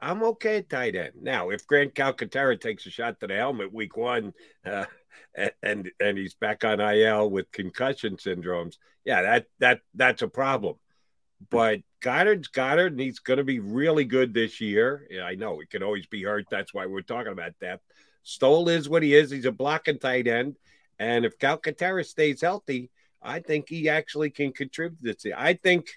I'm 0.00 0.24
okay 0.24 0.56
at 0.58 0.68
tight 0.68 0.96
end. 0.96 1.12
Now, 1.22 1.50
if 1.50 1.66
Grant 1.66 1.94
Calcaterra 1.94 2.60
takes 2.60 2.84
a 2.86 2.90
shot 2.90 3.20
to 3.20 3.28
the 3.28 3.36
helmet 3.36 3.72
week 3.72 3.96
one, 3.96 4.32
uh, 4.66 4.86
and 5.62 5.90
and 6.00 6.18
he's 6.18 6.34
back 6.34 6.64
on 6.64 6.80
IL 6.80 7.30
with 7.30 7.52
concussion 7.52 8.16
syndromes, 8.16 8.78
yeah, 9.04 9.22
that 9.22 9.46
that 9.60 9.80
that's 9.94 10.22
a 10.22 10.28
problem. 10.28 10.74
But 11.48 11.80
Goedert's 12.00 12.48
Goedert, 12.48 12.88
and 12.88 13.00
he's 13.00 13.20
going 13.20 13.38
to 13.38 13.44
be 13.44 13.60
really 13.60 14.04
good 14.04 14.34
this 14.34 14.60
year. 14.60 15.06
Yeah, 15.10 15.22
I 15.22 15.36
know 15.36 15.60
it 15.60 15.70
can 15.70 15.84
always 15.84 16.06
be 16.06 16.24
hurt. 16.24 16.46
That's 16.50 16.74
why 16.74 16.86
we're 16.86 17.02
talking 17.02 17.32
about 17.32 17.58
depth. 17.60 17.84
Stoll 18.24 18.68
is 18.68 18.88
what 18.88 19.02
he 19.04 19.14
is. 19.14 19.30
He's 19.30 19.44
a 19.44 19.52
blocking 19.52 20.00
tight 20.00 20.26
end, 20.26 20.56
and 20.98 21.24
if 21.24 21.38
Calcaterra 21.38 22.04
stays 22.04 22.40
healthy, 22.40 22.90
I 23.22 23.40
think 23.40 23.68
he 23.68 23.88
actually 23.88 24.30
can 24.30 24.52
contribute 24.52 25.24
year. 25.24 25.34
I 25.36 25.54
think 25.54 25.88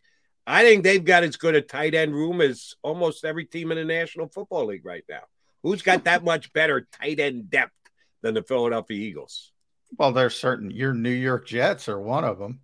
I 0.48 0.64
think 0.64 0.84
they've 0.84 1.04
got 1.04 1.24
as 1.24 1.38
good 1.38 1.56
a 1.56 1.62
tight 1.62 1.96
end 1.96 2.14
room 2.14 2.42
as 2.42 2.76
almost 2.84 3.26
every 3.26 3.46
team 3.46 3.72
in 3.72 3.78
the 3.78 3.86
National 3.86 4.28
Football 4.28 4.68
League 4.68 4.86
right 4.86 5.04
now. 5.10 5.24
Who's 5.64 5.82
got 5.82 6.04
that 6.04 6.24
much 6.24 6.54
better 6.54 6.88
tight 7.02 7.20
end 7.20 7.50
depth 7.50 7.74
than 8.22 8.36
the 8.36 8.44
Philadelphia 8.44 8.98
Eagles? 8.98 9.52
Well, 9.98 10.12
there's 10.12 10.36
certain 10.36 10.70
your 10.70 10.94
New 10.94 11.10
York 11.10 11.48
Jets 11.48 11.90
are 11.90 12.00
one 12.00 12.24
of 12.24 12.38
them. 12.38 12.60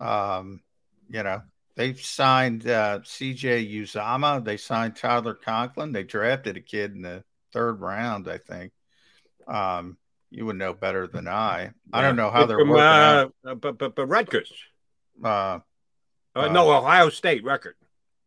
Um, 0.00 0.60
you 1.08 1.22
know, 1.22 1.42
they've 1.76 2.00
signed 2.00 2.66
uh, 2.66 3.00
CJ 3.00 3.72
Uzomah. 3.72 4.44
They 4.44 4.56
signed 4.56 4.96
Tyler 4.96 5.34
Conklin. 5.34 5.92
They 5.92 6.02
drafted 6.02 6.56
a 6.56 6.60
kid 6.60 6.94
in 6.94 7.02
the 7.02 7.24
third 7.52 7.80
round, 7.80 8.28
I 8.28 8.38
think. 8.38 8.72
Um, 9.46 9.96
you 10.32 10.46
would 10.46 10.56
know 10.56 10.72
better 10.72 11.06
than 11.06 11.28
I. 11.28 11.72
I 11.92 12.00
don't 12.02 12.16
know 12.16 12.30
how 12.30 12.46
they're 12.46 12.58
From, 12.58 12.70
working 12.70 12.82
uh, 12.82 12.86
out. 12.86 13.34
uh, 13.46 13.54
but 13.54 13.78
but 13.78 13.94
but 13.94 14.06
Rutgers. 14.06 14.52
Uh, 15.22 15.60
Uh, 16.34 16.48
no, 16.48 16.72
Ohio 16.72 17.10
State 17.10 17.44
record. 17.44 17.74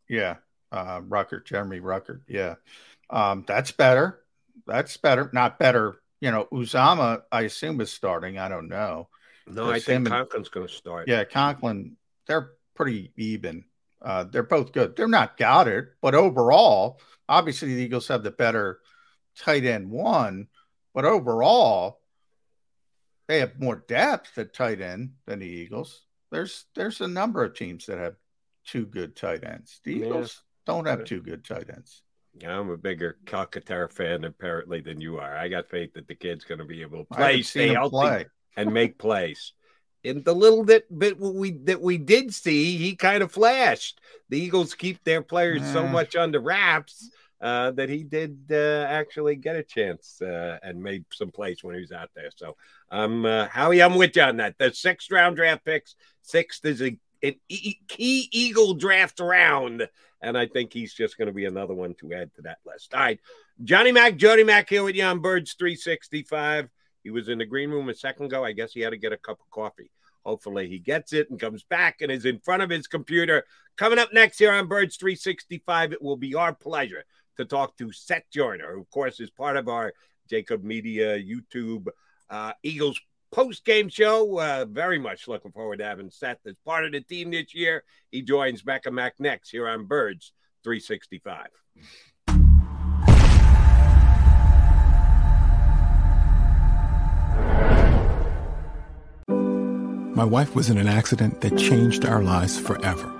Yeah, 0.07 0.35
uh, 0.71 1.01
Ruckert, 1.01 1.45
Jeremy 1.45 1.79
Ruckert. 1.79 2.21
Yeah, 2.27 2.55
um, 3.09 3.43
that's 3.47 3.71
better. 3.71 4.21
That's 4.67 4.95
better. 4.97 5.29
Not 5.33 5.57
better. 5.59 5.99
You 6.21 6.31
know, 6.31 6.47
Uzomah, 6.51 7.23
I 7.31 7.41
assume 7.41 7.81
is 7.81 7.91
starting. 7.91 8.37
I 8.37 8.47
don't 8.47 8.69
know. 8.69 9.09
No, 9.47 9.69
I 9.69 9.79
think 9.79 10.07
Conklin's 10.07 10.49
going 10.49 10.67
to 10.67 10.73
start. 10.73 11.07
Yeah, 11.07 11.23
Conklin. 11.23 11.97
They're 12.27 12.51
pretty 12.75 13.11
even. 13.17 13.65
Uh, 14.01 14.23
they're 14.25 14.43
both 14.43 14.71
good. 14.71 14.95
They're 14.95 15.07
not 15.07 15.37
Goedert, 15.37 15.93
but 16.01 16.13
overall, 16.15 16.99
obviously 17.27 17.73
the 17.73 17.81
Eagles 17.81 18.07
have 18.07 18.23
the 18.23 18.31
better 18.31 18.79
tight 19.37 19.65
end 19.65 19.89
one. 19.89 20.47
But 20.95 21.03
overall, 21.05 21.99
they 23.27 23.39
have 23.39 23.59
more 23.59 23.83
depth 23.87 24.37
at 24.37 24.53
tight 24.53 24.79
end 24.81 25.11
than 25.27 25.39
the 25.39 25.45
Eagles. 25.45 26.03
There's 26.31 26.65
there's 26.73 27.01
a 27.01 27.07
number 27.07 27.43
of 27.43 27.53
teams 27.53 27.85
that 27.87 27.97
have 27.99 28.15
two 28.65 28.85
good 28.85 29.15
tight 29.15 29.43
ends. 29.43 29.81
The 29.83 29.93
Yeah. 29.95 30.05
Eagles 30.05 30.41
don't 30.65 30.87
have 30.87 31.03
two 31.03 31.21
good 31.21 31.43
tight 31.43 31.69
ends. 31.69 32.01
Yeah, 32.39 32.57
I'm 32.59 32.69
a 32.69 32.77
bigger 32.77 33.17
Calcaterra 33.25 33.91
fan 33.91 34.23
apparently 34.23 34.81
than 34.81 34.99
you 34.99 35.19
are. 35.19 35.35
I 35.37 35.47
got 35.49 35.69
faith 35.69 35.93
that 35.93 36.07
the 36.07 36.15
kid's 36.15 36.43
going 36.45 36.57
to 36.59 36.65
be 36.65 36.81
able 36.81 36.99
to 36.99 37.05
play, 37.15 37.41
stay 37.43 37.69
healthy, 37.69 37.91
play. 37.91 38.25
and 38.57 38.73
make 38.73 38.97
plays. 38.97 39.53
In 40.03 40.23
the 40.23 40.33
little 40.35 40.63
bit 40.63 40.87
bit 40.97 41.19
we 41.19 41.51
that 41.63 41.81
we 41.81 41.97
did 41.97 42.33
see, 42.33 42.77
he 42.77 42.95
kind 42.95 43.21
of 43.21 43.31
flashed. 43.33 43.99
The 44.29 44.39
Eagles 44.39 44.75
keep 44.75 45.03
their 45.03 45.21
players 45.21 45.63
so 45.73 45.85
much 45.87 46.15
under 46.15 46.39
wraps 46.39 47.09
uh, 47.45 47.69
that 47.69 47.89
he 47.89 48.03
did 48.03 48.39
uh, 48.49 48.87
actually 48.89 49.35
get 49.35 49.55
a 49.55 49.61
chance 49.61 50.19
uh, 50.19 50.57
and 50.63 50.81
made 50.81 51.05
some 51.13 51.29
plays 51.29 51.63
when 51.63 51.75
he 51.75 51.81
was 51.81 51.91
out 51.91 52.09
there. 52.15 52.31
So, 52.35 52.57
um, 52.89 53.23
uh, 53.23 53.47
Howie, 53.49 53.83
I'm 53.83 53.93
with 53.93 54.15
you 54.15 54.23
on 54.23 54.37
that. 54.37 54.57
The 54.57 54.73
sixth 54.73 55.11
round 55.11 55.35
draft 55.35 55.63
picks, 55.63 55.93
sixth 56.23 56.65
is 56.65 56.81
a 56.81 56.97
key 57.21 58.29
Eagle 58.31 58.73
draft 58.73 59.19
round, 59.19 59.87
and 60.21 60.35
I 60.35 60.47
think 60.47 60.73
he's 60.73 60.95
just 60.95 61.19
going 61.19 61.27
to 61.27 61.33
be 61.33 61.45
another 61.45 61.75
one 61.75 61.93
to 61.99 62.13
add 62.13 62.33
to 62.33 62.41
that 62.41 62.57
list. 62.65 62.95
All 62.95 63.01
right, 63.01 63.19
Johnny 63.63 63.91
Mac, 63.91 64.15
Jody 64.15 64.43
Mac 64.43 64.67
here 64.67 64.83
with 64.83 64.95
you 64.95 65.03
on 65.03 65.19
Birds 65.19 65.53
365. 65.53 66.67
He 67.03 67.11
was 67.11 67.29
in 67.29 67.37
the 67.37 67.45
green 67.45 67.69
room 67.69 67.89
a 67.89 67.93
second 67.93 68.25
ago. 68.25 68.43
I 68.43 68.53
guess 68.53 68.73
he 68.73 68.81
had 68.81 68.89
to 68.89 68.97
get 68.97 69.13
a 69.13 69.17
cup 69.17 69.39
of 69.39 69.51
coffee. 69.51 69.91
Hopefully, 70.25 70.67
he 70.67 70.79
gets 70.79 71.13
it 71.13 71.29
and 71.29 71.39
comes 71.39 71.61
back 71.61 72.01
and 72.01 72.11
is 72.11 72.25
in 72.25 72.39
front 72.39 72.63
of 72.63 72.71
his 72.71 72.87
computer. 72.87 73.45
Coming 73.77 73.99
up 73.99 74.11
next 74.11 74.39
here 74.39 74.51
on 74.51 74.65
Birds 74.65 74.95
365, 74.95 75.93
it 75.93 76.01
will 76.01 76.17
be 76.17 76.33
our 76.33 76.51
pleasure 76.51 77.05
to 77.37 77.45
talk 77.45 77.77
to 77.77 77.91
Seth 77.91 78.29
Joyner, 78.31 78.73
who, 78.73 78.81
of 78.81 78.89
course, 78.89 79.19
is 79.19 79.29
part 79.29 79.57
of 79.57 79.67
our 79.67 79.93
Jakib 80.31 80.63
Media 80.63 81.17
YouTube 81.17 81.87
uh, 82.29 82.53
Eagles 82.63 82.99
post 83.31 83.65
game 83.65 83.89
show. 83.89 84.39
Uh, 84.39 84.65
very 84.65 84.99
much 84.99 85.27
looking 85.27 85.51
forward 85.51 85.79
to 85.79 85.85
having 85.85 86.09
Seth 86.09 86.39
as 86.45 86.55
part 86.65 86.85
of 86.85 86.91
the 86.91 87.01
team 87.01 87.31
this 87.31 87.53
year. 87.53 87.83
He 88.11 88.21
joins 88.21 88.65
Mega 88.65 88.91
Mac 88.91 89.19
next 89.19 89.49
here 89.49 89.67
on 89.67 89.85
Birds 89.85 90.31
365. 90.63 91.47
My 100.15 100.23
wife 100.23 100.55
was 100.55 100.69
in 100.69 100.77
an 100.77 100.87
accident 100.87 101.41
that 101.41 101.57
changed 101.57 102.05
our 102.05 102.23
lives 102.23 102.57
forever. 102.57 103.11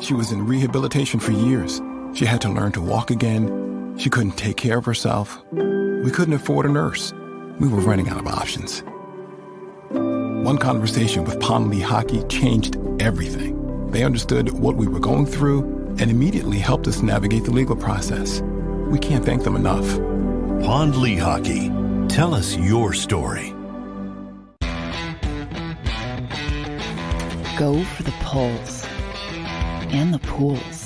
She 0.00 0.12
was 0.12 0.32
in 0.32 0.44
rehabilitation 0.44 1.20
for 1.20 1.30
years. 1.30 1.80
She 2.16 2.24
had 2.24 2.40
to 2.40 2.48
learn 2.48 2.72
to 2.72 2.80
walk 2.80 3.10
again. 3.10 3.94
She 3.98 4.08
couldn't 4.08 4.38
take 4.38 4.56
care 4.56 4.78
of 4.78 4.86
herself. 4.86 5.38
We 5.52 6.10
couldn't 6.10 6.32
afford 6.32 6.64
a 6.64 6.70
nurse. 6.70 7.12
We 7.60 7.68
were 7.68 7.80
running 7.80 8.08
out 8.08 8.18
of 8.18 8.26
options. 8.26 8.82
One 9.90 10.56
conversation 10.56 11.24
with 11.24 11.38
Pond 11.40 11.70
Lehocky 11.70 12.26
changed 12.30 12.78
everything. 13.00 13.90
They 13.90 14.02
understood 14.02 14.50
what 14.52 14.76
we 14.76 14.86
were 14.86 14.98
going 14.98 15.26
through 15.26 15.60
and 15.98 16.10
immediately 16.10 16.58
helped 16.58 16.88
us 16.88 17.02
navigate 17.02 17.44
the 17.44 17.50
legal 17.50 17.76
process. 17.76 18.40
We 18.88 18.98
can't 18.98 19.24
thank 19.24 19.44
them 19.44 19.54
enough. 19.54 19.86
Pond 20.64 20.94
Lehocky. 20.94 22.08
Tell 22.08 22.34
us 22.34 22.56
your 22.56 22.94
story. 22.94 23.50
Go 27.58 27.84
for 27.84 28.02
the 28.04 28.14
poles 28.22 28.86
and 29.90 30.14
the 30.14 30.20
pools. 30.20 30.85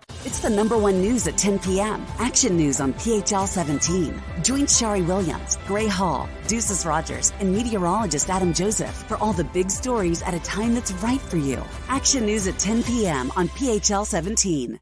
It's 0.23 0.37
the 0.37 0.51
number 0.51 0.77
one 0.77 1.01
news 1.01 1.25
at 1.27 1.35
10 1.35 1.57
p.m. 1.57 2.05
Action 2.19 2.55
News 2.55 2.79
on 2.79 2.93
PHL 2.93 3.47
17. 3.47 4.21
Join 4.43 4.61
Sharrie 4.67 5.05
Williams, 5.07 5.57
Gray 5.65 5.87
Hall, 5.87 6.29
Deuces 6.45 6.85
Rogers, 6.85 7.33
and 7.39 7.51
meteorologist 7.51 8.29
Adam 8.29 8.53
Joseph 8.53 8.93
for 9.07 9.17
all 9.17 9.33
the 9.33 9.45
big 9.45 9.71
stories 9.71 10.21
at 10.21 10.35
a 10.35 10.39
time 10.41 10.75
that's 10.75 10.91
right 11.01 11.19
for 11.19 11.37
you. 11.37 11.59
Action 11.87 12.23
News 12.27 12.45
at 12.47 12.59
10 12.59 12.83
p.m. 12.83 13.31
on 13.35 13.47
PHL 13.49 14.05
17. 14.05 14.79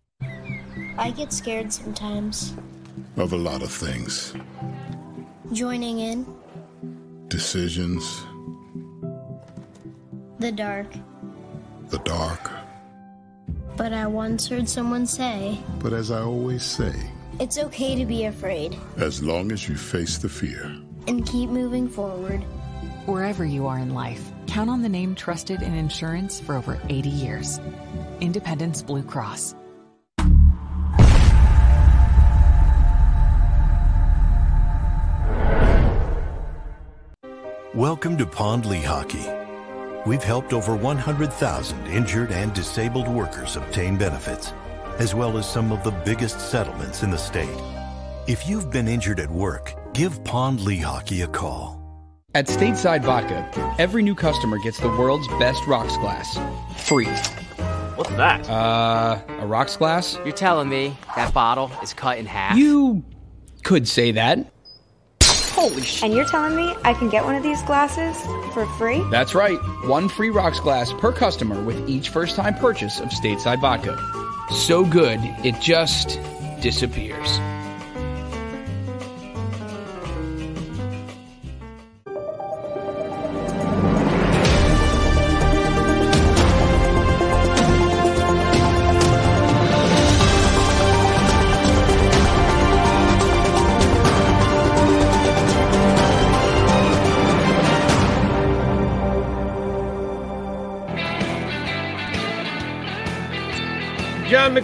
I 0.97 1.11
get 1.11 1.31
scared 1.31 1.71
sometimes. 1.71 2.53
Of 3.15 3.31
a 3.31 3.37
lot 3.37 3.63
of 3.63 3.71
things. 3.71 4.33
Joining 5.53 5.99
in. 5.99 6.25
Decisions. 7.29 8.25
The 10.39 10.51
dark. 10.51 10.87
The 11.87 11.99
dark. 11.99 12.58
But 13.79 13.93
I 13.93 14.07
once 14.07 14.45
heard 14.49 14.67
someone 14.67 15.07
say, 15.07 15.57
But 15.79 15.93
as 15.93 16.11
I 16.11 16.19
always 16.19 16.65
say, 16.65 16.93
it's 17.39 17.57
okay 17.57 17.95
to 17.95 18.05
be 18.05 18.25
afraid. 18.25 18.75
As 18.97 19.23
long 19.23 19.53
as 19.53 19.69
you 19.69 19.75
face 19.77 20.17
the 20.17 20.27
fear. 20.27 20.75
And 21.07 21.25
keep 21.25 21.49
moving 21.49 21.87
forward. 21.87 22.41
Wherever 23.05 23.45
you 23.45 23.67
are 23.67 23.79
in 23.79 23.93
life, 23.93 24.33
count 24.47 24.69
on 24.69 24.81
the 24.81 24.89
name 24.89 25.15
trusted 25.15 25.61
in 25.61 25.73
insurance 25.73 26.41
for 26.41 26.55
over 26.55 26.77
80 26.89 27.07
years 27.07 27.61
Independence 28.19 28.81
Blue 28.81 29.01
Cross. 29.01 29.55
Welcome 37.73 38.17
to 38.17 38.25
Pond 38.25 38.65
Lehocky. 38.65 39.38
We've 40.09 40.23
helped 40.23 40.53
over 40.53 40.75
100,000 40.75 41.85
injured 41.85 42.31
and 42.31 42.51
disabled 42.51 43.07
workers 43.07 43.57
obtain 43.57 43.95
benefits, 43.95 44.53
as 44.97 45.13
well 45.13 45.37
as 45.37 45.47
some 45.47 45.71
of 45.71 45.83
the 45.83 45.91
biggest 45.91 46.39
settlements 46.49 47.03
in 47.03 47.11
the 47.11 47.17
state. 47.17 47.55
If 48.25 48.49
you've 48.49 48.71
been 48.71 48.87
injured 48.87 49.19
at 49.19 49.29
work, 49.29 49.75
give 49.93 50.23
Pond 50.23 50.61
Lehocky 50.61 51.23
a 51.23 51.27
call. 51.27 51.79
At 52.33 52.47
Stateside 52.47 53.03
Vodka, 53.03 53.47
every 53.77 54.01
new 54.01 54.15
customer 54.15 54.57
gets 54.63 54.79
the 54.79 54.87
world's 54.87 55.27
best 55.37 55.67
rocks 55.67 55.95
glass. 55.97 56.39
Free. 56.87 57.05
What's 57.93 58.09
that? 58.15 58.49
Uh, 58.49 59.21
a 59.27 59.45
rocks 59.45 59.77
glass? 59.77 60.17
You're 60.25 60.33
telling 60.33 60.69
me 60.69 60.97
that 61.15 61.35
bottle 61.35 61.71
is 61.83 61.93
cut 61.93 62.17
in 62.17 62.25
half? 62.25 62.57
You 62.57 63.03
could 63.63 63.87
say 63.87 64.13
that. 64.13 64.51
Holy 65.59 65.81
shit. 65.81 66.03
And 66.03 66.13
you're 66.13 66.23
telling 66.23 66.55
me 66.55 66.73
I 66.85 66.93
can 66.93 67.09
get 67.09 67.25
one 67.25 67.35
of 67.35 67.43
these 67.43 67.61
glasses 67.63 68.15
for 68.53 68.65
free? 68.77 69.03
That's 69.11 69.35
right. 69.35 69.57
One 69.83 70.07
free 70.07 70.29
rocks 70.29 70.61
glass 70.61 70.93
per 70.93 71.11
customer 71.11 71.61
with 71.61 71.89
each 71.89 72.07
first 72.07 72.37
time 72.37 72.55
purchase 72.55 73.01
of 73.01 73.09
stateside 73.09 73.59
vodka. 73.59 73.97
So 74.51 74.85
good, 74.85 75.19
it 75.43 75.59
just 75.59 76.17
disappears. 76.61 77.27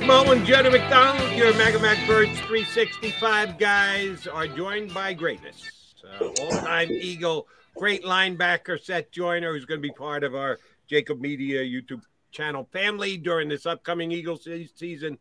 John 0.06 0.28
McMullen, 0.28 0.46
Jody 0.46 0.70
McDonald, 0.70 1.32
your 1.32 1.52
Mega 1.58 1.80
Mac 1.80 1.98
Birds 2.08 2.40
365 2.42 3.58
guys 3.58 4.28
are 4.28 4.46
joined 4.46 4.94
by 4.94 5.14
greatness. 5.14 5.96
Uh, 6.04 6.28
all-time 6.42 6.92
Eagle, 6.92 7.48
great 7.76 8.04
linebacker 8.04 8.80
Seth 8.80 9.10
Joyner, 9.10 9.54
who's 9.54 9.66
going 9.66 9.80
to 9.80 9.88
be 9.88 9.92
part 9.92 10.24
of 10.24 10.36
our 10.36 10.60
Jakib 10.92 11.20
Media 11.20 11.64
YouTube 11.64 12.04
channel 12.32 12.70
family 12.72 13.18
during 13.18 13.50
this 13.50 13.66
upcoming 13.66 14.12
Eagle 14.12 14.38
season. 14.38 15.18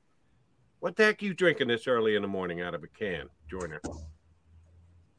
What 0.81 0.97
the 0.97 1.05
heck 1.05 1.23
are 1.23 1.25
you 1.25 1.35
drinking 1.35 1.69
this 1.69 1.87
early 1.87 2.15
in 2.15 2.21
the 2.21 2.29
morning 2.29 2.61
out 2.61 2.75
of 2.75 2.85
a 2.85 2.89
can, 2.89 3.31
Joyner? 3.49 3.81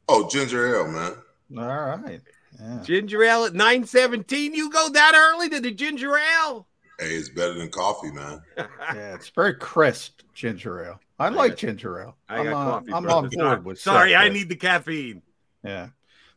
Oh, 0.08 0.28
ginger 0.28 0.76
ale, 0.76 0.86
man. 0.86 1.12
All 1.58 1.86
right. 1.96 2.20
Yeah. 2.60 2.82
Ginger 2.84 3.24
ale 3.24 3.46
at 3.46 3.54
917. 3.54 4.54
You 4.54 4.70
go 4.70 4.90
that 4.90 5.14
early 5.16 5.48
to 5.48 5.58
the 5.58 5.72
ginger 5.72 6.16
ale? 6.16 6.68
Hey, 6.98 7.14
it's 7.14 7.28
better 7.28 7.54
than 7.54 7.68
coffee, 7.68 8.10
man. 8.10 8.40
yeah, 8.56 9.14
it's 9.14 9.28
very 9.28 9.54
crisp 9.54 10.22
ginger 10.32 10.84
ale. 10.84 11.00
I, 11.18 11.26
I 11.26 11.28
like 11.28 11.52
got, 11.52 11.58
ginger 11.58 12.00
ale. 12.00 12.16
I 12.28 12.40
am 12.40 12.48
uh, 12.48 12.52
coffee, 12.52 12.92
I'm 12.92 13.10
on 13.10 13.28
board 13.28 13.64
with. 13.64 13.80
Sorry, 13.80 14.10
Seth, 14.12 14.20
I 14.20 14.28
need 14.28 14.48
the 14.48 14.56
caffeine. 14.56 15.22
Yeah. 15.62 15.88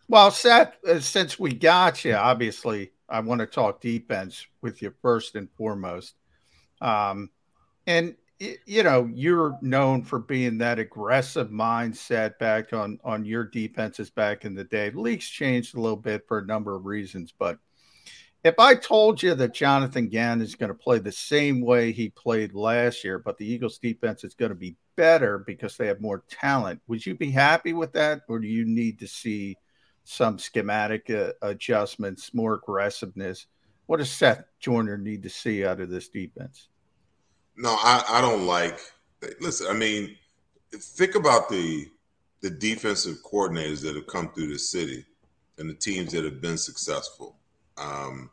Well, 0.10 0.32
Seth, 0.32 0.76
uh, 0.86 1.00
since 1.00 1.40
we 1.40 1.54
got 1.54 2.04
you, 2.04 2.16
obviously, 2.16 2.92
I 3.08 3.20
want 3.22 3.40
to 3.40 3.46
talk 3.46 3.80
defense 3.80 4.46
with 4.62 4.82
you 4.82 4.94
first 5.02 5.36
and 5.36 5.50
foremost. 5.52 6.16
Um, 6.82 7.30
and 7.88 8.16
you 8.66 8.84
know, 8.84 9.10
you're 9.14 9.58
known 9.62 10.04
for 10.04 10.20
being 10.20 10.58
that 10.60 10.80
aggressive 10.80 11.50
mindset 11.50 12.38
back 12.40 12.72
on 12.74 13.00
on 13.04 13.26
your 13.26 13.44
defenses 13.44 14.10
back 14.10 14.46
in 14.46 14.56
the 14.56 14.64
day. 14.64 14.90
The 14.90 15.00
league's 15.00 15.28
changed 15.30 15.76
a 15.76 15.82
little 15.82 15.98
bit 15.98 16.26
for 16.28 16.40
a 16.40 16.46
number 16.46 16.74
of 16.76 16.86
reasons, 16.86 17.34
but 17.38 17.60
if 18.44 18.56
I 18.58 18.76
told 18.76 19.22
you 19.22 19.36
that 19.36 19.54
Jonathan 19.54 20.08
Gannon 20.08 20.42
is 20.42 20.56
going 20.56 20.70
to 20.70 20.78
play 20.78 21.00
the 21.00 21.12
same 21.12 21.62
way 21.62 21.92
he 21.92 22.10
played 22.10 22.54
last 22.54 23.04
year, 23.04 23.20
but 23.20 23.38
the 23.38 23.46
Eagles 23.46 23.80
defense 23.80 24.24
is 24.24 24.34
going 24.34 24.50
to 24.50 24.56
be 24.56 24.78
better 24.96 25.40
because 25.40 25.76
they 25.76 25.88
have 25.88 26.00
more 26.00 26.24
talent, 26.30 26.82
would 26.88 27.06
you 27.06 27.16
be 27.16 27.32
happy 27.32 27.74
with 27.74 27.92
that? 27.94 28.22
Or 28.30 28.40
do 28.40 28.48
you 28.48 28.66
need 28.66 29.00
to 29.00 29.08
see 29.08 29.58
some 30.06 30.40
schematic 30.40 31.10
uh, 31.10 31.34
adjustments, 31.42 32.34
more 32.34 32.54
aggressiveness? 32.54 33.48
What 33.88 33.98
does 33.98 34.12
Seth 34.12 34.44
Joyner 34.60 34.98
need 34.98 35.24
to 35.24 35.30
see 35.30 35.66
out 35.66 35.82
of 35.82 35.90
this 35.90 36.08
defense? 36.08 36.70
No, 37.58 37.76
I, 37.78 38.04
I 38.08 38.22
don't 38.22 38.46
like. 38.46 38.80
Listen, 39.42 39.68
I 39.70 39.74
mean, 39.74 40.16
think 40.74 41.16
about 41.16 41.50
the 41.50 41.90
the 42.42 42.50
defensive 42.50 43.18
coordinators 43.22 43.82
that 43.84 43.98
have 43.98 44.08
come 44.08 44.32
through 44.32 44.48
the 44.48 44.58
city 44.58 45.06
and 45.58 45.70
the 45.70 45.74
teams 45.74 46.14
that 46.14 46.24
have 46.24 46.40
been 46.40 46.58
successful 46.58 47.39
um, 47.80 48.30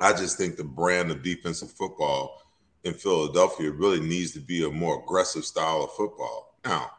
I 0.00 0.12
just 0.12 0.36
think 0.36 0.56
the 0.56 0.64
brand 0.64 1.10
of 1.10 1.22
defensive 1.22 1.70
football 1.70 2.42
in 2.84 2.94
Philadelphia 2.94 3.70
really 3.70 4.00
needs 4.00 4.32
to 4.32 4.40
be 4.40 4.64
a 4.64 4.70
more 4.70 5.02
aggressive 5.02 5.44
style 5.44 5.84
of 5.84 5.92
football. 5.92 6.54
Now, 6.64 6.90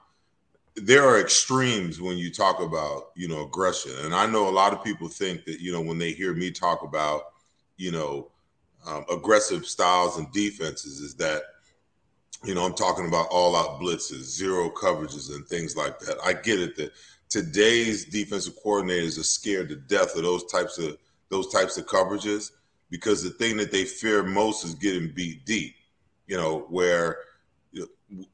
there 0.76 1.07
are 1.07 1.19
extremes 1.19 1.99
when 2.02 2.18
you 2.18 2.31
talk 2.31 2.60
about, 2.60 3.11
you 3.15 3.27
know, 3.27 3.44
aggression. 3.44 3.91
And 4.03 4.14
I 4.14 4.26
know 4.27 4.48
a 4.48 4.52
lot 4.52 4.73
of 4.73 4.84
people 4.84 5.07
think 5.07 5.45
that, 5.45 5.60
you 5.60 5.72
know, 5.72 5.81
when 5.81 5.98
they 5.98 6.11
hear 6.11 6.34
me 6.34 6.52
talk 6.52 6.84
about, 6.84 7.34
you 7.77 7.91
know, 7.91 8.31
um, 8.85 9.06
aggressive 9.11 9.65
styles 9.65 10.18
and 10.18 10.31
defenses, 10.31 10.99
is 10.99 11.15
that, 11.15 11.44
you 12.44 12.53
know, 12.53 12.64
I'm 12.64 12.76
talking 12.76 13.07
about 13.07 13.27
all 13.31 13.56
out 13.56 13.81
blitzes, 13.81 14.22
zero 14.22 14.69
coverages, 14.69 15.34
and 15.34 15.48
things 15.48 15.76
like 15.76 15.99
that. 15.99 16.18
I 16.23 16.34
get 16.34 16.60
it 16.60 16.76
that 16.77 16.91
today's 17.30 18.06
defensive 18.06 18.53
coordinators 18.64 19.19
are 19.19 19.23
scared 19.23 19.69
to 19.69 19.76
death 19.76 20.15
of 20.15 20.23
those 20.23 20.45
types 20.45 20.77
of 20.77 20.98
those 21.30 21.52
types 21.52 21.78
of 21.78 21.86
coverages 21.86 22.52
because 22.90 23.24
the 23.24 23.30
thing 23.30 23.58
that 23.58 23.72
they 23.72 23.86
fear 23.86 24.24
most 24.24 24.66
is 24.66 24.76
getting 24.76 25.12
beat 25.14 25.45
deep. 25.45 25.76
You 26.28 26.38
know, 26.38 26.66
where 26.70 27.18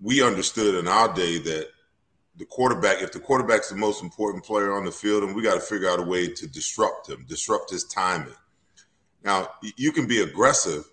we 0.02 0.24
understood 0.24 0.76
in 0.76 0.88
our 0.88 1.14
day 1.14 1.38
that 1.40 1.70
the 2.38 2.46
quarterback, 2.46 3.02
if 3.02 3.12
the 3.12 3.20
quarterback's 3.20 3.70
the 3.70 3.76
most 3.76 4.02
important 4.02 4.44
player 4.44 4.74
on 4.74 4.86
the 4.86 4.92
field, 4.92 5.24
and 5.24 5.36
we 5.36 5.44
got 5.44 5.56
to 5.56 5.60
figure 5.60 5.90
out 5.90 6.00
a 6.00 6.04
way 6.04 6.28
to 6.28 6.48
disrupt 6.48 7.10
him, 7.10 7.26
disrupt 7.28 7.70
his 7.70 7.84
timing. 7.86 8.34
Now, 9.24 9.50
you 9.78 9.92
can 9.92 10.08
be 10.08 10.22
aggressive, 10.22 10.86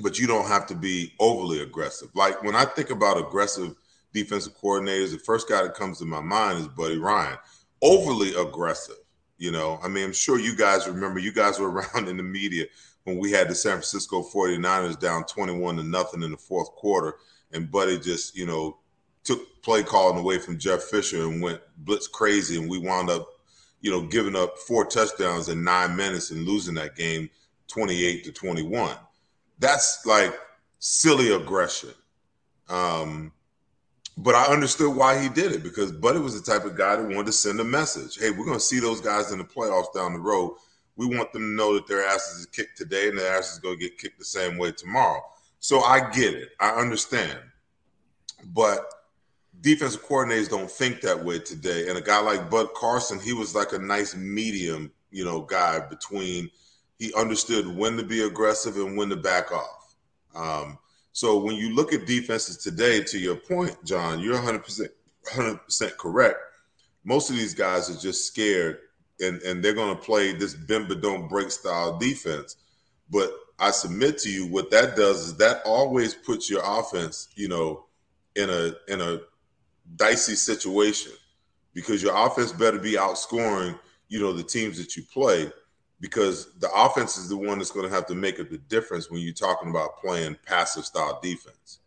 but 0.00 0.18
you 0.18 0.26
don't 0.26 0.48
have 0.48 0.66
to 0.68 0.74
be 0.74 1.12
overly 1.20 1.60
aggressive. 1.60 2.08
Like 2.14 2.42
when 2.42 2.56
I 2.56 2.64
think 2.64 2.90
about 2.90 3.18
aggressive 3.18 3.74
defensive 4.12 4.58
coordinators, 4.58 5.12
the 5.12 5.18
first 5.18 5.48
guy 5.48 5.62
that 5.62 5.74
comes 5.74 5.98
to 5.98 6.04
my 6.06 6.20
mind 6.20 6.58
is 6.58 6.68
Buddy 6.68 6.98
Ryan. 6.98 7.36
Overly 7.82 8.34
aggressive, 8.34 8.96
you 9.38 9.50
know. 9.50 9.78
I 9.82 9.88
mean, 9.88 10.04
I'm 10.04 10.12
sure 10.12 10.38
you 10.38 10.56
guys 10.56 10.86
remember, 10.86 11.18
you 11.18 11.32
guys 11.32 11.58
were 11.58 11.70
around 11.94 12.08
in 12.08 12.16
the 12.16 12.22
media 12.22 12.66
when 13.04 13.18
we 13.18 13.30
had 13.30 13.48
the 13.48 13.54
San 13.54 13.72
Francisco 13.72 14.22
49ers 14.22 14.98
down 14.98 15.24
21 15.24 15.76
to 15.76 15.82
nothing 15.82 16.22
in 16.22 16.32
the 16.32 16.36
fourth 16.36 16.70
quarter, 16.72 17.16
and 17.52 17.70
Buddy 17.70 17.98
just, 17.98 18.36
you 18.36 18.46
know, 18.46 18.78
took 19.24 19.40
play 19.62 19.82
calling 19.82 20.18
away 20.18 20.38
from 20.38 20.58
Jeff 20.58 20.82
Fisher 20.84 21.22
and 21.22 21.42
went 21.42 21.60
blitz 21.78 22.08
crazy, 22.08 22.60
and 22.60 22.68
we 22.70 22.78
wound 22.78 23.10
up, 23.10 23.26
you 23.80 23.90
know, 23.90 24.02
giving 24.02 24.36
up 24.36 24.58
four 24.58 24.84
touchdowns 24.84 25.48
in 25.48 25.62
nine 25.62 25.94
minutes 25.94 26.30
and 26.30 26.46
losing 26.46 26.74
that 26.74 26.96
game 26.96 27.28
28 27.68 28.24
to 28.24 28.32
21. 28.32 28.96
That's 29.58 30.04
like 30.06 30.38
silly 30.78 31.32
aggression. 31.32 31.90
Um, 32.68 33.32
but 34.16 34.34
I 34.34 34.46
understood 34.46 34.94
why 34.94 35.20
he 35.20 35.28
did 35.28 35.52
it 35.52 35.62
because 35.62 35.92
Buddy 35.92 36.18
was 36.18 36.40
the 36.40 36.50
type 36.50 36.64
of 36.64 36.76
guy 36.76 36.96
that 36.96 37.04
wanted 37.04 37.26
to 37.26 37.32
send 37.32 37.60
a 37.60 37.64
message. 37.64 38.18
Hey, 38.18 38.30
we're 38.30 38.46
going 38.46 38.58
to 38.58 38.64
see 38.64 38.80
those 38.80 39.00
guys 39.00 39.30
in 39.30 39.38
the 39.38 39.44
playoffs 39.44 39.92
down 39.94 40.14
the 40.14 40.18
road. 40.18 40.56
We 40.96 41.06
want 41.06 41.32
them 41.32 41.42
to 41.42 41.48
know 41.48 41.74
that 41.74 41.86
their 41.86 42.06
asses 42.06 42.40
is 42.40 42.46
kicked 42.46 42.78
today 42.78 43.08
and 43.08 43.18
their 43.18 43.36
asses 43.36 43.58
going 43.58 43.78
to 43.78 43.84
get 43.84 43.98
kicked 43.98 44.18
the 44.18 44.24
same 44.24 44.56
way 44.56 44.72
tomorrow. 44.72 45.22
So 45.60 45.80
I 45.80 46.10
get 46.10 46.34
it. 46.34 46.50
I 46.60 46.70
understand. 46.70 47.38
But 48.54 48.86
defensive 49.60 50.06
coordinators 50.06 50.48
don't 50.48 50.70
think 50.70 51.02
that 51.02 51.22
way 51.22 51.38
today. 51.38 51.88
And 51.88 51.98
a 51.98 52.02
guy 52.02 52.20
like 52.20 52.48
Bud 52.48 52.68
Carson, 52.74 53.20
he 53.20 53.34
was 53.34 53.54
like 53.54 53.72
a 53.72 53.78
nice 53.78 54.16
medium, 54.16 54.92
you 55.10 55.24
know, 55.24 55.42
guy 55.42 55.80
between 55.80 56.50
he 56.98 57.12
understood 57.12 57.66
when 57.66 57.98
to 57.98 58.02
be 58.02 58.22
aggressive 58.22 58.76
and 58.76 58.96
when 58.96 59.10
to 59.10 59.16
back 59.16 59.52
off. 59.52 59.94
Um, 60.34 60.78
so 61.16 61.38
when 61.38 61.56
you 61.56 61.74
look 61.74 61.94
at 61.94 62.04
defenses 62.04 62.58
today, 62.58 63.02
to 63.02 63.18
your 63.18 63.36
point, 63.36 63.74
John, 63.86 64.20
you're 64.20 64.36
100% 64.36 64.86
100% 65.28 65.96
correct. 65.96 66.36
Most 67.04 67.30
of 67.30 67.36
these 67.36 67.54
guys 67.54 67.88
are 67.88 67.98
just 67.98 68.26
scared 68.26 68.80
and, 69.18 69.40
and 69.40 69.64
they're 69.64 69.72
going 69.72 69.96
to 69.96 70.02
play 70.02 70.34
this 70.34 70.52
but 70.52 71.00
don't 71.00 71.26
break 71.26 71.50
style 71.50 71.96
defense. 71.96 72.58
But 73.08 73.30
I 73.58 73.70
submit 73.70 74.18
to 74.18 74.30
you, 74.30 74.46
what 74.48 74.70
that 74.72 74.94
does 74.94 75.28
is 75.28 75.36
that 75.38 75.62
always 75.64 76.12
puts 76.12 76.50
your 76.50 76.60
offense, 76.62 77.28
you 77.34 77.48
know, 77.48 77.86
in 78.34 78.50
a 78.50 78.74
in 78.86 79.00
a 79.00 79.20
dicey 79.96 80.34
situation 80.34 81.12
because 81.72 82.02
your 82.02 82.14
offense 82.14 82.52
better 82.52 82.78
be 82.78 82.92
outscoring, 82.92 83.78
you 84.08 84.20
know, 84.20 84.34
the 84.34 84.42
teams 84.42 84.76
that 84.76 84.98
you 84.98 85.02
play 85.10 85.50
because 86.00 86.52
the 86.58 86.70
offense 86.74 87.16
is 87.16 87.28
the 87.28 87.36
one 87.36 87.58
that's 87.58 87.70
going 87.70 87.88
to 87.88 87.94
have 87.94 88.06
to 88.06 88.14
make 88.14 88.38
up 88.38 88.50
the 88.50 88.58
difference 88.58 89.10
when 89.10 89.20
you're 89.20 89.32
talking 89.32 89.70
about 89.70 89.96
playing 89.98 90.36
passive 90.46 90.84
style 90.84 91.18
defense. 91.22 91.80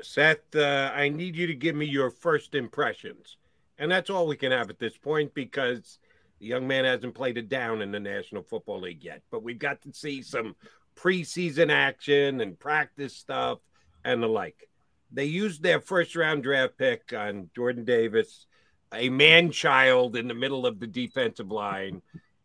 Seth, 0.00 0.54
uh, 0.56 0.90
I 0.94 1.08
need 1.08 1.36
you 1.36 1.46
to 1.46 1.54
give 1.54 1.76
me 1.76 1.86
your 1.86 2.10
first 2.10 2.54
impressions. 2.54 3.36
And 3.78 3.90
that's 3.90 4.10
all 4.10 4.26
we 4.26 4.36
can 4.36 4.52
have 4.52 4.70
at 4.70 4.78
this 4.78 4.96
point 4.96 5.34
because 5.34 5.98
the 6.40 6.46
young 6.46 6.66
man 6.66 6.84
hasn't 6.84 7.14
played 7.14 7.38
a 7.38 7.42
down 7.42 7.82
in 7.82 7.92
the 7.92 8.00
National 8.00 8.42
Football 8.42 8.80
League 8.80 9.04
yet. 9.04 9.22
But 9.30 9.42
we've 9.42 9.58
got 9.58 9.82
to 9.82 9.92
see 9.92 10.22
some 10.22 10.56
preseason 10.96 11.70
action 11.70 12.40
and 12.40 12.58
practice 12.58 13.16
stuff 13.16 13.58
and 14.04 14.22
the 14.22 14.28
like. 14.28 14.68
They 15.12 15.24
used 15.26 15.62
their 15.62 15.80
first 15.80 16.16
round 16.16 16.42
draft 16.42 16.78
pick 16.78 17.12
on 17.16 17.50
Jordan 17.54 17.84
Davis, 17.84 18.46
a 18.92 19.08
man 19.08 19.50
child 19.50 20.16
in 20.16 20.26
the 20.26 20.34
middle 20.34 20.66
of 20.66 20.80
the 20.80 20.86
defensive 20.86 21.50
line. 21.50 22.02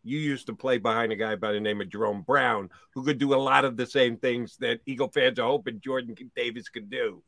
You 0.08 0.18
used 0.18 0.46
to 0.46 0.54
play 0.54 0.78
behind 0.78 1.12
a 1.12 1.16
guy 1.16 1.36
by 1.36 1.52
the 1.52 1.60
name 1.60 1.82
of 1.82 1.90
Jerome 1.90 2.22
Brown, 2.22 2.70
who 2.94 3.04
could 3.04 3.18
do 3.18 3.34
a 3.34 3.36
lot 3.36 3.66
of 3.66 3.76
the 3.76 3.84
same 3.84 4.16
things 4.16 4.56
that 4.56 4.80
Eagle 4.86 5.08
fans 5.08 5.38
are 5.38 5.46
hoping 5.46 5.82
Jordan 5.84 6.16
Davis 6.34 6.70
could 6.70 6.88
do. 6.88 7.22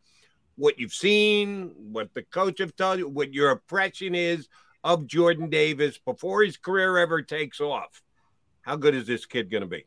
What 0.56 0.78
you've 0.78 0.94
seen, 0.94 1.72
what 1.76 2.14
the 2.14 2.22
coach 2.22 2.58
have 2.58 2.74
told 2.74 2.98
you, 2.98 3.08
what 3.08 3.34
your 3.34 3.50
impression 3.50 4.14
is 4.14 4.48
of 4.82 5.06
Jordan 5.06 5.50
Davis 5.50 5.98
before 5.98 6.42
his 6.42 6.56
career 6.56 6.96
ever 6.96 7.20
takes 7.20 7.60
off. 7.60 8.00
How 8.62 8.76
good 8.76 8.94
is 8.94 9.06
this 9.06 9.26
kid 9.26 9.50
going 9.50 9.62
to 9.62 9.66
be? 9.66 9.84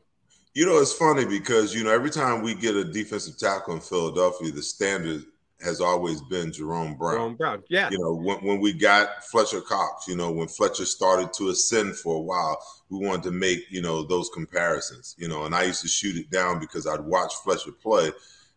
You 0.54 0.66
know, 0.66 0.78
it's 0.78 0.92
funny 0.92 1.24
because, 1.24 1.74
you 1.74 1.82
know, 1.82 1.90
every 1.90 2.10
time 2.10 2.42
we 2.42 2.54
get 2.54 2.76
a 2.76 2.84
defensive 2.84 3.36
tackle 3.36 3.74
in 3.74 3.80
Philadelphia, 3.80 4.52
the 4.52 4.62
standard 4.62 5.24
has 5.62 5.80
always 5.80 6.20
been 6.22 6.52
Jerome 6.52 6.94
Brown. 6.94 7.14
Jerome 7.14 7.36
Brown, 7.36 7.62
yeah. 7.68 7.88
You 7.90 7.98
know, 7.98 8.14
when, 8.14 8.38
when 8.38 8.60
we 8.60 8.72
got 8.72 9.24
Fletcher 9.24 9.60
Cox, 9.60 10.06
you 10.08 10.16
know, 10.16 10.30
when 10.30 10.48
Fletcher 10.48 10.84
started 10.84 11.32
to 11.34 11.48
ascend 11.48 11.96
for 11.96 12.16
a 12.16 12.20
while, 12.20 12.58
we 12.90 12.98
wanted 13.04 13.22
to 13.24 13.30
make, 13.30 13.70
you 13.70 13.80
know, 13.80 14.04
those 14.04 14.30
comparisons, 14.34 15.14
you 15.18 15.28
know, 15.28 15.44
and 15.44 15.54
I 15.54 15.64
used 15.64 15.82
to 15.82 15.88
shoot 15.88 16.16
it 16.16 16.30
down 16.30 16.58
because 16.58 16.86
I'd 16.86 17.00
watch 17.00 17.34
Fletcher 17.42 17.72
play. 17.72 18.12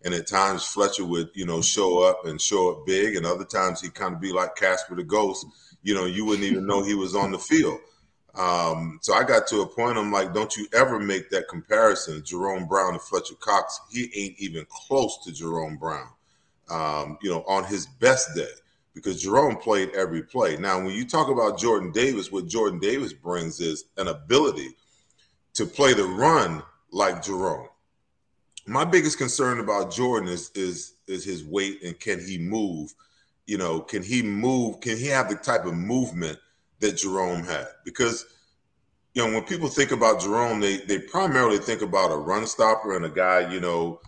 And 0.05 0.13
at 0.13 0.27
times 0.27 0.63
Fletcher 0.63 1.05
would, 1.05 1.29
you 1.33 1.45
know, 1.45 1.61
show 1.61 2.03
up 2.03 2.25
and 2.25 2.39
show 2.39 2.71
up 2.71 2.85
big. 2.85 3.15
And 3.15 3.25
other 3.25 3.45
times 3.45 3.81
he'd 3.81 3.95
kind 3.95 4.13
of 4.13 4.21
be 4.21 4.31
like 4.31 4.55
Casper 4.55 4.95
the 4.95 5.03
Ghost. 5.03 5.45
You 5.81 5.95
know, 5.95 6.05
you 6.05 6.25
wouldn't 6.25 6.45
even 6.45 6.67
know 6.67 6.83
he 6.83 6.93
was 6.93 7.15
on 7.15 7.31
the 7.31 7.39
field. 7.39 7.79
Um, 8.35 8.99
so 9.01 9.13
I 9.13 9.23
got 9.23 9.47
to 9.47 9.61
a 9.61 9.67
point, 9.67 9.97
I'm 9.97 10.11
like, 10.11 10.33
don't 10.33 10.55
you 10.55 10.67
ever 10.73 10.99
make 10.99 11.31
that 11.31 11.47
comparison, 11.47 12.23
Jerome 12.23 12.67
Brown 12.67 12.93
and 12.93 13.01
Fletcher 13.01 13.33
Cox. 13.39 13.79
He 13.89 14.11
ain't 14.15 14.35
even 14.37 14.67
close 14.69 15.17
to 15.25 15.31
Jerome 15.31 15.77
Brown 15.77 16.09
um, 16.69 17.17
you 17.21 17.29
know, 17.29 17.43
on 17.47 17.63
his 17.63 17.85
best 17.85 18.35
day 18.35 18.49
because 18.93 19.21
Jerome 19.21 19.57
played 19.57 19.91
every 19.91 20.23
play. 20.23 20.57
Now, 20.57 20.77
when 20.77 20.93
you 20.95 21.07
talk 21.07 21.29
about 21.29 21.59
Jordan 21.59 21.91
Davis, 21.91 22.31
what 22.31 22.47
Jordan 22.47 22.79
Davis 22.79 23.13
brings 23.13 23.59
is 23.59 23.85
an 23.97 24.07
ability 24.07 24.69
to 25.53 25.65
play 25.65 25.93
the 25.93 26.03
run 26.03 26.63
like 26.91 27.23
Jerome. 27.23 27.67
My 28.65 28.85
biggest 28.85 29.17
concern 29.17 29.59
about 29.59 29.91
Jordan 29.91 30.29
is 30.29 30.51
is 30.55 30.93
is 31.07 31.23
his 31.23 31.43
weight 31.45 31.83
and 31.83 31.97
can 31.99 32.19
he 32.19 32.37
move? 32.37 32.93
You 33.45 33.57
know, 33.57 33.79
can 33.79 34.03
he 34.03 34.21
move? 34.21 34.81
Can 34.81 34.97
he 34.97 35.07
have 35.07 35.29
the 35.29 35.35
type 35.35 35.65
of 35.65 35.73
movement 35.73 36.37
that 36.79 36.97
Jerome 36.97 37.43
had? 37.43 37.67
Because 37.85 38.25
you 39.13 39.25
know, 39.25 39.33
when 39.33 39.43
people 39.45 39.69
think 39.69 39.91
about 39.91 40.21
Jerome, 40.21 40.59
they 40.59 40.77
they 40.77 40.99
primarily 40.99 41.59
think 41.59 41.81
about 41.81 42.11
a 42.11 42.17
run 42.17 42.45
stopper 42.45 42.95
and 42.95 43.05
a 43.05 43.09
guy, 43.09 43.51
you 43.51 43.59
know, 43.59 44.01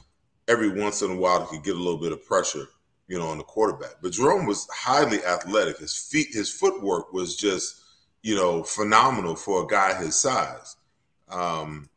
every 0.49 0.69
once 0.69 1.01
in 1.01 1.11
a 1.11 1.15
while 1.15 1.45
he 1.45 1.57
could 1.57 1.63
get 1.63 1.75
a 1.75 1.79
little 1.79 1.99
bit 1.99 2.11
of 2.11 2.25
pressure, 2.25 2.65
you 3.07 3.17
know, 3.17 3.27
on 3.27 3.37
the 3.37 3.43
quarterback. 3.43 3.95
But 4.01 4.13
Jerome 4.13 4.47
was 4.47 4.67
highly 4.73 5.23
athletic. 5.23 5.77
His 5.77 5.95
feet, 5.95 6.29
his 6.31 6.51
footwork 6.51 7.13
was 7.13 7.37
just, 7.37 7.79
you 8.23 8.35
know, 8.35 8.63
phenomenal 8.63 9.35
for 9.35 9.63
a 9.63 9.67
guy 9.67 9.93
his 9.93 10.15
size. 10.15 10.75
Um, 11.29 11.89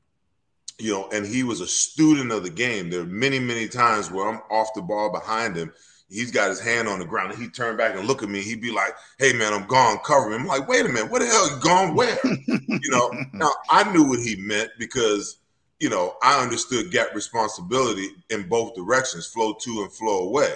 you 0.78 0.92
know, 0.92 1.08
and 1.12 1.24
he 1.24 1.42
was 1.42 1.60
a 1.60 1.66
student 1.66 2.30
of 2.30 2.42
the 2.42 2.50
game. 2.50 2.90
There 2.90 3.00
are 3.00 3.06
many, 3.06 3.38
many 3.38 3.68
times 3.68 4.10
where 4.10 4.28
I'm 4.28 4.40
off 4.50 4.74
the 4.74 4.82
ball 4.82 5.10
behind 5.10 5.56
him. 5.56 5.72
He's 6.10 6.30
got 6.30 6.50
his 6.50 6.60
hand 6.60 6.88
on 6.88 6.98
the 6.98 7.06
ground 7.06 7.32
and 7.32 7.42
he 7.42 7.48
turned 7.48 7.78
back 7.78 7.96
and 7.96 8.06
look 8.06 8.22
at 8.22 8.28
me. 8.28 8.42
He'd 8.42 8.60
be 8.60 8.70
like, 8.70 8.94
Hey 9.18 9.32
man, 9.32 9.54
I'm 9.54 9.66
gone, 9.66 9.98
cover 10.04 10.30
him. 10.30 10.42
I'm 10.42 10.46
like, 10.46 10.68
wait 10.68 10.84
a 10.84 10.88
minute, 10.88 11.10
what 11.10 11.20
the 11.20 11.26
hell 11.26 11.48
you 11.48 11.62
gone 11.62 11.94
where? 11.94 12.18
you 12.24 12.90
know, 12.90 13.10
now 13.32 13.50
I 13.70 13.90
knew 13.90 14.04
what 14.04 14.18
he 14.18 14.36
meant 14.36 14.70
because 14.78 15.38
you 15.82 15.90
know, 15.90 16.14
I 16.22 16.40
understood 16.40 16.92
gap 16.92 17.12
responsibility 17.12 18.10
in 18.30 18.48
both 18.48 18.76
directions, 18.76 19.26
flow 19.26 19.52
to 19.62 19.82
and 19.82 19.92
flow 19.92 20.28
away, 20.28 20.54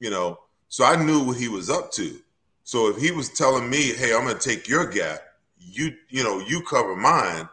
you 0.00 0.10
know. 0.10 0.40
So 0.66 0.84
I 0.84 0.96
knew 0.96 1.22
what 1.22 1.36
he 1.36 1.46
was 1.46 1.70
up 1.70 1.92
to. 1.92 2.18
So 2.64 2.88
if 2.88 2.96
he 2.96 3.12
was 3.12 3.30
telling 3.30 3.70
me, 3.70 3.92
hey, 3.92 4.12
I'm 4.12 4.26
gonna 4.26 4.40
take 4.40 4.66
your 4.66 4.84
gap, 4.84 5.20
you 5.56 5.92
you 6.08 6.24
know, 6.24 6.40
you 6.40 6.62
cover 6.62 6.96
mine, 6.96 7.48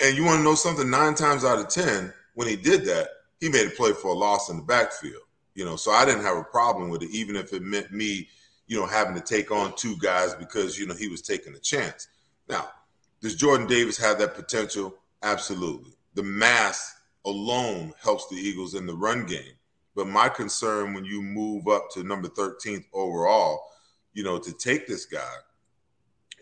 and 0.00 0.14
you 0.14 0.22
want 0.22 0.40
to 0.40 0.44
know 0.44 0.54
something, 0.54 0.90
nine 0.90 1.14
times 1.14 1.46
out 1.46 1.58
of 1.58 1.70
ten, 1.70 2.12
when 2.34 2.46
he 2.46 2.56
did 2.56 2.84
that, 2.84 3.08
he 3.40 3.48
made 3.48 3.66
a 3.66 3.70
play 3.70 3.92
for 3.92 4.08
a 4.08 4.14
loss 4.14 4.50
in 4.50 4.58
the 4.58 4.62
backfield. 4.64 5.22
You 5.54 5.64
know, 5.64 5.76
so 5.76 5.92
I 5.92 6.04
didn't 6.04 6.24
have 6.24 6.36
a 6.36 6.44
problem 6.44 6.90
with 6.90 7.02
it, 7.02 7.10
even 7.10 7.36
if 7.36 7.54
it 7.54 7.62
meant 7.62 7.90
me, 7.90 8.28
you 8.66 8.78
know, 8.78 8.84
having 8.84 9.14
to 9.14 9.22
take 9.22 9.50
on 9.50 9.74
two 9.76 9.96
guys 9.96 10.34
because, 10.34 10.78
you 10.78 10.86
know, 10.86 10.94
he 10.94 11.08
was 11.08 11.22
taking 11.22 11.54
a 11.54 11.60
chance. 11.60 12.08
Now, 12.50 12.68
does 13.22 13.34
Jordan 13.34 13.66
Davis 13.66 13.96
have 13.96 14.18
that 14.18 14.34
potential? 14.34 14.94
Absolutely 15.22 15.93
the 16.14 16.22
mass 16.22 16.94
alone 17.24 17.92
helps 18.02 18.28
the 18.28 18.36
Eagles 18.36 18.74
in 18.74 18.86
the 18.86 18.94
run 18.94 19.26
game. 19.26 19.54
But 19.94 20.08
my 20.08 20.28
concern 20.28 20.94
when 20.94 21.04
you 21.04 21.22
move 21.22 21.68
up 21.68 21.90
to 21.92 22.02
number 22.02 22.28
13th 22.28 22.84
overall, 22.92 23.62
you 24.12 24.24
know, 24.24 24.38
to 24.38 24.52
take 24.52 24.86
this 24.86 25.06
guy 25.06 25.34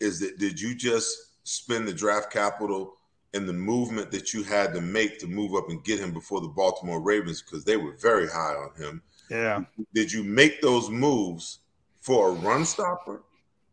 is 0.00 0.20
that 0.20 0.38
did 0.38 0.60
you 0.60 0.74
just 0.74 1.16
spend 1.44 1.86
the 1.86 1.92
draft 1.92 2.32
capital 2.32 2.96
and 3.34 3.48
the 3.48 3.52
movement 3.52 4.10
that 4.10 4.34
you 4.34 4.42
had 4.42 4.74
to 4.74 4.80
make 4.80 5.18
to 5.18 5.26
move 5.26 5.54
up 5.54 5.68
and 5.70 5.84
get 5.84 5.98
him 5.98 6.12
before 6.12 6.40
the 6.40 6.48
Baltimore 6.48 7.00
Ravens 7.00 7.42
because 7.42 7.64
they 7.64 7.76
were 7.76 7.92
very 7.92 8.28
high 8.28 8.54
on 8.54 8.74
him? 8.74 9.02
Yeah. 9.30 9.64
Did 9.94 10.12
you 10.12 10.22
make 10.22 10.60
those 10.60 10.90
moves 10.90 11.60
for 12.00 12.30
a 12.30 12.32
run 12.32 12.64
stopper 12.64 13.22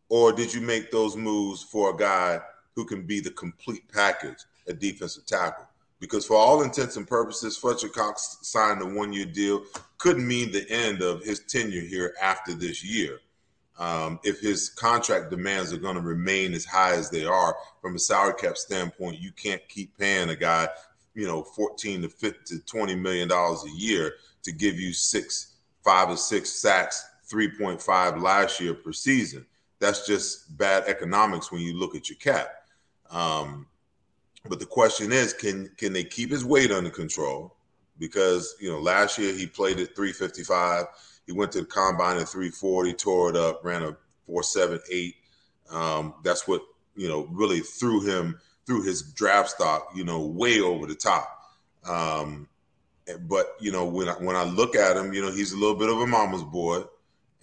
or 0.10 0.32
did 0.32 0.54
you 0.54 0.62
make 0.62 0.92
those 0.92 1.16
moves 1.16 1.64
for 1.64 1.94
a 1.94 1.98
guy 1.98 2.40
who 2.76 2.86
can 2.86 3.06
be 3.06 3.20
the 3.20 3.32
complete 3.32 3.84
package, 3.92 4.38
a 4.68 4.74
defensive 4.74 5.26
tackle? 5.26 5.69
Because 6.00 6.26
for 6.26 6.38
all 6.38 6.64
intents 6.64 6.96
and 6.98 7.08
purposes, 7.08 7.58
Fletcher 7.58 7.90
Cox 7.90 8.38
signed 8.42 8.82
a 8.82 8.86
one-year 8.86 9.26
deal. 9.26 9.64
Couldn't 9.98 10.28
mean 10.28 10.52
the 10.52 10.70
end 10.70 11.02
of 11.02 11.24
his 11.24 11.42
tenure 11.42 11.82
here 11.82 12.16
after 12.22 12.54
this 12.54 12.84
year. 12.84 13.20
Um, 13.78 14.20
if 14.24 14.42
his 14.42 14.70
contract 14.70 15.30
demands 15.30 15.72
are 15.72 15.78
going 15.78 15.96
to 15.96 16.02
remain 16.02 16.54
as 16.54 16.66
high 16.66 16.96
as 16.96 17.10
they 17.10 17.26
are 17.26 17.56
from 17.82 17.96
a 17.96 18.00
salary 18.00 18.34
cap 18.38 18.58
standpoint, 18.58 19.20
you 19.20 19.32
can't 19.32 19.62
keep 19.70 19.98
paying 19.98 20.30
a 20.30 20.36
guy, 20.36 20.68
you 21.16 21.26
know, 21.26 21.44
14 21.44 22.02
to 22.02 22.10
50 22.10 22.58
to 22.58 22.66
20 22.66 22.96
million 22.96 23.30
dollars 23.30 23.64
a 23.64 23.70
year 23.70 24.16
to 24.44 24.52
give 24.52 24.78
you 24.78 24.92
six, 24.92 25.56
five 25.84 26.10
or 26.10 26.18
six 26.18 26.50
sacks, 26.50 27.06
3.5 27.32 28.22
last 28.22 28.60
year 28.60 28.74
per 28.74 28.92
season. 28.92 29.46
That's 29.80 30.06
just 30.06 30.58
bad 30.58 30.84
economics 30.88 31.52
when 31.52 31.62
you 31.62 31.78
look 31.78 31.96
at 31.96 32.10
your 32.10 32.18
cap. 32.18 32.50
Um, 33.10 33.66
but 34.48 34.60
the 34.60 34.66
question 34.66 35.12
is, 35.12 35.34
can 35.34 35.72
can 35.78 35.94
they 35.94 36.04
keep 36.04 36.32
his 36.32 36.46
weight 36.46 36.72
under 36.72 36.90
control? 36.90 37.56
Because 37.98 38.56
you 38.60 38.72
know, 38.72 38.80
last 38.80 39.18
year 39.18 39.34
he 39.34 39.46
played 39.46 39.80
at 39.80 39.96
355. 39.96 40.86
He 41.26 41.34
went 41.34 41.52
to 41.52 41.60
the 41.60 41.66
combine 41.66 42.18
at 42.18 42.30
340, 42.30 42.94
tore 42.94 43.30
it 43.30 43.36
up, 43.36 43.64
ran 43.64 43.84
a 43.84 43.98
478. 44.26 45.16
Um, 45.70 46.16
that's 46.24 46.48
what 46.48 46.62
you 46.96 47.08
know 47.08 47.28
really 47.32 47.60
threw 47.60 48.02
him 48.02 48.40
through 48.66 48.84
his 48.84 49.02
draft 49.02 49.50
stock, 49.50 49.90
you 49.96 50.04
know, 50.04 50.26
way 50.26 50.62
over 50.62 50.86
the 50.86 50.96
top. 50.96 51.40
Um, 51.88 52.48
but 53.22 53.56
you 53.60 53.72
know, 53.72 53.86
when 53.86 54.08
I, 54.08 54.14
when 54.14 54.36
I 54.36 54.44
look 54.44 54.76
at 54.76 54.96
him, 54.96 55.14
you 55.14 55.22
know, 55.22 55.32
he's 55.32 55.54
a 55.54 55.58
little 55.58 55.76
bit 55.76 55.90
of 55.90 56.00
a 56.00 56.08
mama's 56.08 56.44
boy. 56.44 56.84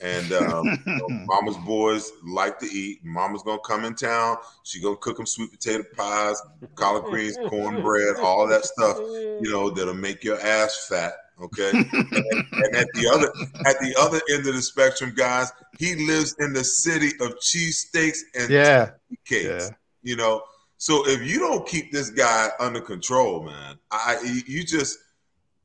And 0.00 0.30
um, 0.32 0.66
you 0.86 0.96
know, 0.96 1.08
mama's 1.26 1.56
boys 1.58 2.12
like 2.24 2.58
to 2.58 2.66
eat. 2.66 3.00
Mama's 3.02 3.42
gonna 3.42 3.60
come 3.64 3.84
in 3.84 3.94
town. 3.94 4.36
She 4.62 4.80
gonna 4.80 4.96
cook 4.96 5.16
them 5.16 5.26
sweet 5.26 5.50
potato 5.50 5.84
pies, 5.96 6.40
collard 6.74 7.04
greens, 7.04 7.38
cornbread, 7.48 8.16
all 8.16 8.46
that 8.48 8.64
stuff. 8.64 8.98
You 8.98 9.50
know 9.50 9.70
that'll 9.70 9.94
make 9.94 10.22
your 10.22 10.40
ass 10.40 10.86
fat. 10.88 11.14
Okay. 11.40 11.70
and, 11.70 11.86
and 11.92 12.76
at 12.76 12.88
the 12.94 13.10
other 13.12 13.32
at 13.66 13.78
the 13.80 13.94
other 13.98 14.20
end 14.30 14.46
of 14.46 14.54
the 14.54 14.62
spectrum, 14.62 15.14
guys, 15.16 15.50
he 15.78 15.94
lives 16.06 16.34
in 16.40 16.52
the 16.52 16.64
city 16.64 17.12
of 17.20 17.36
cheesesteaks 17.38 18.18
and 18.34 18.50
yeah. 18.50 18.90
cakes. 19.24 19.44
Yeah. 19.44 19.68
You 20.02 20.16
know, 20.16 20.42
so 20.78 21.06
if 21.06 21.22
you 21.22 21.38
don't 21.38 21.66
keep 21.66 21.90
this 21.90 22.10
guy 22.10 22.50
under 22.60 22.80
control, 22.80 23.44
man, 23.44 23.78
I 23.90 24.18
you 24.46 24.62
just 24.62 24.98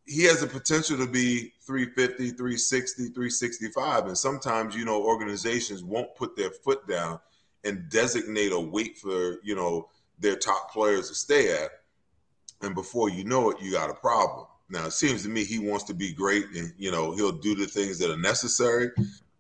he 0.06 0.24
has 0.24 0.42
the 0.42 0.48
potential 0.48 0.98
to 0.98 1.08
be 1.08 1.54
350, 1.66 2.32
360, 2.32 3.04
365. 3.04 4.08
And 4.08 4.18
sometimes, 4.18 4.76
you 4.76 4.86
know, 4.86 5.04
organizations 5.04 5.84
won't 5.84 6.16
put 6.16 6.36
their 6.36 6.50
foot 6.50 6.88
down 6.88 7.20
and 7.64 7.88
designate 7.90 8.52
a 8.52 8.60
weight 8.60 8.98
for, 8.98 9.38
you 9.44 9.56
know, 9.56 9.90
their 10.20 10.36
top 10.36 10.72
players 10.72 11.10
to 11.10 11.16
stay 11.16 11.52
at. 11.52 11.70
And 12.62 12.76
before 12.76 13.10
you 13.10 13.24
know 13.24 13.52
it, 13.52 13.62
you 13.62 13.72
got 13.72 13.90
a 13.90 13.96
problem. 13.96 14.48
Now, 14.70 14.86
it 14.86 14.94
seems 14.94 15.24
to 15.24 15.30
me 15.30 15.44
he 15.44 15.60
wants 15.60 15.84
to 15.86 15.94
be 15.94 16.14
great 16.14 16.46
and, 16.56 16.74
you 16.78 16.92
know, 16.92 17.14
he'll 17.14 17.32
do 17.32 17.56
the 17.56 17.66
things 17.66 18.00
that 18.00 18.12
are 18.12 18.18
necessary. 18.18 18.90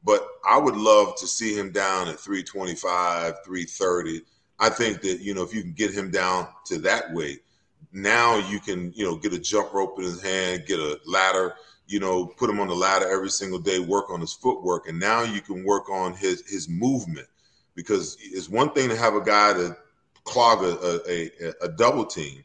But 0.03 0.27
I 0.47 0.57
would 0.57 0.75
love 0.75 1.15
to 1.17 1.27
see 1.27 1.57
him 1.57 1.71
down 1.71 2.07
at 2.07 2.19
325, 2.19 3.35
330. 3.45 4.21
I 4.59 4.69
think 4.69 5.01
that, 5.01 5.21
you 5.21 5.33
know, 5.33 5.43
if 5.43 5.53
you 5.53 5.61
can 5.61 5.73
get 5.73 5.91
him 5.91 6.11
down 6.11 6.47
to 6.65 6.79
that 6.79 7.13
weight, 7.13 7.43
now 7.93 8.37
you 8.49 8.59
can, 8.59 8.91
you 8.93 9.05
know, 9.05 9.15
get 9.15 9.33
a 9.33 9.39
jump 9.39 9.73
rope 9.73 9.97
in 9.99 10.05
his 10.05 10.21
hand, 10.21 10.65
get 10.65 10.79
a 10.79 10.99
ladder, 11.05 11.55
you 11.87 11.99
know, 11.99 12.25
put 12.25 12.49
him 12.49 12.59
on 12.59 12.67
the 12.67 12.75
ladder 12.75 13.09
every 13.09 13.29
single 13.29 13.59
day, 13.59 13.79
work 13.79 14.09
on 14.09 14.21
his 14.21 14.33
footwork, 14.33 14.87
and 14.87 14.99
now 14.99 15.23
you 15.23 15.41
can 15.41 15.63
work 15.63 15.89
on 15.89 16.13
his 16.13 16.43
his 16.47 16.69
movement 16.69 17.27
because 17.75 18.17
it's 18.21 18.49
one 18.49 18.71
thing 18.71 18.89
to 18.89 18.95
have 18.95 19.15
a 19.15 19.23
guy 19.23 19.53
to 19.53 19.75
clog 20.23 20.63
a, 20.63 21.01
a, 21.09 21.53
a 21.61 21.67
double 21.69 22.05
team 22.05 22.43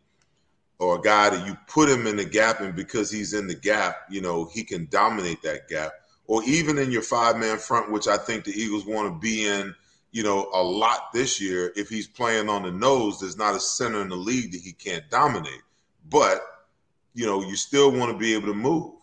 or 0.78 0.98
a 0.98 1.01
guy 1.01 1.31
that 1.31 1.47
you 1.47 1.56
put 1.68 1.89
him 1.89 2.06
in 2.06 2.16
the 2.16 2.24
gap 2.24 2.60
and 2.60 2.74
because 2.74 3.10
he's 3.10 3.32
in 3.32 3.47
the 3.47 3.55
gap, 3.55 3.97
you 4.10 4.20
know, 4.20 4.48
he 4.52 4.62
can 4.62 4.86
dominate 4.90 5.43
that 5.43 5.68
gap. 5.68 5.93
Or 6.27 6.43
even 6.44 6.78
in 6.78 6.90
your 6.90 7.02
five 7.02 7.36
man 7.36 7.56
front, 7.59 7.90
which 7.90 8.09
I 8.09 8.16
think 8.16 8.44
the 8.44 8.51
Eagles 8.51 8.85
want 8.85 9.12
to 9.12 9.18
be 9.18 9.47
in 9.47 9.74
you 10.16 10.22
know, 10.22 10.48
a 10.55 10.62
lot 10.62 11.12
this 11.12 11.38
year. 11.43 11.74
If 11.76 11.90
he's 11.90 12.06
playing 12.06 12.48
on 12.48 12.62
the 12.62 12.70
nose, 12.70 13.20
there's 13.20 13.36
not 13.36 13.55
a 13.55 13.60
center 13.60 14.01
in 14.01 14.09
the 14.09 14.16
league 14.16 14.51
that 14.52 14.62
he 14.62 14.72
can't 14.72 15.05
dominate. 15.10 15.60
But, 16.09 16.40
you 17.12 17.26
know, 17.26 17.43
you 17.43 17.55
still 17.55 17.93
want 17.93 18.12
to 18.12 18.16
be 18.16 18.32
able 18.32 18.47
to 18.47 18.55
move. 18.55 18.94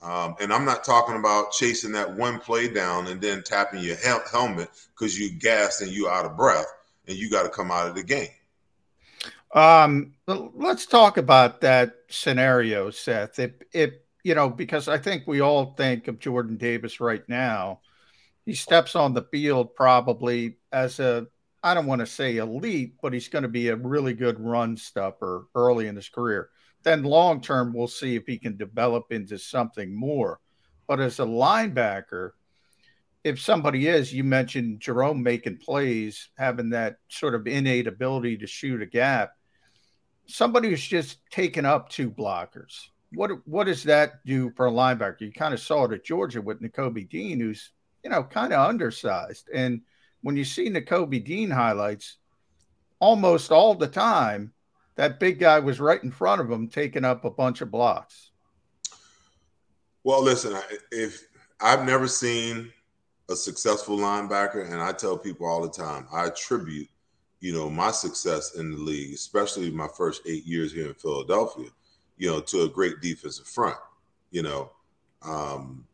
Um, 0.00 0.36
and 0.40 0.52
I'm 0.52 0.64
not 0.64 0.84
talking 0.84 1.16
about 1.16 1.50
chasing 1.50 1.90
that 1.94 2.14
one 2.14 2.38
play 2.38 2.68
down 2.68 3.08
and 3.08 3.20
then 3.20 3.42
tapping 3.42 3.82
your 3.82 3.96
hel- 3.96 4.22
helmet 4.30 4.68
because 4.94 5.18
you 5.18 5.32
gassed 5.32 5.82
and 5.82 5.90
you 5.90 6.08
out 6.08 6.26
of 6.26 6.36
breath 6.36 6.66
and 7.08 7.16
you 7.16 7.28
got 7.28 7.42
to 7.42 7.48
come 7.48 7.72
out 7.72 7.88
of 7.88 7.96
the 7.96 8.04
game. 8.04 8.28
Um, 9.52 10.12
let's 10.28 10.86
talk 10.86 11.16
about 11.16 11.62
that 11.62 11.96
scenario, 12.08 12.90
Seth. 12.90 13.40
If, 13.40 13.50
if 13.72 13.94
you 14.22 14.36
know, 14.36 14.48
because 14.48 14.86
I 14.86 14.98
think 14.98 15.26
we 15.26 15.40
all 15.40 15.74
think 15.76 16.06
of 16.06 16.20
Jordan 16.20 16.56
Davis 16.56 17.00
right 17.00 17.28
now– 17.28 17.80
he 18.44 18.54
steps 18.54 18.96
on 18.96 19.14
the 19.14 19.26
field 19.30 19.74
probably 19.74 20.56
as 20.72 21.00
a 21.00 21.26
I 21.64 21.74
don't 21.74 21.86
want 21.86 22.00
to 22.00 22.06
say 22.06 22.38
elite, 22.38 22.94
but 23.00 23.12
he's 23.12 23.28
going 23.28 23.44
to 23.44 23.48
be 23.48 23.68
a 23.68 23.76
really 23.76 24.14
good 24.14 24.40
run 24.40 24.76
stopper 24.76 25.46
early 25.54 25.86
in 25.86 25.94
his 25.94 26.08
career. 26.08 26.48
Then 26.82 27.04
long 27.04 27.40
term, 27.40 27.72
we'll 27.72 27.86
see 27.86 28.16
if 28.16 28.26
he 28.26 28.36
can 28.36 28.56
develop 28.56 29.12
into 29.12 29.38
something 29.38 29.94
more. 29.94 30.40
But 30.88 30.98
as 30.98 31.20
a 31.20 31.24
linebacker, 31.24 32.30
if 33.22 33.40
somebody 33.40 33.86
is, 33.86 34.12
you 34.12 34.24
mentioned 34.24 34.80
Jerome 34.80 35.22
making 35.22 35.58
plays, 35.58 36.30
having 36.36 36.70
that 36.70 36.96
sort 37.08 37.36
of 37.36 37.46
innate 37.46 37.86
ability 37.86 38.38
to 38.38 38.46
shoot 38.48 38.82
a 38.82 38.86
gap. 38.86 39.32
Somebody 40.26 40.70
who's 40.70 40.86
just 40.86 41.18
taken 41.30 41.64
up 41.64 41.88
two 41.88 42.10
blockers. 42.10 42.88
What 43.12 43.46
what 43.46 43.64
does 43.64 43.84
that 43.84 44.24
do 44.24 44.50
for 44.56 44.66
a 44.66 44.72
linebacker? 44.72 45.20
You 45.20 45.32
kind 45.32 45.54
of 45.54 45.60
saw 45.60 45.84
it 45.84 45.92
at 45.92 46.04
Georgia 46.04 46.42
with 46.42 46.60
Nakobe 46.60 47.08
Dean, 47.08 47.38
who's 47.38 47.70
you 48.02 48.10
know, 48.10 48.22
kind 48.22 48.52
of 48.52 48.68
undersized. 48.68 49.48
And 49.52 49.82
when 50.22 50.36
you 50.36 50.44
see 50.44 50.68
Nakobe 50.68 51.24
Dean 51.24 51.50
highlights, 51.50 52.16
almost 52.98 53.50
all 53.50 53.74
the 53.74 53.88
time, 53.88 54.52
that 54.96 55.18
big 55.18 55.38
guy 55.38 55.58
was 55.58 55.80
right 55.80 56.02
in 56.02 56.10
front 56.10 56.40
of 56.40 56.50
him, 56.50 56.68
taking 56.68 57.04
up 57.04 57.24
a 57.24 57.30
bunch 57.30 57.60
of 57.60 57.70
blocks. 57.70 58.30
Well, 60.04 60.22
listen, 60.22 60.56
if 60.90 61.26
I've 61.60 61.84
never 61.84 62.08
seen 62.08 62.72
a 63.30 63.36
successful 63.36 63.96
linebacker, 63.96 64.70
and 64.70 64.82
I 64.82 64.92
tell 64.92 65.16
people 65.16 65.46
all 65.46 65.62
the 65.62 65.70
time, 65.70 66.06
I 66.12 66.26
attribute, 66.26 66.88
you 67.40 67.52
know, 67.52 67.70
my 67.70 67.90
success 67.90 68.56
in 68.56 68.72
the 68.72 68.78
league, 68.78 69.14
especially 69.14 69.70
my 69.70 69.88
first 69.96 70.22
eight 70.26 70.44
years 70.44 70.72
here 70.72 70.88
in 70.88 70.94
Philadelphia, 70.94 71.68
you 72.18 72.30
know, 72.30 72.40
to 72.40 72.62
a 72.62 72.68
great 72.68 73.00
defensive 73.00 73.46
front. 73.46 73.76
You 74.30 74.42
know, 74.42 74.70
um, 75.22 75.86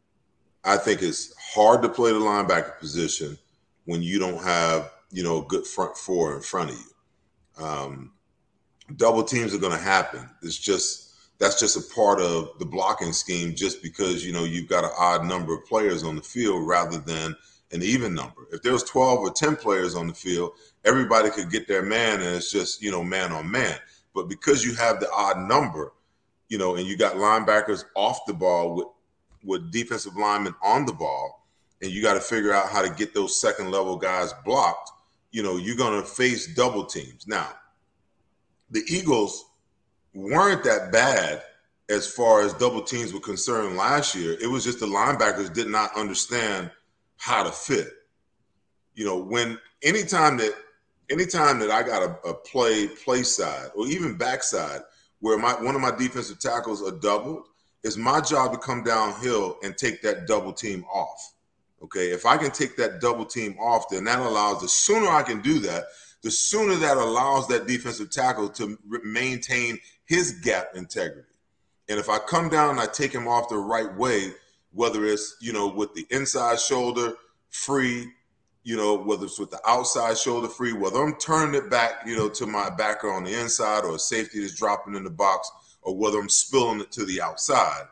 I 0.68 0.76
think 0.76 1.00
it's 1.02 1.34
hard 1.54 1.80
to 1.80 1.88
play 1.88 2.12
the 2.12 2.18
linebacker 2.18 2.78
position 2.78 3.38
when 3.86 4.02
you 4.02 4.18
don't 4.18 4.42
have, 4.42 4.90
you 5.10 5.22
know, 5.22 5.42
a 5.42 5.46
good 5.46 5.66
front 5.66 5.96
four 5.96 6.36
in 6.36 6.42
front 6.42 6.70
of 6.70 6.76
you. 6.76 7.64
Um, 7.64 8.12
double 8.96 9.24
teams 9.24 9.54
are 9.54 9.58
going 9.58 9.72
to 9.72 9.82
happen. 9.82 10.28
It's 10.42 10.58
just 10.58 11.14
that's 11.38 11.58
just 11.58 11.78
a 11.78 11.94
part 11.94 12.20
of 12.20 12.50
the 12.58 12.66
blocking 12.66 13.14
scheme. 13.14 13.54
Just 13.54 13.82
because 13.82 14.26
you 14.26 14.32
know 14.34 14.44
you've 14.44 14.68
got 14.68 14.84
an 14.84 14.90
odd 14.98 15.24
number 15.24 15.54
of 15.54 15.64
players 15.64 16.04
on 16.04 16.16
the 16.16 16.22
field 16.22 16.66
rather 16.66 16.98
than 16.98 17.34
an 17.72 17.82
even 17.82 18.14
number. 18.14 18.46
If 18.52 18.60
there 18.60 18.72
was 18.72 18.84
twelve 18.84 19.20
or 19.20 19.30
ten 19.30 19.56
players 19.56 19.94
on 19.94 20.06
the 20.06 20.14
field, 20.14 20.52
everybody 20.84 21.30
could 21.30 21.50
get 21.50 21.66
their 21.66 21.82
man, 21.82 22.20
and 22.20 22.36
it's 22.36 22.52
just 22.52 22.82
you 22.82 22.90
know 22.90 23.02
man 23.02 23.32
on 23.32 23.50
man. 23.50 23.78
But 24.14 24.28
because 24.28 24.66
you 24.66 24.74
have 24.74 25.00
the 25.00 25.10
odd 25.10 25.38
number, 25.48 25.94
you 26.50 26.58
know, 26.58 26.76
and 26.76 26.86
you 26.86 26.98
got 26.98 27.14
linebackers 27.14 27.84
off 27.96 28.26
the 28.26 28.34
ball 28.34 28.74
with 28.74 28.88
with 29.44 29.72
defensive 29.72 30.16
linemen 30.16 30.54
on 30.62 30.86
the 30.86 30.92
ball, 30.92 31.46
and 31.82 31.90
you 31.90 32.02
got 32.02 32.14
to 32.14 32.20
figure 32.20 32.52
out 32.52 32.70
how 32.70 32.82
to 32.82 32.90
get 32.90 33.14
those 33.14 33.40
second 33.40 33.70
level 33.70 33.96
guys 33.96 34.32
blocked, 34.44 34.90
you 35.30 35.42
know, 35.42 35.56
you're 35.56 35.76
going 35.76 36.00
to 36.00 36.06
face 36.06 36.52
double 36.54 36.84
teams. 36.84 37.26
Now, 37.26 37.48
the 38.70 38.82
Eagles 38.88 39.44
weren't 40.14 40.64
that 40.64 40.90
bad 40.90 41.42
as 41.88 42.06
far 42.06 42.42
as 42.42 42.52
double 42.54 42.82
teams 42.82 43.12
were 43.12 43.20
concerned 43.20 43.76
last 43.76 44.14
year. 44.14 44.36
It 44.40 44.46
was 44.46 44.64
just 44.64 44.80
the 44.80 44.86
linebackers 44.86 45.52
did 45.52 45.68
not 45.68 45.96
understand 45.96 46.70
how 47.16 47.42
to 47.44 47.52
fit. 47.52 47.88
You 48.94 49.04
know, 49.04 49.18
when 49.18 49.58
anytime 49.82 50.36
that 50.38 50.54
anytime 51.10 51.58
that 51.60 51.70
I 51.70 51.82
got 51.82 52.02
a, 52.02 52.28
a 52.28 52.34
play 52.34 52.88
play 52.88 53.22
side 53.22 53.70
or 53.74 53.86
even 53.86 54.18
backside 54.18 54.82
where 55.20 55.38
my 55.38 55.52
one 55.52 55.74
of 55.74 55.80
my 55.80 55.90
defensive 55.90 56.38
tackles 56.38 56.82
are 56.82 56.96
doubled, 56.98 57.46
it's 57.88 57.96
my 57.96 58.20
job 58.20 58.52
to 58.52 58.58
come 58.58 58.84
downhill 58.84 59.56
and 59.64 59.76
take 59.76 60.02
that 60.02 60.26
double 60.26 60.52
team 60.52 60.84
off. 60.84 61.34
Okay. 61.82 62.12
If 62.12 62.26
I 62.26 62.36
can 62.36 62.50
take 62.50 62.76
that 62.76 63.00
double 63.00 63.24
team 63.24 63.56
off, 63.58 63.88
then 63.90 64.04
that 64.04 64.20
allows 64.20 64.60
the 64.60 64.68
sooner 64.68 65.08
I 65.08 65.22
can 65.22 65.40
do 65.40 65.58
that, 65.60 65.84
the 66.22 66.30
sooner 66.30 66.74
that 66.76 66.96
allows 66.96 67.48
that 67.48 67.66
defensive 67.66 68.10
tackle 68.10 68.48
to 68.50 68.78
maintain 69.04 69.78
his 70.04 70.32
gap 70.40 70.68
integrity. 70.74 71.28
And 71.88 71.98
if 71.98 72.08
I 72.08 72.18
come 72.18 72.48
down 72.48 72.70
and 72.70 72.80
I 72.80 72.86
take 72.86 73.12
him 73.12 73.26
off 73.26 73.48
the 73.48 73.56
right 73.56 73.92
way, 73.96 74.32
whether 74.72 75.04
it's, 75.06 75.36
you 75.40 75.52
know, 75.52 75.68
with 75.68 75.94
the 75.94 76.06
inside 76.10 76.60
shoulder 76.60 77.14
free, 77.48 78.06
you 78.64 78.76
know, 78.76 78.98
whether 78.98 79.24
it's 79.24 79.38
with 79.38 79.50
the 79.50 79.60
outside 79.66 80.18
shoulder 80.18 80.48
free, 80.48 80.74
whether 80.74 81.02
I'm 81.02 81.16
turning 81.16 81.54
it 81.54 81.70
back, 81.70 82.02
you 82.06 82.16
know, 82.16 82.28
to 82.28 82.46
my 82.46 82.68
backer 82.68 83.10
on 83.10 83.24
the 83.24 83.40
inside 83.40 83.84
or 83.84 83.94
a 83.94 83.98
safety 83.98 84.40
that's 84.40 84.54
dropping 84.54 84.94
in 84.94 85.04
the 85.04 85.10
box, 85.10 85.50
or 85.88 85.96
whether 85.96 86.20
I'm 86.20 86.28
spilling 86.28 86.80
it 86.80 86.92
to 86.92 87.06
the 87.06 87.22
outside. 87.22 87.84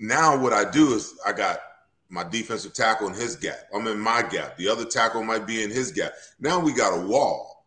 Now, 0.00 0.36
what 0.36 0.52
I 0.52 0.68
do 0.68 0.94
is 0.94 1.14
I 1.24 1.32
got 1.32 1.60
my 2.08 2.24
defensive 2.24 2.74
tackle 2.74 3.06
in 3.06 3.14
his 3.14 3.36
gap. 3.36 3.68
I'm 3.72 3.86
in 3.86 4.00
my 4.00 4.22
gap. 4.22 4.56
The 4.56 4.68
other 4.68 4.84
tackle 4.84 5.22
might 5.22 5.46
be 5.46 5.62
in 5.62 5.70
his 5.70 5.92
gap. 5.92 6.12
Now 6.40 6.58
we 6.58 6.72
got 6.72 6.98
a 6.98 7.06
wall. 7.06 7.64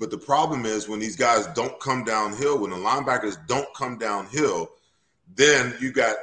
But 0.00 0.10
the 0.10 0.18
problem 0.18 0.66
is 0.66 0.88
when 0.88 0.98
these 0.98 1.14
guys 1.14 1.46
don't 1.48 1.78
come 1.78 2.02
downhill, 2.02 2.58
when 2.58 2.70
the 2.70 2.76
linebackers 2.76 3.36
don't 3.46 3.72
come 3.76 3.98
downhill, 3.98 4.70
then 5.36 5.74
you 5.80 5.92
got 5.92 6.16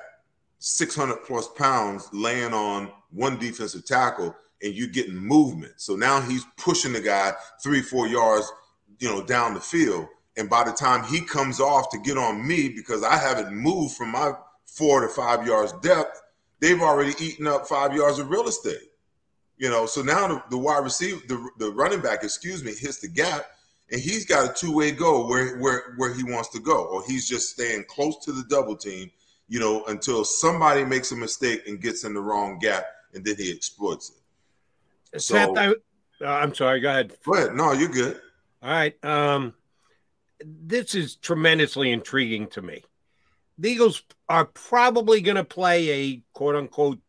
600 0.60 1.24
plus 1.24 1.48
pounds 1.50 2.10
laying 2.12 2.54
on 2.54 2.92
one 3.12 3.38
defensive 3.38 3.86
tackle 3.86 4.36
and 4.62 4.74
you're 4.74 4.88
getting 4.90 5.16
movement. 5.16 5.74
So 5.78 5.96
now 5.96 6.20
he's 6.20 6.46
pushing 6.58 6.92
the 6.92 7.00
guy 7.00 7.34
three, 7.64 7.82
four 7.82 8.08
yards, 8.08 8.52
you 9.00 9.08
know, 9.08 9.24
down 9.24 9.54
the 9.54 9.62
field. 9.62 10.08
And 10.38 10.50
by 10.50 10.64
the 10.64 10.72
time 10.72 11.04
he 11.04 11.22
comes 11.22 11.60
off 11.60 11.90
to 11.90 11.98
get 12.00 12.18
on 12.18 12.48
me, 12.48 12.70
because 12.70 13.04
I 13.04 13.18
haven't 13.18 13.56
moved 13.56 13.96
from 13.96 14.12
my 14.12 14.34
four 14.66 15.02
to 15.02 15.08
five 15.08 15.46
yards 15.48 15.74
depth, 15.82 16.22
they've 16.60 16.82
already 16.82 17.14
eaten 17.20 17.48
up 17.48 17.68
five 17.68 17.94
yards 17.94 18.20
of 18.20 18.30
real 18.30 18.48
estate. 18.48 18.92
You 19.58 19.70
know, 19.70 19.88
so 19.88 20.04
now 20.04 20.28
the, 20.28 20.44
the 20.52 20.58
wide 20.58 20.84
receiver, 20.84 21.20
the, 21.28 21.50
the 21.58 21.72
running 21.72 22.00
back, 22.00 22.24
excuse 22.24 22.64
me, 22.64 22.76
hits 22.76 23.00
the 23.00 23.08
gap, 23.08 23.48
and 23.92 24.00
he's 24.00 24.26
got 24.26 24.50
a 24.50 24.54
two 24.54 24.72
way 24.72 24.92
go 24.92 25.26
where 25.28 25.58
where 25.58 25.96
where 25.98 26.14
he 26.14 26.24
wants 26.24 26.50
to 26.50 26.60
go, 26.60 26.86
or 26.86 27.04
he's 27.08 27.28
just 27.28 27.50
staying 27.50 27.86
close 27.88 28.24
to 28.26 28.32
the 28.32 28.44
double 28.50 28.76
team, 28.76 29.10
you 29.48 29.60
know, 29.60 29.84
until 29.86 30.24
somebody 30.24 30.86
makes 30.86 31.12
a 31.12 31.16
mistake 31.16 31.68
and 31.68 31.82
gets 31.82 32.04
in 32.04 32.14
the 32.14 32.22
wrong 32.22 32.60
gap, 32.60 32.86
and 33.16 33.26
then 33.26 33.36
he 33.38 33.52
exploits 33.52 34.12
it. 34.12 35.22
Seth, 35.22 35.48
so, 35.48 35.58
I, 35.58 35.70
uh, 36.24 36.28
I'm 36.28 36.54
sorry. 36.54 36.80
Go 36.80 36.90
ahead. 36.90 37.14
Go 37.26 37.34
ahead. 37.34 37.56
No, 37.56 37.72
you're 37.72 37.90
good. 37.90 38.22
All 38.62 38.70
right. 38.70 39.04
Um, 39.04 39.56
this 40.46 40.96
is 40.96 41.16
tremendously 41.16 41.92
intriguing 41.92 42.48
to 42.48 42.62
me 42.62 42.84
the 43.58 43.70
Eagles 43.70 44.04
are 44.30 44.46
probably 44.46 45.22
going 45.22 45.36
to 45.38 45.44
play 45.44 45.90
a 45.90 46.24
quote 46.34 46.56
unquote 46.56 47.00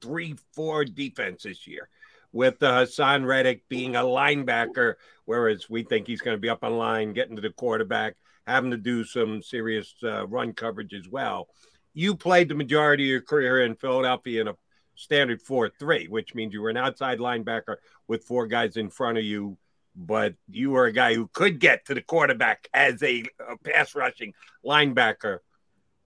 3 0.00 0.36
4 0.54 0.84
defense 0.84 1.42
this 1.42 1.66
year 1.66 1.88
with 2.32 2.62
uh, 2.62 2.84
Haason 2.84 3.26
Reddick 3.26 3.68
being 3.68 3.96
a 3.96 4.02
linebacker, 4.02 4.94
whereas 5.24 5.68
we 5.68 5.82
think 5.82 6.06
he's 6.06 6.20
going 6.20 6.36
to 6.36 6.40
be 6.40 6.50
up 6.50 6.62
on 6.62 6.76
line, 6.76 7.12
getting 7.12 7.36
to 7.36 7.42
the 7.42 7.50
quarterback, 7.50 8.16
having 8.46 8.70
to 8.70 8.76
do 8.76 9.04
some 9.04 9.42
serious 9.42 9.94
uh, 10.02 10.26
run 10.26 10.52
coverage 10.52 10.94
as 10.94 11.08
well. 11.08 11.48
You 11.94 12.14
played 12.14 12.48
the 12.48 12.54
majority 12.54 13.04
of 13.04 13.08
your 13.08 13.20
career 13.22 13.64
in 13.64 13.74
Philadelphia 13.76 14.42
in 14.42 14.48
a 14.48 14.54
standard 14.94 15.42
4 15.42 15.70
3, 15.78 16.08
which 16.08 16.34
means 16.34 16.52
you 16.52 16.62
were 16.62 16.70
an 16.70 16.76
outside 16.76 17.18
linebacker 17.18 17.76
with 18.06 18.24
four 18.24 18.46
guys 18.46 18.76
in 18.76 18.90
front 18.90 19.18
of 19.18 19.24
you. 19.24 19.56
But 20.00 20.34
you 20.48 20.70
were 20.70 20.86
a 20.86 20.92
guy 20.92 21.14
who 21.14 21.28
could 21.32 21.58
get 21.58 21.86
to 21.86 21.94
the 21.94 22.02
quarterback 22.02 22.68
as 22.72 23.02
a, 23.02 23.24
a 23.48 23.58
pass 23.58 23.96
rushing 23.96 24.32
linebacker 24.64 25.40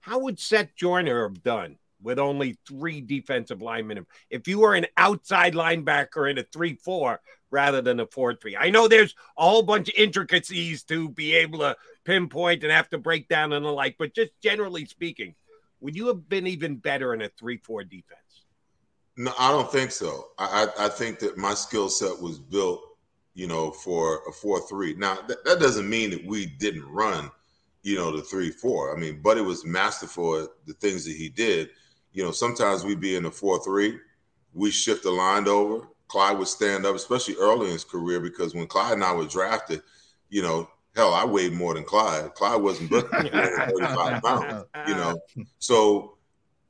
how 0.03 0.19
would 0.19 0.37
Seth 0.37 0.75
Joyner 0.75 1.23
have 1.23 1.41
done 1.43 1.77
with 2.01 2.19
only 2.19 2.57
three 2.67 2.99
defensive 2.99 3.61
linemen? 3.61 4.05
If 4.29 4.49
you 4.49 4.59
were 4.59 4.75
an 4.75 4.85
outside 4.97 5.53
linebacker 5.53 6.29
in 6.29 6.37
a 6.37 6.43
3 6.43 6.75
4 6.75 7.21
rather 7.51 7.81
than 7.81 8.01
a 8.01 8.05
4 8.07 8.35
3, 8.35 8.57
I 8.57 8.69
know 8.69 8.89
there's 8.89 9.15
a 9.37 9.43
whole 9.43 9.63
bunch 9.63 9.87
of 9.87 9.95
intricacies 9.95 10.83
to 10.85 11.07
be 11.07 11.35
able 11.35 11.59
to 11.59 11.77
pinpoint 12.03 12.63
and 12.63 12.71
have 12.73 12.89
to 12.89 12.97
break 12.97 13.29
down 13.29 13.53
and 13.53 13.65
the 13.65 13.69
like, 13.69 13.95
but 13.97 14.13
just 14.13 14.31
generally 14.41 14.83
speaking, 14.83 15.35
would 15.79 15.95
you 15.95 16.07
have 16.07 16.27
been 16.27 16.47
even 16.47 16.75
better 16.75 17.13
in 17.13 17.21
a 17.21 17.29
3 17.39 17.55
4 17.55 17.85
defense? 17.85 18.19
No, 19.15 19.31
I 19.39 19.51
don't 19.51 19.71
think 19.71 19.91
so. 19.91 20.31
I, 20.37 20.67
I, 20.77 20.87
I 20.87 20.89
think 20.89 21.19
that 21.19 21.37
my 21.37 21.53
skill 21.53 21.87
set 21.87 22.21
was 22.21 22.39
built, 22.39 22.81
you 23.33 23.47
know, 23.47 23.71
for 23.71 24.21
a 24.27 24.31
4 24.31 24.67
3. 24.67 24.95
Now, 24.95 25.15
th- 25.15 25.39
that 25.45 25.59
doesn't 25.59 25.89
mean 25.89 26.11
that 26.11 26.25
we 26.25 26.45
didn't 26.45 26.89
run 26.91 27.31
you 27.83 27.97
know, 27.97 28.15
the 28.15 28.23
three, 28.23 28.49
four. 28.49 28.95
I 28.95 28.99
mean, 28.99 29.21
Buddy 29.21 29.41
was 29.41 29.65
masterful 29.65 30.41
at 30.41 30.49
the 30.65 30.73
things 30.73 31.05
that 31.05 31.15
he 31.15 31.29
did. 31.29 31.69
You 32.13 32.23
know, 32.23 32.31
sometimes 32.31 32.83
we'd 32.83 33.01
be 33.01 33.15
in 33.15 33.23
the 33.23 33.31
four, 33.31 33.61
three, 33.63 33.99
we 34.53 34.71
shift 34.71 35.03
the 35.03 35.11
line 35.11 35.47
over. 35.47 35.87
Clyde 36.07 36.37
would 36.37 36.47
stand 36.47 36.85
up, 36.85 36.95
especially 36.95 37.35
early 37.35 37.67
in 37.67 37.73
his 37.73 37.83
career, 37.83 38.19
because 38.19 38.53
when 38.53 38.67
Clyde 38.67 38.93
and 38.93 39.03
I 39.03 39.13
were 39.13 39.25
drafted, 39.25 39.81
you 40.29 40.41
know, 40.41 40.69
hell, 40.95 41.13
I 41.13 41.25
weighed 41.25 41.53
more 41.53 41.73
than 41.73 41.83
Clyde. 41.83 42.33
Clyde 42.35 42.61
wasn't 42.61 42.89
built 42.89 43.09
35 43.09 44.21
pounds, 44.23 44.65
you 44.87 44.93
uh, 44.93 44.97
know. 44.97 45.45
So 45.59 46.17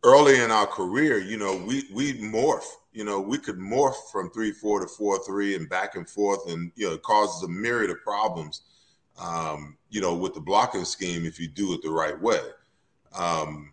early 0.04 0.40
in 0.40 0.50
our 0.50 0.66
career, 0.66 1.20
you 1.20 1.38
know, 1.38 1.58
we 1.58 1.84
we 1.94 2.14
morph. 2.22 2.66
You 2.94 3.04
know, 3.04 3.20
we 3.20 3.38
could 3.38 3.58
morph 3.58 4.12
from 4.12 4.30
three 4.30 4.52
four 4.52 4.80
to 4.80 4.88
four 4.88 5.24
three 5.26 5.56
and 5.56 5.68
back 5.68 5.96
and 5.96 6.08
forth, 6.08 6.50
and 6.50 6.72
you 6.76 6.88
know, 6.88 6.94
it 6.94 7.04
causes 7.04 7.44
a 7.44 7.48
myriad 7.48 7.90
of 7.90 8.02
problems 8.04 8.62
um, 9.20 9.78
you 9.90 10.02
know, 10.02 10.16
with 10.16 10.34
the 10.34 10.42
blocking 10.42 10.86
scheme 10.86 11.26
if 11.26 11.40
you 11.40 11.48
do 11.48 11.74
it 11.74 11.82
the 11.82 11.90
right 11.90 12.20
way. 12.20 12.42
Um, 13.14 13.72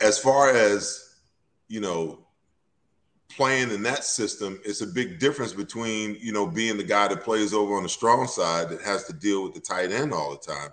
as 0.00 0.18
far 0.18 0.50
as, 0.50 1.16
you 1.68 1.80
know, 1.80 2.20
playing 3.28 3.70
in 3.70 3.82
that 3.82 4.04
system, 4.04 4.60
it's 4.64 4.80
a 4.80 4.86
big 4.86 5.18
difference 5.18 5.52
between, 5.52 6.16
you 6.20 6.32
know, 6.32 6.46
being 6.46 6.76
the 6.76 6.84
guy 6.84 7.08
that 7.08 7.22
plays 7.22 7.52
over 7.52 7.74
on 7.74 7.82
the 7.82 7.88
strong 7.88 8.26
side 8.26 8.70
that 8.70 8.80
has 8.82 9.04
to 9.04 9.12
deal 9.12 9.42
with 9.42 9.54
the 9.54 9.60
tight 9.60 9.92
end 9.92 10.12
all 10.12 10.30
the 10.30 10.52
time 10.52 10.70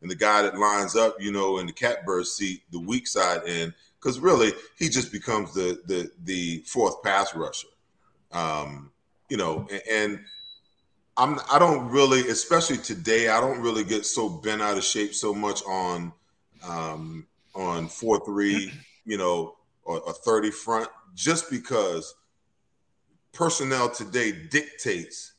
and 0.00 0.10
the 0.10 0.14
guy 0.14 0.42
that 0.42 0.58
lines 0.58 0.96
up, 0.96 1.16
you 1.20 1.32
know, 1.32 1.58
in 1.58 1.66
the 1.66 1.72
catbird 1.72 2.26
seat, 2.26 2.62
the 2.70 2.80
weak 2.80 3.06
side 3.06 3.42
end, 3.46 3.74
because 4.00 4.18
really 4.18 4.52
he 4.78 4.88
just 4.88 5.12
becomes 5.12 5.52
the 5.54 5.80
the 5.86 6.10
the 6.24 6.62
fourth 6.66 7.02
pass 7.02 7.34
rusher. 7.34 7.68
Um, 8.32 8.90
you 9.28 9.36
know, 9.36 9.66
and, 9.70 9.82
and 9.90 10.24
I'm 11.16 11.40
I 11.50 11.58
don't 11.58 11.88
really, 11.88 12.28
especially 12.28 12.78
today, 12.78 13.28
I 13.28 13.40
don't 13.40 13.60
really 13.60 13.84
get 13.84 14.04
so 14.06 14.28
bent 14.28 14.62
out 14.62 14.76
of 14.76 14.84
shape 14.84 15.14
so 15.14 15.34
much 15.34 15.62
on 15.64 16.12
um 16.66 17.26
on 17.54 17.88
four 17.88 18.24
three, 18.24 18.72
you 19.04 19.16
know, 19.16 19.56
or 19.84 20.02
a 20.06 20.12
30 20.12 20.50
front, 20.50 20.88
just 21.14 21.50
because 21.50 22.14
personnel 23.32 23.88
today 23.88 24.32
dictates 24.32 25.34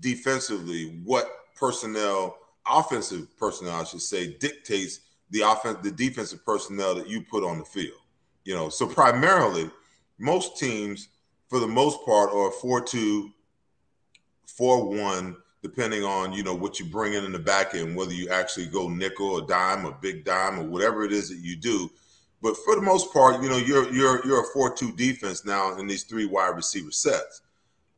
defensively 0.00 1.00
what 1.04 1.28
personnel, 1.56 2.36
offensive 2.66 3.26
personnel, 3.38 3.80
I 3.80 3.84
should 3.84 4.02
say, 4.02 4.34
dictates 4.38 5.00
the 5.30 5.42
offense, 5.42 5.78
the 5.82 5.90
defensive 5.90 6.44
personnel 6.44 6.94
that 6.94 7.08
you 7.08 7.22
put 7.22 7.44
on 7.44 7.58
the 7.58 7.64
field. 7.64 8.00
You 8.44 8.54
know, 8.54 8.68
so 8.68 8.86
primarily, 8.86 9.70
most 10.18 10.58
teams, 10.58 11.08
for 11.48 11.60
the 11.60 11.66
most 11.66 12.04
part, 12.04 12.32
are 12.32 12.50
four 12.50 12.80
two 12.80 13.30
four 14.46 14.88
one, 14.88 15.36
depending 15.62 16.02
on 16.02 16.32
you 16.32 16.42
know 16.42 16.54
what 16.54 16.80
you 16.80 16.86
bring 16.86 17.14
in 17.14 17.24
in 17.24 17.32
the 17.32 17.38
back 17.38 17.74
end, 17.74 17.94
whether 17.94 18.12
you 18.12 18.28
actually 18.30 18.66
go 18.66 18.88
nickel 18.88 19.28
or 19.28 19.46
dime 19.46 19.84
or 19.84 19.96
big 20.00 20.24
dime 20.24 20.58
or 20.58 20.64
whatever 20.64 21.04
it 21.04 21.12
is 21.12 21.28
that 21.28 21.38
you 21.38 21.56
do. 21.56 21.90
But 22.40 22.56
for 22.56 22.74
the 22.76 22.82
most 22.82 23.12
part, 23.12 23.42
you 23.42 23.48
know 23.48 23.56
you're 23.56 23.92
you're 23.92 24.24
you're 24.26 24.40
a 24.40 24.52
four 24.52 24.74
two 24.74 24.92
defense 24.92 25.44
now 25.44 25.76
in 25.76 25.86
these 25.86 26.04
three 26.04 26.26
wide 26.26 26.56
receiver 26.56 26.92
sets. 26.92 27.42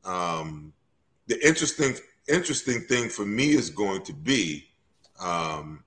Um, 0.05 0.73
the 1.27 1.47
interesting 1.47 1.94
interesting 2.28 2.82
thing 2.82 3.09
for 3.09 3.24
me 3.24 3.51
is 3.51 3.70
going 3.70 4.02
to 4.02 4.12
be, 4.12 4.69
um, 5.20 5.85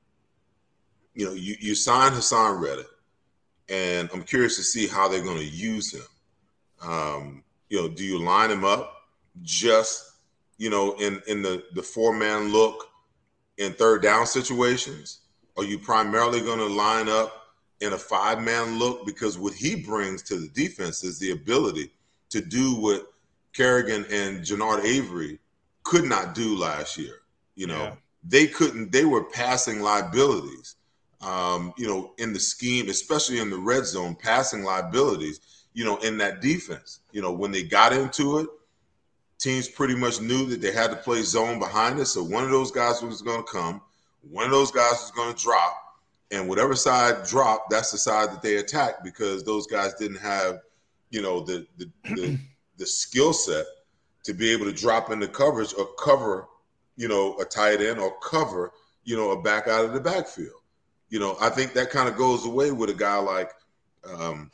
you 1.16 1.26
know, 1.26 1.34
you 1.34 1.56
you 1.60 1.76
sign 1.76 2.12
Haason 2.12 2.60
Reddick, 2.60 2.88
and 3.70 4.10
I'm 4.14 4.24
curious 4.24 4.56
to 4.58 4.64
see 4.64 4.88
how 4.88 5.08
they're 5.08 5.24
going 5.24 5.38
to 5.38 5.46
use 5.46 5.94
him. 5.94 6.08
Um, 6.82 7.44
you 7.70 7.82
know, 7.82 7.88
do 7.88 8.04
you 8.04 8.20
line 8.20 8.52
him 8.52 8.66
up 8.66 8.94
just 9.42 10.14
you 10.58 10.70
know, 10.70 10.94
in 10.94 11.22
in 11.28 11.42
the 11.42 11.64
the 11.74 11.84
four 11.84 12.14
man 12.14 12.52
look 12.52 12.88
in 13.58 13.74
third 13.74 14.02
down 14.02 14.26
situations? 14.26 15.20
Are 15.58 15.64
you 15.64 15.78
primarily 15.78 16.42
going 16.42 16.60
to 16.60 16.68
line 16.68 17.10
up 17.10 17.56
in 17.82 17.94
a 17.94 17.98
five 17.98 18.42
man 18.42 18.80
look? 18.80 19.06
Because 19.06 19.38
what 19.38 19.54
he 19.54 19.76
brings 19.76 20.22
to 20.24 20.38
the 20.38 20.48
defense 20.50 21.04
is 21.04 21.20
the 21.20 21.32
ability 21.32 21.92
to 22.30 22.42
do 22.42 22.76
what 22.76 23.12
Kerrigan 23.54 24.06
and 24.10 24.40
Genard 24.40 24.84
Avery 24.84 25.38
could 25.84 26.06
not 26.06 26.34
do 26.34 26.58
last 26.58 26.98
year. 26.98 27.16
You 27.56 27.68
know, 27.68 27.84
yeah. 27.84 27.96
they 28.24 28.48
couldn't, 28.48 28.92
they 28.92 29.06
were 29.06 29.26
passing 29.26 29.82
liabilities, 29.82 30.76
um, 31.24 31.74
you 31.78 31.88
know, 31.88 32.14
in 32.18 32.34
the 32.34 32.40
scheme, 32.40 32.90
especially 32.90 33.40
in 33.40 33.50
the 33.50 33.58
red 33.58 33.86
zone, 33.86 34.16
passing 34.16 34.64
liabilities, 34.64 35.40
you 35.74 35.86
know, 35.86 35.98
in 35.98 36.18
that 36.18 36.42
defense. 36.42 37.00
You 37.12 37.22
know, 37.22 37.32
when 37.32 37.52
they 37.52 37.64
got 37.64 37.94
into 37.94 38.40
it, 38.40 38.48
teams 39.40 39.68
pretty 39.68 39.96
much 39.96 40.22
knew 40.22 40.46
that 40.48 40.62
they 40.62 40.72
had 40.72 40.92
to 40.92 40.98
play 40.98 41.22
zone 41.22 41.60
behind 41.60 42.00
us. 42.00 42.14
So 42.14 42.24
one 42.24 42.44
of 42.44 42.50
those 42.50 42.72
guys 42.72 43.02
was 43.02 43.22
going 43.22 43.44
to 43.44 43.52
come, 43.52 43.82
one 44.30 44.46
of 44.46 44.52
those 44.52 44.72
guys 44.72 44.92
was 45.02 45.12
going 45.12 45.34
to 45.34 45.42
drop, 45.42 45.78
and 46.32 46.48
whatever 46.48 46.76
side 46.76 47.26
dropped, 47.26 47.70
that's 47.70 47.92
the 47.92 47.98
side 47.98 48.32
that 48.32 48.42
they 48.42 48.58
attacked 48.58 49.04
because 49.04 49.44
those 49.44 49.68
guys 49.68 49.94
didn't 49.96 50.20
have, 50.20 50.60
you 51.10 51.22
know, 51.22 51.42
the 51.42 51.66
the 51.78 51.90
the, 52.16 52.40
the 52.78 52.86
skill 52.86 53.34
set 53.34 53.66
to 54.24 54.34
be 54.34 54.50
able 54.52 54.66
to 54.66 54.74
drop 54.74 55.12
into 55.12 55.28
coverage 55.28 55.74
or 55.78 55.88
cover, 55.96 56.48
you 56.96 57.08
know, 57.08 57.38
a 57.40 57.46
tight 57.46 57.82
end 57.82 58.00
or 58.00 58.18
cover, 58.20 58.72
you 59.04 59.16
know, 59.16 59.32
a 59.32 59.42
back 59.42 59.68
out 59.68 59.86
of 59.86 59.94
the 59.94 60.00
backfield. 60.00 60.63
You 61.14 61.20
know, 61.20 61.38
I 61.40 61.50
think 61.50 61.74
that 61.74 61.92
kind 61.92 62.10
of 62.10 62.18
goes 62.18 62.44
away 62.48 62.72
with 62.72 62.90
a 62.90 62.94
guy 62.96 63.18
like 63.18 63.52
um, 64.04 64.50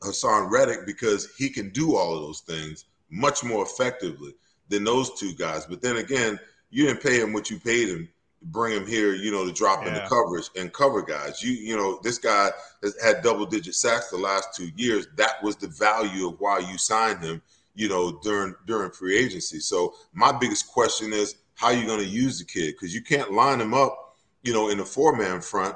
Haason 0.00 0.50
Reddick 0.50 0.84
because 0.86 1.28
he 1.36 1.48
can 1.48 1.70
do 1.70 1.94
all 1.94 2.16
of 2.16 2.20
those 2.20 2.40
things 2.40 2.86
much 3.10 3.44
more 3.44 3.62
effectively 3.64 4.34
than 4.68 4.82
those 4.82 5.16
two 5.20 5.34
guys. 5.34 5.66
But 5.66 5.80
then 5.80 5.98
again, 5.98 6.36
you 6.70 6.84
didn't 6.84 7.00
pay 7.00 7.20
him 7.20 7.32
what 7.32 7.48
you 7.48 7.60
paid 7.60 7.90
him 7.90 8.08
to 8.40 8.46
bring 8.46 8.76
him 8.76 8.88
here, 8.88 9.14
you 9.14 9.30
know, 9.30 9.46
to 9.46 9.52
drop 9.52 9.84
Yeah. 9.84 9.94
into 9.94 10.08
coverage 10.08 10.50
and 10.56 10.72
cover 10.72 11.00
guys. 11.00 11.44
You 11.44 11.52
you 11.52 11.76
know, 11.76 12.00
this 12.02 12.18
guy 12.18 12.50
has 12.82 13.00
had 13.00 13.22
double 13.22 13.46
digit 13.46 13.76
sacks 13.76 14.10
the 14.10 14.16
last 14.16 14.56
two 14.56 14.72
years. 14.74 15.06
That 15.14 15.40
was 15.44 15.54
the 15.54 15.68
value 15.68 16.26
of 16.26 16.40
why 16.40 16.58
you 16.58 16.76
signed 16.76 17.22
him, 17.22 17.40
you 17.76 17.88
know, 17.88 18.18
during 18.24 18.52
during 18.66 18.90
free 18.90 19.16
agency. 19.16 19.60
So 19.60 19.94
my 20.12 20.32
biggest 20.32 20.66
question 20.72 21.12
is 21.12 21.36
how 21.54 21.70
you 21.70 21.86
going 21.86 22.00
to 22.00 22.04
use 22.04 22.40
the 22.40 22.44
kid 22.44 22.74
because 22.74 22.92
you 22.92 23.00
can't 23.00 23.32
line 23.32 23.60
him 23.60 23.74
up, 23.74 24.07
you 24.42 24.52
know, 24.52 24.68
in 24.68 24.80
a 24.80 24.84
four 24.84 25.16
man 25.16 25.40
front 25.40 25.74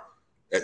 at 0.53 0.63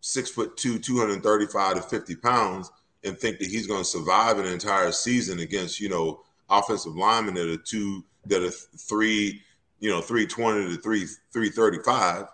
six 0.00 0.30
foot 0.30 0.56
two, 0.56 0.78
235 0.78 1.76
to 1.76 1.82
50 1.82 2.16
pounds 2.16 2.70
and 3.04 3.18
think 3.18 3.38
that 3.38 3.48
he's 3.48 3.66
going 3.66 3.80
to 3.80 3.88
survive 3.88 4.38
an 4.38 4.46
entire 4.46 4.92
season 4.92 5.40
against, 5.40 5.80
you 5.80 5.88
know, 5.88 6.20
offensive 6.50 6.96
linemen 6.96 7.34
that 7.34 7.48
are 7.48 7.56
two, 7.56 8.04
that 8.26 8.42
are 8.42 8.50
three, 8.50 9.40
you 9.80 9.90
know, 9.90 10.00
320 10.00 10.74
to 10.74 10.82
three, 10.82 11.06
335, 11.32 12.26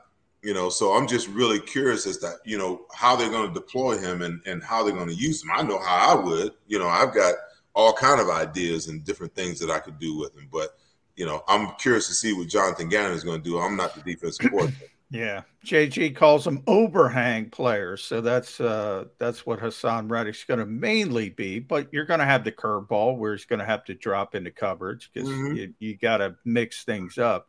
you 0.43 0.55
know. 0.55 0.69
So 0.69 0.93
I'm 0.93 1.07
just 1.07 1.29
really 1.29 1.61
curious 1.61 2.07
as 2.07 2.19
to, 2.19 2.35
you 2.45 2.59
know, 2.59 2.87
how 2.93 3.17
they're 3.17 3.31
going 3.31 3.49
to 3.49 3.55
deploy 3.55 3.99
him 3.99 4.23
and, 4.23 4.41
and 4.47 4.63
how 4.63 4.83
they're 4.83 4.95
going 4.95 5.09
to 5.09 5.15
use 5.15 5.43
him. 5.43 5.51
I 5.53 5.63
know 5.63 5.79
how 5.79 6.19
I 6.19 6.23
would, 6.23 6.53
you 6.67 6.79
know, 6.79 6.89
I've 6.89 7.15
got 7.15 7.35
all 7.75 7.93
kind 7.93 8.21
of 8.21 8.31
ideas 8.31 8.89
and 8.89 9.05
different 9.05 9.35
things 9.35 9.59
that 9.61 9.71
I 9.71 9.81
could 9.81 9.99
do 9.99 10.19
with 10.19 10.35
him. 10.37 10.49
But, 10.51 10.79
you 11.17 11.27
know, 11.27 11.43
I'm 11.49 11.75
curious 11.77 12.07
to 12.09 12.15
see 12.15 12.33
what 12.33 12.49
Jonathan 12.49 12.89
Gannon 12.89 13.13
is 13.13 13.25
going 13.25 13.43
to 13.43 13.49
do. 13.49 13.59
I'm 13.59 13.77
not 13.77 13.95
the 13.95 14.01
defensive 14.01 14.51
coordinator. 14.51 14.87
Yeah, 15.15 15.43
JG 15.65 16.17
calls 16.17 16.43
them 16.43 16.65
overhang 16.67 17.49
players, 17.49 18.03
so 18.03 18.21
that's 18.21 18.61
uh, 18.61 19.05
that's 19.21 19.47
what 19.47 19.61
Haason 19.61 20.11
Reddick's 20.11 20.43
going 20.43 20.59
to 20.59 20.67
mainly 20.67 21.31
be. 21.31 21.61
But 21.61 21.87
you're 21.93 22.05
going 22.05 22.19
to 22.19 22.27
have 22.27 22.43
the 22.43 22.51
curveball 22.51 23.17
where 23.17 23.31
he's 23.33 23.45
going 23.45 23.61
to 23.61 23.65
have 23.65 23.85
to 23.85 23.95
drop 23.95 24.35
into 24.35 24.51
coverage 24.51 25.13
because 25.15 25.29
Mhm. 25.29 25.57
you, 25.57 25.75
you 25.79 25.97
got 25.97 26.17
to 26.17 26.35
mix 26.45 26.83
things 26.83 27.17
up. 27.17 27.47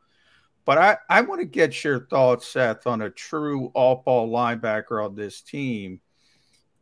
But 0.63 0.77
I, 0.77 0.97
I 1.09 1.21
want 1.21 1.41
to 1.41 1.47
get 1.47 1.83
your 1.83 2.05
thoughts, 2.05 2.47
Seth, 2.47 2.85
on 2.85 3.01
a 3.01 3.09
true 3.09 3.71
off-ball 3.73 4.29
linebacker 4.29 5.03
on 5.03 5.15
this 5.15 5.41
team, 5.41 6.01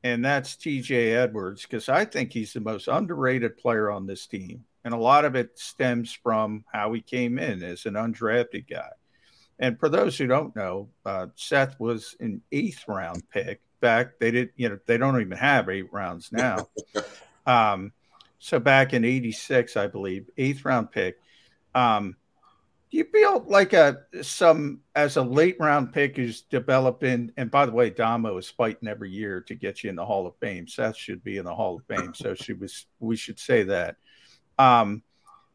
and 0.03 0.23
that's 0.23 0.57
TJ 0.57 1.14
Edwards 1.15 1.61
because 1.61 1.88
I 1.88 2.03
think 2.03 2.34
he's 2.34 2.51
the 2.51 2.60
most 2.60 2.89
underrated 2.89 3.55
player 3.55 3.89
on 3.89 4.05
this 4.05 4.27
team, 4.27 4.65
and 4.84 4.93
a 4.93 4.97
lot 4.97 5.23
of 5.23 5.38
it 5.38 5.57
stems 5.57 6.11
from 6.11 6.65
how 6.73 6.91
he 6.91 6.99
came 6.99 7.39
in 7.39 7.64
as 7.64 7.85
an 7.85 7.93
undrafted 7.93 8.69
guy. 8.69 8.89
And 9.64 9.80
for 9.80 9.88
those 9.88 10.18
who 10.18 10.27
don't 10.27 10.53
know, 10.57 10.90
uh, 11.06 11.27
Seth 11.35 11.80
was 11.80 12.18
an 12.19 12.41
eighth 12.52 12.84
round 12.85 13.23
pick 13.30 13.61
back. 13.80 14.19
They 14.19 14.30
didn't, 14.30 14.52
you 14.57 14.68
know, 14.68 14.77
they 14.85 14.98
don't 14.98 15.22
even 15.22 15.38
have 15.38 15.69
eight 15.69 15.91
rounds 15.94 16.34
now. 16.34 16.68
um, 17.45 17.94
so 18.40 18.60
back 18.60 18.91
in 18.91 19.06
'86, 19.06 19.77
I 19.77 19.88
believe, 19.88 20.26
eighth 20.38 20.65
round 20.65 20.91
pick. 20.91 21.18
Um, 21.73 22.18
do 22.91 22.98
you 22.98 23.06
feel 23.06 23.45
like 23.48 23.72
a 23.72 23.99
some 24.22 24.81
as 24.95 25.15
a 25.15 25.22
late 25.22 25.56
round 25.61 25.94
pick 25.94 26.18
who's 26.18 26.41
developing? 26.41 27.31
And 27.38 27.49
by 27.49 27.65
the 27.65 27.72
way, 27.72 27.90
Damo 27.90 28.38
is 28.38 28.49
fighting 28.49 28.90
every 28.90 29.11
year 29.11 29.40
to 29.48 29.56
get 29.56 29.81
you 29.81 29.90
in 29.90 29.95
the 29.95 30.06
Hall 30.06 30.27
of 30.27 30.35
Fame. 30.41 30.68
Seth 30.68 30.98
should 30.98 31.23
be 31.23 31.38
in 31.38 31.45
the 31.45 31.56
Hall 31.56 31.77
of 31.77 31.85
Fame, 31.85 32.14
so 32.14 32.34
she 32.34 32.52
was. 32.52 32.85
We 32.99 33.15
should 33.15 33.40
say 33.40 33.64
that. 33.64 33.95
Um, 34.60 35.03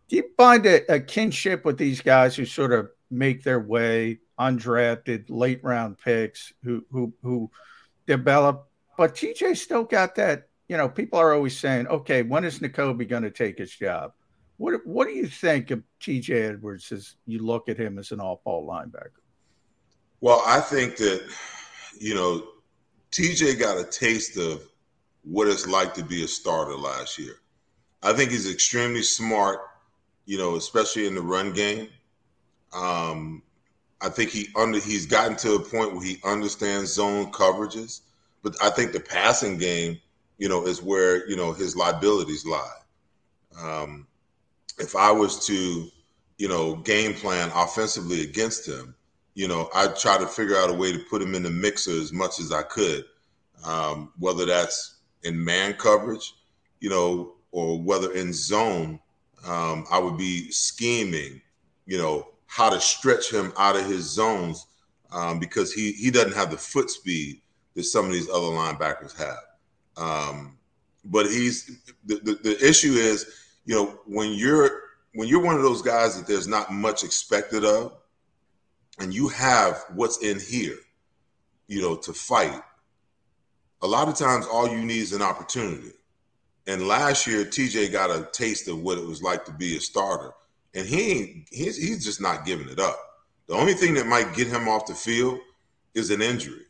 do 0.08 0.16
you 0.16 0.30
find 0.38 0.64
a, 0.64 0.94
a 0.94 0.98
kinship 0.98 1.66
with 1.66 1.76
these 1.76 2.00
guys 2.00 2.34
who 2.34 2.46
sort 2.46 2.72
of 2.72 2.88
make 3.10 3.42
their 3.42 3.60
way 3.60 4.18
undrafted 4.38 5.24
late 5.28 5.62
round 5.62 5.98
picks 5.98 6.52
who 6.62 6.84
who 6.92 7.12
who 7.22 7.50
develop 8.06 8.68
but 8.96 9.14
TJ 9.14 9.56
still 9.56 9.84
got 9.84 10.14
that 10.14 10.48
you 10.68 10.76
know 10.76 10.88
people 10.88 11.18
are 11.18 11.34
always 11.34 11.58
saying 11.58 11.86
okay 11.88 12.22
when 12.22 12.44
is 12.44 12.60
Nakobe 12.60 13.08
going 13.08 13.22
to 13.22 13.30
take 13.30 13.58
his 13.58 13.74
job 13.74 14.12
what 14.58 14.84
what 14.86 15.08
do 15.08 15.14
you 15.14 15.26
think 15.26 15.70
of 15.70 15.82
TJ 16.00 16.50
Edwards 16.50 16.92
as 16.92 17.16
you 17.26 17.42
look 17.42 17.68
at 17.68 17.78
him 17.78 17.98
as 17.98 18.12
an 18.12 18.20
off-ball 18.20 18.68
linebacker 18.68 19.22
Well, 20.20 20.42
I 20.44 20.60
think 20.60 20.96
that, 20.96 21.26
you 21.98 22.14
know, 22.14 22.44
TJ 23.12 23.58
got 23.58 23.78
a 23.78 23.84
taste 23.84 24.36
of 24.36 24.62
what 25.22 25.48
it's 25.48 25.66
like 25.66 25.94
to 25.94 26.04
be 26.04 26.24
a 26.24 26.28
starter 26.28 26.74
last 26.74 27.18
year. 27.18 27.36
I 28.02 28.12
think 28.12 28.30
he's 28.30 28.50
extremely 28.50 29.02
smart, 29.02 29.60
you 30.26 30.38
know, 30.38 30.56
especially 30.56 31.06
in 31.06 31.14
the 31.14 31.22
run 31.22 31.52
game. 31.52 31.88
Um, 32.72 33.42
I 34.00 34.08
think 34.08 34.30
he 34.30 34.48
under 34.56 34.78
he's 34.78 35.06
gotten 35.06 35.36
to 35.38 35.54
a 35.54 35.60
point 35.60 35.92
where 35.92 36.04
he 36.04 36.20
understands 36.24 36.92
zone 36.92 37.32
coverages, 37.32 38.00
but 38.42 38.54
I 38.62 38.70
think 38.70 38.92
the 38.92 39.00
passing 39.00 39.58
game, 39.58 39.98
you 40.38 40.48
know, 40.48 40.66
is 40.66 40.82
where 40.82 41.28
you 41.28 41.36
know 41.36 41.52
his 41.52 41.76
liabilities 41.76 42.46
lie. 42.46 42.78
Um, 43.60 44.06
if 44.78 44.94
I 44.94 45.10
was 45.10 45.44
to, 45.46 45.88
you 46.38 46.48
know, 46.48 46.76
game 46.76 47.14
plan 47.14 47.50
offensively 47.54 48.22
against 48.22 48.68
him, 48.68 48.94
you 49.34 49.48
know, 49.48 49.68
I'd 49.74 49.96
try 49.96 50.18
to 50.18 50.26
figure 50.26 50.56
out 50.56 50.70
a 50.70 50.74
way 50.74 50.92
to 50.92 50.98
put 51.10 51.22
him 51.22 51.34
in 51.34 51.42
the 51.42 51.50
mixer 51.50 51.92
as 51.92 52.12
much 52.12 52.38
as 52.38 52.52
I 52.52 52.62
could, 52.62 53.04
um, 53.64 54.12
whether 54.18 54.44
that's 54.44 54.96
in 55.24 55.42
man 55.42 55.74
coverage, 55.74 56.34
you 56.80 56.90
know, 56.90 57.34
or 57.50 57.80
whether 57.80 58.12
in 58.12 58.32
zone. 58.32 59.00
Um, 59.46 59.86
I 59.90 59.98
would 60.00 60.18
be 60.18 60.50
scheming, 60.50 61.40
you 61.86 61.98
know, 61.98 62.28
how 62.48 62.70
to 62.70 62.80
stretch 62.80 63.32
him 63.32 63.52
out 63.56 63.76
of 63.76 63.86
his 63.86 64.10
zones 64.10 64.66
um, 65.12 65.38
because 65.38 65.72
he 65.72 65.92
he 65.92 66.10
doesn't 66.10 66.34
have 66.34 66.50
the 66.50 66.56
foot 66.56 66.90
speed 66.90 67.40
that 67.74 67.84
some 67.84 68.06
of 68.06 68.12
these 68.12 68.28
other 68.28 68.48
linebackers 68.48 69.16
have. 69.16 69.38
Um, 69.96 70.58
but 71.04 71.26
he's 71.26 71.80
the, 72.04 72.16
the 72.16 72.34
the 72.42 72.66
issue 72.66 72.94
is, 72.94 73.26
you 73.64 73.74
know, 73.74 74.00
when 74.06 74.32
you're 74.32 74.82
when 75.14 75.28
you're 75.28 75.42
one 75.42 75.56
of 75.56 75.62
those 75.62 75.82
guys 75.82 76.16
that 76.16 76.26
there's 76.26 76.48
not 76.48 76.72
much 76.72 77.04
expected 77.04 77.64
of, 77.64 77.92
and 78.98 79.14
you 79.14 79.28
have 79.28 79.84
what's 79.94 80.18
in 80.18 80.40
here, 80.40 80.76
you 81.66 81.80
know, 81.80 81.96
to 81.96 82.12
fight. 82.12 82.62
A 83.82 83.86
lot 83.86 84.08
of 84.08 84.16
times, 84.16 84.46
all 84.46 84.68
you 84.68 84.84
need 84.84 85.00
is 85.00 85.12
an 85.12 85.22
opportunity. 85.22 85.92
And 86.66 86.86
last 86.86 87.26
year, 87.26 87.44
TJ 87.44 87.92
got 87.92 88.10
a 88.10 88.28
taste 88.32 88.68
of 88.68 88.82
what 88.82 88.98
it 88.98 89.04
was 89.06 89.22
like 89.22 89.44
to 89.46 89.52
be 89.52 89.76
a 89.76 89.80
starter, 89.80 90.32
and 90.74 90.86
he 90.86 91.12
ain't, 91.12 91.48
he's, 91.50 91.76
he's 91.76 92.04
just 92.04 92.20
not 92.20 92.44
giving 92.44 92.68
it 92.68 92.78
up. 92.78 92.98
The 93.46 93.54
only 93.54 93.74
thing 93.74 93.94
that 93.94 94.06
might 94.06 94.34
get 94.34 94.46
him 94.46 94.68
off 94.68 94.86
the 94.86 94.94
field 94.94 95.38
is 95.94 96.10
an 96.10 96.20
injury, 96.20 96.66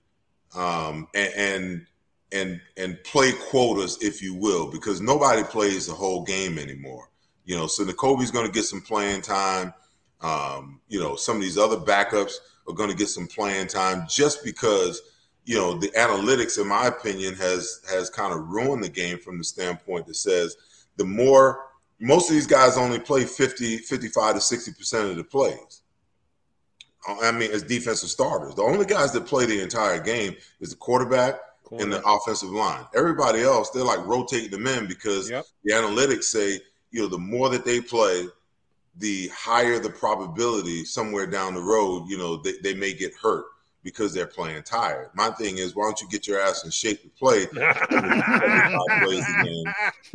um, 0.54 1.08
and, 1.14 1.32
and 1.34 1.86
and 2.32 2.60
and 2.76 3.02
play 3.04 3.32
quotas, 3.50 3.98
if 4.00 4.22
you 4.22 4.34
will, 4.34 4.70
because 4.70 5.00
nobody 5.00 5.42
plays 5.42 5.86
the 5.86 5.92
whole 5.92 6.22
game 6.22 6.58
anymore. 6.58 7.10
You 7.44 7.56
know, 7.56 7.66
so 7.66 7.84
Nakobe's 7.84 8.30
going 8.30 8.46
to 8.46 8.52
get 8.52 8.64
some 8.64 8.80
playing 8.80 9.22
time. 9.22 9.72
Um, 10.20 10.80
you 10.88 11.00
know, 11.00 11.16
some 11.16 11.36
of 11.36 11.42
these 11.42 11.58
other 11.58 11.76
backups 11.76 12.34
are 12.68 12.74
going 12.74 12.90
to 12.90 12.96
get 12.96 13.08
some 13.08 13.26
playing 13.26 13.68
time 13.68 14.06
just 14.08 14.44
because 14.44 15.00
you 15.44 15.56
know 15.56 15.78
the 15.78 15.88
analytics, 15.88 16.60
in 16.60 16.68
my 16.68 16.86
opinion, 16.86 17.34
has 17.34 17.80
has 17.90 18.10
kind 18.10 18.32
of 18.32 18.48
ruined 18.48 18.84
the 18.84 18.88
game 18.88 19.18
from 19.18 19.38
the 19.38 19.44
standpoint 19.44 20.06
that 20.06 20.16
says 20.16 20.56
the 20.96 21.04
more 21.04 21.67
most 22.00 22.28
of 22.28 22.34
these 22.34 22.46
guys 22.46 22.76
only 22.76 22.98
play 22.98 23.24
50, 23.24 23.78
55 23.78 24.34
to 24.36 24.40
60 24.40 24.72
percent 24.72 25.10
of 25.10 25.16
the 25.16 25.24
plays. 25.24 25.82
I 27.22 27.32
mean, 27.32 27.50
as 27.50 27.62
defensive 27.62 28.10
starters, 28.10 28.54
the 28.54 28.62
only 28.62 28.84
guys 28.84 29.12
that 29.12 29.26
play 29.26 29.46
the 29.46 29.62
entire 29.62 30.00
game 30.00 30.36
is 30.60 30.70
the 30.70 30.76
quarterback 30.76 31.36
and 31.70 31.92
the 31.92 32.02
offensive 32.04 32.50
line. 32.50 32.84
Everybody 32.94 33.42
else, 33.42 33.70
they're 33.70 33.84
like 33.84 34.04
rotating 34.06 34.50
them 34.50 34.66
in 34.66 34.86
because 34.86 35.28
the 35.28 35.72
analytics 35.72 36.24
say, 36.24 36.60
you 36.90 37.02
know, 37.02 37.08
the 37.08 37.18
more 37.18 37.48
that 37.50 37.64
they 37.64 37.80
play, 37.80 38.26
the 38.96 39.28
higher 39.28 39.78
the 39.78 39.90
probability 39.90 40.84
somewhere 40.84 41.26
down 41.26 41.54
the 41.54 41.60
road, 41.62 42.08
you 42.08 42.18
know, 42.18 42.36
they, 42.36 42.54
they 42.62 42.74
may 42.74 42.92
get 42.92 43.14
hurt 43.14 43.44
because 43.88 44.12
they're 44.12 44.26
playing 44.26 44.62
tired. 44.64 45.08
My 45.14 45.30
thing 45.30 45.56
is, 45.56 45.74
why 45.74 45.84
don't 45.84 46.00
you 46.00 46.08
get 46.08 46.26
your 46.26 46.40
ass 46.40 46.64
in 46.64 46.70
shape 46.70 47.02
to 47.02 47.08
play, 47.08 47.46
game, 49.44 49.64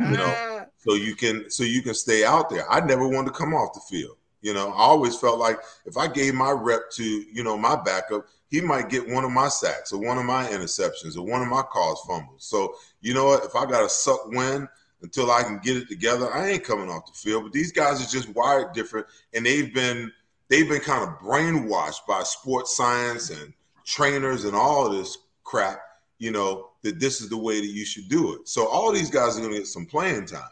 you 0.00 0.16
know, 0.16 0.66
so 0.78 0.94
you 0.94 1.16
can 1.16 1.50
so 1.50 1.64
you 1.64 1.82
can 1.82 1.94
stay 1.94 2.24
out 2.24 2.50
there. 2.50 2.70
I 2.70 2.80
never 2.80 3.08
wanted 3.08 3.32
to 3.32 3.38
come 3.38 3.52
off 3.52 3.74
the 3.74 3.80
field. 3.80 4.16
You 4.42 4.54
know, 4.54 4.68
I 4.68 4.78
always 4.78 5.16
felt 5.16 5.38
like 5.38 5.58
if 5.86 5.96
I 5.96 6.06
gave 6.06 6.34
my 6.34 6.50
rep 6.50 6.90
to, 6.92 7.04
you 7.04 7.42
know, 7.42 7.56
my 7.56 7.74
backup, 7.74 8.26
he 8.50 8.60
might 8.60 8.90
get 8.90 9.08
one 9.08 9.24
of 9.24 9.32
my 9.32 9.48
sacks 9.48 9.92
or 9.92 10.00
one 10.00 10.18
of 10.18 10.24
my 10.24 10.46
interceptions 10.46 11.16
or 11.16 11.22
one 11.22 11.42
of 11.42 11.48
my 11.48 11.62
caused 11.62 12.06
fumbles. 12.06 12.44
So, 12.44 12.76
you 13.00 13.14
know 13.14 13.24
what? 13.24 13.44
If 13.44 13.56
I 13.56 13.64
got 13.66 13.80
to 13.80 13.88
suck 13.88 14.26
win 14.26 14.68
until 15.02 15.32
I 15.32 15.42
can 15.42 15.58
get 15.58 15.78
it 15.78 15.88
together, 15.88 16.32
I 16.32 16.50
ain't 16.50 16.64
coming 16.64 16.90
off 16.90 17.06
the 17.06 17.18
field. 17.18 17.44
But 17.44 17.52
these 17.52 17.72
guys 17.72 18.00
are 18.00 18.10
just 18.10 18.28
wired 18.34 18.74
different, 18.74 19.06
and 19.32 19.44
they've 19.44 19.74
been 19.74 20.12
they've 20.48 20.68
been 20.68 20.82
kind 20.82 21.02
of 21.02 21.18
brainwashed 21.20 22.06
by 22.06 22.22
sports 22.22 22.76
science 22.76 23.30
and 23.30 23.52
trainers 23.84 24.44
and 24.44 24.54
all 24.54 24.88
this 24.90 25.18
crap. 25.42 25.80
You 26.18 26.30
know 26.30 26.70
that 26.82 27.00
this 27.00 27.20
is 27.20 27.28
the 27.28 27.36
way 27.36 27.60
that 27.60 27.72
you 27.72 27.84
should 27.84 28.08
do 28.08 28.34
it. 28.34 28.48
So 28.48 28.66
all 28.68 28.92
these 28.92 29.10
guys 29.10 29.36
are 29.36 29.40
going 29.40 29.52
to 29.52 29.58
get 29.58 29.66
some 29.66 29.86
playing 29.86 30.26
time, 30.26 30.42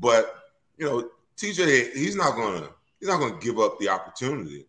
but 0.00 0.34
you 0.78 0.86
know 0.86 1.10
TJ, 1.36 1.92
he's 1.92 2.16
not 2.16 2.34
going 2.34 2.62
to 2.62 2.70
he's 2.98 3.08
not 3.08 3.18
going 3.18 3.38
to 3.38 3.44
give 3.44 3.58
up 3.58 3.78
the 3.78 3.88
opportunity 3.88 4.66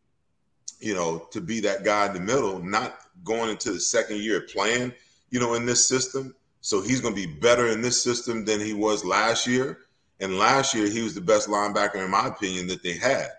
you 0.83 0.93
know, 0.93 1.19
to 1.31 1.39
be 1.39 1.61
that 1.61 1.85
guy 1.85 2.07
in 2.07 2.13
the 2.13 2.19
middle, 2.19 2.59
not 2.59 2.97
going 3.23 3.49
into 3.49 3.71
the 3.71 3.79
second 3.79 4.17
year 4.17 4.41
playing, 4.41 4.91
you 5.29 5.39
know, 5.39 5.53
in 5.53 5.65
this 5.65 5.87
system. 5.87 6.35
So 6.59 6.81
he's 6.81 6.99
going 6.99 7.15
to 7.15 7.27
be 7.27 7.39
better 7.39 7.69
in 7.69 7.81
this 7.81 8.03
system 8.03 8.43
than 8.43 8.59
he 8.59 8.73
was 8.73 9.05
last 9.05 9.47
year. 9.47 9.79
And 10.19 10.37
last 10.37 10.75
year, 10.75 10.89
he 10.89 11.01
was 11.01 11.15
the 11.15 11.21
best 11.21 11.47
linebacker, 11.47 12.03
in 12.03 12.11
my 12.11 12.27
opinion, 12.27 12.67
that 12.67 12.83
they 12.83 12.97
had. 12.97 13.29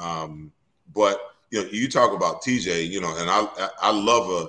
Um, 0.00 0.50
but 0.94 1.20
you 1.50 1.62
know, 1.62 1.68
you 1.70 1.88
talk 1.88 2.14
about 2.14 2.42
TJ, 2.42 2.88
you 2.88 3.00
know, 3.00 3.14
and 3.16 3.30
I 3.30 3.68
I 3.80 3.90
love 3.90 4.30
a 4.30 4.48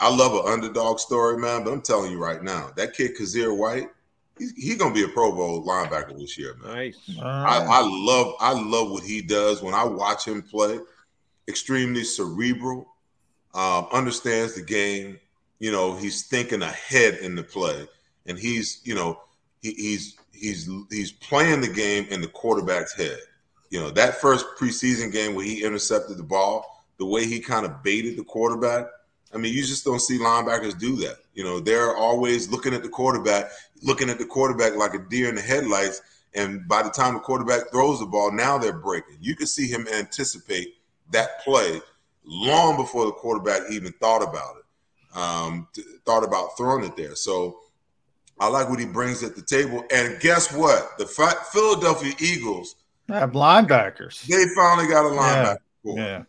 I 0.00 0.14
love 0.14 0.32
an 0.34 0.52
underdog 0.52 0.98
story, 0.98 1.38
man. 1.38 1.64
But 1.64 1.72
I'm 1.72 1.82
telling 1.82 2.12
you 2.12 2.18
right 2.18 2.42
now, 2.42 2.70
that 2.76 2.94
kid 2.94 3.16
Kyzir 3.16 3.56
White, 3.56 3.88
he's, 4.38 4.52
he's 4.52 4.76
gonna 4.76 4.94
be 4.94 5.04
a 5.04 5.08
Pro 5.08 5.32
Bowl 5.32 5.64
linebacker 5.64 6.16
this 6.18 6.38
year, 6.38 6.54
man. 6.62 6.74
Nice. 6.74 6.98
I, 7.20 7.64
I 7.68 7.80
love 7.82 8.34
I 8.40 8.52
love 8.52 8.90
what 8.90 9.02
he 9.02 9.20
does 9.20 9.62
when 9.62 9.74
I 9.74 9.84
watch 9.84 10.26
him 10.26 10.42
play. 10.42 10.78
Extremely 11.48 12.04
cerebral, 12.04 12.86
um, 13.54 13.88
understands 13.92 14.54
the 14.54 14.62
game. 14.62 15.18
You 15.58 15.72
know, 15.72 15.96
he's 15.96 16.26
thinking 16.26 16.62
ahead 16.62 17.14
in 17.14 17.34
the 17.34 17.42
play, 17.42 17.88
and 18.26 18.38
he's 18.38 18.80
you 18.84 18.94
know 18.94 19.20
he, 19.62 19.72
he's 19.72 20.16
he's 20.32 20.70
he's 20.90 21.10
playing 21.10 21.62
the 21.62 21.68
game 21.68 22.06
in 22.10 22.20
the 22.20 22.28
quarterback's 22.28 22.94
head. 22.94 23.18
You 23.70 23.80
know, 23.80 23.90
that 23.90 24.20
first 24.20 24.46
preseason 24.58 25.12
game 25.12 25.34
where 25.34 25.44
he 25.44 25.62
intercepted 25.62 26.16
the 26.16 26.22
ball, 26.22 26.84
the 26.98 27.06
way 27.06 27.26
he 27.26 27.40
kind 27.40 27.66
of 27.66 27.82
baited 27.82 28.16
the 28.16 28.24
quarterback. 28.24 28.86
I 29.32 29.36
mean, 29.36 29.52
you 29.52 29.62
just 29.62 29.84
don't 29.84 30.00
see 30.00 30.18
linebackers 30.18 30.78
do 30.78 30.96
that. 30.96 31.16
You 31.34 31.44
know, 31.44 31.60
they're 31.60 31.94
always 31.94 32.50
looking 32.50 32.72
at 32.72 32.82
the 32.82 32.88
quarterback, 32.88 33.50
looking 33.82 34.08
at 34.08 34.18
the 34.18 34.24
quarterback 34.24 34.76
like 34.76 34.94
a 34.94 34.98
deer 34.98 35.28
in 35.28 35.34
the 35.34 35.42
headlights. 35.42 36.00
And 36.34 36.66
by 36.66 36.82
the 36.82 36.90
time 36.90 37.14
the 37.14 37.20
quarterback 37.20 37.70
throws 37.70 38.00
the 38.00 38.06
ball, 38.06 38.32
now 38.32 38.58
they're 38.58 38.72
breaking. 38.72 39.18
You 39.20 39.36
can 39.36 39.46
see 39.46 39.66
him 39.66 39.86
anticipate 39.92 40.74
that 41.10 41.40
play 41.44 41.80
long 42.24 42.76
before 42.76 43.06
the 43.06 43.12
quarterback 43.12 43.62
even 43.70 43.92
thought 43.94 44.22
about 44.22 44.56
it, 44.56 45.16
um, 45.16 45.68
thought 46.04 46.24
about 46.24 46.56
throwing 46.56 46.84
it 46.84 46.96
there. 46.96 47.14
So 47.14 47.60
I 48.40 48.48
like 48.48 48.68
what 48.68 48.78
he 48.78 48.86
brings 48.86 49.22
at 49.22 49.34
the 49.34 49.42
table. 49.42 49.84
And 49.90 50.20
guess 50.20 50.52
what? 50.52 50.98
The 50.98 51.06
Philadelphia 51.06 52.12
Eagles 52.20 52.76
have 53.08 53.32
linebackers. 53.32 54.24
They 54.26 54.44
finally 54.54 54.88
got 54.88 55.06
a 55.06 55.14
linebacker. 55.14 55.58
Yeah. 55.84 55.94
yeah. 55.94 56.22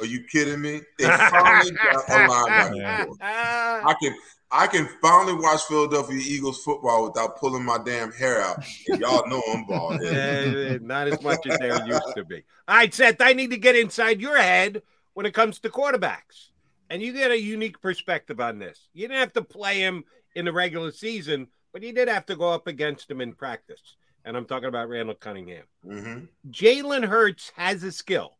Are 0.00 0.06
you 0.06 0.22
kidding 0.24 0.60
me? 0.60 0.80
They 0.98 1.06
finally 1.06 1.72
got 1.72 1.96
a 1.96 1.98
linebacker. 2.10 3.16
I 3.20 3.94
can 4.00 4.14
I 4.50 4.66
can 4.66 4.88
finally 5.02 5.34
watch 5.34 5.62
Philadelphia 5.64 6.20
Eagles 6.24 6.62
football 6.62 7.04
without 7.04 7.38
pulling 7.38 7.64
my 7.64 7.78
damn 7.84 8.12
hair 8.12 8.40
out. 8.40 8.64
And 8.88 9.00
y'all 9.00 9.28
know 9.28 9.42
I'm 9.52 9.66
bald. 9.66 10.00
Yeah, 10.02 10.78
not 10.80 11.08
as 11.08 11.20
much 11.22 11.46
as 11.46 11.58
there 11.58 11.86
used 11.86 12.14
to 12.16 12.24
be. 12.24 12.44
All 12.66 12.76
right, 12.76 12.92
Seth, 12.92 13.20
I 13.20 13.34
need 13.34 13.50
to 13.50 13.58
get 13.58 13.76
inside 13.76 14.20
your 14.20 14.38
head 14.38 14.82
when 15.14 15.26
it 15.26 15.34
comes 15.34 15.58
to 15.60 15.68
quarterbacks. 15.68 16.48
And 16.88 17.02
you 17.02 17.12
get 17.12 17.30
a 17.30 17.38
unique 17.38 17.82
perspective 17.82 18.40
on 18.40 18.58
this. 18.58 18.88
You 18.94 19.08
didn't 19.08 19.20
have 19.20 19.34
to 19.34 19.42
play 19.42 19.80
him 19.80 20.04
in 20.34 20.46
the 20.46 20.52
regular 20.52 20.92
season, 20.92 21.48
but 21.72 21.82
you 21.82 21.92
did 21.92 22.08
have 22.08 22.24
to 22.26 22.36
go 22.36 22.50
up 22.50 22.66
against 22.66 23.10
him 23.10 23.20
in 23.20 23.34
practice 23.34 23.96
and 24.28 24.36
I'm 24.36 24.44
talking 24.44 24.68
about 24.68 24.90
Randall 24.90 25.14
Cunningham. 25.14 25.64
Mm-hmm. 25.86 26.24
Jalen 26.50 27.08
Hurts 27.08 27.50
has 27.56 27.82
a 27.82 27.90
skill. 27.90 28.36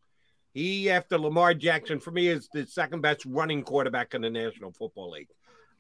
He, 0.53 0.91
after 0.91 1.17
Lamar 1.19 1.55
Jackson, 1.55 1.99
for 1.99 2.11
me, 2.11 2.29
is 2.29 2.47
the 2.53 2.67
second 2.67 3.01
best 3.01 3.25
running 3.25 3.63
quarterback 3.63 4.13
in 4.13 4.21
the 4.21 4.29
National 4.29 4.71
Football 4.71 5.13
League. 5.13 5.31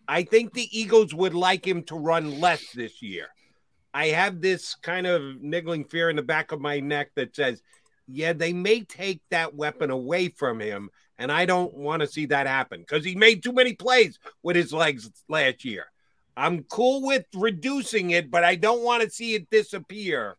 I 0.08 0.22
think 0.22 0.54
the 0.54 0.66
Eagles 0.76 1.12
would 1.12 1.34
like 1.34 1.66
him 1.66 1.82
to 1.84 1.94
run 1.94 2.40
less 2.40 2.72
this 2.72 3.02
year. 3.02 3.26
I 3.92 4.06
have 4.06 4.40
this 4.40 4.76
kind 4.76 5.06
of 5.06 5.42
niggling 5.42 5.84
fear 5.84 6.08
in 6.08 6.16
the 6.16 6.22
back 6.22 6.52
of 6.52 6.60
my 6.60 6.80
neck 6.80 7.10
that 7.16 7.36
says, 7.36 7.60
yeah, 8.06 8.32
they 8.32 8.54
may 8.54 8.84
take 8.84 9.20
that 9.28 9.54
weapon 9.54 9.90
away 9.90 10.30
from 10.30 10.58
him. 10.58 10.88
And 11.18 11.30
I 11.30 11.44
don't 11.44 11.74
want 11.74 12.00
to 12.00 12.08
see 12.08 12.24
that 12.26 12.46
happen 12.46 12.80
because 12.80 13.04
he 13.04 13.14
made 13.14 13.42
too 13.42 13.52
many 13.52 13.74
plays 13.74 14.18
with 14.42 14.56
his 14.56 14.72
legs 14.72 15.10
last 15.28 15.66
year. 15.66 15.84
I'm 16.38 16.62
cool 16.62 17.02
with 17.02 17.26
reducing 17.34 18.10
it, 18.10 18.30
but 18.30 18.44
I 18.44 18.54
don't 18.54 18.84
want 18.84 19.02
to 19.02 19.10
see 19.10 19.34
it 19.34 19.50
disappear. 19.50 20.36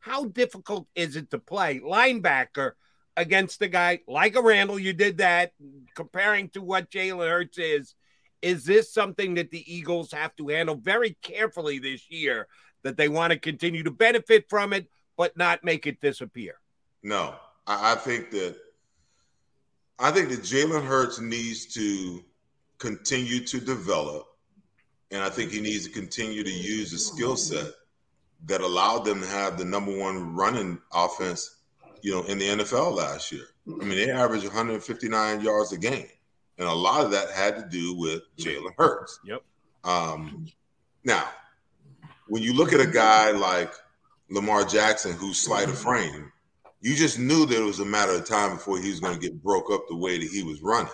How 0.00 0.24
difficult 0.24 0.88
is 0.96 1.14
it 1.14 1.30
to 1.30 1.38
play 1.38 1.78
linebacker 1.78 2.72
against 3.16 3.62
a 3.62 3.68
guy 3.68 4.00
like 4.08 4.34
a 4.34 4.42
Randall? 4.42 4.80
You 4.80 4.92
did 4.92 5.18
that 5.18 5.52
comparing 5.94 6.48
to 6.50 6.60
what 6.60 6.90
Jalen 6.90 7.28
Hurts 7.28 7.56
is. 7.56 7.94
Is 8.42 8.64
this 8.64 8.92
something 8.92 9.34
that 9.34 9.52
the 9.52 9.62
Eagles 9.72 10.10
have 10.10 10.34
to 10.36 10.48
handle 10.48 10.74
very 10.74 11.16
carefully 11.22 11.78
this 11.78 12.10
year 12.10 12.48
that 12.82 12.96
they 12.96 13.08
want 13.08 13.32
to 13.32 13.38
continue 13.38 13.84
to 13.84 13.92
benefit 13.92 14.50
from 14.50 14.72
it, 14.72 14.88
but 15.16 15.36
not 15.36 15.62
make 15.62 15.86
it 15.86 16.00
disappear? 16.00 16.54
No, 17.04 17.36
I, 17.64 17.92
I 17.92 17.94
think 17.94 18.32
that 18.32 18.56
I 20.00 20.10
think 20.10 20.30
that 20.30 20.40
Jalen 20.40 20.84
Hurts 20.84 21.20
needs 21.20 21.66
to 21.74 22.24
continue 22.78 23.44
to 23.46 23.60
develop 23.60 24.26
and 25.10 25.22
I 25.22 25.30
think 25.30 25.50
he 25.50 25.60
needs 25.60 25.86
to 25.86 25.92
continue 25.92 26.44
to 26.44 26.50
use 26.50 26.90
the 26.90 26.98
skill 26.98 27.36
set 27.36 27.72
that 28.46 28.60
allowed 28.60 29.04
them 29.04 29.20
to 29.20 29.26
have 29.26 29.58
the 29.58 29.64
number 29.64 29.96
one 29.96 30.34
running 30.34 30.78
offense, 30.92 31.56
you 32.02 32.12
know, 32.12 32.22
in 32.24 32.38
the 32.38 32.48
NFL 32.48 32.94
last 32.94 33.32
year. 33.32 33.46
I 33.68 33.84
mean, 33.84 33.96
they 33.96 34.10
averaged 34.10 34.44
159 34.44 35.40
yards 35.40 35.72
a 35.72 35.78
game. 35.78 36.06
And 36.58 36.66
a 36.66 36.72
lot 36.72 37.04
of 37.04 37.10
that 37.12 37.30
had 37.30 37.56
to 37.56 37.68
do 37.68 37.94
with 37.94 38.22
Jalen 38.36 38.72
Hurts. 38.76 39.20
Yep. 39.24 39.42
Um, 39.84 40.46
now, 41.04 41.28
when 42.26 42.42
you 42.42 42.52
look 42.52 42.72
at 42.72 42.80
a 42.80 42.86
guy 42.86 43.30
like 43.30 43.72
Lamar 44.28 44.64
Jackson, 44.64 45.12
who's 45.12 45.38
slight 45.38 45.68
of 45.68 45.78
frame, 45.78 46.32
you 46.80 46.94
just 46.94 47.18
knew 47.18 47.46
that 47.46 47.60
it 47.60 47.64
was 47.64 47.80
a 47.80 47.84
matter 47.84 48.12
of 48.12 48.24
time 48.24 48.54
before 48.54 48.78
he 48.78 48.90
was 48.90 49.00
going 49.00 49.14
to 49.14 49.20
get 49.20 49.42
broke 49.42 49.70
up 49.72 49.88
the 49.88 49.96
way 49.96 50.18
that 50.18 50.28
he 50.28 50.42
was 50.42 50.60
running. 50.62 50.92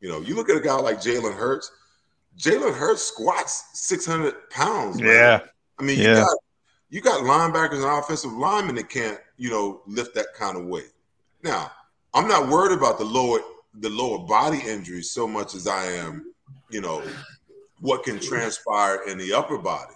You 0.00 0.08
know, 0.08 0.20
you 0.20 0.34
look 0.34 0.48
at 0.48 0.56
a 0.56 0.60
guy 0.60 0.76
like 0.76 0.98
Jalen 0.98 1.36
Hurts, 1.36 1.70
Jalen 2.38 2.74
Hurts 2.74 3.02
squats 3.02 3.64
600 3.74 4.50
pounds. 4.50 5.00
Man. 5.00 5.06
Yeah. 5.08 5.40
I 5.78 5.82
mean, 5.82 5.98
yeah. 5.98 6.08
you 6.08 6.14
got 6.14 6.36
you 6.90 7.00
got 7.00 7.22
linebackers 7.22 7.76
and 7.76 7.84
offensive 7.84 8.32
linemen 8.32 8.74
that 8.76 8.88
can't, 8.88 9.18
you 9.36 9.50
know, 9.50 9.82
lift 9.86 10.14
that 10.16 10.26
kind 10.36 10.56
of 10.56 10.66
weight. 10.66 10.90
Now, 11.42 11.70
I'm 12.12 12.28
not 12.28 12.48
worried 12.48 12.76
about 12.76 12.98
the 12.98 13.04
lower 13.04 13.40
the 13.74 13.88
lower 13.88 14.18
body 14.18 14.60
injuries 14.66 15.12
so 15.12 15.28
much 15.28 15.54
as 15.54 15.66
I 15.66 15.84
am, 15.84 16.34
you 16.70 16.80
know, 16.80 17.02
what 17.80 18.02
can 18.02 18.18
transpire 18.18 19.02
in 19.06 19.16
the 19.16 19.32
upper 19.32 19.58
body. 19.58 19.94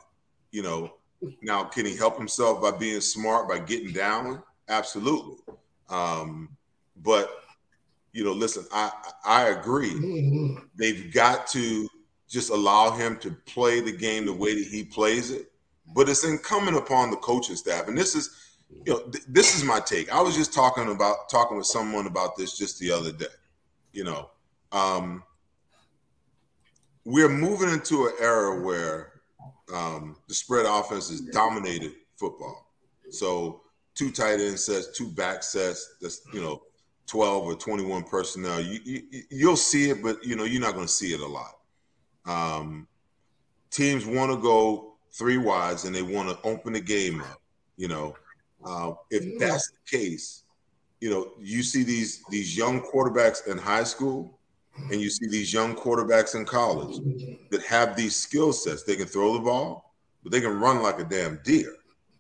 You 0.53 0.63
know, 0.63 0.95
now 1.43 1.65
can 1.65 1.85
he 1.85 1.97
help 1.97 2.17
himself 2.17 2.63
by 2.63 2.71
being 2.71 3.01
smart 3.01 3.49
by 3.49 3.59
getting 3.59 3.93
down? 3.93 4.43
Absolutely. 4.69 5.37
Um, 5.91 6.57
but 7.03 7.31
you 8.13 8.25
know, 8.25 8.33
listen, 8.33 8.65
I 8.73 8.93
I 9.25 9.49
agree. 9.49 10.59
They've 10.77 11.13
got 11.13 11.49
to 11.49 11.89
just 12.35 12.51
allow 12.51 12.91
him 12.91 13.17
to 13.19 13.31
play 13.47 13.81
the 13.81 13.93
game 13.93 14.27
the 14.27 14.33
way 14.33 14.55
that 14.55 14.67
he 14.67 14.83
plays 14.83 15.31
it. 15.31 15.53
But 15.95 16.09
it's 16.09 16.25
incumbent 16.25 16.77
upon 16.77 17.11
the 17.11 17.17
coaching 17.17 17.55
staff, 17.55 17.87
and 17.87 17.97
this 17.97 18.17
is, 18.17 18.31
you 18.85 18.93
know, 18.93 19.01
th- 19.03 19.25
this 19.29 19.57
is 19.57 19.63
my 19.63 19.79
take. 19.79 20.13
I 20.13 20.21
was 20.21 20.35
just 20.35 20.53
talking 20.53 20.91
about 20.91 21.29
talking 21.31 21.57
with 21.57 21.67
someone 21.67 22.07
about 22.07 22.37
this 22.37 22.59
just 22.59 22.81
the 22.81 22.91
other 22.91 23.13
day. 23.13 23.27
You 23.93 24.05
know, 24.05 24.31
um, 24.73 25.23
we're 27.05 27.29
moving 27.29 27.69
into 27.71 28.07
an 28.07 28.15
era 28.19 28.61
where 28.61 29.13
um, 29.73 30.17
the 30.27 30.35
spread 30.35 30.67
offense 30.67 31.11
has 31.11 31.21
dominated 31.21 31.93
football. 32.17 32.73
So 33.11 33.61
two 33.95 34.11
tight 34.11 34.41
end 34.41 34.59
sets, 34.59 34.97
two 34.99 35.11
back 35.11 35.45
sets. 35.45 35.97
That's 36.01 36.23
you 36.33 36.41
know, 36.41 36.63
twelve 37.07 37.45
or 37.45 37.55
twenty-one 37.55 38.05
personnel. 38.05 38.61
You, 38.61 38.81
you 38.85 39.03
you'll 39.31 39.57
see 39.57 39.91
it, 39.91 40.03
but 40.03 40.25
you 40.25 40.35
know, 40.35 40.45
you're 40.45 40.63
not 40.63 40.75
going 40.75 40.87
to 40.87 40.93
see 40.93 41.13
it 41.13 41.21
a 41.21 41.27
lot. 41.27 41.53
Um, 42.27 42.87
teams 43.71 44.07
want 44.07 44.31
to 44.33 44.39
go 44.39 44.95
three 45.13 45.37
wides 45.39 45.85
and 45.85 45.95
they 45.95 46.03
want 46.03 46.29
to 46.29 46.49
open 46.49 46.73
the 46.73 46.81
game 46.81 47.21
up. 47.21 47.41
You 47.77 47.89
know, 47.89 48.17
uh, 48.65 48.93
if 49.11 49.39
that's 49.39 49.71
the 49.71 49.99
case, 49.99 50.45
you 51.01 51.11
know, 51.11 51.33
you 51.41 51.63
see 51.63 51.83
these 51.83 52.23
these 52.31 52.57
young 52.57 52.81
quarterbacks 52.81 53.47
in 53.47 53.59
high 53.59 53.85
school, 53.85 54.39
and 54.91 55.01
you 55.01 55.11
see 55.11 55.27
these 55.29 55.53
young 55.53 55.75
quarterbacks 55.75 56.35
in 56.35 56.45
college 56.45 56.99
that 57.51 57.63
have 57.65 57.97
these 57.97 58.17
skill 58.17 58.53
sets. 58.53 58.85
They 58.85 58.97
can 58.97 59.07
throw 59.07 59.35
the 59.35 59.41
ball, 59.41 59.95
but 60.23 60.33
they 60.33 60.41
can 60.41 60.59
run 60.59 60.83
like 60.83 61.01
a 61.01 61.05
damn 61.05 61.41
deer. 61.45 61.75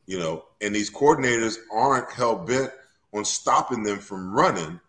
You 0.06 0.18
know, 0.18 0.44
and 0.60 0.74
these 0.74 0.90
coordinators 0.90 1.56
aren't 1.72 2.12
hell 2.12 2.36
bent 2.36 2.70
on 3.14 3.24
stopping 3.24 3.82
them 3.82 3.98
from 3.98 4.32
running 4.32 4.80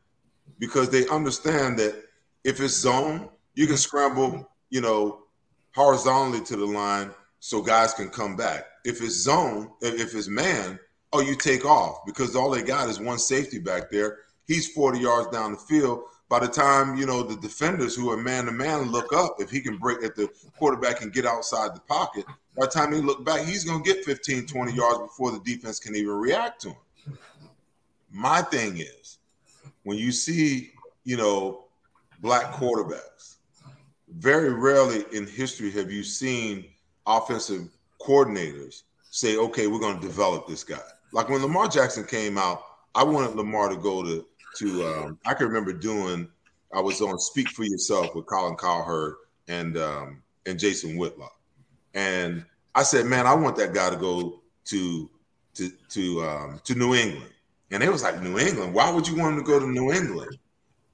because 0.60 0.90
they 0.90 1.08
understand 1.08 1.78
that 1.80 1.96
if 2.44 2.60
it's 2.60 2.74
zone, 2.74 3.30
you 3.54 3.68
can 3.68 3.78
scramble 3.78 4.50
you 4.70 4.82
know, 4.82 5.24
horizontally 5.74 6.44
to 6.46 6.56
the 6.56 6.66
line 6.66 7.12
so 7.40 7.62
guys 7.62 7.94
can 7.94 8.10
come 8.10 8.36
back. 8.36 8.66
If 8.84 9.02
it's 9.02 9.16
zone, 9.16 9.72
if 9.82 10.16
it's 10.16 10.28
man, 10.28 10.80
oh, 11.14 11.22
you 11.22 11.36
take 11.36 11.66
off 11.66 12.06
because 12.06 12.36
all 12.36 12.50
they 12.50 12.62
got 12.62 12.90
is 12.90 13.00
one 13.00 13.20
safety 13.20 13.60
back 13.60 13.92
there. 13.92 14.20
He's 14.48 14.72
40 14.72 15.00
yards 15.00 15.30
down 15.30 15.54
the 15.54 15.58
field. 15.58 16.04
By 16.28 16.40
the 16.40 16.48
time, 16.48 16.96
you 16.98 17.06
know, 17.06 17.22
the 17.22 17.36
defenders 17.36 17.96
who 17.96 18.10
are 18.10 18.18
man 18.18 18.46
to 18.46 18.52
man 18.52 18.92
look 18.92 19.14
up, 19.14 19.36
if 19.40 19.50
he 19.52 19.62
can 19.62 19.78
break 19.78 20.04
at 20.04 20.16
the 20.16 20.28
quarterback 20.58 21.02
and 21.02 21.14
get 21.14 21.26
outside 21.26 21.76
the 21.76 21.82
pocket, 21.82 22.26
by 22.58 22.66
the 22.66 22.72
time 22.72 22.94
he 22.94 23.00
look 23.00 23.24
back, 23.24 23.46
he's 23.46 23.64
going 23.64 23.84
to 23.84 23.94
get 23.94 24.04
15, 24.04 24.48
20 24.48 24.74
yards 24.74 25.00
before 25.00 25.32
the 25.32 25.40
defense 25.40 25.80
can 25.80 25.96
even 25.96 26.14
react 26.14 26.62
to 26.62 26.70
him. 26.70 26.78
My 28.12 28.42
thing 28.42 28.78
is, 28.78 29.20
when 29.84 29.98
you 29.98 30.12
see, 30.12 30.72
you 31.04 31.18
know, 31.18 31.66
black 32.22 32.54
quarterbacks, 32.54 33.35
very 34.18 34.54
rarely 34.54 35.04
in 35.14 35.28
history 35.28 35.72
have 35.72 35.92
you 35.92 36.04
seen 36.04 36.66
offensive 37.06 37.70
coordinators 38.02 38.84
say, 39.12 39.38
okay, 39.38 39.68
we're 39.68 39.80
going 39.80 40.00
to 40.00 40.06
develop 40.06 40.48
this 40.48 40.64
guy. 40.64 40.80
Like 41.12 41.30
when 41.30 41.42
Lamar 41.42 41.68
Jackson 41.68 42.04
came 42.06 42.38
out, 42.38 42.64
I 42.94 43.04
wanted 43.04 43.36
Lamar 43.36 43.70
to 43.70 43.78
go 43.78 44.04
to 44.04 44.26
to. 44.58 44.88
Um, 44.88 45.20
I 45.26 45.34
can 45.34 45.48
remember 45.48 45.74
doing. 45.74 46.30
I 46.74 46.82
was 46.82 47.02
on 47.02 47.18
Speak 47.20 47.50
for 47.50 47.64
Yourself 47.64 48.16
with 48.16 48.26
Colin 48.26 48.56
Cowherd 48.56 49.16
and 49.48 49.78
um, 49.78 50.24
and 50.46 50.60
Jason 50.60 50.98
Whitlock, 50.98 51.36
and 51.94 52.46
I 52.74 52.84
said, 52.84 53.06
man, 53.06 53.28
I 53.28 53.34
want 53.34 53.56
that 53.58 53.74
guy 53.74 53.90
to 53.90 53.96
go 53.96 54.42
to 54.66 55.10
to 55.56 55.70
to 55.90 56.24
um, 56.24 56.62
to 56.64 56.76
New 56.76 56.96
England. 56.96 57.32
And 57.72 57.82
it 57.82 57.92
was 57.92 58.04
like 58.04 58.22
New 58.22 58.38
England. 58.38 58.74
Why 58.74 58.90
would 58.92 59.08
you 59.08 59.18
want 59.18 59.34
him 59.34 59.44
to 59.44 59.46
go 59.46 59.60
to 59.60 59.68
New 59.68 59.92
England? 59.92 60.38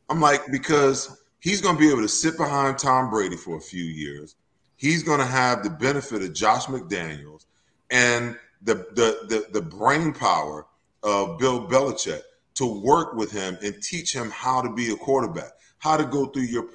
I'm 0.10 0.19
like 0.22 0.41
because 0.52 1.20
he's 1.42 1.60
going 1.60 1.76
to 1.76 1.80
be 1.80 1.90
able 1.90 2.02
to 2.02 2.08
sit 2.08 2.38
behind 2.38 2.78
Tom 2.78 3.10
Brady 3.10 3.36
for 3.36 3.58
a 3.58 3.62
few 3.62 3.84
years. 3.84 4.36
He's 4.78 5.04
going 5.04 5.20
to 5.20 5.26
have 5.26 5.64
the 5.64 5.70
benefit 5.70 6.22
of 6.22 6.34
Josh 6.34 6.66
McDaniels 6.68 7.46
and 7.90 8.38
the 8.62 8.76
the 8.94 9.28
the, 9.28 9.46
the 9.52 9.62
brain 9.62 10.14
power 10.14 10.66
of 11.04 11.38
Bill 11.38 11.68
Belichick 11.68 12.22
to 12.56 12.82
work 12.82 13.14
with 13.14 13.32
him 13.32 13.58
and 13.62 13.82
teach 13.82 14.16
him 14.16 14.30
how 14.32 14.62
to 14.62 14.74
be 14.74 14.92
a 14.92 14.96
quarterback, 14.96 15.52
how 15.80 15.98
to 15.98 16.06
go 16.06 16.28
through 16.28 16.44
your 16.44 16.68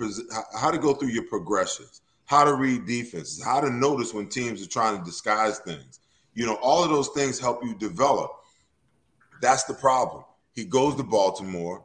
how 0.54 0.70
to 0.70 0.78
go 0.78 0.94
through 0.94 1.08
your 1.08 1.24
progressions, 1.24 2.02
how 2.26 2.44
to 2.44 2.54
read 2.54 2.86
defenses, 2.86 3.42
how 3.42 3.60
to 3.60 3.70
notice 3.70 4.12
when 4.12 4.28
teams 4.28 4.62
are 4.62 4.68
trying 4.68 4.98
to 4.98 5.04
disguise 5.04 5.58
things. 5.60 6.00
You 6.34 6.46
know, 6.46 6.56
all 6.56 6.84
of 6.84 6.90
those 6.90 7.08
things 7.08 7.40
help 7.40 7.64
you 7.64 7.74
develop. 7.76 8.30
That's 9.40 9.64
the 9.64 9.74
problem. 9.74 10.24
He 10.54 10.64
goes 10.64 10.96
to 10.96 11.02
Baltimore, 11.02 11.84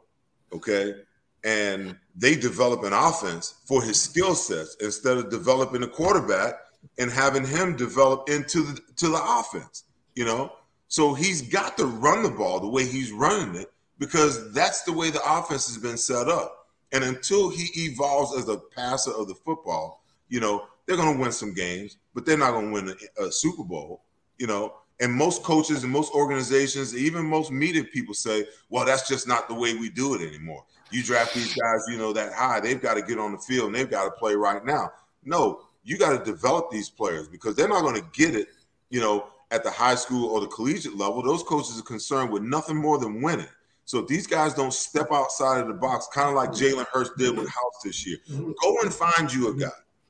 okay, 0.52 0.94
and 1.44 1.96
they 2.14 2.34
develop 2.34 2.84
an 2.84 2.92
offense 2.92 3.54
for 3.66 3.82
his 3.82 4.00
skill 4.00 4.34
sets 4.34 4.76
instead 4.80 5.16
of 5.16 5.30
developing 5.30 5.82
a 5.82 5.88
quarterback 5.88 6.54
and 6.98 7.10
having 7.10 7.44
him 7.44 7.76
develop 7.76 8.28
into 8.28 8.62
the 8.62 8.80
to 8.96 9.08
the 9.08 9.20
offense. 9.22 9.84
You 10.14 10.24
know, 10.26 10.52
so 10.88 11.14
he's 11.14 11.42
got 11.42 11.78
to 11.78 11.86
run 11.86 12.22
the 12.22 12.30
ball 12.30 12.60
the 12.60 12.68
way 12.68 12.84
he's 12.84 13.12
running 13.12 13.54
it 13.60 13.72
because 13.98 14.52
that's 14.52 14.82
the 14.82 14.92
way 14.92 15.10
the 15.10 15.22
offense 15.24 15.66
has 15.68 15.78
been 15.78 15.96
set 15.96 16.28
up. 16.28 16.66
And 16.92 17.02
until 17.02 17.48
he 17.48 17.68
evolves 17.80 18.36
as 18.36 18.48
a 18.48 18.58
passer 18.58 19.12
of 19.12 19.28
the 19.28 19.34
football, 19.34 20.04
you 20.28 20.40
know, 20.40 20.66
they're 20.84 20.96
going 20.96 21.14
to 21.14 21.20
win 21.20 21.32
some 21.32 21.54
games, 21.54 21.96
but 22.14 22.26
they're 22.26 22.36
not 22.36 22.50
going 22.50 22.66
to 22.66 22.72
win 22.72 22.96
a, 23.18 23.24
a 23.24 23.32
Super 23.32 23.64
Bowl. 23.64 24.02
You 24.38 24.46
know, 24.46 24.74
and 25.02 25.12
most 25.12 25.42
coaches 25.42 25.82
and 25.82 25.92
most 25.92 26.14
organizations, 26.14 26.96
even 26.96 27.26
most 27.26 27.50
media 27.50 27.82
people 27.82 28.14
say, 28.14 28.46
well, 28.70 28.86
that's 28.86 29.08
just 29.08 29.26
not 29.26 29.48
the 29.48 29.54
way 29.54 29.74
we 29.74 29.90
do 29.90 30.14
it 30.14 30.22
anymore. 30.22 30.64
You 30.92 31.02
draft 31.02 31.34
these 31.34 31.52
guys, 31.54 31.84
you 31.90 31.98
know, 31.98 32.12
that 32.12 32.32
high, 32.32 32.60
they've 32.60 32.80
got 32.80 32.94
to 32.94 33.02
get 33.02 33.18
on 33.18 33.32
the 33.32 33.38
field 33.38 33.66
and 33.66 33.74
they've 33.74 33.90
got 33.90 34.04
to 34.04 34.12
play 34.12 34.36
right 34.36 34.64
now. 34.64 34.92
No, 35.24 35.62
you 35.82 35.98
got 35.98 36.16
to 36.16 36.24
develop 36.24 36.70
these 36.70 36.88
players 36.88 37.26
because 37.26 37.56
they're 37.56 37.68
not 37.68 37.82
going 37.82 37.96
to 37.96 38.06
get 38.12 38.36
it, 38.36 38.48
you 38.90 39.00
know, 39.00 39.26
at 39.50 39.64
the 39.64 39.70
high 39.70 39.96
school 39.96 40.30
or 40.30 40.40
the 40.40 40.46
collegiate 40.46 40.96
level. 40.96 41.20
Those 41.20 41.42
coaches 41.42 41.80
are 41.80 41.84
concerned 41.84 42.30
with 42.30 42.42
nothing 42.44 42.76
more 42.76 42.98
than 42.98 43.20
winning. 43.20 43.48
So 43.86 43.98
if 43.98 44.06
these 44.06 44.28
guys 44.28 44.54
don't 44.54 44.72
step 44.72 45.08
outside 45.10 45.60
of 45.60 45.66
the 45.66 45.74
box, 45.74 46.06
kind 46.14 46.28
of 46.28 46.36
like 46.36 46.50
Jalen 46.50 46.86
Hurts 46.92 47.10
did 47.18 47.36
with 47.36 47.48
House 47.48 47.82
this 47.82 48.06
year, 48.06 48.18
go 48.30 48.76
and 48.82 48.94
find 48.94 49.32
you 49.32 49.48
a 49.48 49.54
guy. 49.54 49.66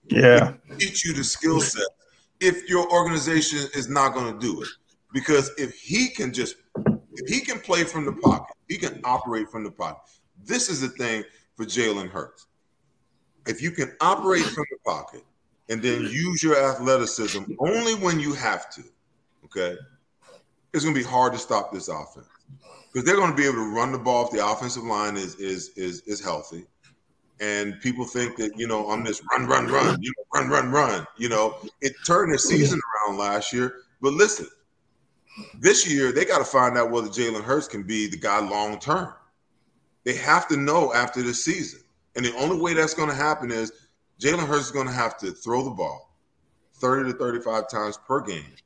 Yeah. 0.09 0.53
Teach 0.79 1.07
you 1.07 1.15
the 1.15 1.25
skill 1.25 1.61
set 1.61 1.87
if 2.41 2.69
your 2.69 2.91
organization 2.93 3.61
is 3.75 3.89
not 3.89 4.13
going 4.13 4.35
to 4.35 4.39
do 4.39 4.61
it. 4.61 4.69
Because 5.13 5.51
if 5.59 5.75
he 5.75 6.09
can 6.09 6.33
just, 6.33 6.57
if 7.15 7.29
he 7.29 7.41
can 7.41 7.61
play 7.61 7.85
from 7.85 8.05
the 8.05 8.13
pocket, 8.13 8.55
he 8.69 8.79
can 8.79 9.01
operate 9.05 9.49
from 9.51 9.65
the 9.65 9.71
pocket. 9.71 10.03
This 10.45 10.69
is 10.69 10.81
the 10.81 10.89
thing 10.89 11.25
for 11.55 11.65
Jalen 11.65 12.09
Hurts. 12.09 12.47
If 13.47 13.61
you 13.61 13.71
can 13.71 13.93
operate 14.01 14.45
from 14.45 14.65
the 14.71 14.79
pocket 14.85 15.25
and 15.69 15.83
then 15.83 16.03
use 16.03 16.43
your 16.43 16.57
athleticism 16.57 17.43
only 17.59 17.95
when 17.95 18.21
you 18.21 18.33
have 18.35 18.71
to, 18.71 18.83
okay, 19.45 19.77
it's 20.73 20.85
to 20.85 20.95
be 20.95 21.03
hard 21.03 21.33
to 21.33 21.39
stop 21.39 21.73
this 21.73 21.89
offense 21.89 22.27
because 22.93 23.07
they're 23.07 23.17
to 23.17 23.35
be 23.35 23.45
able 23.45 23.55
to 23.55 23.75
run 23.75 23.93
the 23.93 23.99
ball 23.99 24.27
if 24.27 24.31
the 24.31 24.47
offensive 24.47 24.85
line 24.85 25.17
is 25.17 25.35
is 25.37 25.71
is 25.77 26.03
is 26.03 26.21
healthy. 26.21 26.65
And 27.41 27.81
people 27.81 28.05
think 28.05 28.37
that 28.37 28.53
you 28.57 28.67
know 28.67 28.89
I'm 28.91 29.05
just 29.05 29.23
run, 29.33 29.47
run, 29.47 29.67
run, 29.67 30.01
you 30.01 30.13
know, 30.17 30.41
run, 30.41 30.49
run, 30.49 30.71
run. 30.71 31.07
You 31.17 31.29
know, 31.29 31.57
it 31.81 31.93
turned 32.07 32.31
their 32.31 32.39
season 32.39 32.81
around 33.07 33.19
last 33.19 33.53
year. 33.53 33.83
But 34.01 34.13
listen, 34.13 34.47
this 35.59 35.89
year, 35.89 36.13
they 36.13 36.25
got 36.25 36.39
to 36.39 36.45
find 36.45 36.77
out 36.77 36.91
whether 36.91 37.09
Jalen 37.09 37.43
Hurts 37.43 37.69
can 37.69 37.83
be 37.83 38.09
the 38.09 38.17
guy 38.17 38.39
long 38.41 38.79
term. 38.79 39.13
They 40.05 40.15
have 40.17 40.49
to 40.49 40.57
know 40.57 40.93
after 40.93 41.23
the 41.23 41.33
season. 41.33 41.81
And 42.17 42.25
the 42.25 42.35
only 42.37 42.61
way 42.61 42.75
that's 42.75 42.95
going 42.95 43.09
to 43.09 43.15
happen 43.15 43.51
is 43.51 43.73
Jalen 44.21 44.47
Hurts 44.47 44.67
is 44.67 44.71
going 44.71 44.87
to 44.87 44.93
have 44.93 45.17
to 45.19 45.33
throw 45.33 45.65
the 45.65 45.71
ball 45.71 46.15
30 46.75 47.13
to 47.13 47.19
35 47.19 47.71
times 47.71 47.99
per 48.07 48.21
game. 48.21 48.57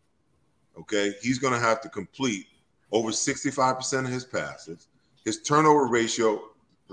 Okay. 0.79 1.13
He's 1.23 1.39
going 1.39 1.53
to 1.53 1.61
have 1.61 1.81
to 1.83 1.89
complete 1.89 2.47
over 2.91 3.11
65% 3.11 4.05
of 4.05 4.11
his 4.11 4.25
passes. 4.25 4.89
His 5.25 5.43
turnover 5.43 5.87
ratio 5.87 6.41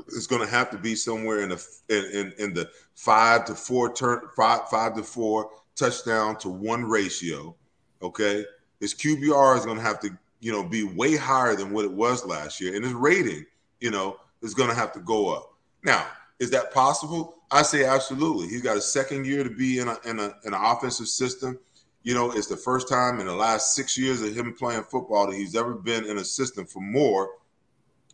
is 0.07 0.27
going 0.27 0.41
to 0.41 0.51
have 0.51 0.69
to 0.71 0.77
be 0.77 0.95
somewhere 0.95 1.41
in 1.41 1.49
the 1.49 1.67
in, 1.89 2.33
in 2.39 2.53
the 2.53 2.69
five 2.95 3.45
to 3.45 3.53
four 3.53 3.93
turn 3.93 4.21
five 4.35 4.67
five 4.69 4.95
to 4.95 5.03
four 5.03 5.51
touchdown 5.75 6.35
to 6.39 6.49
one 6.49 6.83
ratio. 6.83 7.55
Okay 8.01 8.43
his 8.84 8.93
QBR 8.93 9.57
is 9.57 9.65
going 9.65 9.77
to 9.77 9.84
have 9.84 9.99
to, 10.01 10.10
you 10.41 10.51
know, 10.51 10.61
be 10.61 10.84
way 10.84 11.15
higher 11.15 11.55
than 11.55 11.72
what 11.72 11.85
it 11.85 11.91
was 11.91 12.26
last 12.26 12.60
year, 12.60 12.76
and 12.76 12.84
his 12.84 12.93
rating, 12.93 13.45
you 13.80 13.91
know, 13.91 14.18
is 14.41 14.53
going 14.53 14.69
to 14.69 14.76
have 14.76 14.91
to 14.91 14.99
go 14.99 15.34
up. 15.34 15.53
Now, 15.85 16.05
is 16.39 16.51
that 16.51 16.73
possible? 16.73 17.35
I 17.49 17.61
say 17.61 17.85
absolutely. 17.85 18.47
He's 18.47 18.61
got 18.61 18.76
a 18.76 18.81
second 18.81 19.26
year 19.26 19.43
to 19.43 19.49
be 19.49 19.80
in 19.80 19.88
a 19.88 19.97
in 20.05 20.19
a 20.19 20.35
in 20.43 20.53
an 20.53 20.60
offensive 20.61 21.07
system. 21.07 21.57
You 22.03 22.14
know, 22.14 22.31
it's 22.31 22.47
the 22.47 22.57
first 22.57 22.89
time 22.89 23.22
in 23.22 23.27
the 23.27 23.34
last 23.34 23.73
six 23.73 23.97
years 23.97 24.22
of 24.22 24.35
him 24.35 24.53
playing 24.53 24.84
football 24.84 25.27
that 25.27 25.35
he's 25.38 25.55
ever 25.55 25.76
been 25.76 26.05
in 26.05 26.18
a 26.18 26.26
system 26.26 26.65
for 26.65 26.81
more 26.81 27.30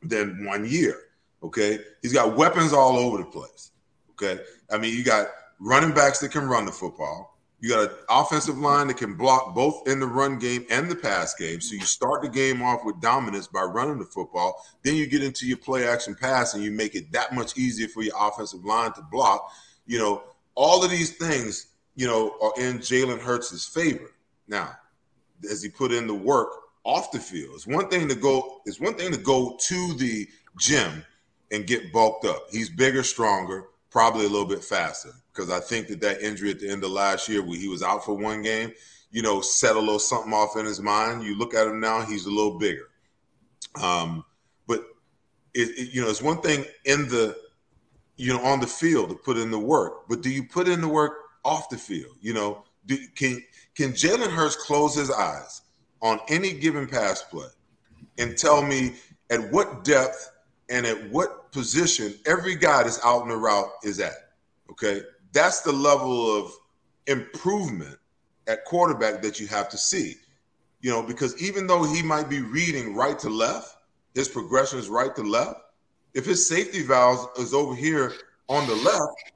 than 0.03 0.45
one 0.45 0.69
year. 0.69 0.95
Okay, 1.41 1.79
he's 2.03 2.13
got 2.13 2.35
weapons 2.35 2.73
all 2.73 2.97
over 2.97 3.17
the 3.17 3.25
place. 3.25 3.71
Okay, 4.11 4.39
I 4.71 4.77
mean, 4.77 4.95
you 4.95 5.03
got 5.03 5.29
running 5.59 5.93
backs 5.95 6.19
that 6.19 6.31
can 6.31 6.47
run 6.47 6.65
the 6.65 6.71
football. 6.71 7.38
You 7.61 7.69
got 7.69 7.89
an 7.89 7.97
offensive 8.09 8.57
line 8.57 8.87
that 8.87 8.97
can 8.97 9.15
block 9.15 9.53
both 9.53 9.87
in 9.87 9.99
the 9.99 10.05
run 10.05 10.39
game 10.39 10.65
and 10.69 10.89
the 10.89 10.95
pass 10.95 11.35
game. 11.35 11.59
So 11.59 11.75
you 11.75 11.81
start 11.81 12.21
the 12.21 12.29
game 12.29 12.61
off 12.61 12.85
with 12.85 13.01
dominance 13.01 13.47
by 13.47 13.63
running 13.63 13.99
the 13.99 14.05
football. 14.05 14.65
Then 14.83 14.95
you 14.95 15.07
get 15.07 15.23
into 15.23 15.45
your 15.45 15.57
play 15.57 15.85
action 15.85 16.15
pass 16.15 16.53
and 16.53 16.63
you 16.63 16.71
make 16.71 16.95
it 16.95 17.11
that 17.11 17.35
much 17.35 17.57
easier 17.57 17.89
for 17.89 18.01
your 18.01 18.15
offensive 18.17 18.63
line 18.63 18.93
to 18.93 19.01
block. 19.01 19.51
You 19.85 19.99
know, 19.99 20.23
all 20.55 20.83
of 20.83 20.89
these 20.89 21.17
things, 21.17 21.67
you 21.95 22.07
know, 22.07 22.37
are 22.41 22.53
in 22.57 22.79
Jalen 22.79 23.19
Hurts' 23.19 23.65
favor. 23.65 24.11
Now, 24.47 24.71
as 25.49 25.61
he 25.61 25.69
put 25.69 25.91
in 25.91 26.07
the 26.07 26.15
work 26.15 26.49
off 26.85 27.11
the 27.11 27.19
field, 27.19 27.55
it's 27.55 27.67
one 27.67 27.89
thing 27.89 28.07
to 28.07 28.15
go, 28.15 28.61
it's 28.65 28.79
one 28.79 28.93
thing 28.93 29.11
to 29.11 29.17
go 29.17 29.57
to 29.67 29.93
the 29.95 30.27
gym 30.57 31.03
and 31.51 31.67
get 31.67 31.91
bulked 31.91 32.25
up. 32.25 32.45
He's 32.51 32.69
bigger, 32.69 33.03
stronger, 33.03 33.65
probably 33.89 34.25
a 34.25 34.29
little 34.29 34.47
bit 34.47 34.63
faster 34.63 35.11
because 35.39 35.53
I 35.53 35.61
think 35.61 35.87
that 35.87 36.01
that 36.01 36.21
injury 36.21 36.51
at 36.51 36.59
the 36.59 36.69
end 36.69 36.83
of 36.83 36.91
last 36.91 37.29
year, 37.29 37.41
where 37.41 37.57
he 37.57 37.69
was 37.69 37.81
out 37.81 38.03
for 38.03 38.13
one 38.13 38.41
game, 38.41 38.73
you 39.09 39.21
know, 39.21 39.39
set 39.39 39.77
a 39.77 39.79
little 39.79 39.97
something 39.97 40.33
off 40.33 40.57
in 40.57 40.65
his 40.65 40.81
mind. 40.81 41.23
You 41.23 41.37
look 41.37 41.53
at 41.53 41.65
him 41.65 41.79
now; 41.79 42.01
he's 42.01 42.25
a 42.25 42.29
little 42.29 42.59
bigger. 42.59 42.89
Um, 43.81 44.25
but 44.67 44.81
it, 45.53 45.69
it, 45.77 45.93
you 45.93 46.01
know, 46.01 46.09
it's 46.09 46.21
one 46.21 46.41
thing 46.41 46.65
in 46.83 47.07
the, 47.07 47.37
you 48.17 48.33
know, 48.33 48.43
on 48.43 48.59
the 48.59 48.67
field 48.67 49.09
to 49.09 49.15
put 49.15 49.37
in 49.37 49.49
the 49.49 49.59
work, 49.59 50.09
but 50.09 50.21
do 50.21 50.29
you 50.29 50.43
put 50.43 50.67
in 50.67 50.81
the 50.81 50.89
work 50.89 51.13
off 51.45 51.69
the 51.69 51.77
field? 51.77 52.15
You 52.19 52.33
know, 52.33 52.65
do, 52.85 52.97
can 53.15 53.41
can 53.75 53.93
Jalen 53.93 54.31
Hurts 54.31 54.57
close 54.57 54.93
his 54.93 55.09
eyes 55.09 55.61
on 56.01 56.19
any 56.27 56.51
given 56.51 56.85
pass 56.85 57.23
play 57.23 57.47
and 58.17 58.37
tell 58.37 58.61
me 58.61 58.95
at 59.29 59.51
what 59.53 59.85
depth 59.85 60.31
and 60.67 60.85
at 60.85 61.09
what 61.11 61.53
position 61.53 62.13
every 62.25 62.55
guy 62.55 62.83
that's 62.83 62.99
out 63.05 63.23
in 63.23 63.29
the 63.29 63.37
route 63.37 63.69
is 63.85 64.01
at? 64.01 64.11
Okay, 64.71 65.01
that's 65.31 65.61
the 65.61 65.71
level 65.71 66.37
of 66.37 66.51
improvement 67.07 67.97
at 68.47 68.65
quarterback 68.65 69.21
that 69.21 69.39
you 69.39 69.47
have 69.47 69.69
to 69.69 69.77
see. 69.77 70.15
You 70.81 70.91
know, 70.91 71.03
because 71.03 71.39
even 71.41 71.67
though 71.67 71.83
he 71.83 72.01
might 72.01 72.29
be 72.29 72.41
reading 72.41 72.95
right 72.95 73.19
to 73.19 73.29
left, 73.29 73.75
his 74.15 74.27
progression 74.27 74.79
is 74.79 74.89
right 74.89 75.15
to 75.15 75.23
left. 75.23 75.59
If 76.13 76.25
his 76.25 76.47
safety 76.47 76.81
valve 76.81 77.29
is 77.37 77.53
over 77.53 77.75
here 77.75 78.13
on 78.47 78.67
the 78.67 78.75
left 78.75 79.31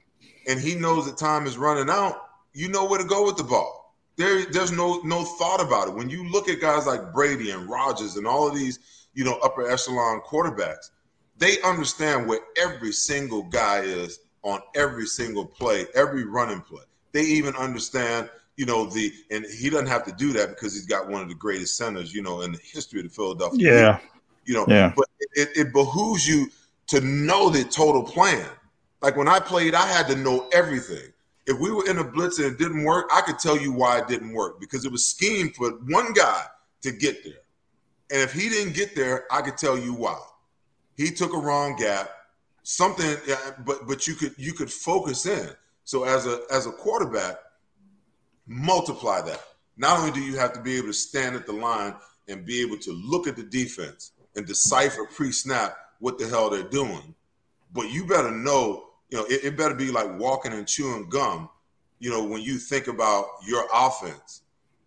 and 0.47 0.59
he 0.59 0.75
knows 0.75 1.05
that 1.05 1.17
time 1.17 1.45
is 1.45 1.57
running 1.57 1.89
out, 1.89 2.15
you 2.53 2.69
know 2.69 2.85
where 2.85 2.99
to 2.99 3.05
go 3.05 3.25
with 3.25 3.37
the 3.37 3.43
ball. 3.43 3.95
There, 4.15 4.45
there's 4.45 4.71
no 4.71 5.01
no 5.03 5.23
thought 5.23 5.61
about 5.61 5.87
it. 5.87 5.95
When 5.95 6.09
you 6.09 6.29
look 6.29 6.47
at 6.47 6.61
guys 6.61 6.85
like 6.85 7.13
Brady 7.13 7.49
and 7.49 7.67
Rodgers 7.67 8.15
and 8.15 8.27
all 8.27 8.47
of 8.47 8.55
these, 8.55 8.79
you 9.13 9.23
know, 9.23 9.39
upper 9.43 9.67
echelon 9.67 10.21
quarterbacks, 10.21 10.91
they 11.37 11.59
understand 11.61 12.27
where 12.27 12.39
every 12.57 12.91
single 12.91 13.43
guy 13.43 13.79
is 13.79 14.19
on 14.43 14.61
every 14.75 15.05
single 15.05 15.45
play, 15.45 15.85
every 15.95 16.25
running 16.25 16.61
play. 16.61 16.83
They 17.11 17.23
even 17.23 17.55
understand, 17.55 18.29
you 18.57 18.65
know, 18.65 18.85
the 18.85 19.11
and 19.31 19.45
he 19.45 19.69
doesn't 19.69 19.87
have 19.87 20.05
to 20.05 20.11
do 20.11 20.33
that 20.33 20.49
because 20.49 20.73
he's 20.73 20.85
got 20.85 21.09
one 21.09 21.21
of 21.21 21.29
the 21.29 21.35
greatest 21.35 21.77
centers, 21.77 22.13
you 22.13 22.21
know, 22.21 22.41
in 22.41 22.51
the 22.51 22.59
history 22.59 22.99
of 22.99 23.07
the 23.07 23.13
Philadelphia. 23.13 23.73
Yeah. 23.73 23.91
League. 23.91 24.09
You 24.45 24.53
know, 24.55 24.65
yeah. 24.67 24.93
but 24.95 25.07
it, 25.31 25.49
it 25.55 25.73
behooves 25.73 26.27
you 26.27 26.47
to 26.87 26.99
know 27.01 27.49
the 27.49 27.63
total 27.63 28.03
plan. 28.03 28.45
Like 29.01 29.15
when 29.15 29.27
I 29.27 29.39
played, 29.39 29.73
I 29.73 29.85
had 29.87 30.07
to 30.07 30.15
know 30.15 30.49
everything. 30.53 31.11
If 31.45 31.59
we 31.59 31.71
were 31.71 31.85
in 31.89 31.97
a 31.97 32.03
blitz 32.03 32.39
and 32.39 32.47
it 32.47 32.57
didn't 32.57 32.83
work, 32.83 33.09
I 33.13 33.21
could 33.21 33.39
tell 33.39 33.57
you 33.57 33.73
why 33.73 33.99
it 33.99 34.07
didn't 34.07 34.33
work 34.33 34.59
because 34.59 34.85
it 34.85 34.91
was 34.91 35.05
schemed 35.05 35.55
for 35.55 35.71
one 35.71 36.13
guy 36.13 36.45
to 36.81 36.91
get 36.91 37.23
there. 37.23 37.41
And 38.11 38.21
if 38.21 38.33
he 38.33 38.49
didn't 38.49 38.73
get 38.73 38.95
there, 38.95 39.25
I 39.31 39.41
could 39.41 39.57
tell 39.57 39.77
you 39.77 39.93
why. 39.93 40.19
He 40.95 41.09
took 41.09 41.33
a 41.33 41.37
wrong 41.37 41.75
gap. 41.75 42.09
Something, 42.63 43.17
but 43.65 43.87
but 43.87 44.07
you 44.07 44.15
could 44.15 44.33
you 44.37 44.53
could 44.53 44.71
focus 44.71 45.25
in. 45.25 45.49
So 45.83 46.05
as 46.05 46.25
a 46.25 46.41
as 46.51 46.65
a 46.65 46.71
quarterback, 46.71 47.37
multiply 48.47 49.21
that. 49.21 49.43
Not 49.75 49.99
only 49.99 50.11
do 50.11 50.21
you 50.21 50.37
have 50.37 50.53
to 50.53 50.61
be 50.61 50.77
able 50.77 50.87
to 50.87 50.93
stand 50.93 51.35
at 51.35 51.45
the 51.45 51.53
line 51.53 51.95
and 52.27 52.45
be 52.45 52.61
able 52.61 52.77
to 52.77 52.91
look 52.93 53.27
at 53.27 53.35
the 53.35 53.43
defense 53.43 54.11
and 54.35 54.45
decipher 54.45 55.05
pre-snap 55.05 55.75
what 55.99 56.17
the 56.17 56.27
hell 56.27 56.49
they're 56.49 56.63
doing, 56.63 57.13
but 57.73 57.91
you 57.91 58.05
better 58.05 58.31
know, 58.31 58.89
you 59.09 59.17
know, 59.17 59.25
it, 59.25 59.43
it 59.43 59.57
better 59.57 59.75
be 59.75 59.91
like 59.91 60.17
walking 60.19 60.53
and 60.53 60.67
chewing 60.67 61.09
gum, 61.09 61.49
you 61.99 62.09
know, 62.09 62.23
when 62.23 62.41
you 62.41 62.57
think 62.57 62.87
about 62.87 63.25
your 63.45 63.65
offense 63.73 64.41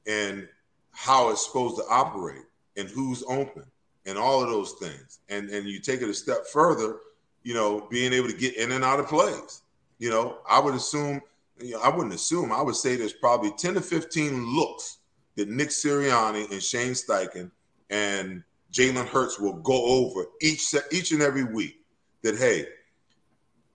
and 0.06 0.48
how 0.92 1.30
it's 1.30 1.44
supposed 1.44 1.76
to 1.76 1.82
operate 1.90 2.44
and 2.76 2.88
who's 2.88 3.22
open 3.28 3.64
and 4.06 4.16
all 4.16 4.42
of 4.42 4.48
those 4.48 4.72
things. 4.74 5.18
And 5.28 5.50
and 5.50 5.68
you 5.68 5.80
take 5.80 6.00
it 6.00 6.08
a 6.08 6.14
step 6.14 6.46
further, 6.46 6.98
you 7.46 7.54
know, 7.54 7.86
being 7.90 8.12
able 8.12 8.26
to 8.26 8.36
get 8.36 8.56
in 8.56 8.72
and 8.72 8.82
out 8.82 8.98
of 8.98 9.06
plays. 9.06 9.62
You 10.00 10.10
know, 10.10 10.38
I 10.50 10.58
would 10.58 10.74
assume, 10.74 11.22
you 11.60 11.74
know, 11.74 11.80
I 11.80 11.88
wouldn't 11.88 12.12
assume, 12.12 12.50
I 12.50 12.60
would 12.60 12.74
say 12.74 12.96
there's 12.96 13.12
probably 13.12 13.52
10 13.52 13.74
to 13.74 13.80
15 13.80 14.56
looks 14.56 14.98
that 15.36 15.48
Nick 15.48 15.68
Sirianni 15.68 16.50
and 16.50 16.60
Shane 16.60 16.90
Steichen 16.90 17.52
and 17.88 18.42
Jalen 18.72 19.06
Hurts 19.06 19.38
will 19.38 19.52
go 19.52 19.84
over 19.84 20.26
each 20.42 20.74
each 20.90 21.12
and 21.12 21.22
every 21.22 21.44
week. 21.44 21.76
That 22.24 22.36
hey, 22.36 22.66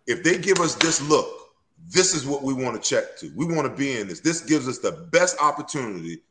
if 0.05 0.21
they 0.21 0.37
give 0.37 0.59
us 0.59 0.75
this 0.75 1.01
look, 1.07 1.29
this 1.87 2.13
is 2.13 2.25
what 2.27 2.43
we 2.43 2.53
want 2.53 2.75
to 2.75 2.89
check 2.89 3.17
to. 3.19 3.31
We 3.37 3.45
want 3.45 3.69
to 3.69 3.73
be 3.73 3.97
in 3.97 4.09
this. 4.09 4.19
This 4.19 4.41
gives 4.41 4.67
us 4.67 4.79
the 4.79 5.07
best 5.13 5.41
opportunity, 5.41 6.21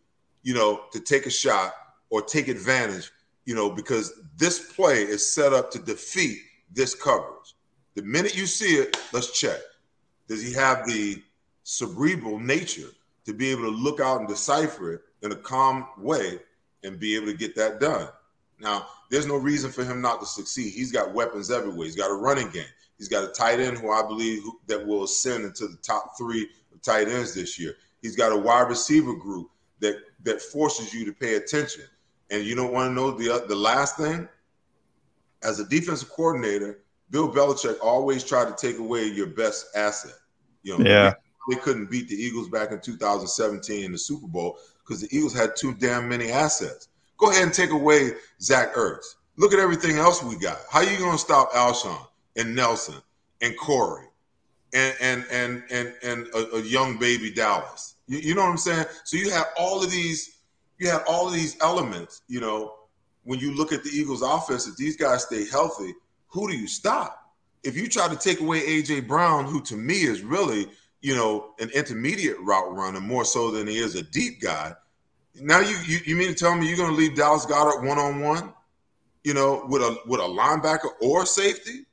you 0.43 0.53
know, 0.53 0.83
to 0.93 1.01
take 1.01 1.25
a 1.25 1.31
shot 1.31 1.73
or 2.11 2.21
take 2.21 2.49
advantage, 2.49 3.11
you 3.47 3.55
know, 3.55 3.71
because 3.71 4.21
this 4.37 4.75
play 4.75 5.05
is 5.05 5.27
set 5.27 5.55
up 5.55 5.71
to 5.71 5.79
defeat 5.79 6.37
this 6.73 6.95
coverage. 6.95 7.55
The 7.95 8.03
minute 8.03 8.37
you 8.37 8.47
see 8.47 8.77
it, 8.77 8.97
let's 9.13 9.39
check. 9.39 9.59
Does 10.29 10.43
he 10.43 10.53
have 10.55 10.87
the 10.87 11.23
cerebral 11.65 12.39
nature 12.39 12.89
to 13.27 13.33
be 13.33 13.51
able 13.51 13.63
to 13.63 13.71
look 13.71 14.01
out 14.01 14.21
and 14.21 14.29
decipher 14.29 14.95
it 14.95 15.03
in 15.23 15.33
a 15.33 15.37
calm 15.37 15.87
way 15.99 16.39
and 16.85 17.01
be 17.01 17.17
able 17.17 17.27
to 17.27 17.35
get 17.35 17.57
that 17.57 17.81
done? 17.81 18.09
Now, 18.61 18.87
there's 19.11 19.27
no 19.27 19.37
reason 19.37 19.71
for 19.71 19.85
him 19.85 20.01
not 20.01 20.21
to 20.21 20.27
succeed. 20.27 20.73
He's 20.73 20.93
got 20.93 21.15
weapons 21.15 21.51
everywhere. 21.51 21.87
He's 21.87 21.97
got 21.97 22.11
a 22.11 22.15
running 22.15 22.51
game. 22.51 22.65
He's 22.99 23.09
got 23.09 23.25
a 23.25 23.29
tight 23.29 23.61
end 23.61 23.79
who 23.79 23.91
I 23.91 24.03
believe 24.07 24.43
who, 24.43 24.61
that 24.67 24.87
will 24.87 25.05
ascend 25.05 25.45
into 25.45 25.67
the 25.67 25.79
top 25.79 26.19
three 26.19 26.49
of 26.73 26.83
tight 26.83 27.09
ends 27.09 27.35
this 27.35 27.59
year. 27.59 27.77
He's 28.03 28.15
got 28.15 28.33
a 28.33 28.37
wide 28.37 28.69
receiver 28.69 29.15
group 29.15 29.51
that 29.81 29.97
that 30.23 30.43
forces 30.43 30.93
you 30.93 31.07
to 31.07 31.13
pay 31.13 31.37
attention. 31.37 31.85
And 32.31 32.45
you 32.45 32.55
don't 32.55 32.73
want 32.73 32.91
to 32.91 32.95
know 32.95 33.11
the 33.11 33.47
the 33.49 33.57
last 33.57 33.97
thing. 33.97 34.29
As 35.43 35.61
a 35.61 35.65
defensive 35.65 36.11
coordinator, 36.11 36.81
Bill 37.11 37.33
Belichick 37.33 37.77
always 37.83 38.25
tried 38.25 38.55
to 38.55 38.55
take 38.55 38.79
away 38.79 39.05
your 39.05 39.27
best 39.27 39.67
asset. 39.75 40.15
You 40.63 40.79
know, 40.79 40.85
yeah. 40.85 41.15
they, 41.49 41.57
couldn't 41.57 41.91
beat 41.91 42.09
the 42.09 42.15
Eagles 42.15 42.49
back 42.49 42.71
in 42.71 42.81
2017 42.81 43.85
in 43.85 43.93
the 43.93 43.99
Super 43.99 44.27
Bowl 44.27 44.59
because 44.85 45.01
the 45.01 45.17
Eagles 45.17 45.35
had 45.35 45.57
too 45.57 45.75
damn 45.75 46.09
many 46.09 46.31
assets. 46.31 46.89
Go 47.17 47.31
ahead 47.31 47.45
and 47.45 47.55
take 47.55 47.71
away 47.71 48.13
Zach 48.41 48.75
Ertz. 48.75 49.15
Look 49.37 49.53
at 49.53 49.59
everything 49.59 49.97
else 49.97 50.23
we 50.23 50.39
got. 50.39 50.59
How 50.71 50.81
you 50.81 50.99
going 50.99 51.13
to 51.13 51.19
stop 51.19 51.53
Alshon 51.53 51.99
and 52.37 52.55
Nelson 52.55 52.97
and 53.41 53.57
Corey 53.59 54.07
and 54.75 54.95
and 55.01 55.25
and 55.31 55.63
and 55.71 55.95
and 56.03 56.27
a, 56.35 56.57
a 56.57 56.61
young 56.61 56.99
baby 56.99 57.31
Dallas? 57.31 57.97
You, 58.07 58.19
you 58.19 58.35
know 58.35 58.43
what 58.43 58.51
I'm 58.51 58.59
saying? 58.59 58.87
So 59.05 59.17
you 59.17 59.31
have 59.31 59.47
all 59.59 59.83
of 59.83 59.91
these 59.91 60.41
you 60.79 60.89
have 60.89 61.05
all 61.07 61.29
of 61.29 61.35
these 61.35 61.57
elements, 61.61 62.23
you 62.27 62.41
know, 62.41 62.75
when 63.25 63.39
you 63.39 63.55
look 63.55 63.73
at 63.73 63.85
the 63.85 63.91
Eagles 63.91 64.23
offense, 64.23 64.67
if 64.67 64.77
these 64.77 64.97
guys 64.97 65.25
stay 65.25 65.49
healthy, 65.49 65.95
who 66.29 66.51
do 66.51 66.57
you 66.57 66.67
stop? 66.67 67.33
If 67.63 67.77
you 67.77 67.89
try 67.89 68.09
to 68.09 68.17
take 68.17 68.41
away 68.41 68.61
AJ 68.61 69.07
Brown, 69.07 69.45
who 69.45 69.61
to 69.63 69.77
me 69.77 70.03
is 70.03 70.23
really, 70.23 70.67
you 71.03 71.15
know, 71.15 71.55
an 71.59 71.71
intermediate 71.71 72.39
route 72.41 72.75
runner 72.75 73.01
more 73.01 73.25
so 73.25 73.51
than 73.51 73.67
he 73.67 73.79
is 73.79 73.95
a 73.95 74.03
deep 74.03 74.41
guy. 74.41 74.73
Now 75.35 75.61
you 75.61 75.77
you, 75.87 75.99
you 76.07 76.17
mean 76.17 76.29
to 76.29 76.35
tell 76.35 76.55
me 76.57 76.67
you're 76.67 76.77
going 76.77 76.91
to 76.91 76.97
leave 76.97 77.17
Dallas 77.17 77.47
Goedert 77.47 77.85
one 77.85 77.99
on 77.99 78.21
one, 78.21 78.53
you 79.25 79.35
know, 79.35 79.65
with 79.69 79.83
a 79.83 79.99
with 80.07 80.21
a 80.21 80.25
linebacker 80.25 80.89
or 81.01 81.27
safety? 81.27 81.87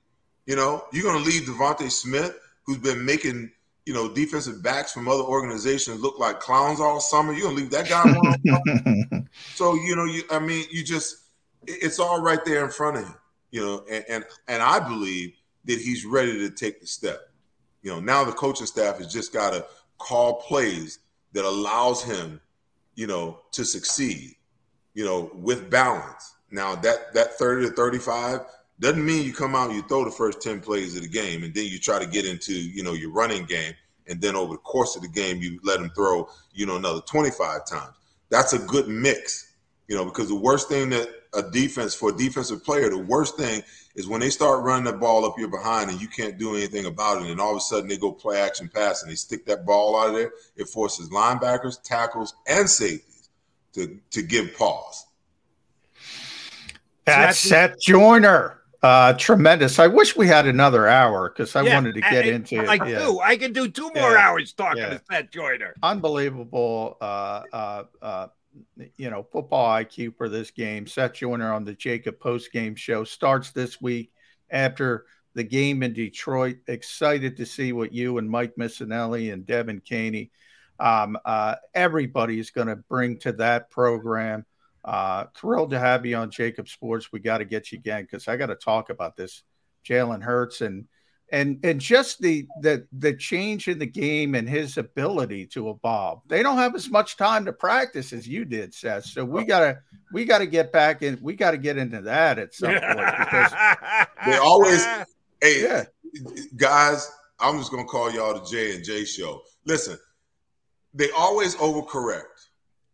You 0.46 0.56
know, 0.56 0.86
you're 0.94 1.04
going 1.04 1.22
to 1.22 1.30
leave 1.30 1.44
DeVonta 1.44 1.92
Smith, 1.92 2.34
who's 2.66 2.78
been 2.78 3.04
making 3.06 3.52
you 3.88 3.94
know, 3.94 4.14
defensive 4.14 4.62
backs 4.62 4.92
from 4.92 5.08
other 5.08 5.24
organizations 5.24 6.02
look 6.02 6.20
like 6.20 6.42
clowns 6.42 6.82
all 6.82 7.00
summer. 7.00 7.32
You're 7.32 7.44
gonna 7.44 7.56
leave 7.56 7.72
that 7.72 7.88
guy 7.88 8.04
alone. 8.12 9.17
So 9.54 9.76
you 9.76 9.96
know, 9.96 10.06
you 10.06 10.24
I 10.32 10.40
mean, 10.40 10.66
you 10.72 10.84
just 10.84 11.18
it's 11.66 12.00
all 12.00 12.22
right 12.22 12.44
there 12.46 12.64
in 12.64 12.72
front 12.72 12.98
of 12.98 13.04
him. 13.04 13.16
You 13.52 13.66
know, 13.66 13.86
and, 13.90 14.06
and 14.10 14.26
and 14.48 14.62
I 14.62 14.80
believe 14.80 15.34
that 15.66 15.80
he's 15.80 16.06
ready 16.06 16.38
to 16.40 16.50
take 16.50 16.82
the 16.82 16.88
step. 16.88 17.30
You 17.82 17.92
know, 17.92 18.00
now 18.00 18.24
the 18.24 18.32
coaching 18.32 18.68
staff 18.68 18.98
has 18.98 19.12
just 19.12 19.34
got 19.34 19.52
to 19.52 19.66
call 19.98 20.42
plays 20.42 21.00
that 21.34 21.46
allows 21.46 22.04
him, 22.04 22.42
you 22.96 23.08
know, 23.08 23.40
to 23.52 23.64
succeed. 23.64 24.36
You 24.94 25.06
know, 25.06 25.32
with 25.34 25.70
balance. 25.70 26.36
Now 26.50 26.76
that 26.76 27.14
that 27.14 27.38
30 27.38 27.70
to 27.70 27.76
35 27.76 28.42
doesn't 28.80 29.06
mean 29.06 29.26
you 29.26 29.34
come 29.34 29.56
out 29.56 29.68
and 29.68 29.76
you 29.76 29.82
throw 29.84 30.06
the 30.06 30.12
first 30.12 30.42
10 30.42 30.60
plays 30.60 30.96
of 30.96 31.02
the 31.02 31.08
game 31.08 31.44
and 31.44 31.54
then 31.54 31.66
you 31.66 31.80
try 31.80 32.00
to 32.00 32.06
get 32.06 32.26
into, 32.26 32.54
you 32.54 32.84
know, 32.84 32.94
your 32.94 33.12
running 33.12 33.46
game. 33.46 33.74
And 34.08 34.22
then 34.22 34.36
over 34.36 34.54
the 34.54 34.60
course 34.60 34.96
of 34.96 35.02
the 35.02 35.08
game, 35.08 35.42
you 35.42 35.60
let 35.64 35.80
him 35.80 35.90
throw, 35.90 36.30
you 36.54 36.66
know, 36.66 36.78
another 36.78 37.02
25 37.02 37.66
times. 37.66 37.96
That's 38.30 38.54
a 38.54 38.60
good 38.60 38.88
mix, 38.88 39.54
you 39.88 39.96
know, 39.96 40.06
because 40.06 40.28
the 40.28 40.36
worst 40.36 40.70
thing 40.70 40.90
that 40.90 41.10
a 41.34 41.44
defense 41.52 41.94
for 41.94 42.10
a 42.10 42.18
defensive 42.18 42.64
player, 42.64 42.90
the 42.90 42.98
worst 42.98 43.38
thing 43.38 43.64
is 43.96 44.08
when 44.08 44.22
they 44.22 44.30
start 44.30 44.64
running 44.64 44.86
the 44.86 44.94
ball 44.94 45.26
up 45.26 45.38
your 45.38 45.48
behind 45.50 45.90
and 45.90 46.02
you 46.02 46.08
can't 46.08 46.38
do 46.38 46.56
anything 46.56 46.86
about 46.86 47.22
it. 47.22 47.30
And 47.30 47.40
all 47.40 47.52
of 47.52 47.58
a 47.58 47.62
sudden 47.62 47.88
they 47.88 47.98
go 47.98 48.12
play 48.12 48.40
action 48.40 48.70
pass 48.74 49.02
and 49.02 49.12
they 49.12 49.16
stick 49.16 49.46
that 49.46 49.66
ball 49.66 50.00
out 50.00 50.10
of 50.10 50.16
there. 50.16 50.32
It 50.56 50.68
forces 50.68 51.10
linebackers, 51.10 51.82
tackles, 51.82 52.34
and 52.48 52.70
safeties 52.70 53.30
to, 53.74 54.00
to 54.12 54.22
give 54.22 54.56
pause. 54.58 55.06
That's 57.06 57.40
Seth 57.40 57.80
Joyner. 57.80 58.57
Uh, 58.84 59.14
tremendous. 59.14 59.80
I 59.80 59.88
wish 59.88 60.16
we 60.16 60.28
had 60.28 60.46
another 60.46 60.88
hour 60.88 61.30
because 61.30 61.56
I 61.56 61.64
Yeah, 61.64 61.76
wanted 61.76 61.96
to 61.96 62.02
get 62.02 62.26
I, 62.26 62.30
into 62.30 62.60
it. 62.62 62.70
I 62.70 62.76
Yeah. 62.88 63.00
do. 63.00 63.20
I 63.20 63.38
can 63.38 63.52
do 63.52 63.68
two 63.70 63.90
more 63.94 64.12
Yeah, 64.14 64.30
hours 64.30 64.54
talking 64.54 64.84
to 64.84 65.02
Seth 65.10 65.32
Joyner. 65.32 65.74
Unbelievable, 65.82 66.98
uh, 67.02 67.44
uh, 67.52 67.84
uh, 68.02 68.28
you 68.98 69.10
know, 69.10 69.24
football 69.24 69.68
IQ 69.68 70.12
for 70.12 70.30
this 70.30 70.52
game. 70.52 70.86
Seth 70.86 71.14
Joyner 71.14 71.52
on 71.52 71.66
the 71.66 71.74
Jakib 71.74 72.20
post 72.20 72.52
game 72.52 72.76
show 72.76 73.04
starts 73.04 73.52
this 73.52 73.82
week 73.82 74.12
after 74.50 75.06
the 75.34 75.44
game 75.44 75.82
in 75.84 75.94
Detroit. 75.94 76.58
Excited 76.68 77.38
to 77.38 77.46
see 77.46 77.74
what 77.74 77.94
you 77.94 78.18
and 78.20 78.30
Mike 78.30 78.56
Missanelli 78.58 79.34
and 79.34 79.46
Devin 79.46 79.82
Caney, 79.82 80.32
um, 80.80 81.18
uh, 81.26 81.56
everybody's 81.74 82.52
going 82.52 82.68
to 82.68 82.76
bring 82.76 83.18
to 83.20 83.32
that 83.34 83.70
program. 83.70 84.46
Uh, 84.88 85.26
thrilled 85.36 85.72
to 85.72 85.80
have 85.80 86.06
you 86.06 86.16
on 86.16 86.32
Jakib 86.32 86.70
Sports. 86.70 87.12
We 87.12 87.20
got 87.20 87.40
to 87.40 87.46
get 87.46 87.74
you 87.74 87.78
again 87.78 88.04
because 88.04 88.30
I 88.30 88.38
got 88.38 88.46
to 88.46 88.56
talk 88.56 88.90
about 88.90 89.18
this 89.18 89.44
Jalen 89.86 90.24
Hurts 90.24 90.62
and 90.62 90.86
and 91.30 91.60
and 91.64 91.82
just 91.82 92.22
the 92.22 92.48
the 92.62 92.88
the 92.98 93.14
change 93.14 93.68
in 93.68 93.80
the 93.80 93.86
game 93.86 94.34
and 94.34 94.48
his 94.48 94.78
ability 94.78 95.48
to 95.48 95.70
evolve. 95.70 96.22
They 96.28 96.42
don't 96.42 96.56
have 96.56 96.74
as 96.74 96.90
much 96.90 97.18
time 97.18 97.44
to 97.46 97.52
practice 97.54 98.14
as 98.14 98.26
you 98.28 98.46
did, 98.46 98.74
Seth. 98.74 99.04
So 99.06 99.26
we 99.26 99.44
gotta 99.44 99.80
we 100.14 100.24
gotta 100.24 100.46
get 100.46 100.72
back 100.72 101.02
in. 101.02 101.20
We 101.22 101.36
got 101.36 101.52
to 101.52 101.58
get 101.58 101.78
into 101.78 102.02
that 102.04 102.40
at 102.40 102.54
some 102.54 102.72
point 102.72 102.82
because 103.20 103.52
They 104.26 104.38
always, 104.38 104.86
hey, 105.42 105.84
guys, 106.56 107.12
I'm 107.42 107.58
just 107.58 107.72
gonna 107.72 107.84
call 107.84 108.10
y'all 108.10 108.36
the 108.36 108.46
J 108.46 108.76
and 108.76 108.86
J 108.86 109.04
show. 109.04 109.42
Listen, 109.66 109.98
they 110.94 111.12
always 111.12 111.56
overcorrect. 111.56 112.37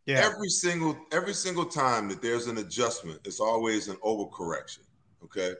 Yeah. 0.05 0.29
Every 0.31 0.49
single 0.49 0.97
every 1.11 1.33
single 1.33 1.65
time 1.65 2.09
that 2.09 2.21
there's 2.21 2.47
an 2.47 2.57
adjustment, 2.57 3.21
it's 3.23 3.39
always 3.39 3.87
an 3.87 3.95
overcorrection. 3.97 4.79
Okay, 5.23 5.53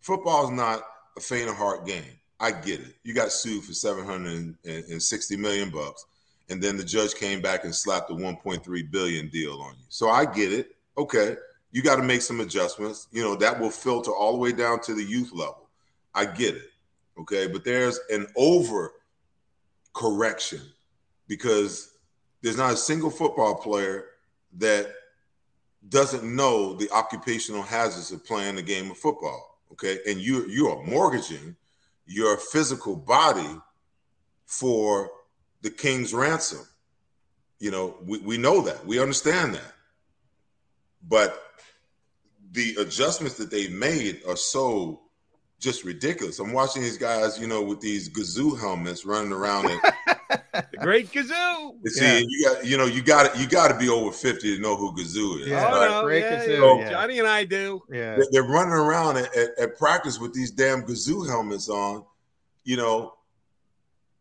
football 0.00 0.44
is 0.44 0.50
not 0.50 0.82
a 1.16 1.20
faint 1.20 1.50
of 1.50 1.56
heart 1.56 1.86
game. 1.86 2.18
I 2.40 2.52
get 2.52 2.80
it. 2.80 2.94
You 3.04 3.12
got 3.14 3.32
sued 3.32 3.64
for 3.64 3.74
seven 3.74 4.04
hundred 4.04 4.56
and 4.64 5.02
sixty 5.02 5.36
million 5.36 5.68
bucks, 5.68 6.06
and 6.48 6.62
then 6.62 6.78
the 6.78 6.84
judge 6.84 7.14
came 7.14 7.42
back 7.42 7.64
and 7.64 7.74
slapped 7.74 8.10
a 8.10 8.14
one 8.14 8.36
point 8.36 8.64
three 8.64 8.82
billion 8.82 9.28
deal 9.28 9.60
on 9.60 9.74
you. 9.74 9.84
So 9.90 10.08
I 10.08 10.24
get 10.24 10.52
it. 10.52 10.74
Okay, 10.96 11.36
you 11.70 11.82
got 11.82 11.96
to 11.96 12.02
make 12.02 12.22
some 12.22 12.40
adjustments. 12.40 13.08
You 13.12 13.22
know 13.22 13.36
that 13.36 13.60
will 13.60 13.70
filter 13.70 14.10
all 14.10 14.32
the 14.32 14.38
way 14.38 14.52
down 14.52 14.80
to 14.80 14.94
the 14.94 15.04
youth 15.04 15.32
level. 15.34 15.68
I 16.14 16.24
get 16.24 16.54
it. 16.54 16.70
Okay, 17.18 17.46
but 17.46 17.62
there's 17.62 18.00
an 18.10 18.26
over 18.36 18.92
correction 19.92 20.62
because 21.28 21.91
there's 22.42 22.56
not 22.56 22.72
a 22.72 22.76
single 22.76 23.10
football 23.10 23.54
player 23.54 24.06
that 24.58 24.92
doesn't 25.88 26.24
know 26.24 26.74
the 26.74 26.90
occupational 26.90 27.62
hazards 27.62 28.12
of 28.12 28.24
playing 28.24 28.56
the 28.56 28.62
game 28.62 28.90
of 28.90 28.96
football. 28.96 29.60
Okay, 29.72 29.98
and 30.06 30.20
you 30.20 30.46
you 30.48 30.68
are 30.68 30.82
mortgaging 30.82 31.56
your 32.06 32.36
physical 32.36 32.94
body 32.94 33.58
for 34.44 35.10
the 35.62 35.70
king's 35.70 36.12
ransom. 36.12 36.66
You 37.58 37.70
know, 37.70 37.96
we, 38.04 38.18
we 38.18 38.36
know 38.38 38.60
that. 38.62 38.84
We 38.84 39.00
understand 39.00 39.54
that. 39.54 39.72
But 41.08 41.40
the 42.50 42.76
adjustments 42.80 43.36
that 43.38 43.50
they 43.50 43.68
made 43.68 44.22
are 44.28 44.36
so 44.36 45.02
just 45.58 45.84
ridiculous. 45.84 46.38
I'm 46.38 46.52
watching 46.52 46.82
these 46.82 46.98
guys, 46.98 47.38
you 47.38 47.46
know, 47.46 47.62
with 47.62 47.80
these 47.80 48.08
Gazoo 48.08 48.58
helmets 48.58 49.06
running 49.06 49.32
around 49.32 49.70
it. 49.70 50.40
the 50.52 50.78
great 50.78 51.10
Gazoo. 51.10 51.76
You 51.82 51.90
see, 51.90 52.04
yeah. 52.04 52.24
you 52.26 52.48
got 52.48 52.66
you 52.66 52.76
know, 52.76 52.84
you 52.86 53.02
got 53.02 53.38
you 53.38 53.46
got 53.46 53.68
to 53.68 53.78
be 53.78 53.88
over 53.88 54.12
50 54.12 54.56
to 54.56 54.62
know 54.62 54.76
who 54.76 54.94
Gazoo 54.94 55.40
is. 55.40 55.48
Yeah, 55.48 55.64
right? 55.64 55.90
oh, 55.90 56.02
no, 56.02 56.08
yeah, 56.08 56.44
so, 56.44 56.78
yeah, 56.78 56.90
Johnny 56.90 57.18
and 57.18 57.28
I 57.28 57.44
do. 57.44 57.82
Yeah, 57.90 58.16
they're, 58.16 58.26
they're 58.30 58.42
running 58.42 58.74
around 58.74 59.16
at, 59.16 59.34
at, 59.36 59.50
at 59.58 59.78
practice 59.78 60.18
with 60.18 60.34
these 60.34 60.50
damn 60.50 60.82
Gazoo 60.82 61.28
helmets 61.28 61.68
on, 61.68 62.04
you 62.64 62.76
know, 62.76 63.14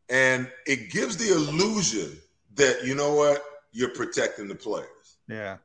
and 0.09 0.49
it 0.65 0.91
gives 0.91 1.17
the 1.17 1.33
illusion 1.33 2.17
that 2.55 2.85
you 2.85 2.95
know 2.95 3.13
what 3.13 3.43
you're 3.71 3.89
protecting 3.89 4.47
the 4.47 4.55
players. 4.55 5.17
Yeah, 5.27 5.57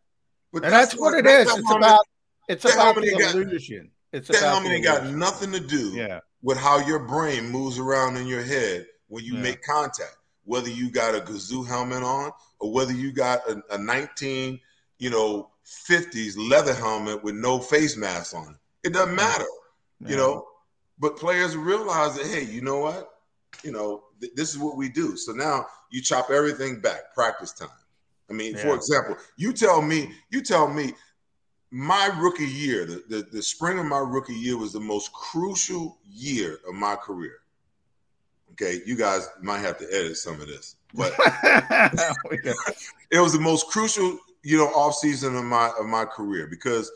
but 0.53 0.65
and 0.65 0.73
that's, 0.73 0.91
that's 0.91 1.01
what, 1.01 1.15
what 1.15 1.27
it 1.27 1.27
is. 1.27 1.57
It's 1.57 1.71
about 1.71 2.01
it's 2.49 2.65
about 2.65 2.97
the 2.97 3.31
illusion. 3.33 3.91
It's 4.13 4.29
that 4.29 4.39
about 4.39 4.63
helmet 4.63 4.83
got 4.83 5.07
nothing 5.07 5.53
to 5.53 5.61
do 5.61 5.93
yeah. 5.95 6.21
with 6.43 6.59
how 6.59 6.79
your 6.87 7.01
brain 7.01 7.51
moves 7.51 7.79
around 7.79 8.17
in 8.17 8.27
your 8.27 8.43
head 8.43 8.87
when 9.09 9.25
you 9.25 9.35
yeah. 9.35 9.43
make 9.43 9.63
contact. 9.63 10.17
Whether 10.47 10.71
you 10.71 10.91
got 10.91 11.15
a 11.15 11.21
Gazoo 11.21 11.67
helmet 11.67 12.03
on 12.03 12.33
or 12.59 12.73
whether 12.73 12.93
you 12.93 13.13
got 13.13 13.41
a, 13.49 13.63
a 13.71 13.79
19, 13.79 14.59
you 14.99 15.11
know, 15.11 15.51
50s 15.67 16.35
leather 16.37 16.75
helmet 16.75 17.23
with 17.23 17.35
no 17.35 17.59
face 17.59 17.97
mask 17.97 18.35
on 18.35 18.51
it. 18.51 18.89
It 18.89 18.93
doesn't 18.93 19.15
matter, 19.15 19.45
you 20.07 20.17
know. 20.17 20.47
But 20.99 21.17
players 21.17 21.57
realize 21.57 22.17
that, 22.17 22.27
hey, 22.27 22.45
you 22.45 22.63
know 22.63 22.79
what? 22.79 23.11
You 23.63 23.73
know, 23.73 24.05
th- 24.21 24.33
this 24.35 24.51
is 24.51 24.59
what 24.59 24.77
we 24.77 24.89
do. 24.89 25.17
So 25.17 25.33
now 25.33 25.67
you 25.91 26.01
chop 26.01 26.31
everything 26.31 26.81
back, 26.81 27.15
practice 27.15 27.53
time. 27.53 27.69
I 28.31 28.33
mean, 28.33 28.55
yeah. 28.55 28.63
for 28.63 28.75
example, 28.75 29.17
you 29.37 29.53
tell 29.53 29.83
me, 29.83 30.13
you 30.31 30.43
tell 30.43 30.69
me 30.69 30.95
my 31.71 32.11
rookie 32.19 32.47
year, 32.47 32.87
the, 32.87 33.03
the, 33.09 33.23
the, 33.33 33.43
spring 33.43 33.79
of 33.79 33.87
my 33.87 33.99
rookie 33.99 34.35
year 34.35 34.57
was 34.57 34.73
the 34.73 34.81
most 34.81 35.13
crucial 35.13 35.99
year 36.09 36.61
of 36.69 36.75
my 36.75 36.97
career. 36.97 37.39
Okay, 38.61 38.81
you 38.87 38.97
guys 38.97 39.29
might 39.43 39.59
have 39.59 39.77
to 39.79 39.87
edit 39.93 40.17
some 40.17 40.41
of 40.41 40.47
this, 40.47 40.77
but 40.95 41.13
oh, 41.19 42.19
it 43.11 43.21
was 43.21 43.35
the 43.35 43.41
most 43.41 43.69
crucial, 43.69 44.19
you 44.43 44.57
know, 44.57 44.69
off 44.69 44.95
season 44.95 45.37
of 45.37 45.45
my 45.45 45.71
of 45.79 45.85
my 45.87 46.07
career 46.07 46.47
because 46.47 46.91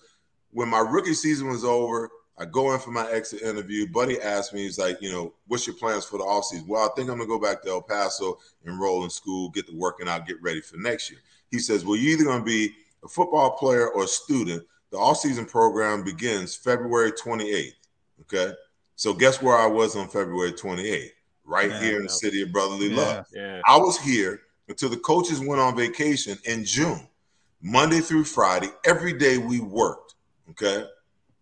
when 0.53 0.69
my 0.69 0.79
rookie 0.79 1.13
season 1.13 1.49
was 1.49 1.65
over, 1.65 2.11
I 2.39 2.47
go 2.47 2.73
in 2.73 2.81
for 2.81 2.93
my 2.93 3.11
exit 3.11 3.43
interview. 3.43 3.87
Buddy 3.87 4.19
asked 4.23 4.55
me, 4.55 4.63
he's 4.63 4.79
like, 4.79 5.03
you 5.03 5.13
know, 5.13 5.35
what's 5.49 5.67
your 5.67 5.77
plans 5.77 6.07
for 6.07 6.17
the 6.17 6.25
offseason? 6.25 6.67
Well, 6.67 6.83
I 6.83 6.89
think 6.97 7.11
I'm 7.11 7.19
gonna 7.19 7.29
go 7.29 7.39
back 7.39 7.63
to 7.63 7.69
El 7.69 7.83
Paso, 7.83 8.39
enroll 8.65 9.05
in 9.05 9.11
school, 9.11 9.51
get 9.51 9.67
to 9.67 9.77
working 9.77 10.09
out, 10.09 10.27
get 10.27 10.41
ready 10.41 10.63
for 10.63 10.79
next 10.79 11.11
year. 11.11 11.21
He 11.51 11.59
says, 11.59 11.85
Well, 11.85 11.97
you're 11.97 12.15
either 12.15 12.25
gonna 12.25 12.43
be 12.43 12.73
a 13.05 13.09
football 13.09 13.51
player 13.59 13.89
or 13.89 14.05
a 14.05 14.09
student, 14.09 14.65
the 14.91 14.97
off-season 14.97 15.45
program 15.45 16.03
begins 16.03 16.57
February 16.57 17.13
28th. 17.13 17.75
Okay. 18.23 18.55
So 18.97 19.15
guess 19.15 19.41
where 19.41 19.57
I 19.57 19.67
was 19.67 19.97
on 19.97 20.09
February 20.09 20.53
28th? 20.53 21.11
Right 21.51 21.71
yeah, 21.71 21.81
here 21.81 21.97
in 21.97 22.05
the 22.05 22.09
city 22.09 22.43
of 22.43 22.53
brotherly 22.53 22.89
yeah, 22.89 22.97
love. 22.97 23.27
Yeah. 23.33 23.61
I 23.67 23.77
was 23.77 23.99
here 23.99 24.43
until 24.69 24.89
the 24.89 24.97
coaches 24.97 25.41
went 25.41 25.61
on 25.61 25.77
vacation 25.77 26.39
in 26.45 26.65
June. 26.65 27.07
Monday 27.61 28.01
through 28.01 28.25
Friday, 28.25 28.69
every 28.85 29.13
day 29.13 29.37
we 29.37 29.61
worked. 29.61 30.15
Okay. 30.51 30.87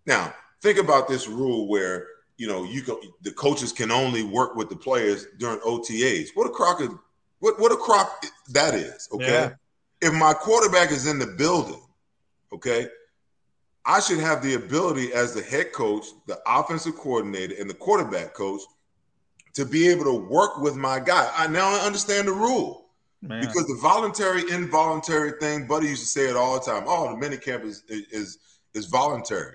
Now, 0.06 0.34
think 0.62 0.78
about 0.78 1.06
this 1.06 1.28
rule 1.28 1.68
where 1.68 2.06
you 2.38 2.48
know 2.48 2.64
you 2.64 2.82
go 2.82 3.00
the 3.22 3.32
coaches 3.32 3.72
can 3.72 3.90
only 3.92 4.22
work 4.24 4.56
with 4.56 4.68
the 4.68 4.76
players 4.76 5.26
during 5.38 5.60
OTAs. 5.60 6.30
What 6.34 6.46
a 6.46 6.50
crock 6.50 6.80
of 6.80 6.98
what 7.38 7.60
what 7.60 7.70
a 7.70 7.76
crock 7.76 8.24
that 8.48 8.74
is. 8.74 9.08
Okay. 9.12 9.26
Yeah 9.26 9.50
if 10.00 10.12
my 10.14 10.32
quarterback 10.32 10.90
is 10.90 11.06
in 11.06 11.18
the 11.18 11.26
building, 11.26 11.82
okay, 12.52 12.88
I 13.84 14.00
should 14.00 14.18
have 14.18 14.42
the 14.42 14.54
ability 14.54 15.12
as 15.12 15.34
the 15.34 15.42
head 15.42 15.72
coach, 15.72 16.06
the 16.26 16.38
offensive 16.46 16.96
coordinator, 16.96 17.54
and 17.58 17.68
the 17.68 17.74
quarterback 17.74 18.34
coach 18.34 18.60
to 19.54 19.64
be 19.64 19.88
able 19.88 20.04
to 20.04 20.14
work 20.14 20.58
with 20.58 20.76
my 20.76 21.00
guy. 21.00 21.30
I 21.36 21.46
now 21.46 21.68
I 21.68 21.80
understand 21.80 22.28
the 22.28 22.32
rule. 22.32 22.86
Man. 23.20 23.40
Because 23.40 23.66
the 23.66 23.78
voluntary, 23.82 24.42
involuntary 24.50 25.32
thing, 25.40 25.66
Buddy 25.66 25.88
used 25.88 26.02
to 26.02 26.08
say 26.08 26.28
it 26.30 26.36
all 26.36 26.54
the 26.54 26.64
time. 26.64 26.84
Oh, 26.86 27.10
the 27.10 27.16
mini 27.16 27.36
camp 27.36 27.64
is 27.64 27.82
is 27.88 28.38
is 28.74 28.86
voluntary, 28.86 29.54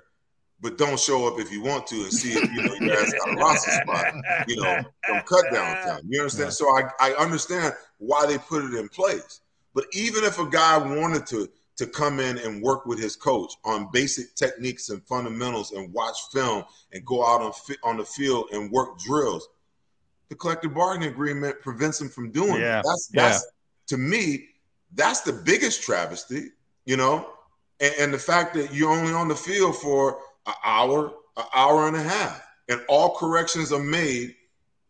but 0.60 0.78
don't 0.78 1.00
show 1.00 1.28
up 1.28 1.40
if 1.40 1.50
you 1.50 1.64
want 1.64 1.88
to 1.88 1.96
and 1.96 2.12
see 2.12 2.34
if 2.34 2.52
you 2.52 2.64
know 2.64 2.76
your 2.76 3.00
ass 3.00 3.14
got 3.14 3.34
a 3.34 3.36
roster 3.38 3.72
spot. 3.72 4.14
You 4.48 4.62
know, 4.62 4.82
from 5.08 5.22
cut 5.22 5.46
down 5.54 5.88
time. 5.88 6.02
You 6.10 6.20
understand? 6.20 6.48
Yeah. 6.48 6.52
So 6.52 6.68
I 6.76 6.90
I 7.00 7.14
understand 7.14 7.74
why 8.00 8.26
they 8.26 8.38
put 8.38 8.66
it 8.66 8.78
in 8.78 8.90
place. 8.90 9.40
But 9.74 9.86
even 9.94 10.26
if 10.26 10.40
a 10.40 10.50
guy 10.50 10.78
wanted 10.78 11.26
to 11.28 11.50
to 11.78 11.88
come 11.88 12.20
in 12.20 12.38
and 12.40 12.62
work 12.62 12.86
with 12.86 13.00
his 13.00 13.16
coach 13.16 13.54
on 13.64 13.90
basic 13.92 14.36
techniques 14.36 14.90
and 14.90 15.02
fundamentals 15.08 15.72
and 15.72 15.92
watch 15.94 16.18
film 16.32 16.64
and 16.92 17.06
go 17.06 17.26
out 17.26 17.42
on 17.42 17.54
on 17.84 17.98
the 17.98 18.06
field 18.06 18.50
and 18.52 18.72
work 18.72 19.00
drills, 19.00 19.48
the 20.30 20.36
collective 20.36 20.74
bargaining 20.74 21.10
agreement 21.10 21.62
prevents 21.62 22.00
them 22.00 22.10
from 22.10 22.32
doing 22.32 22.62
yeah. 22.62 22.80
it. 22.80 22.86
That's 22.86 23.08
that's 23.08 23.46
yeah. 23.46 23.96
to 23.96 23.98
me, 23.98 24.50
that's 24.94 25.22
the 25.22 25.34
biggest 25.34 25.84
travesty, 25.84 26.50
you 26.86 26.98
know. 26.98 27.30
And, 27.80 27.94
and 28.00 28.14
the 28.14 28.20
fact 28.20 28.54
that 28.56 28.74
you're 28.74 28.92
only 28.92 29.14
on 29.14 29.28
the 29.28 29.36
field 29.36 29.78
for 29.78 30.20
an 30.46 30.54
hour, 30.64 31.14
an 31.38 31.46
hour 31.56 31.88
and 31.88 31.96
a 31.96 32.04
half, 32.04 32.42
and 32.70 32.82
all 32.88 33.16
corrections 33.16 33.72
are 33.72 33.84
made, 33.84 34.36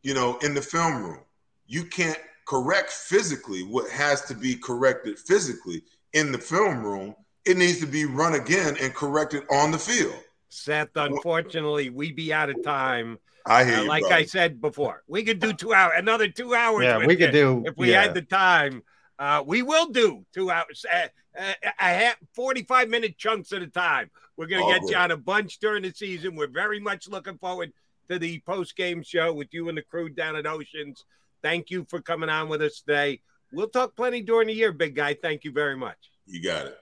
you 0.02 0.14
know, 0.14 0.38
in 0.40 0.54
the 0.54 0.62
film 0.62 1.04
room. 1.04 1.20
You 1.66 1.86
can't 1.86 2.20
correct 2.46 2.92
physically 2.92 3.64
what 3.64 3.90
has 3.90 4.22
to 4.26 4.36
be 4.36 4.56
corrected 4.56 5.18
physically 5.18 5.82
in 6.14 6.32
the 6.32 6.38
film 6.38 6.84
room, 6.84 7.16
it 7.46 7.58
needs 7.58 7.80
to 7.80 7.86
be 7.86 8.06
run 8.06 8.36
again 8.36 8.78
and 8.82 8.94
corrected 8.94 9.44
on 9.52 9.72
the 9.72 9.78
field. 9.78 10.16
Seth, 10.50 10.90
unfortunately, 10.96 11.90
we 11.90 12.12
be 12.12 12.32
out 12.32 12.50
of 12.50 12.64
time. 12.64 13.18
I 13.46 13.66
hear 13.66 13.76
uh, 13.76 13.82
you, 13.82 13.88
Like 13.88 14.02
brother. 14.04 14.16
I 14.16 14.26
said 14.26 14.62
before, 14.62 15.04
we 15.08 15.24
could 15.24 15.40
do 15.40 15.54
two 15.54 15.74
hours, 15.74 15.94
another 15.98 16.28
two 16.28 16.56
hours. 16.56 16.84
Yeah, 16.84 17.06
we 17.06 17.16
could 17.16 17.32
do 17.32 17.64
if 17.66 17.76
we 17.78 17.92
yeah. 17.92 18.04
had 18.04 18.14
the 18.14 18.22
time. 18.22 18.84
Uh, 19.20 19.44
we 19.46 19.62
will 19.62 19.88
do 19.88 20.26
two 20.34 20.50
hours, 20.50 20.86
uh, 20.92 21.08
uh, 21.38 21.54
a 21.64 21.84
half, 21.84 22.16
forty-five 22.34 22.90
minute 22.90 23.18
chunks 23.18 23.52
at 23.54 23.62
a 23.62 23.68
time. 23.68 24.10
We're 24.38 24.48
gonna 24.48 24.80
get 24.80 24.90
you 24.90 24.96
on 24.96 25.12
a 25.12 25.18
bunch 25.18 25.60
during 25.60 25.84
the 25.84 25.92
season. 25.92 26.36
We're 26.36 26.48
very 26.48 26.80
much 26.80 27.08
looking 27.08 27.38
forward 27.38 27.74
to 28.10 28.18
the 28.18 28.40
post-game 28.40 29.04
show 29.04 29.34
with 29.34 29.54
you 29.54 29.70
and 29.70 29.78
the 29.78 29.82
crew 29.82 30.10
down 30.10 30.36
at 30.36 30.46
Oceans. 30.46 31.06
Thank 31.42 31.70
you 31.70 31.86
for 31.90 32.02
coming 32.02 32.30
on 32.30 32.50
with 32.50 32.62
us 32.62 32.82
today. 32.82 33.22
We'll 33.52 33.70
talk 33.70 33.96
plenty 33.96 34.22
during 34.22 34.48
the 34.48 34.54
year, 34.54 34.72
big 34.72 34.96
guy. 34.96 35.14
Thank 35.14 35.44
you 35.44 35.52
very 35.52 35.78
much. 35.78 35.98
You 36.26 36.42
got 36.42 36.66
it. 36.68 36.78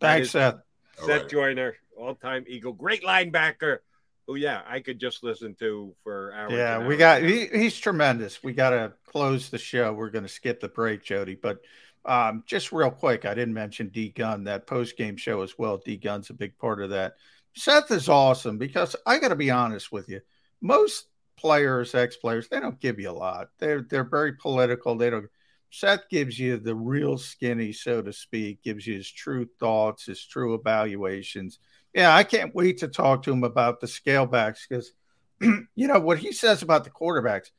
Thanks, 0.00 0.32
Seth. 0.32 0.56
Seth 0.98 1.22
right. 1.22 1.28
Joyner, 1.28 1.76
all 1.96 2.14
time 2.14 2.44
Eagle, 2.46 2.72
great 2.72 3.02
linebacker. 3.02 3.78
Oh 4.26 4.36
yeah, 4.36 4.62
I 4.66 4.80
could 4.80 4.98
just 4.98 5.22
listen 5.22 5.54
to 5.56 5.94
for 6.02 6.32
hours. 6.32 6.52
Yeah, 6.52 6.76
hours 6.76 6.88
we 6.88 6.96
got 6.96 7.22
he, 7.22 7.46
he's 7.46 7.78
tremendous. 7.78 8.42
We 8.42 8.52
got 8.52 8.70
to 8.70 8.92
close 9.06 9.50
the 9.50 9.58
show. 9.58 9.92
We're 9.92 10.10
going 10.10 10.24
to 10.24 10.30
skip 10.30 10.60
the 10.60 10.68
break, 10.68 11.02
Jody, 11.02 11.34
but 11.34 11.60
um, 12.06 12.42
just 12.46 12.72
real 12.72 12.90
quick, 12.90 13.24
I 13.24 13.34
didn't 13.34 13.54
mention 13.54 13.88
D 13.88 14.10
Gun 14.10 14.44
that 14.44 14.66
post 14.66 14.96
game 14.96 15.16
show 15.16 15.42
as 15.42 15.58
well. 15.58 15.78
D 15.78 15.96
Gun's 15.96 16.30
a 16.30 16.34
big 16.34 16.56
part 16.58 16.80
of 16.80 16.90
that. 16.90 17.16
Seth 17.54 17.90
is 17.90 18.08
awesome 18.08 18.58
because 18.58 18.96
I 19.06 19.18
got 19.18 19.28
to 19.28 19.36
be 19.36 19.50
honest 19.50 19.92
with 19.92 20.08
you. 20.08 20.20
Most 20.60 21.06
players, 21.36 21.94
ex 21.94 22.16
players, 22.16 22.48
they 22.48 22.60
don't 22.60 22.80
give 22.80 22.98
you 22.98 23.10
a 23.10 23.12
lot. 23.12 23.48
They're 23.58 23.82
they're 23.82 24.04
very 24.04 24.34
political. 24.34 24.96
They 24.96 25.10
don't. 25.10 25.26
Seth 25.70 26.08
gives 26.08 26.38
you 26.38 26.56
the 26.56 26.74
real 26.74 27.18
skinny, 27.18 27.72
so 27.72 28.00
to 28.00 28.12
speak, 28.12 28.62
gives 28.62 28.86
you 28.86 28.94
his 28.94 29.10
true 29.10 29.46
thoughts, 29.58 30.06
his 30.06 30.24
true 30.24 30.54
evaluations. 30.54 31.58
Yeah, 31.94 32.14
I 32.14 32.24
can't 32.24 32.54
wait 32.54 32.78
to 32.78 32.88
talk 32.88 33.22
to 33.22 33.32
him 33.32 33.44
about 33.44 33.80
the 33.80 33.86
scalebacks 33.86 34.68
because, 34.68 34.92
you 35.40 35.86
know, 35.86 36.00
what 36.00 36.18
he 36.18 36.32
says 36.32 36.62
about 36.62 36.84
the 36.84 36.90
quarterbacks, 36.90 37.50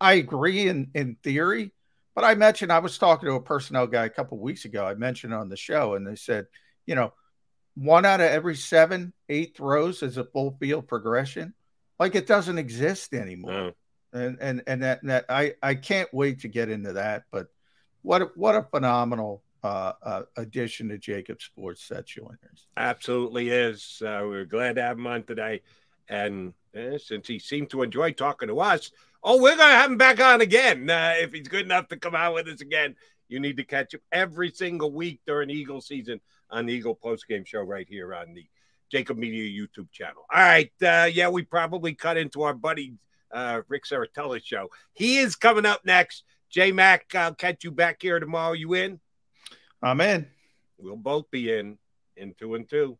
I 0.00 0.14
agree 0.14 0.68
in, 0.68 0.90
in 0.94 1.16
theory, 1.22 1.72
but 2.14 2.24
I 2.24 2.34
mentioned 2.34 2.72
I 2.72 2.78
was 2.78 2.98
talking 2.98 3.28
to 3.28 3.34
a 3.34 3.42
personnel 3.42 3.86
guy 3.86 4.04
a 4.04 4.10
couple 4.10 4.38
weeks 4.38 4.64
ago. 4.64 4.84
I 4.84 4.94
mentioned 4.94 5.34
on 5.34 5.48
the 5.48 5.56
show, 5.56 5.94
and 5.94 6.06
they 6.06 6.16
said, 6.16 6.46
you 6.86 6.94
know, 6.94 7.12
one 7.74 8.04
out 8.04 8.20
of 8.20 8.30
every 8.30 8.56
seven, 8.56 9.12
eight 9.28 9.56
throws 9.56 10.02
is 10.02 10.16
a 10.16 10.24
full 10.24 10.56
field 10.60 10.86
progression 10.86 11.54
like 12.02 12.16
it 12.16 12.26
doesn't 12.26 12.58
exist 12.58 13.14
anymore. 13.14 13.52
No. 13.52 13.72
And 14.12 14.38
and 14.40 14.62
and 14.66 14.82
that, 14.82 15.00
that 15.04 15.26
I 15.28 15.54
I 15.62 15.76
can't 15.76 16.12
wait 16.12 16.40
to 16.40 16.48
get 16.48 16.68
into 16.68 16.94
that. 16.94 17.24
But 17.30 17.46
what 18.02 18.36
what 18.36 18.56
a 18.56 18.62
phenomenal 18.64 19.42
uh, 19.62 19.92
uh, 20.02 20.22
addition 20.36 20.88
to 20.88 20.98
JAKIB 20.98 21.40
Sports 21.40 21.84
Seth 21.84 22.06
Joyners. 22.06 22.66
Absolutely 22.76 23.50
is. 23.50 24.02
Uh, 24.04 24.22
we're 24.24 24.44
glad 24.44 24.76
to 24.76 24.82
have 24.82 24.98
him 24.98 25.06
on 25.06 25.22
today, 25.22 25.62
and 26.08 26.52
uh, 26.76 26.98
since 26.98 27.28
he 27.28 27.38
seemed 27.38 27.70
to 27.70 27.82
enjoy 27.82 28.12
talking 28.12 28.48
to 28.48 28.60
us, 28.60 28.90
oh, 29.22 29.40
we're 29.40 29.56
gonna 29.56 29.72
have 29.72 29.90
him 29.90 29.98
back 29.98 30.20
on 30.20 30.40
again 30.40 30.90
uh, 30.90 31.14
if 31.16 31.32
he's 31.32 31.48
good 31.48 31.64
enough 31.64 31.88
to 31.88 31.96
come 31.96 32.14
out 32.14 32.34
with 32.34 32.48
us 32.48 32.60
again. 32.60 32.96
You 33.28 33.40
need 33.40 33.56
to 33.56 33.64
catch 33.64 33.94
him 33.94 34.00
every 34.10 34.50
single 34.50 34.92
week 34.92 35.20
during 35.26 35.48
Eagle 35.48 35.80
season 35.80 36.20
on 36.50 36.66
the 36.66 36.74
Eagle 36.74 36.94
Post 36.94 37.26
Game 37.28 37.44
Show 37.44 37.62
right 37.62 37.86
here 37.88 38.14
on 38.14 38.34
the 38.34 38.46
Jakib 38.92 39.16
Media 39.16 39.48
YouTube 39.48 39.90
channel. 39.90 40.26
All 40.30 40.42
right. 40.42 40.70
Uh, 40.82 41.08
yeah, 41.10 41.30
we 41.30 41.42
probably 41.42 41.94
cut 41.94 42.18
into 42.18 42.42
our 42.42 42.52
buddy 42.52 42.94
uh, 43.32 43.62
Rick 43.68 43.84
Saratella 43.84 44.44
show. 44.44 44.68
He 44.92 45.18
is 45.18 45.34
coming 45.34 45.64
up 45.64 45.80
next. 45.84 46.24
J 46.50 46.72
Mac, 46.72 47.14
I'll 47.14 47.34
catch 47.34 47.64
you 47.64 47.70
back 47.70 48.02
here 48.02 48.20
tomorrow. 48.20 48.52
You 48.52 48.74
in? 48.74 49.00
I'm 49.82 50.00
in. 50.00 50.26
We'll 50.78 50.96
both 50.96 51.30
be 51.30 51.52
in 51.52 51.78
in 52.16 52.34
two 52.38 52.54
and 52.54 52.68
two. 52.68 52.98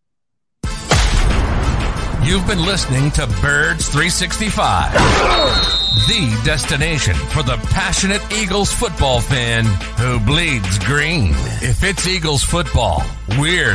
You've 2.24 2.46
been 2.46 2.64
listening 2.64 3.10
to 3.12 3.26
Birds 3.42 3.88
365, 3.88 4.92
the 4.92 6.40
destination 6.44 7.14
for 7.14 7.42
the 7.42 7.56
passionate 7.70 8.22
Eagles 8.32 8.72
football 8.72 9.20
fan 9.20 9.64
who 9.98 10.20
bleeds 10.20 10.78
green. 10.80 11.30
If 11.60 11.82
it's 11.82 12.06
Eagles 12.06 12.44
football, 12.44 13.02
we're 13.38 13.74